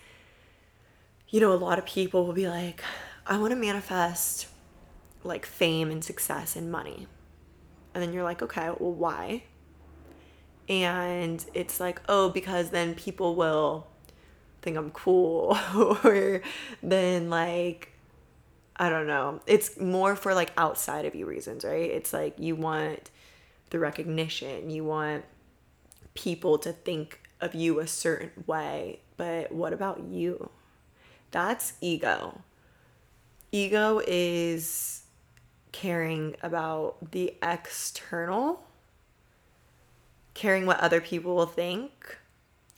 you 1.29 1.39
know 1.39 1.53
a 1.53 1.55
lot 1.55 1.77
of 1.77 1.85
people 1.85 2.25
will 2.25 2.33
be 2.33 2.49
like 2.49 2.83
I 3.25 3.37
want 3.37 3.51
to 3.51 3.55
manifest 3.55 4.47
like 5.23 5.45
fame 5.45 5.91
and 5.91 6.03
success 6.03 6.55
and 6.55 6.71
money. 6.71 7.07
And 7.93 8.01
then 8.01 8.13
you're 8.13 8.23
like, 8.23 8.41
okay, 8.41 8.69
well, 8.79 8.93
why? 8.93 9.43
And 10.69 11.43
it's 11.53 11.79
like, 11.79 12.01
oh, 12.07 12.29
because 12.29 12.69
then 12.69 12.95
people 12.95 13.35
will 13.35 13.87
think 14.61 14.77
I'm 14.77 14.91
cool. 14.91 15.57
or 16.03 16.41
then, 16.81 17.29
like, 17.29 17.91
I 18.77 18.89
don't 18.89 19.07
know. 19.07 19.41
It's 19.45 19.79
more 19.79 20.15
for 20.15 20.33
like 20.33 20.51
outside 20.57 21.05
of 21.05 21.13
you 21.13 21.25
reasons, 21.25 21.65
right? 21.65 21.89
It's 21.89 22.13
like 22.13 22.39
you 22.39 22.55
want 22.55 23.11
the 23.69 23.79
recognition, 23.79 24.69
you 24.69 24.83
want 24.83 25.25
people 26.13 26.57
to 26.59 26.71
think 26.73 27.21
of 27.39 27.53
you 27.53 27.79
a 27.79 27.87
certain 27.87 28.31
way. 28.47 28.99
But 29.17 29.51
what 29.51 29.73
about 29.73 30.01
you? 30.03 30.49
That's 31.31 31.73
ego 31.81 32.41
ego 33.51 34.01
is 34.07 35.03
caring 35.71 36.35
about 36.41 37.11
the 37.11 37.33
external, 37.41 38.63
caring 40.33 40.65
what 40.65 40.79
other 40.79 41.01
people 41.01 41.35
will 41.35 41.45
think, 41.45 42.17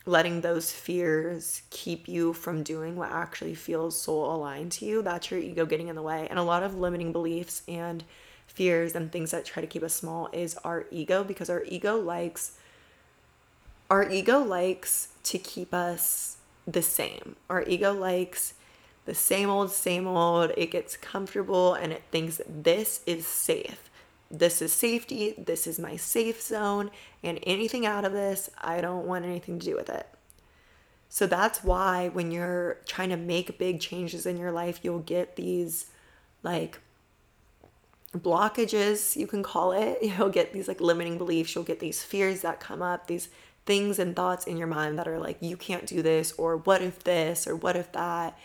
letting 0.05 0.41
those 0.41 0.71
fears 0.71 1.61
keep 1.69 2.07
you 2.07 2.33
from 2.33 2.63
doing 2.63 2.95
what 2.95 3.11
actually 3.11 3.55
feels 3.55 3.99
soul 3.99 4.33
aligned 4.35 4.71
to 4.71 4.85
you. 4.85 5.01
That's 5.01 5.31
your 5.31 5.39
ego 5.39 5.65
getting 5.65 5.87
in 5.87 5.95
the 5.95 6.01
way. 6.01 6.27
And 6.29 6.37
a 6.37 6.43
lot 6.43 6.63
of 6.63 6.75
limiting 6.75 7.11
beliefs 7.11 7.63
and 7.67 8.03
fears 8.47 8.95
and 8.95 9.11
things 9.11 9.31
that 9.31 9.45
try 9.45 9.61
to 9.61 9.67
keep 9.67 9.83
us 9.83 9.93
small 9.93 10.29
is 10.33 10.55
our 10.57 10.85
ego 10.91 11.23
because 11.23 11.49
our 11.49 11.63
ego 11.67 11.95
likes 11.97 12.57
our 13.89 14.09
ego 14.09 14.39
likes 14.39 15.09
to 15.23 15.37
keep 15.37 15.73
us 15.73 16.37
the 16.67 16.81
same. 16.81 17.35
Our 17.49 17.63
ego 17.67 17.93
likes 17.93 18.55
the 19.05 19.15
same 19.15 19.49
old, 19.49 19.71
same 19.71 20.07
old. 20.07 20.51
It 20.57 20.71
gets 20.71 20.97
comfortable 20.97 21.73
and 21.73 21.91
it 21.91 22.03
thinks 22.11 22.41
this 22.47 23.01
is 23.05 23.27
safe. 23.27 23.89
This 24.31 24.61
is 24.61 24.73
safety. 24.73 25.35
This 25.37 25.67
is 25.67 25.77
my 25.79 25.95
safe 25.95 26.41
zone. 26.41 26.89
And 27.21 27.39
anything 27.43 27.85
out 27.85 28.05
of 28.05 28.13
this, 28.13 28.49
I 28.59 28.81
don't 28.81 29.05
want 29.05 29.25
anything 29.25 29.59
to 29.59 29.65
do 29.65 29.75
with 29.75 29.89
it. 29.89 30.07
So 31.09 31.27
that's 31.27 31.63
why 31.63 32.09
when 32.09 32.31
you're 32.31 32.77
trying 32.87 33.09
to 33.09 33.17
make 33.17 33.59
big 33.59 33.79
changes 33.79 34.25
in 34.25 34.37
your 34.37 34.51
life, 34.51 34.79
you'll 34.81 34.99
get 34.99 35.35
these 35.35 35.91
like 36.41 36.79
blockages, 38.17 39.15
you 39.15 39.27
can 39.27 39.43
call 39.43 39.71
it. 39.73 39.99
You'll 40.01 40.29
get 40.29 40.53
these 40.53 40.67
like 40.67 40.81
limiting 40.81 41.17
beliefs, 41.17 41.55
you'll 41.55 41.63
get 41.63 41.79
these 41.79 42.03
fears 42.03 42.41
that 42.41 42.59
come 42.59 42.81
up, 42.81 43.07
these 43.07 43.29
things 43.65 43.97
and 43.99 44.15
thoughts 44.15 44.45
in 44.45 44.57
your 44.57 44.67
mind 44.67 44.99
that 44.99 45.07
are 45.07 45.19
like, 45.19 45.37
you 45.39 45.57
can't 45.57 45.85
do 45.85 46.01
this, 46.01 46.33
or 46.37 46.57
what 46.57 46.81
if 46.81 47.03
this, 47.03 47.47
or 47.47 47.55
what 47.55 47.75
if 47.75 47.91
that. 47.93 48.37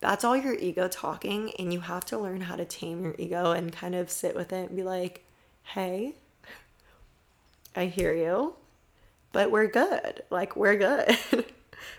That's 0.00 0.24
all 0.24 0.36
your 0.36 0.54
ego 0.54 0.88
talking, 0.88 1.52
and 1.58 1.72
you 1.72 1.80
have 1.80 2.04
to 2.06 2.18
learn 2.18 2.42
how 2.42 2.56
to 2.56 2.64
tame 2.64 3.02
your 3.02 3.14
ego 3.18 3.52
and 3.52 3.72
kind 3.72 3.94
of 3.94 4.10
sit 4.10 4.36
with 4.36 4.52
it 4.52 4.68
and 4.68 4.76
be 4.76 4.82
like, 4.82 5.24
hey, 5.62 6.14
I 7.74 7.86
hear 7.86 8.14
you, 8.14 8.54
but 9.32 9.50
we're 9.50 9.68
good. 9.68 10.22
Like, 10.30 10.54
we're 10.54 10.76
good. 10.76 11.16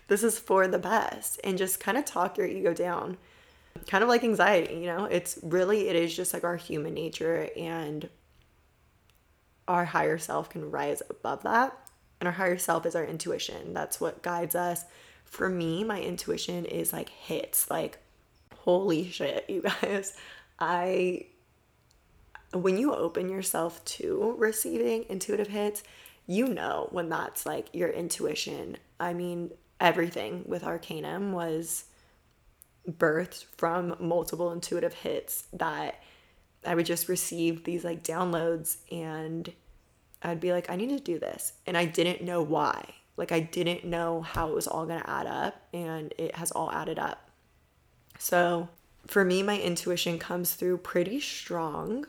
this 0.08 0.24
is 0.24 0.38
for 0.38 0.68
the 0.68 0.80
best. 0.80 1.40
And 1.44 1.58
just 1.58 1.80
kind 1.80 1.98
of 1.98 2.06
talk 2.06 2.38
your 2.38 2.48
ego 2.48 2.74
down. 2.74 3.18
Kind 3.88 4.04
of 4.04 4.10
like 4.10 4.24
anxiety, 4.24 4.76
you 4.76 4.86
know? 4.86 5.06
It's 5.06 5.40
really, 5.42 5.90
it 5.90 5.96
is 5.96 6.16
just 6.16 6.34
like 6.34 6.44
our 6.44 6.58
human 6.58 6.94
nature, 6.94 7.50
and 7.58 8.10
our 9.68 9.86
higher 9.86 10.18
self 10.18 10.50
can 10.50 10.72
rise 10.72 11.02
above 11.10 11.44
that 11.44 11.78
and 12.20 12.28
our 12.28 12.34
higher 12.34 12.58
self 12.58 12.86
is 12.86 12.96
our 12.96 13.06
intuition. 13.06 13.74
That's 13.74 14.02
what 14.02 14.22
guides 14.22 14.56
us. 14.56 14.86
For 15.28 15.50
me, 15.50 15.84
my 15.84 16.02
intuition 16.02 16.66
is 16.66 16.92
like 16.92 17.10
hits. 17.10 17.70
Like, 17.70 18.00
holy 18.56 19.10
shit, 19.10 19.46
you 19.48 19.62
guys. 19.62 20.16
I, 20.60 21.28
when 22.54 22.78
you 22.78 22.94
open 22.94 23.30
yourself 23.30 23.84
to 23.86 24.36
receiving 24.38 25.06
intuitive 25.10 25.48
hits, 25.48 25.84
you 26.26 26.48
know 26.48 26.88
when 26.92 27.10
that's 27.10 27.46
like 27.46 27.68
your 27.74 27.90
intuition. 27.90 28.78
I 29.00 29.14
mean, 29.14 29.52
everything 29.80 30.44
with 30.48 30.64
Arcanum 30.64 31.32
was 31.32 31.86
birthed 32.90 33.46
from 33.58 33.96
multiple 34.00 34.52
intuitive 34.52 34.94
hits 34.94 35.48
that 35.54 36.02
I 36.66 36.76
would 36.76 36.86
just 36.86 37.10
receive 37.10 37.64
these 37.64 37.84
like 37.84 38.04
downloads 38.04 38.78
and 38.92 39.52
I'd 40.24 40.40
be 40.40 40.52
like, 40.52 40.70
I 40.70 40.76
need 40.76 40.90
to 40.90 41.00
do 41.00 41.20
this. 41.20 41.54
And 41.66 41.78
I 41.78 41.86
didn't 41.86 42.24
know 42.24 42.42
why. 42.42 42.96
Like, 43.18 43.32
I 43.32 43.40
didn't 43.42 43.84
know 43.84 44.22
how 44.22 44.48
it 44.48 44.56
was 44.56 44.68
all 44.68 44.86
going 44.86 45.02
to 45.02 45.10
add 45.10 45.28
up, 45.28 45.62
and 45.74 46.14
it 46.18 46.36
has 46.36 46.52
all 46.52 46.72
added 46.72 47.00
up. 47.00 47.30
So, 48.20 48.70
for 49.08 49.26
me, 49.26 49.44
my 49.44 49.60
intuition 49.60 50.20
comes 50.20 50.54
through 50.54 50.78
pretty 50.78 51.20
strong. 51.20 52.06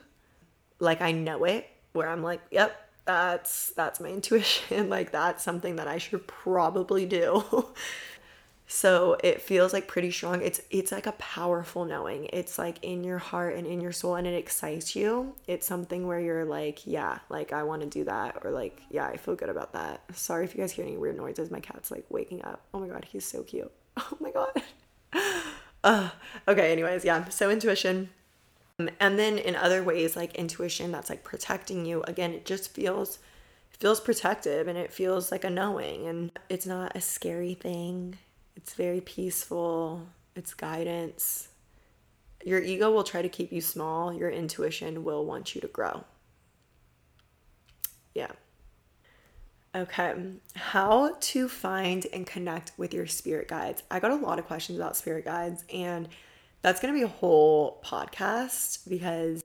Like, 0.78 1.00
I 1.00 1.12
know 1.12 1.44
it, 1.44 1.66
where 1.92 2.08
I'm 2.08 2.22
like, 2.22 2.42
yep, 2.50 2.88
that's 3.08 3.70
that's 3.70 4.00
my 4.00 4.08
intuition 4.10 4.90
like 4.90 5.12
that's 5.12 5.42
something 5.42 5.76
that 5.76 5.88
I 5.88 5.96
should 5.96 6.26
probably 6.26 7.06
do 7.06 7.42
So 8.70 9.16
it 9.24 9.40
feels 9.40 9.72
like 9.72 9.88
pretty 9.88 10.10
strong. 10.10 10.42
It's 10.42 10.60
it's 10.70 10.92
like 10.92 11.06
a 11.06 11.12
powerful 11.12 11.86
knowing. 11.86 12.28
It's 12.34 12.58
like 12.58 12.76
in 12.82 13.02
your 13.02 13.16
heart 13.16 13.56
and 13.56 13.66
in 13.66 13.80
your 13.80 13.92
soul 13.92 14.16
and 14.16 14.26
it 14.26 14.34
excites 14.34 14.94
you. 14.94 15.34
It's 15.46 15.66
something 15.66 16.06
where 16.06 16.20
you're 16.20 16.44
like, 16.44 16.86
yeah, 16.86 17.20
like 17.30 17.54
I 17.54 17.62
want 17.62 17.80
to 17.80 17.88
do 17.88 18.04
that 18.04 18.36
or 18.44 18.50
like, 18.50 18.82
yeah, 18.90 19.06
I 19.06 19.16
feel 19.16 19.36
good 19.36 19.48
about 19.48 19.72
that. 19.72 20.02
Sorry 20.14 20.44
if 20.44 20.54
you 20.54 20.60
guys 20.60 20.70
hear 20.72 20.84
any 20.84 20.98
weird 20.98 21.16
noises. 21.16 21.50
My 21.50 21.60
cat's 21.60 21.90
like 21.90 22.04
waking 22.10 22.44
up. 22.44 22.60
Oh 22.74 22.78
my 22.78 22.88
god, 22.88 23.06
he's 23.10 23.24
so 23.24 23.42
cute. 23.42 23.72
Oh 23.96 24.16
my 24.20 24.30
god. 24.30 24.62
uh, 25.82 26.10
okay, 26.46 26.70
anyways, 26.70 27.06
yeah. 27.06 27.26
So 27.30 27.50
intuition. 27.50 28.10
And 29.00 29.18
then 29.18 29.38
in 29.38 29.56
other 29.56 29.82
ways 29.82 30.14
like 30.14 30.34
intuition 30.34 30.92
that's 30.92 31.08
like 31.08 31.24
protecting 31.24 31.86
you. 31.86 32.02
Again, 32.02 32.32
it 32.32 32.44
just 32.44 32.70
feels 32.74 33.18
feels 33.70 33.98
protective 33.98 34.68
and 34.68 34.76
it 34.76 34.92
feels 34.92 35.32
like 35.32 35.44
a 35.44 35.50
knowing 35.50 36.06
and 36.06 36.32
it's 36.50 36.66
not 36.66 36.94
a 36.94 37.00
scary 37.00 37.54
thing 37.54 38.18
it's 38.58 38.74
very 38.74 39.00
peaceful, 39.00 40.08
it's 40.34 40.52
guidance. 40.52 41.48
Your 42.44 42.60
ego 42.60 42.90
will 42.90 43.04
try 43.04 43.22
to 43.22 43.28
keep 43.28 43.52
you 43.52 43.60
small, 43.60 44.12
your 44.12 44.30
intuition 44.30 45.04
will 45.04 45.24
want 45.24 45.54
you 45.54 45.60
to 45.60 45.68
grow. 45.68 46.04
Yeah. 48.14 48.32
Okay, 49.74 50.14
how 50.56 51.14
to 51.20 51.48
find 51.48 52.06
and 52.12 52.26
connect 52.26 52.72
with 52.76 52.92
your 52.92 53.06
spirit 53.06 53.46
guides. 53.46 53.84
I 53.90 54.00
got 54.00 54.10
a 54.10 54.16
lot 54.16 54.40
of 54.40 54.46
questions 54.46 54.76
about 54.76 54.96
spirit 54.96 55.24
guides, 55.24 55.64
and 55.72 56.08
that's 56.60 56.80
gonna 56.80 56.94
be 56.94 57.02
a 57.02 57.08
whole 57.08 57.80
podcast 57.84 58.88
because 58.88 59.44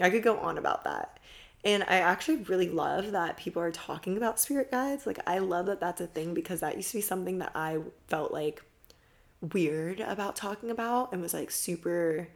I 0.00 0.10
could 0.10 0.24
go 0.24 0.36
on 0.38 0.58
about 0.58 0.82
that. 0.84 1.17
And 1.64 1.82
I 1.84 1.96
actually 1.96 2.36
really 2.36 2.68
love 2.68 3.12
that 3.12 3.36
people 3.36 3.60
are 3.60 3.72
talking 3.72 4.16
about 4.16 4.38
spirit 4.38 4.70
guides. 4.70 5.06
Like, 5.06 5.18
I 5.26 5.38
love 5.38 5.66
that 5.66 5.80
that's 5.80 6.00
a 6.00 6.06
thing 6.06 6.32
because 6.32 6.60
that 6.60 6.76
used 6.76 6.90
to 6.92 6.98
be 6.98 7.02
something 7.02 7.38
that 7.38 7.52
I 7.54 7.78
felt 8.06 8.32
like 8.32 8.62
weird 9.40 10.00
about 10.00 10.36
talking 10.36 10.70
about 10.70 11.12
and 11.12 11.22
was 11.22 11.34
like 11.34 11.50
super 11.50 12.28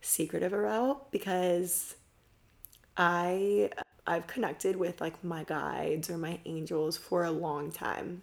secretive 0.00 0.52
about 0.52 1.10
because 1.10 1.96
I 2.96 3.70
I've 4.06 4.26
connected 4.26 4.76
with 4.76 5.00
like 5.00 5.22
my 5.24 5.44
guides 5.44 6.08
or 6.08 6.16
my 6.16 6.38
angels 6.44 6.96
for 6.96 7.24
a 7.24 7.30
long 7.30 7.72
time. 7.72 8.22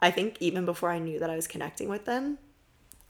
I 0.00 0.10
think 0.10 0.36
even 0.40 0.64
before 0.66 0.90
I 0.90 0.98
knew 0.98 1.18
that 1.18 1.30
I 1.30 1.36
was 1.36 1.46
connecting 1.46 1.88
with 1.88 2.04
them, 2.04 2.38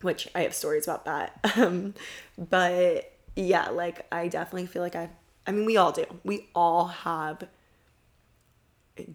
which 0.01 0.29
I 0.35 0.43
have 0.43 0.55
stories 0.55 0.87
about 0.87 1.05
that. 1.07 1.39
Um, 1.57 1.95
but 2.39 3.13
yeah, 3.35 3.71
like 3.71 4.07
I 4.13 4.29
definitely 4.29 4.67
feel 4.67 4.83
like 4.83 4.95
I 4.95 5.09
I 5.47 5.53
mean, 5.53 5.65
we 5.65 5.77
all 5.77 5.93
do. 5.93 6.05
We 6.25 6.49
all 6.55 6.87
have 6.87 7.47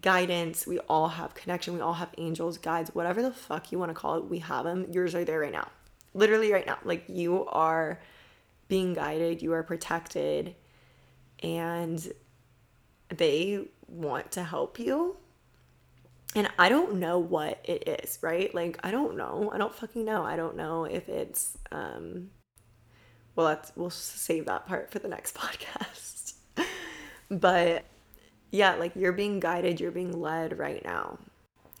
guidance. 0.00 0.66
We 0.66 0.78
all 0.80 1.08
have 1.08 1.34
connection. 1.34 1.74
We 1.74 1.80
all 1.80 1.94
have 1.94 2.10
angels, 2.16 2.58
guides, 2.58 2.94
whatever 2.94 3.22
the 3.22 3.32
fuck 3.32 3.72
you 3.72 3.78
want 3.78 3.90
to 3.90 3.94
call 3.94 4.16
it. 4.16 4.24
We 4.24 4.38
have 4.38 4.64
them. 4.64 4.86
Yours 4.90 5.14
are 5.14 5.24
there 5.24 5.40
right 5.40 5.52
now. 5.52 5.68
Literally 6.14 6.52
right 6.52 6.66
now. 6.66 6.78
Like 6.84 7.04
you 7.08 7.46
are 7.46 8.00
being 8.68 8.94
guided, 8.94 9.42
you 9.42 9.52
are 9.52 9.62
protected, 9.62 10.54
and 11.42 12.12
they 13.08 13.66
want 13.86 14.32
to 14.32 14.42
help 14.42 14.78
you. 14.78 15.16
And 16.34 16.48
I 16.58 16.70
don't 16.70 16.94
know 16.94 17.18
what 17.18 17.60
it 17.64 17.86
is, 17.86 18.18
right? 18.22 18.54
Like 18.54 18.78
I 18.82 18.90
don't 18.90 19.16
know. 19.16 19.50
I 19.52 19.58
don't 19.58 19.74
fucking 19.74 20.04
know. 20.04 20.22
I 20.22 20.36
don't 20.36 20.56
know 20.56 20.84
if 20.84 21.08
it's 21.08 21.58
um 21.70 22.30
well, 23.34 23.48
that's 23.48 23.72
we'll 23.76 23.90
save 23.90 24.46
that 24.46 24.66
part 24.66 24.90
for 24.90 24.98
the 24.98 25.08
next 25.08 25.34
podcast. 25.36 26.21
But 27.40 27.84
yeah, 28.50 28.74
like 28.74 28.94
you're 28.94 29.12
being 29.12 29.40
guided, 29.40 29.80
you're 29.80 29.90
being 29.90 30.20
led 30.20 30.58
right 30.58 30.84
now. 30.84 31.18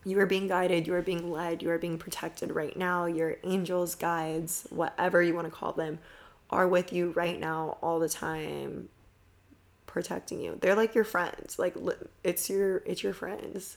You 0.04 0.18
are 0.18 0.26
being 0.26 0.48
guided, 0.48 0.86
you 0.86 0.94
are 0.94 1.02
being 1.02 1.30
led, 1.30 1.62
you 1.62 1.70
are 1.70 1.78
being 1.78 1.98
protected 1.98 2.50
right 2.50 2.76
now. 2.76 3.06
Your 3.06 3.36
angels, 3.44 3.94
guides, 3.94 4.66
whatever 4.70 5.22
you 5.22 5.34
want 5.34 5.46
to 5.46 5.50
call 5.50 5.72
them, 5.72 6.00
are 6.50 6.66
with 6.66 6.92
you 6.92 7.10
right 7.12 7.38
now 7.38 7.78
all 7.82 8.00
the 8.00 8.08
time 8.08 8.88
protecting 9.86 10.40
you. 10.40 10.58
They're 10.60 10.74
like 10.74 10.94
your 10.94 11.04
friends. 11.04 11.58
Like 11.58 11.76
it's 12.24 12.50
your 12.50 12.78
it's 12.78 13.02
your 13.02 13.12
friends. 13.12 13.76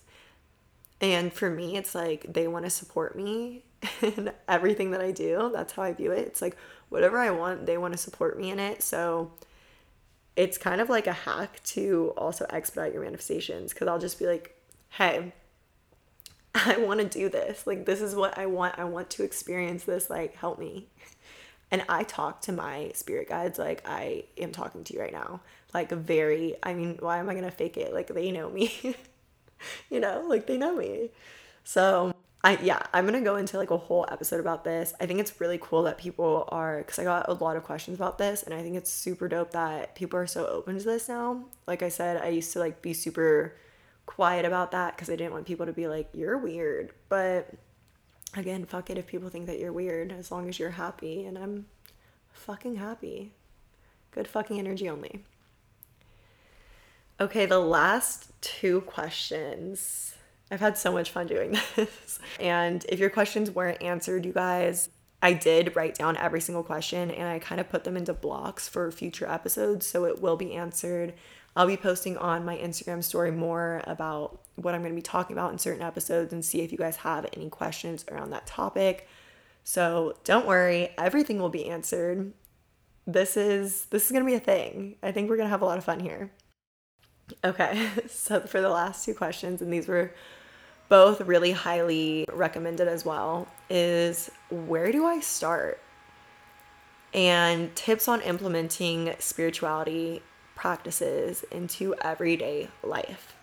And 1.02 1.32
for 1.32 1.50
me, 1.50 1.76
it's 1.76 1.94
like 1.94 2.26
they 2.28 2.48
want 2.48 2.66
to 2.66 2.72
support 2.72 3.16
me 3.16 3.64
in 4.02 4.32
everything 4.48 4.92
that 4.92 5.02
I 5.02 5.12
do. 5.12 5.52
That's 5.54 5.74
how 5.74 5.84
I 5.84 5.94
view 5.94 6.12
it. 6.12 6.26
It's 6.28 6.42
like 6.42 6.58
whatever 6.90 7.20
I 7.20 7.32
want, 7.32 7.66
they 7.66 7.78
want 7.78 7.92
to 7.92 7.98
support 7.98 8.40
me 8.40 8.50
in 8.50 8.60
it. 8.60 8.82
So 8.82 9.32
it's 10.36 10.58
kind 10.58 10.82
of 10.82 10.90
like 10.90 11.08
a 11.08 11.14
hack 11.14 11.62
to 11.64 12.14
also 12.18 12.46
expedite 12.50 12.94
your 12.94 13.04
manifestations 13.04 13.74
because 13.74 13.88
I'll 13.88 14.00
just 14.00 14.20
be 14.20 14.26
like, 14.26 14.56
hey, 14.90 15.34
I 16.56 16.78
want 16.78 17.00
to 17.00 17.06
do 17.06 17.30
this. 17.30 17.68
Like, 17.68 17.86
this 17.86 18.02
is 18.02 18.16
what 18.16 18.38
I 18.38 18.46
want. 18.46 18.80
I 18.80 18.86
want 18.86 19.10
to 19.12 19.24
experience 19.24 19.84
this. 19.84 20.10
Like, 20.10 20.36
help 20.36 20.60
me. 20.60 20.88
And 21.72 21.84
I 21.90 22.04
talk 22.04 22.42
to 22.42 22.52
my 22.52 22.92
spirit 22.94 23.28
guides 23.28 23.58
like 23.60 23.82
I 23.86 24.26
am 24.38 24.52
talking 24.52 24.84
to 24.86 24.94
you 24.94 25.02
right 25.02 25.12
now. 25.12 25.42
Like, 25.74 25.92
very, 25.92 26.56
I 26.64 26.74
mean, 26.74 26.98
why 27.00 27.18
am 27.18 27.30
I 27.30 27.34
going 27.34 27.44
to 27.44 27.52
fake 27.52 27.76
it? 27.76 27.94
Like, 27.94 28.08
they 28.08 28.32
know 28.32 28.50
me. 28.50 28.96
you 29.90 30.00
know, 30.00 30.24
like, 30.28 30.48
they 30.48 30.58
know 30.58 30.76
me. 30.78 31.10
So, 31.64 32.15
I 32.46 32.60
yeah, 32.62 32.80
I'm 32.94 33.06
gonna 33.06 33.22
go 33.22 33.38
into 33.38 33.58
like 33.58 33.72
a 33.72 33.78
whole 33.78 34.06
episode 34.12 34.40
about 34.40 34.64
this. 34.64 34.94
I 35.02 35.08
think 35.08 35.20
it's 35.20 35.42
really 35.42 35.58
cool 35.60 35.82
that 35.84 35.98
people 35.98 36.48
are 36.50 36.78
because 36.78 37.00
I 37.00 37.04
got 37.04 37.28
a 37.28 37.34
lot 37.34 37.58
of 37.58 37.64
questions 37.64 37.98
about 37.98 38.20
this, 38.20 38.44
and 38.44 38.54
I 38.54 38.62
think 38.62 38.76
it's 38.76 38.92
super 38.92 39.28
dope 39.28 39.50
that 39.52 39.96
people 39.96 40.20
are 40.20 40.28
so 40.28 40.46
open 40.46 40.78
to 40.78 40.84
this 40.84 41.10
now. 41.10 41.46
Like 41.66 41.82
I 41.82 41.90
said, 41.90 42.22
I 42.22 42.28
used 42.28 42.54
to 42.54 42.60
like 42.60 42.84
be 42.84 42.94
super 42.94 43.56
quiet 44.06 44.46
about 44.46 44.70
that 44.74 44.96
because 44.96 45.10
I 45.10 45.16
didn't 45.16 45.34
want 45.34 45.48
people 45.48 45.66
to 45.66 45.74
be 45.74 45.88
like, 45.88 46.08
"You're 46.14 46.38
weird," 46.38 46.92
but 47.10 47.50
again, 48.36 48.66
fuck 48.66 48.92
it 48.92 49.00
if 49.00 49.08
people 49.08 49.30
think 49.30 49.48
that 49.48 49.58
you're 49.58 49.74
weird 49.74 50.12
as 50.12 50.32
long 50.32 50.48
as 50.48 50.60
you're 50.60 50.70
happy, 50.70 51.26
and 51.26 51.40
I'm 51.40 51.66
fucking 52.32 52.76
happy. 52.76 53.32
Good 54.12 54.28
fucking 54.28 54.60
energy 54.60 54.88
only. 54.88 55.24
Okay, 57.20 57.48
the 57.48 57.60
last 57.60 58.32
two 58.42 58.82
questions. 58.82 60.15
I've 60.52 60.60
had 60.60 60.78
so 60.78 60.92
much 60.92 61.12
fun 61.12 61.28
doing 61.28 61.58
this. 61.76 62.20
And 62.40 62.86
if 62.90 63.00
your 63.00 63.10
questions 63.10 63.50
weren't 63.52 63.82
answered, 63.82 64.26
you 64.26 64.34
guys, 64.34 64.90
I 65.22 65.34
did 65.34 65.76
write 65.76 65.96
down 65.96 66.18
every 66.18 66.42
single 66.42 66.64
question 66.64 67.10
and 67.10 67.28
I 67.28 67.40
kind 67.40 67.60
of 67.60 67.70
put 67.70 67.84
them 67.84 67.98
into 67.98 68.14
blocks 68.14 68.68
for 68.68 68.92
future 68.92 69.28
episodes. 69.28 69.88
So 69.88 70.06
it 70.06 70.22
will 70.22 70.38
be 70.38 70.54
answered. 70.54 71.14
I'll 71.56 71.68
be 71.68 71.78
posting 71.78 72.18
on 72.18 72.46
my 72.46 72.58
Instagram 72.58 73.04
story 73.04 73.32
more 73.32 73.82
about 73.88 74.42
what 74.56 74.76
I'm 74.76 74.82
going 74.82 74.92
to 74.92 74.96
be 74.96 75.02
talking 75.02 75.36
about 75.36 75.52
in 75.52 75.58
certain 75.58 75.82
episodes 75.82 76.34
and 76.34 76.44
see 76.44 76.62
if 76.62 76.72
you 76.72 76.78
guys 76.78 76.98
have 76.98 77.26
any 77.34 77.50
questions 77.50 78.06
around 78.12 78.32
that 78.32 78.46
topic. 78.46 79.08
So 79.64 80.18
don't 80.24 80.46
worry, 80.46 80.90
everything 80.98 81.40
will 81.40 81.50
be 81.50 81.68
answered. 81.68 82.34
This 83.08 83.38
is 83.38 83.86
this 83.86 84.06
is 84.06 84.12
going 84.12 84.24
to 84.24 84.30
be 84.30 84.36
a 84.36 84.40
thing. 84.40 84.98
I 85.02 85.12
think 85.12 85.30
we're 85.30 85.38
going 85.38 85.48
to 85.48 85.52
have 85.52 85.62
a 85.62 85.66
lot 85.66 85.78
of 85.78 85.84
fun 85.84 86.00
here. 86.00 86.32
Okay, 87.44 87.90
so 88.08 88.42
for 88.42 88.62
the 88.62 88.70
last 88.70 89.06
two 89.06 89.14
questions, 89.14 89.62
and 89.62 89.72
these 89.72 89.88
were 89.88 90.14
both 90.90 91.22
really 91.22 91.52
highly 91.52 92.26
recommended 92.32 92.88
as 92.88 93.06
well, 93.06 93.48
is 93.70 94.30
where 94.50 94.92
do 94.92 95.06
I 95.06 95.20
start? 95.20 95.80
And 97.14 97.76
tips 97.76 98.08
on 98.08 98.22
implementing 98.22 99.16
spirituality 99.20 100.22
practices 100.56 101.44
into 101.52 101.96
everyday 102.02 102.70
life. 102.84 103.36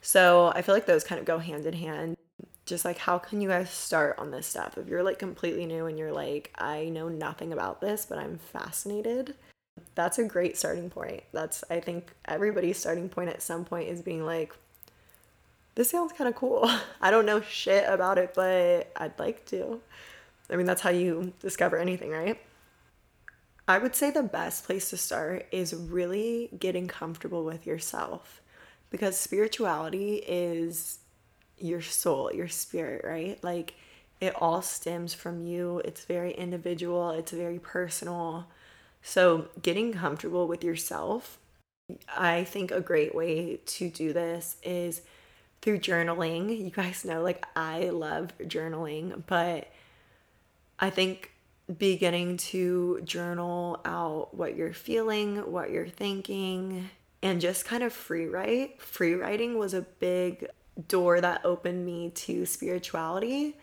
So 0.00 0.52
I 0.54 0.62
feel 0.62 0.74
like 0.74 0.86
those 0.86 1.04
kind 1.04 1.18
of 1.18 1.24
go 1.24 1.38
hand 1.38 1.66
in 1.66 1.74
hand. 1.74 2.16
Just 2.64 2.84
like, 2.84 2.98
how 2.98 3.18
can 3.18 3.40
you 3.40 3.48
guys 3.48 3.70
start 3.70 4.18
on 4.18 4.30
this 4.30 4.46
stuff? 4.46 4.76
If 4.76 4.88
you're 4.88 5.02
like 5.02 5.18
completely 5.18 5.64
new 5.64 5.86
and 5.86 5.98
you're 5.98 6.12
like, 6.12 6.52
I 6.58 6.90
know 6.90 7.08
nothing 7.08 7.52
about 7.52 7.80
this, 7.80 8.06
but 8.06 8.18
I'm 8.18 8.38
fascinated, 8.38 9.34
that's 9.94 10.18
a 10.18 10.24
great 10.24 10.56
starting 10.56 10.90
point. 10.90 11.22
That's 11.32 11.64
I 11.70 11.80
think 11.80 12.12
everybody's 12.26 12.78
starting 12.78 13.08
point 13.08 13.30
at 13.30 13.42
some 13.42 13.64
point 13.64 13.88
is 13.88 14.02
being 14.02 14.24
like 14.24 14.54
this 15.78 15.90
sounds 15.90 16.12
kind 16.12 16.26
of 16.26 16.34
cool. 16.34 16.68
I 17.00 17.12
don't 17.12 17.24
know 17.24 17.40
shit 17.40 17.84
about 17.88 18.18
it, 18.18 18.32
but 18.34 18.90
I'd 18.96 19.16
like 19.16 19.46
to. 19.46 19.80
I 20.50 20.56
mean, 20.56 20.66
that's 20.66 20.82
how 20.82 20.90
you 20.90 21.32
discover 21.38 21.78
anything, 21.78 22.10
right? 22.10 22.40
I 23.68 23.78
would 23.78 23.94
say 23.94 24.10
the 24.10 24.24
best 24.24 24.64
place 24.64 24.90
to 24.90 24.96
start 24.96 25.46
is 25.52 25.72
really 25.72 26.50
getting 26.58 26.88
comfortable 26.88 27.44
with 27.44 27.64
yourself 27.64 28.40
because 28.90 29.16
spirituality 29.16 30.16
is 30.26 30.98
your 31.58 31.80
soul, 31.80 32.32
your 32.34 32.48
spirit, 32.48 33.04
right? 33.04 33.42
Like 33.44 33.74
it 34.20 34.34
all 34.34 34.62
stems 34.62 35.14
from 35.14 35.46
you. 35.46 35.80
It's 35.84 36.04
very 36.04 36.32
individual, 36.32 37.10
it's 37.10 37.30
very 37.30 37.60
personal. 37.60 38.48
So, 39.00 39.46
getting 39.62 39.92
comfortable 39.92 40.48
with 40.48 40.64
yourself, 40.64 41.38
I 42.16 42.42
think 42.42 42.72
a 42.72 42.80
great 42.80 43.14
way 43.14 43.60
to 43.64 43.88
do 43.88 44.12
this 44.12 44.56
is 44.64 45.02
through 45.62 45.78
journaling. 45.80 46.56
You 46.56 46.70
guys 46.70 47.04
know, 47.04 47.22
like, 47.22 47.46
I 47.56 47.90
love 47.90 48.32
journaling, 48.38 49.22
but 49.26 49.68
I 50.78 50.90
think 50.90 51.32
beginning 51.76 52.38
to 52.38 53.00
journal 53.04 53.80
out 53.84 54.34
what 54.34 54.56
you're 54.56 54.72
feeling, 54.72 55.36
what 55.50 55.70
you're 55.70 55.88
thinking, 55.88 56.88
and 57.22 57.40
just 57.40 57.64
kind 57.64 57.82
of 57.82 57.92
free 57.92 58.26
write. 58.26 58.80
Free 58.80 59.14
writing 59.14 59.58
was 59.58 59.74
a 59.74 59.82
big 59.82 60.46
door 60.86 61.20
that 61.20 61.44
opened 61.44 61.84
me 61.84 62.10
to 62.10 62.46
spirituality. 62.46 63.56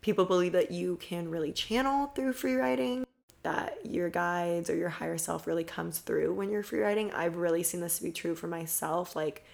People 0.00 0.24
believe 0.24 0.52
that 0.52 0.70
you 0.70 0.96
can 0.96 1.30
really 1.30 1.52
channel 1.52 2.06
through 2.06 2.32
free 2.32 2.54
writing 2.54 3.04
that 3.42 3.78
your 3.84 4.10
guides 4.10 4.68
or 4.68 4.76
your 4.76 4.88
higher 4.88 5.18
self 5.18 5.46
really 5.46 5.64
comes 5.64 5.98
through 5.98 6.34
when 6.34 6.50
you're 6.50 6.62
free 6.62 6.80
writing. 6.80 7.10
I've 7.12 7.36
really 7.36 7.62
seen 7.62 7.80
this 7.80 7.98
to 7.98 8.04
be 8.04 8.12
true 8.12 8.34
for 8.34 8.46
myself. 8.46 9.16
Like 9.16 9.44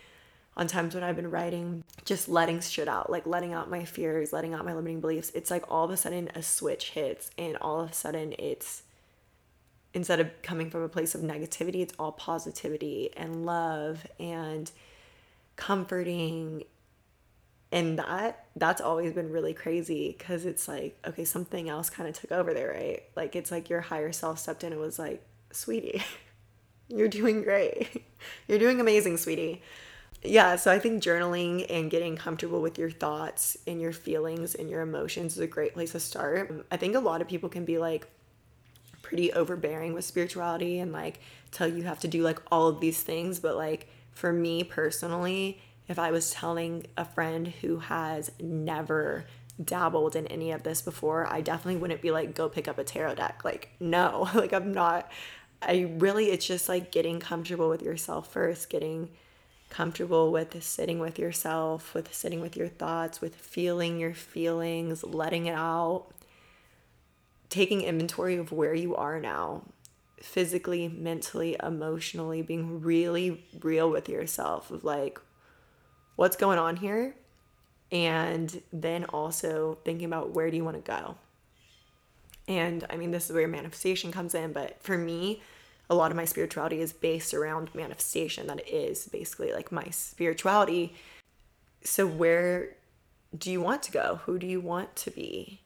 on 0.56 0.66
times 0.66 0.94
when 0.94 1.04
I've 1.04 1.16
been 1.16 1.30
writing, 1.30 1.84
just 2.04 2.28
letting 2.28 2.60
shit 2.60 2.88
out, 2.88 3.10
like 3.10 3.26
letting 3.26 3.52
out 3.52 3.70
my 3.70 3.84
fears, 3.84 4.32
letting 4.32 4.54
out 4.54 4.64
my 4.64 4.72
limiting 4.72 5.00
beliefs. 5.00 5.30
It's 5.34 5.50
like 5.50 5.70
all 5.70 5.84
of 5.84 5.90
a 5.90 5.96
sudden 5.96 6.30
a 6.34 6.42
switch 6.42 6.90
hits, 6.90 7.30
and 7.36 7.56
all 7.58 7.80
of 7.80 7.90
a 7.90 7.92
sudden 7.92 8.34
it's 8.38 8.82
instead 9.92 10.20
of 10.20 10.30
coming 10.42 10.70
from 10.70 10.82
a 10.82 10.88
place 10.88 11.14
of 11.14 11.20
negativity, 11.20 11.76
it's 11.76 11.94
all 11.98 12.12
positivity 12.12 13.10
and 13.16 13.44
love 13.44 14.06
and 14.18 14.70
comforting. 15.56 16.64
And 17.70 17.98
that 17.98 18.46
that's 18.56 18.80
always 18.80 19.12
been 19.12 19.30
really 19.30 19.52
crazy 19.52 20.14
because 20.16 20.46
it's 20.46 20.68
like 20.68 20.96
okay 21.06 21.24
something 21.24 21.68
else 21.68 21.90
kind 21.90 22.08
of 22.08 22.18
took 22.18 22.32
over 22.32 22.54
there 22.54 22.70
right? 22.70 23.02
Like 23.14 23.36
it's 23.36 23.50
like 23.50 23.68
your 23.68 23.82
higher 23.82 24.12
self 24.12 24.38
stepped 24.38 24.64
in 24.64 24.72
and 24.72 24.80
was 24.80 24.98
like 24.98 25.22
sweetie 25.50 26.02
you're 26.88 27.08
doing 27.08 27.42
great. 27.42 28.04
You're 28.48 28.58
doing 28.58 28.80
amazing 28.80 29.16
sweetie 29.18 29.62
yeah 30.22 30.56
so 30.56 30.70
i 30.70 30.78
think 30.78 31.02
journaling 31.02 31.66
and 31.70 31.90
getting 31.90 32.16
comfortable 32.16 32.60
with 32.60 32.78
your 32.78 32.90
thoughts 32.90 33.56
and 33.66 33.80
your 33.80 33.93
feelings 33.93 34.55
and 34.55 34.68
your 34.68 34.80
emotions 34.80 35.32
is 35.34 35.38
a 35.38 35.47
great 35.47 35.74
place 35.74 35.93
to 35.93 36.01
start 36.01 36.51
um, 36.51 36.64
i 36.70 36.76
think 36.76 36.94
a 36.94 37.01
lot 37.01 37.20
of 37.20 37.28
people 37.28 37.48
can 37.48 37.64
be 37.64 37.78
like 37.78 38.06
pretty 39.02 39.32
overbearing 39.32 39.94
with 39.94 40.05
spirituality 40.05 40.78
and 40.80 40.93
like 40.93 41.20
tell 41.52 41.68
you 41.68 41.84
have 41.84 42.01
to 42.01 42.09
do 42.09 42.22
like 42.22 42.40
all 42.51 42.66
of 42.66 42.80
these 42.80 43.02
things 43.02 43.38
but 43.38 43.56
like 43.56 43.88
for 44.12 44.32
me 44.32 44.64
personally 44.64 45.60
if 45.88 45.98
I 45.98 46.10
was 46.10 46.30
telling 46.30 46.86
a 46.97 47.05
friend 47.05 47.48
who 47.48 47.78
has 47.78 48.30
never 48.40 49.26
dabbled 49.62 50.16
in 50.16 50.26
any 50.26 50.51
of 50.51 50.62
this 50.62 50.82
before, 50.82 51.26
I 51.26 51.40
definitely 51.40 51.80
wouldn't 51.80 52.02
be 52.02 52.10
like, 52.10 52.34
go 52.34 52.48
pick 52.48 52.68
up 52.68 52.78
a 52.78 52.84
tarot 52.84 53.16
deck. 53.16 53.43
Like, 53.44 53.70
no, 53.78 54.28
like, 54.34 54.52
I'm 54.52 54.72
not. 54.72 55.10
I 55.62 55.93
really, 55.98 56.26
it's 56.26 56.47
just 56.47 56.68
like 56.68 56.93
getting 56.93 57.20
comfortable 57.20 57.68
with 57.68 57.82
yourself 57.82 58.32
first, 58.32 58.68
getting 58.68 59.10
comfortable 59.70 60.32
with 60.32 60.62
sitting 60.62 60.98
with 60.98 61.18
yourself, 61.18 61.94
with 61.94 62.14
sitting 62.14 62.40
with 62.40 62.56
your 62.56 62.68
thoughts, 62.68 63.20
with 63.20 63.34
feeling 63.34 63.98
your 63.98 64.14
feelings, 64.14 65.02
letting 65.02 65.47
it 65.47 65.55
out, 65.55 66.06
taking 67.48 67.82
inventory 67.82 68.36
of 68.36 68.52
where 68.52 68.74
you 68.74 68.94
are 68.97 69.20
now, 69.20 69.62
physically, 70.20 70.88
mentally, 70.88 71.56
emotionally, 71.62 72.43
being 72.43 72.80
really 72.80 73.44
real 73.60 73.90
with 73.90 74.09
yourself 74.09 74.70
of 74.70 74.84
like, 74.84 75.20
what's 76.16 76.36
going 76.36 76.59
on 76.59 76.76
here? 76.76 77.14
And 77.93 78.62
then 78.72 79.05
also 79.05 79.78
thinking 79.84 80.06
about 80.06 80.30
where 80.30 80.51
do 80.51 80.56
you 80.56 80.64
want 80.64 80.76
to 80.84 80.90
go? 80.90 81.16
And 82.48 82.86
i 82.90 82.97
mean 82.97 83.10
this 83.10 83.28
is 83.28 83.34
where 83.34 83.48
manifestation 83.48 84.12
comes 84.12 84.32
in 84.32 84.52
but 84.52 84.80
for 84.80 84.97
me 84.97 85.43
a 85.88 85.94
lot 85.94 86.10
of 86.10 86.16
my 86.16 86.24
spirituality 86.24 86.80
is 86.80 86.92
based 86.92 87.32
around 87.32 87.74
manifestation 87.74 88.46
that 88.46 88.66
is 88.68 89.08
basically 89.08 89.52
like 89.52 89.70
my 89.70 89.84
spirituality 89.90 90.94
so 91.82 92.06
where 92.06 92.76
do 93.36 93.50
you 93.50 93.60
want 93.60 93.82
to 93.82 93.92
go 93.92 94.20
who 94.24 94.38
do 94.38 94.46
you 94.46 94.60
want 94.60 94.94
to 94.96 95.10
be 95.10 95.60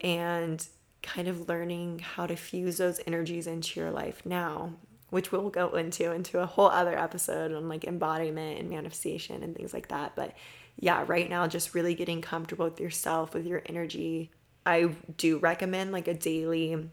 and 0.00 0.68
kind 1.02 1.28
of 1.28 1.48
learning 1.48 1.98
how 1.98 2.26
to 2.26 2.36
fuse 2.36 2.78
those 2.78 3.00
energies 3.06 3.46
into 3.46 3.78
your 3.80 3.90
life 3.90 4.22
now 4.24 4.72
which 5.14 5.30
we'll 5.30 5.48
go 5.48 5.68
into 5.76 6.10
into 6.10 6.40
a 6.40 6.46
whole 6.46 6.66
other 6.66 6.98
episode 6.98 7.52
on 7.52 7.68
like 7.68 7.84
embodiment 7.84 8.58
and 8.58 8.68
manifestation 8.68 9.44
and 9.44 9.54
things 9.54 9.72
like 9.72 9.86
that. 9.86 10.16
But 10.16 10.34
yeah, 10.76 11.04
right 11.06 11.30
now 11.30 11.46
just 11.46 11.72
really 11.72 11.94
getting 11.94 12.20
comfortable 12.20 12.64
with 12.64 12.80
yourself, 12.80 13.32
with 13.32 13.46
your 13.46 13.62
energy. 13.66 14.32
I 14.66 14.90
do 15.16 15.38
recommend 15.38 15.92
like 15.92 16.08
a 16.08 16.14
daily 16.14 16.90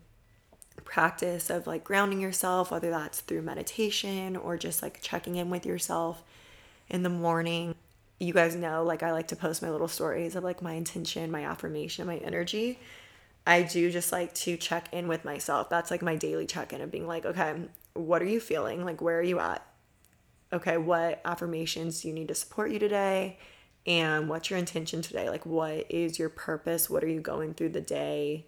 practice 0.86 1.50
of 1.50 1.68
like 1.68 1.84
grounding 1.84 2.20
yourself, 2.20 2.72
whether 2.72 2.90
that's 2.90 3.22
through 3.22 3.42
meditation 3.42 4.36
or 4.36 4.58
just 4.58 4.82
like 4.82 5.02
checking 5.02 5.36
in 5.36 5.50
with 5.50 5.66
yourself 5.66 6.24
in 6.90 7.04
the 7.04 7.10
morning. 7.10 7.76
You 8.20 8.34
guys 8.34 8.56
know, 8.56 8.84
like, 8.84 9.02
I 9.02 9.12
like 9.12 9.30
to 9.30 9.36
post 9.36 9.62
my 9.62 9.70
little 9.70 9.88
stories 9.88 10.36
of 10.36 10.44
like 10.44 10.62
my 10.62 10.74
intention, 10.74 11.32
my 11.32 11.46
affirmation, 11.46 12.06
my 12.06 12.18
energy. 12.18 12.80
I 13.48 13.64
do 13.64 13.90
just 13.90 14.12
like 14.12 14.34
to 14.36 14.58
check 14.58 14.90
in 14.92 15.08
with 15.08 15.26
myself. 15.26 15.70
That's 15.70 15.90
like 15.90 16.02
my 16.02 16.16
daily 16.16 16.46
check 16.46 16.74
in 16.74 16.82
of 16.82 16.92
being 16.92 17.08
like, 17.08 17.26
okay, 17.26 17.56
what 17.94 18.22
are 18.22 18.28
you 18.28 18.40
feeling? 18.40 18.86
Like, 18.86 19.02
where 19.02 19.18
are 19.18 19.24
you 19.24 19.40
at? 19.40 19.66
Okay, 20.54 20.78
what 20.78 21.22
affirmations 21.26 22.02
do 22.02 22.10
you 22.10 22.14
need 22.14 22.28
to 22.28 22.36
support 22.36 22.72
you 22.72 22.78
today? 22.78 23.40
And 23.88 24.30
what's 24.30 24.50
your 24.50 24.60
intention 24.60 25.02
today? 25.02 25.30
Like, 25.30 25.46
what 25.46 25.88
is 25.90 26.20
your 26.20 26.30
purpose? 26.30 26.90
What 26.90 27.04
are 27.04 27.08
you 27.08 27.22
going 27.22 27.56
through 27.56 27.70
the 27.70 27.82
day 27.82 28.46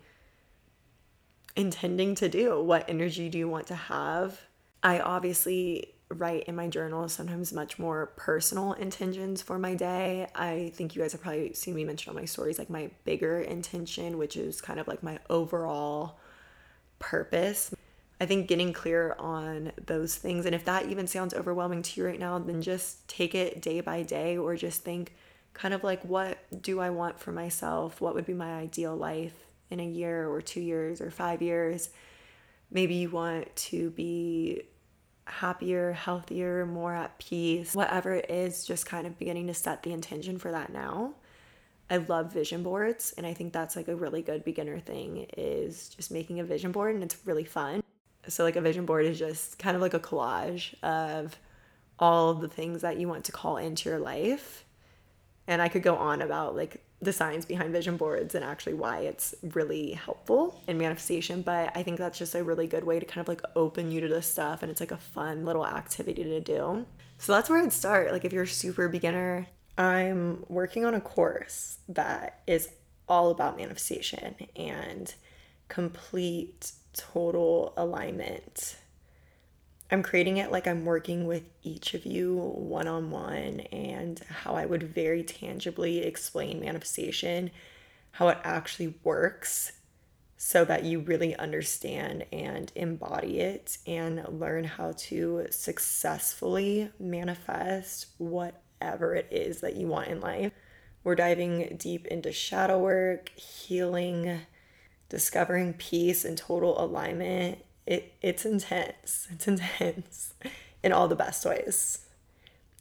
intending 1.55 2.15
to 2.15 2.29
do? 2.29 2.61
What 2.61 2.89
energy 2.89 3.29
do 3.29 3.37
you 3.37 3.47
want 3.47 3.67
to 3.67 3.75
have? 3.75 4.41
I 4.81 4.99
obviously 4.99 5.93
write 6.09 6.43
in 6.43 6.55
my 6.55 6.67
journal 6.67 7.07
sometimes 7.09 7.53
much 7.53 7.79
more 7.79 8.07
personal 8.15 8.73
intentions 8.73 9.41
for 9.41 9.57
my 9.57 9.73
day. 9.73 10.27
I 10.35 10.71
think 10.75 10.95
you 10.95 11.01
guys 11.01 11.11
have 11.13 11.21
probably 11.21 11.53
seen 11.53 11.75
me 11.75 11.85
mention 11.85 12.09
on 12.09 12.15
my 12.15 12.25
stories 12.25 12.59
like 12.59 12.69
my 12.69 12.89
bigger 13.03 13.39
intention, 13.39 14.17
which 14.17 14.37
is 14.37 14.61
kind 14.61 14.79
of 14.79 14.87
like 14.87 15.03
my 15.03 15.19
overall 15.29 16.19
purpose. 16.99 17.73
I 18.21 18.25
think 18.25 18.47
getting 18.47 18.73
clear 18.73 19.15
on 19.19 19.71
those 19.85 20.15
things, 20.15 20.45
and 20.45 20.55
if 20.55 20.65
that 20.65 20.87
even 20.87 21.07
sounds 21.07 21.33
overwhelming 21.33 21.81
to 21.81 21.99
you 21.99 22.05
right 22.05 22.19
now, 22.19 22.39
then 22.39 22.61
just 22.61 23.07
take 23.07 23.35
it 23.35 23.61
day 23.61 23.81
by 23.81 24.03
day 24.03 24.37
or 24.37 24.55
just 24.55 24.83
think 24.83 25.13
kind 25.53 25.73
of 25.73 25.83
like, 25.83 26.03
what 26.03 26.37
do 26.61 26.79
I 26.79 26.89
want 26.89 27.19
for 27.19 27.31
myself? 27.31 27.99
What 27.99 28.15
would 28.15 28.25
be 28.25 28.33
my 28.33 28.53
ideal 28.55 28.95
life 28.95 29.42
in 29.73 29.79
a 29.79 29.85
year 29.85 30.29
or 30.29 30.41
two 30.41 30.61
years 30.61 31.01
or 31.01 31.11
five 31.11 31.41
years? 31.41 31.89
Maybe 32.71 32.95
you 32.95 33.09
want 33.09 33.53
to 33.55 33.89
be 33.91 34.63
happier, 35.25 35.93
healthier, 35.93 36.65
more 36.65 36.93
at 36.93 37.17
peace, 37.19 37.75
whatever 37.75 38.13
it 38.13 38.29
is, 38.29 38.65
just 38.65 38.85
kind 38.85 39.07
of 39.07 39.17
beginning 39.19 39.47
to 39.47 39.53
set 39.53 39.83
the 39.83 39.91
intention 39.91 40.37
for 40.37 40.51
that 40.51 40.71
now. 40.71 41.13
I 41.89 41.97
love 41.97 42.33
vision 42.33 42.63
boards 42.63 43.13
and 43.17 43.27
I 43.27 43.33
think 43.33 43.53
that's 43.53 43.75
like 43.75 43.87
a 43.87 43.95
really 43.95 44.21
good 44.21 44.43
beginner 44.43 44.79
thing 44.79 45.27
is 45.37 45.89
just 45.89 46.11
making 46.11 46.39
a 46.39 46.43
vision 46.43 46.71
board 46.71 46.95
and 46.95 47.03
it's 47.03 47.17
really 47.25 47.43
fun. 47.43 47.83
So 48.27 48.43
like 48.43 48.55
a 48.55 48.61
vision 48.61 48.85
board 48.85 49.05
is 49.05 49.19
just 49.19 49.59
kind 49.59 49.75
of 49.75 49.81
like 49.81 49.93
a 49.93 49.99
collage 49.99 50.73
of 50.81 51.37
all 51.99 52.33
the 52.33 52.47
things 52.47 52.81
that 52.81 52.97
you 52.97 53.07
want 53.07 53.25
to 53.25 53.31
call 53.31 53.57
into 53.57 53.89
your 53.89 53.99
life. 53.99 54.65
And 55.45 55.61
I 55.61 55.67
could 55.67 55.83
go 55.83 55.95
on 55.97 56.21
about 56.21 56.55
like 56.55 56.83
the 57.03 57.13
science 57.13 57.45
behind 57.45 57.71
vision 57.71 57.97
boards 57.97 58.35
and 58.35 58.43
actually 58.43 58.73
why 58.73 58.99
it's 58.99 59.35
really 59.53 59.91
helpful 59.91 60.61
in 60.67 60.77
manifestation, 60.77 61.41
but 61.41 61.71
I 61.75 61.83
think 61.83 61.97
that's 61.97 62.17
just 62.17 62.35
a 62.35 62.43
really 62.43 62.67
good 62.67 62.83
way 62.83 62.99
to 62.99 63.05
kind 63.05 63.21
of 63.21 63.27
like 63.27 63.41
open 63.55 63.91
you 63.91 64.01
to 64.01 64.07
this 64.07 64.27
stuff 64.27 64.63
and 64.63 64.71
it's 64.71 64.79
like 64.79 64.91
a 64.91 64.97
fun 64.97 65.45
little 65.45 65.65
activity 65.65 66.23
to 66.23 66.39
do. 66.39 66.85
So 67.17 67.33
that's 67.33 67.49
where 67.49 67.61
I'd 67.61 67.73
start. 67.73 68.11
Like 68.11 68.25
if 68.25 68.33
you're 68.33 68.43
a 68.43 68.47
super 68.47 68.87
beginner, 68.87 69.47
I'm 69.77 70.45
working 70.47 70.85
on 70.85 70.93
a 70.93 71.01
course 71.01 71.77
that 71.89 72.41
is 72.47 72.69
all 73.07 73.31
about 73.31 73.57
manifestation 73.57 74.35
and 74.55 75.13
complete 75.67 76.71
total 76.93 77.73
alignment. 77.77 78.77
I'm 79.93 80.01
creating 80.01 80.37
it 80.37 80.51
like 80.51 80.65
I'm 80.67 80.85
working 80.85 81.27
with 81.27 81.43
each 81.61 81.93
of 81.93 82.03
you 82.03 82.35
one 82.35 82.87
on 82.87 83.11
one 83.11 83.59
and 83.71 84.19
how 84.27 84.55
I 84.55 84.65
would 84.65 84.81
very 84.81 85.21
tangibly 85.21 85.99
explain 85.99 86.59
manifestation, 86.59 87.51
how 88.13 88.29
it 88.29 88.39
actually 88.43 88.95
works, 89.03 89.73
so 90.35 90.65
that 90.65 90.83
you 90.83 90.99
really 90.99 91.35
understand 91.35 92.25
and 92.31 92.71
embody 92.73 93.39
it 93.39 93.77
and 93.85 94.25
learn 94.27 94.63
how 94.63 94.93
to 94.97 95.45
successfully 95.51 96.89
manifest 96.99 98.07
whatever 98.17 99.13
it 99.13 99.27
is 99.29 99.61
that 99.61 99.75
you 99.75 99.85
want 99.85 100.07
in 100.07 100.19
life. 100.19 100.53
We're 101.03 101.13
diving 101.13 101.77
deep 101.77 102.07
into 102.07 102.31
shadow 102.31 102.79
work, 102.79 103.29
healing, 103.35 104.39
discovering 105.07 105.73
peace 105.73 106.25
and 106.25 106.35
total 106.35 106.83
alignment. 106.83 107.59
It, 107.85 108.13
it's 108.21 108.45
intense. 108.45 109.27
It's 109.31 109.47
intense 109.47 110.33
in 110.83 110.91
all 110.91 111.07
the 111.07 111.15
best 111.15 111.45
ways. 111.45 111.99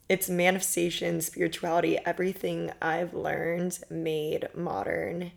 It's 0.09 0.29
manifestation, 0.29 1.21
spirituality, 1.21 1.97
everything 2.05 2.71
I've 2.81 3.13
learned 3.13 3.79
made 3.89 4.49
modern. 4.53 5.31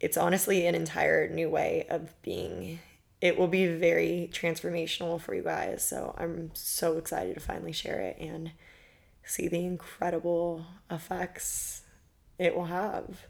It's 0.00 0.16
honestly 0.16 0.66
an 0.66 0.74
entire 0.74 1.28
new 1.28 1.48
way 1.48 1.86
of 1.88 2.20
being. 2.22 2.80
It 3.20 3.38
will 3.38 3.48
be 3.48 3.66
very 3.66 4.28
transformational 4.32 5.20
for 5.20 5.34
you 5.34 5.42
guys. 5.42 5.86
So 5.86 6.14
I'm 6.18 6.50
so 6.52 6.98
excited 6.98 7.34
to 7.34 7.40
finally 7.40 7.72
share 7.72 8.00
it 8.00 8.18
and 8.20 8.52
see 9.24 9.48
the 9.48 9.64
incredible 9.64 10.66
effects 10.90 11.82
it 12.38 12.54
will 12.54 12.66
have. 12.66 13.26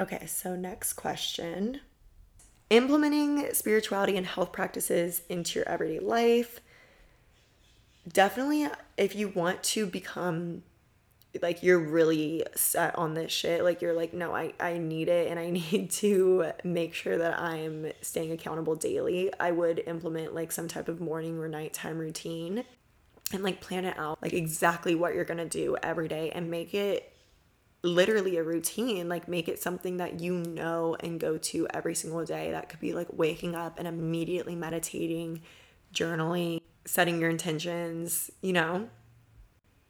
Okay, 0.00 0.26
so 0.26 0.54
next 0.54 0.92
question. 0.92 1.80
Implementing 2.70 3.52
spirituality 3.54 4.16
and 4.16 4.26
health 4.26 4.52
practices 4.52 5.22
into 5.28 5.58
your 5.58 5.68
everyday 5.68 6.00
life. 6.00 6.60
Definitely, 8.06 8.68
if 8.96 9.14
you 9.14 9.28
want 9.28 9.62
to 9.64 9.86
become 9.86 10.62
like 11.42 11.62
you're 11.62 11.78
really 11.78 12.44
set 12.54 12.96
on 12.96 13.14
this 13.14 13.30
shit, 13.32 13.62
like 13.62 13.82
you're 13.82 13.94
like, 13.94 14.12
no, 14.12 14.34
I, 14.34 14.52
I 14.58 14.78
need 14.78 15.08
it 15.08 15.30
and 15.30 15.38
I 15.38 15.50
need 15.72 15.90
to 15.92 16.52
make 16.64 16.94
sure 16.94 17.18
that 17.18 17.38
I'm 17.38 17.92
staying 18.00 18.32
accountable 18.32 18.74
daily, 18.74 19.30
I 19.38 19.50
would 19.50 19.82
implement 19.86 20.34
like 20.34 20.52
some 20.52 20.68
type 20.68 20.88
of 20.88 21.00
morning 21.00 21.38
or 21.38 21.48
nighttime 21.48 21.98
routine 21.98 22.64
and 23.32 23.42
like 23.42 23.60
plan 23.60 23.84
it 23.84 23.98
out 23.98 24.20
like 24.22 24.32
exactly 24.32 24.94
what 24.94 25.14
you're 25.14 25.24
to 25.24 25.48
do 25.48 25.76
every 25.82 26.08
day 26.08 26.30
and 26.30 26.50
make 26.50 26.72
it 26.74 27.12
literally 27.82 28.36
a 28.36 28.42
routine 28.42 29.08
like 29.08 29.28
make 29.28 29.48
it 29.48 29.62
something 29.62 29.98
that 29.98 30.20
you 30.20 30.34
know 30.34 30.96
and 31.00 31.20
go 31.20 31.38
to 31.38 31.66
every 31.72 31.94
single 31.94 32.24
day 32.24 32.50
that 32.50 32.68
could 32.68 32.80
be 32.80 32.92
like 32.92 33.06
waking 33.12 33.54
up 33.54 33.78
and 33.78 33.86
immediately 33.86 34.56
meditating 34.56 35.40
journaling 35.94 36.60
setting 36.84 37.20
your 37.20 37.30
intentions 37.30 38.30
you 38.42 38.52
know 38.52 38.88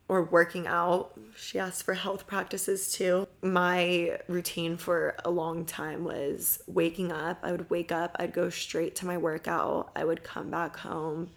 or 0.08 0.22
working 0.24 0.66
out. 0.66 1.12
She 1.36 1.58
asked 1.58 1.82
for 1.82 1.94
health 1.94 2.26
practices 2.26 2.90
too. 2.90 3.28
My 3.42 4.18
routine 4.26 4.76
for 4.76 5.14
a 5.24 5.30
long 5.30 5.64
time 5.66 6.02
was 6.02 6.62
waking 6.66 7.12
up. 7.12 7.38
I 7.42 7.52
would 7.52 7.68
wake 7.70 7.92
up 7.92 8.16
i'd 8.18 8.32
go 8.32 8.48
straight 8.48 8.96
to 8.96 9.06
my 9.06 9.16
workout 9.18 9.90
i 9.94 10.04
would 10.04 10.22
come 10.24 10.50
back 10.50 10.76
home 10.76 11.30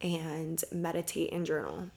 and 0.00 0.62
meditate 0.72 1.32
and 1.32 1.46
journal. 1.46 1.90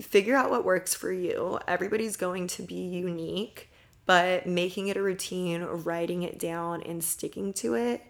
Figure 0.00 0.36
out 0.36 0.50
what 0.50 0.64
works 0.64 0.94
for 0.94 1.12
you. 1.12 1.58
Everybody's 1.66 2.16
going 2.16 2.46
to 2.48 2.62
be 2.62 2.74
unique, 2.74 3.70
but 4.06 4.46
making 4.46 4.88
it 4.88 4.96
a 4.96 5.02
routine, 5.02 5.62
writing 5.62 6.22
it 6.22 6.38
down, 6.38 6.82
and 6.82 7.02
sticking 7.02 7.52
to 7.54 7.74
it, 7.74 8.02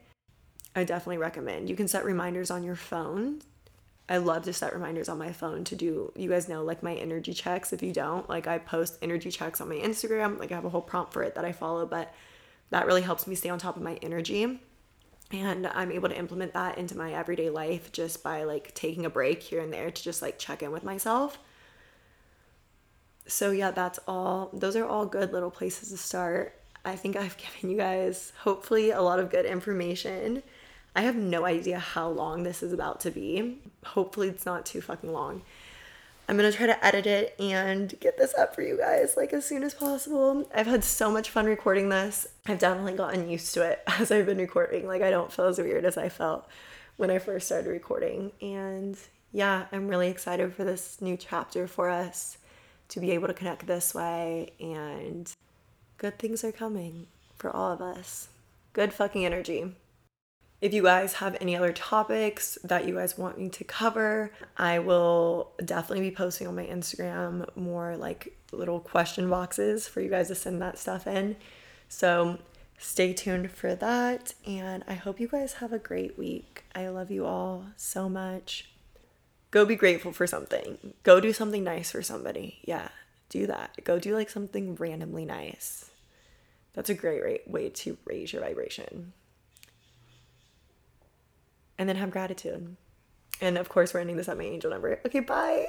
I 0.76 0.84
definitely 0.84 1.18
recommend. 1.18 1.68
You 1.68 1.76
can 1.76 1.88
set 1.88 2.04
reminders 2.04 2.50
on 2.50 2.62
your 2.62 2.76
phone. 2.76 3.42
I 4.08 4.18
love 4.18 4.44
to 4.44 4.52
set 4.52 4.74
reminders 4.74 5.08
on 5.08 5.18
my 5.18 5.32
phone 5.32 5.64
to 5.64 5.76
do, 5.76 6.12
you 6.16 6.28
guys 6.28 6.48
know, 6.48 6.62
like 6.62 6.82
my 6.82 6.94
energy 6.94 7.32
checks. 7.32 7.72
If 7.72 7.82
you 7.82 7.92
don't, 7.92 8.28
like 8.28 8.46
I 8.46 8.58
post 8.58 8.98
energy 9.00 9.30
checks 9.30 9.60
on 9.60 9.68
my 9.68 9.76
Instagram. 9.76 10.38
Like 10.38 10.52
I 10.52 10.56
have 10.56 10.64
a 10.64 10.70
whole 10.70 10.82
prompt 10.82 11.12
for 11.12 11.22
it 11.22 11.34
that 11.36 11.44
I 11.44 11.52
follow, 11.52 11.86
but 11.86 12.12
that 12.70 12.86
really 12.86 13.02
helps 13.02 13.26
me 13.26 13.34
stay 13.34 13.48
on 13.48 13.58
top 13.58 13.76
of 13.76 13.82
my 13.82 13.94
energy 14.02 14.60
and 15.32 15.66
i'm 15.68 15.90
able 15.90 16.08
to 16.08 16.18
implement 16.18 16.52
that 16.52 16.78
into 16.78 16.96
my 16.96 17.12
everyday 17.12 17.50
life 17.50 17.90
just 17.92 18.22
by 18.22 18.44
like 18.44 18.74
taking 18.74 19.06
a 19.06 19.10
break 19.10 19.42
here 19.42 19.60
and 19.60 19.72
there 19.72 19.90
to 19.90 20.02
just 20.02 20.22
like 20.22 20.38
check 20.38 20.62
in 20.62 20.70
with 20.70 20.84
myself 20.84 21.38
so 23.26 23.50
yeah 23.50 23.70
that's 23.70 23.98
all 24.06 24.50
those 24.52 24.76
are 24.76 24.86
all 24.86 25.06
good 25.06 25.32
little 25.32 25.50
places 25.50 25.90
to 25.90 25.96
start 25.96 26.54
i 26.84 26.96
think 26.96 27.16
i've 27.16 27.36
given 27.54 27.70
you 27.70 27.76
guys 27.76 28.32
hopefully 28.40 28.90
a 28.90 29.00
lot 29.00 29.18
of 29.18 29.30
good 29.30 29.46
information 29.46 30.42
i 30.96 31.02
have 31.02 31.16
no 31.16 31.44
idea 31.44 31.78
how 31.78 32.08
long 32.08 32.42
this 32.42 32.62
is 32.62 32.72
about 32.72 33.00
to 33.00 33.10
be 33.10 33.58
hopefully 33.84 34.28
it's 34.28 34.46
not 34.46 34.66
too 34.66 34.80
fucking 34.80 35.12
long 35.12 35.42
I'm 36.28 36.36
gonna 36.36 36.52
try 36.52 36.66
to 36.66 36.84
edit 36.84 37.06
it 37.06 37.34
and 37.40 37.92
get 38.00 38.16
this 38.16 38.34
up 38.34 38.54
for 38.54 38.62
you 38.62 38.78
guys 38.78 39.16
like 39.16 39.32
as 39.32 39.44
soon 39.44 39.62
as 39.64 39.74
possible. 39.74 40.48
I've 40.54 40.66
had 40.66 40.84
so 40.84 41.10
much 41.10 41.30
fun 41.30 41.46
recording 41.46 41.88
this. 41.88 42.26
I've 42.46 42.58
definitely 42.58 42.94
gotten 42.94 43.28
used 43.28 43.52
to 43.54 43.62
it 43.68 43.82
as 43.86 44.10
I've 44.10 44.26
been 44.26 44.38
recording. 44.38 44.86
Like 44.86 45.02
I 45.02 45.10
don't 45.10 45.32
feel 45.32 45.46
as 45.46 45.58
weird 45.58 45.84
as 45.84 45.96
I 45.98 46.08
felt 46.08 46.48
when 46.96 47.10
I 47.10 47.18
first 47.18 47.46
started 47.46 47.68
recording. 47.68 48.32
And 48.40 48.96
yeah, 49.32 49.66
I'm 49.72 49.88
really 49.88 50.08
excited 50.08 50.54
for 50.54 50.64
this 50.64 51.00
new 51.00 51.16
chapter 51.16 51.66
for 51.66 51.90
us 51.90 52.38
to 52.92 53.00
be 53.00 53.10
able 53.12 53.26
to 53.26 53.34
connect 53.34 53.66
this 53.66 53.94
way 53.94 54.52
and 54.60 55.32
good 55.96 56.18
things 56.18 56.44
are 56.44 56.52
coming 56.52 57.06
for 57.36 57.50
all 57.50 57.72
of 57.72 57.80
us. 57.80 58.28
Good 58.74 58.92
fucking 58.92 59.24
energy. 59.24 59.74
If 60.60 60.74
you 60.74 60.82
guys 60.82 61.14
have 61.14 61.36
any 61.40 61.56
other 61.56 61.72
topics 61.72 62.58
that 62.62 62.86
you 62.86 62.94
guys 62.94 63.16
want 63.16 63.38
me 63.38 63.48
to 63.48 63.64
cover, 63.64 64.30
I 64.58 64.78
will 64.78 65.52
definitely 65.64 66.08
be 66.10 66.14
posting 66.14 66.46
on 66.46 66.54
my 66.54 66.66
Instagram 66.66 67.48
more 67.56 67.96
like 67.96 68.36
little 68.52 68.78
question 68.78 69.30
boxes 69.30 69.88
for 69.88 70.02
you 70.02 70.10
guys 70.10 70.28
to 70.28 70.34
send 70.34 70.60
that 70.60 70.78
stuff 70.78 71.06
in. 71.06 71.36
So 71.88 72.38
stay 72.78 73.14
tuned 73.14 73.50
for 73.50 73.74
that. 73.74 74.34
And 74.46 74.84
I 74.86 74.94
hope 74.94 75.18
you 75.18 75.28
guys 75.28 75.54
have 75.54 75.72
a 75.72 75.78
great 75.78 76.18
week. 76.18 76.64
I 76.74 76.88
love 76.88 77.10
you 77.10 77.24
all 77.24 77.64
so 77.76 78.08
much. 78.08 78.71
Go 79.52 79.64
be 79.64 79.76
grateful 79.76 80.12
for 80.12 80.26
something. 80.26 80.94
Go 81.04 81.20
do 81.20 81.32
something 81.32 81.62
nice 81.62 81.92
for 81.92 82.02
somebody. 82.02 82.58
Yeah, 82.64 82.88
do 83.28 83.46
that. 83.46 83.76
Go 83.84 84.00
do 84.00 84.16
like 84.16 84.30
something 84.30 84.74
randomly 84.74 85.24
nice. 85.24 85.90
That's 86.72 86.90
a 86.90 86.94
great 86.94 87.48
way 87.48 87.68
to 87.68 87.98
raise 88.04 88.32
your 88.32 88.42
vibration 88.42 89.12
and 91.78 91.88
then 91.88 91.96
have 91.96 92.10
gratitude. 92.10 92.76
And 93.40 93.58
of 93.58 93.68
course, 93.68 93.92
we're 93.92 94.00
ending 94.00 94.16
this 94.16 94.28
at 94.28 94.38
my 94.38 94.44
angel 94.44 94.70
number. 94.70 95.00
Okay, 95.04 95.20
bye. 95.20 95.66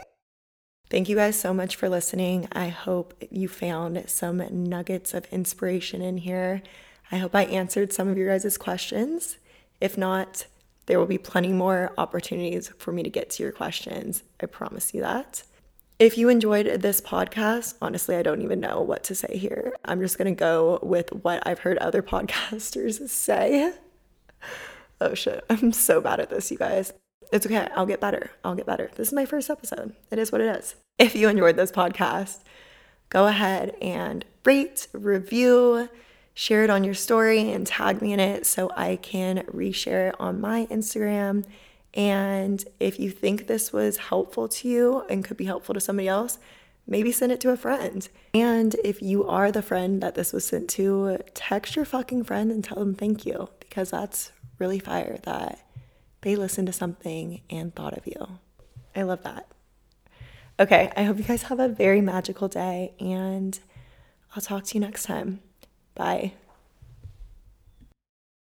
Thank 0.90 1.10
you 1.10 1.16
guys 1.16 1.40
so 1.40 1.54
much 1.54 1.76
for 1.76 1.90
listening. 1.90 2.48
I 2.52 2.68
hope 2.70 3.16
you 3.32 3.48
found 3.48 4.04
some 4.08 4.44
nuggets 4.52 5.14
of 5.14 5.26
inspiration 5.26 6.02
in 6.02 6.18
here. 6.18 6.62
I 7.12 7.18
hope 7.18 7.36
I 7.36 7.44
answered 7.46 7.92
some 7.92 8.08
of 8.08 8.18
your 8.18 8.30
guys' 8.30 8.58
questions. 8.58 9.38
If 9.82 9.98
not, 9.98 10.46
there 10.86 11.00
will 11.00 11.06
be 11.06 11.18
plenty 11.18 11.54
more 11.54 11.94
opportunities 11.98 12.72
for 12.78 12.92
me 12.92 13.04
to 13.04 13.10
get 13.10 13.30
to 13.32 13.44
your 13.44 13.52
questions. 13.52 14.24
I 14.42 14.46
promise 14.46 14.94
you 14.94 15.02
that. 15.02 15.44
If 16.00 16.18
you 16.18 16.28
enjoyed 16.28 16.66
this 16.82 17.00
podcast, 17.00 17.76
honestly, 17.82 18.16
I 18.16 18.24
don't 18.24 18.42
even 18.42 18.60
know 18.60 18.82
what 18.82 19.04
to 19.06 19.16
say 19.16 19.38
here. 19.38 19.74
I'm 19.86 20.02
just 20.02 20.18
going 20.18 20.34
to 20.34 20.38
go 20.38 20.80
with 20.82 21.14
what 21.14 21.46
I've 21.46 21.60
heard 21.60 21.78
other 21.78 22.02
podcasters 22.04 23.08
say. 23.10 23.74
Oh 25.00 25.14
shit, 25.14 25.44
I'm 25.50 25.72
so 25.72 26.02
bad 26.02 26.20
at 26.20 26.30
this, 26.30 26.52
you 26.52 26.58
guys. 26.58 26.94
It's 27.32 27.46
okay. 27.46 27.68
I'll 27.76 27.86
get 27.86 28.00
better. 28.00 28.32
I'll 28.44 28.56
get 28.56 28.66
better. 28.66 28.92
This 28.96 29.08
is 29.08 29.14
my 29.14 29.26
first 29.26 29.50
episode. 29.50 29.96
It 30.12 30.20
is 30.20 30.32
what 30.32 30.42
it 30.42 30.56
is. 30.56 30.76
If 31.00 31.16
you 31.16 31.30
enjoyed 31.30 31.56
this 31.56 31.72
podcast, 31.72 32.42
go 33.10 33.28
ahead 33.28 33.76
and 33.82 34.26
rate, 34.46 34.88
review, 34.94 35.90
share 36.34 36.64
it 36.64 36.70
on 36.70 36.84
your 36.84 36.94
story, 36.94 37.52
and 37.52 37.66
tag 37.66 38.02
me 38.02 38.14
in 38.14 38.20
it 38.20 38.46
so 38.46 38.72
I 38.76 38.96
can 38.98 39.44
reshare 39.54 40.10
it 40.10 40.16
on 40.20 40.42
my 40.42 40.68
Instagram 40.72 41.44
And 41.94 42.66
if 42.80 43.00
you 43.00 43.12
think 43.12 43.48
this 43.48 43.72
was 43.72 43.98
helpful 43.98 44.48
to 44.48 44.68
you 44.68 45.04
and 45.10 45.24
could 45.24 45.38
be 45.38 45.46
helpful 45.46 45.74
to 45.74 45.80
somebody 45.80 46.08
else, 46.08 46.40
maybe 46.88 47.12
send 47.12 47.32
it 47.32 47.40
to 47.42 47.52
a 47.52 47.58
friend. 47.58 48.08
And 48.34 48.76
if 48.84 49.02
you 49.02 49.28
are 49.28 49.52
the 49.52 49.62
friend 49.62 50.02
that 50.02 50.16
this 50.16 50.34
was 50.34 50.46
sent 50.46 50.70
to, 50.72 51.20
text 51.34 51.76
your 51.76 51.86
fucking 51.86 52.24
friend 52.24 52.52
and 52.52 52.64
tell 52.64 52.80
them 52.80 52.96
thank 52.96 53.26
you 53.26 53.50
because 53.60 53.92
that's 53.92 54.32
really 54.58 54.80
fire 54.80 55.20
that 55.24 55.60
they 56.22 56.36
listened 56.36 56.68
to 56.68 56.74
something 56.74 57.42
and 57.50 57.76
thought 57.76 57.98
of 57.98 58.08
you. 58.08 58.40
I 58.96 59.04
love 59.04 59.24
that. 59.24 59.48
Okay, 60.60 60.92
I 60.96 61.04
hope 61.04 61.18
you 61.18 61.24
guys 61.24 61.44
have 61.44 61.60
a 61.60 61.68
very 61.68 62.02
magical 62.02 62.48
day 62.48 62.94
and 63.00 63.60
I'll 64.36 64.42
talk 64.42 64.64
to 64.66 64.76
you 64.76 64.80
next 64.80 65.04
time. 65.04 65.42
Bye. 65.96 66.34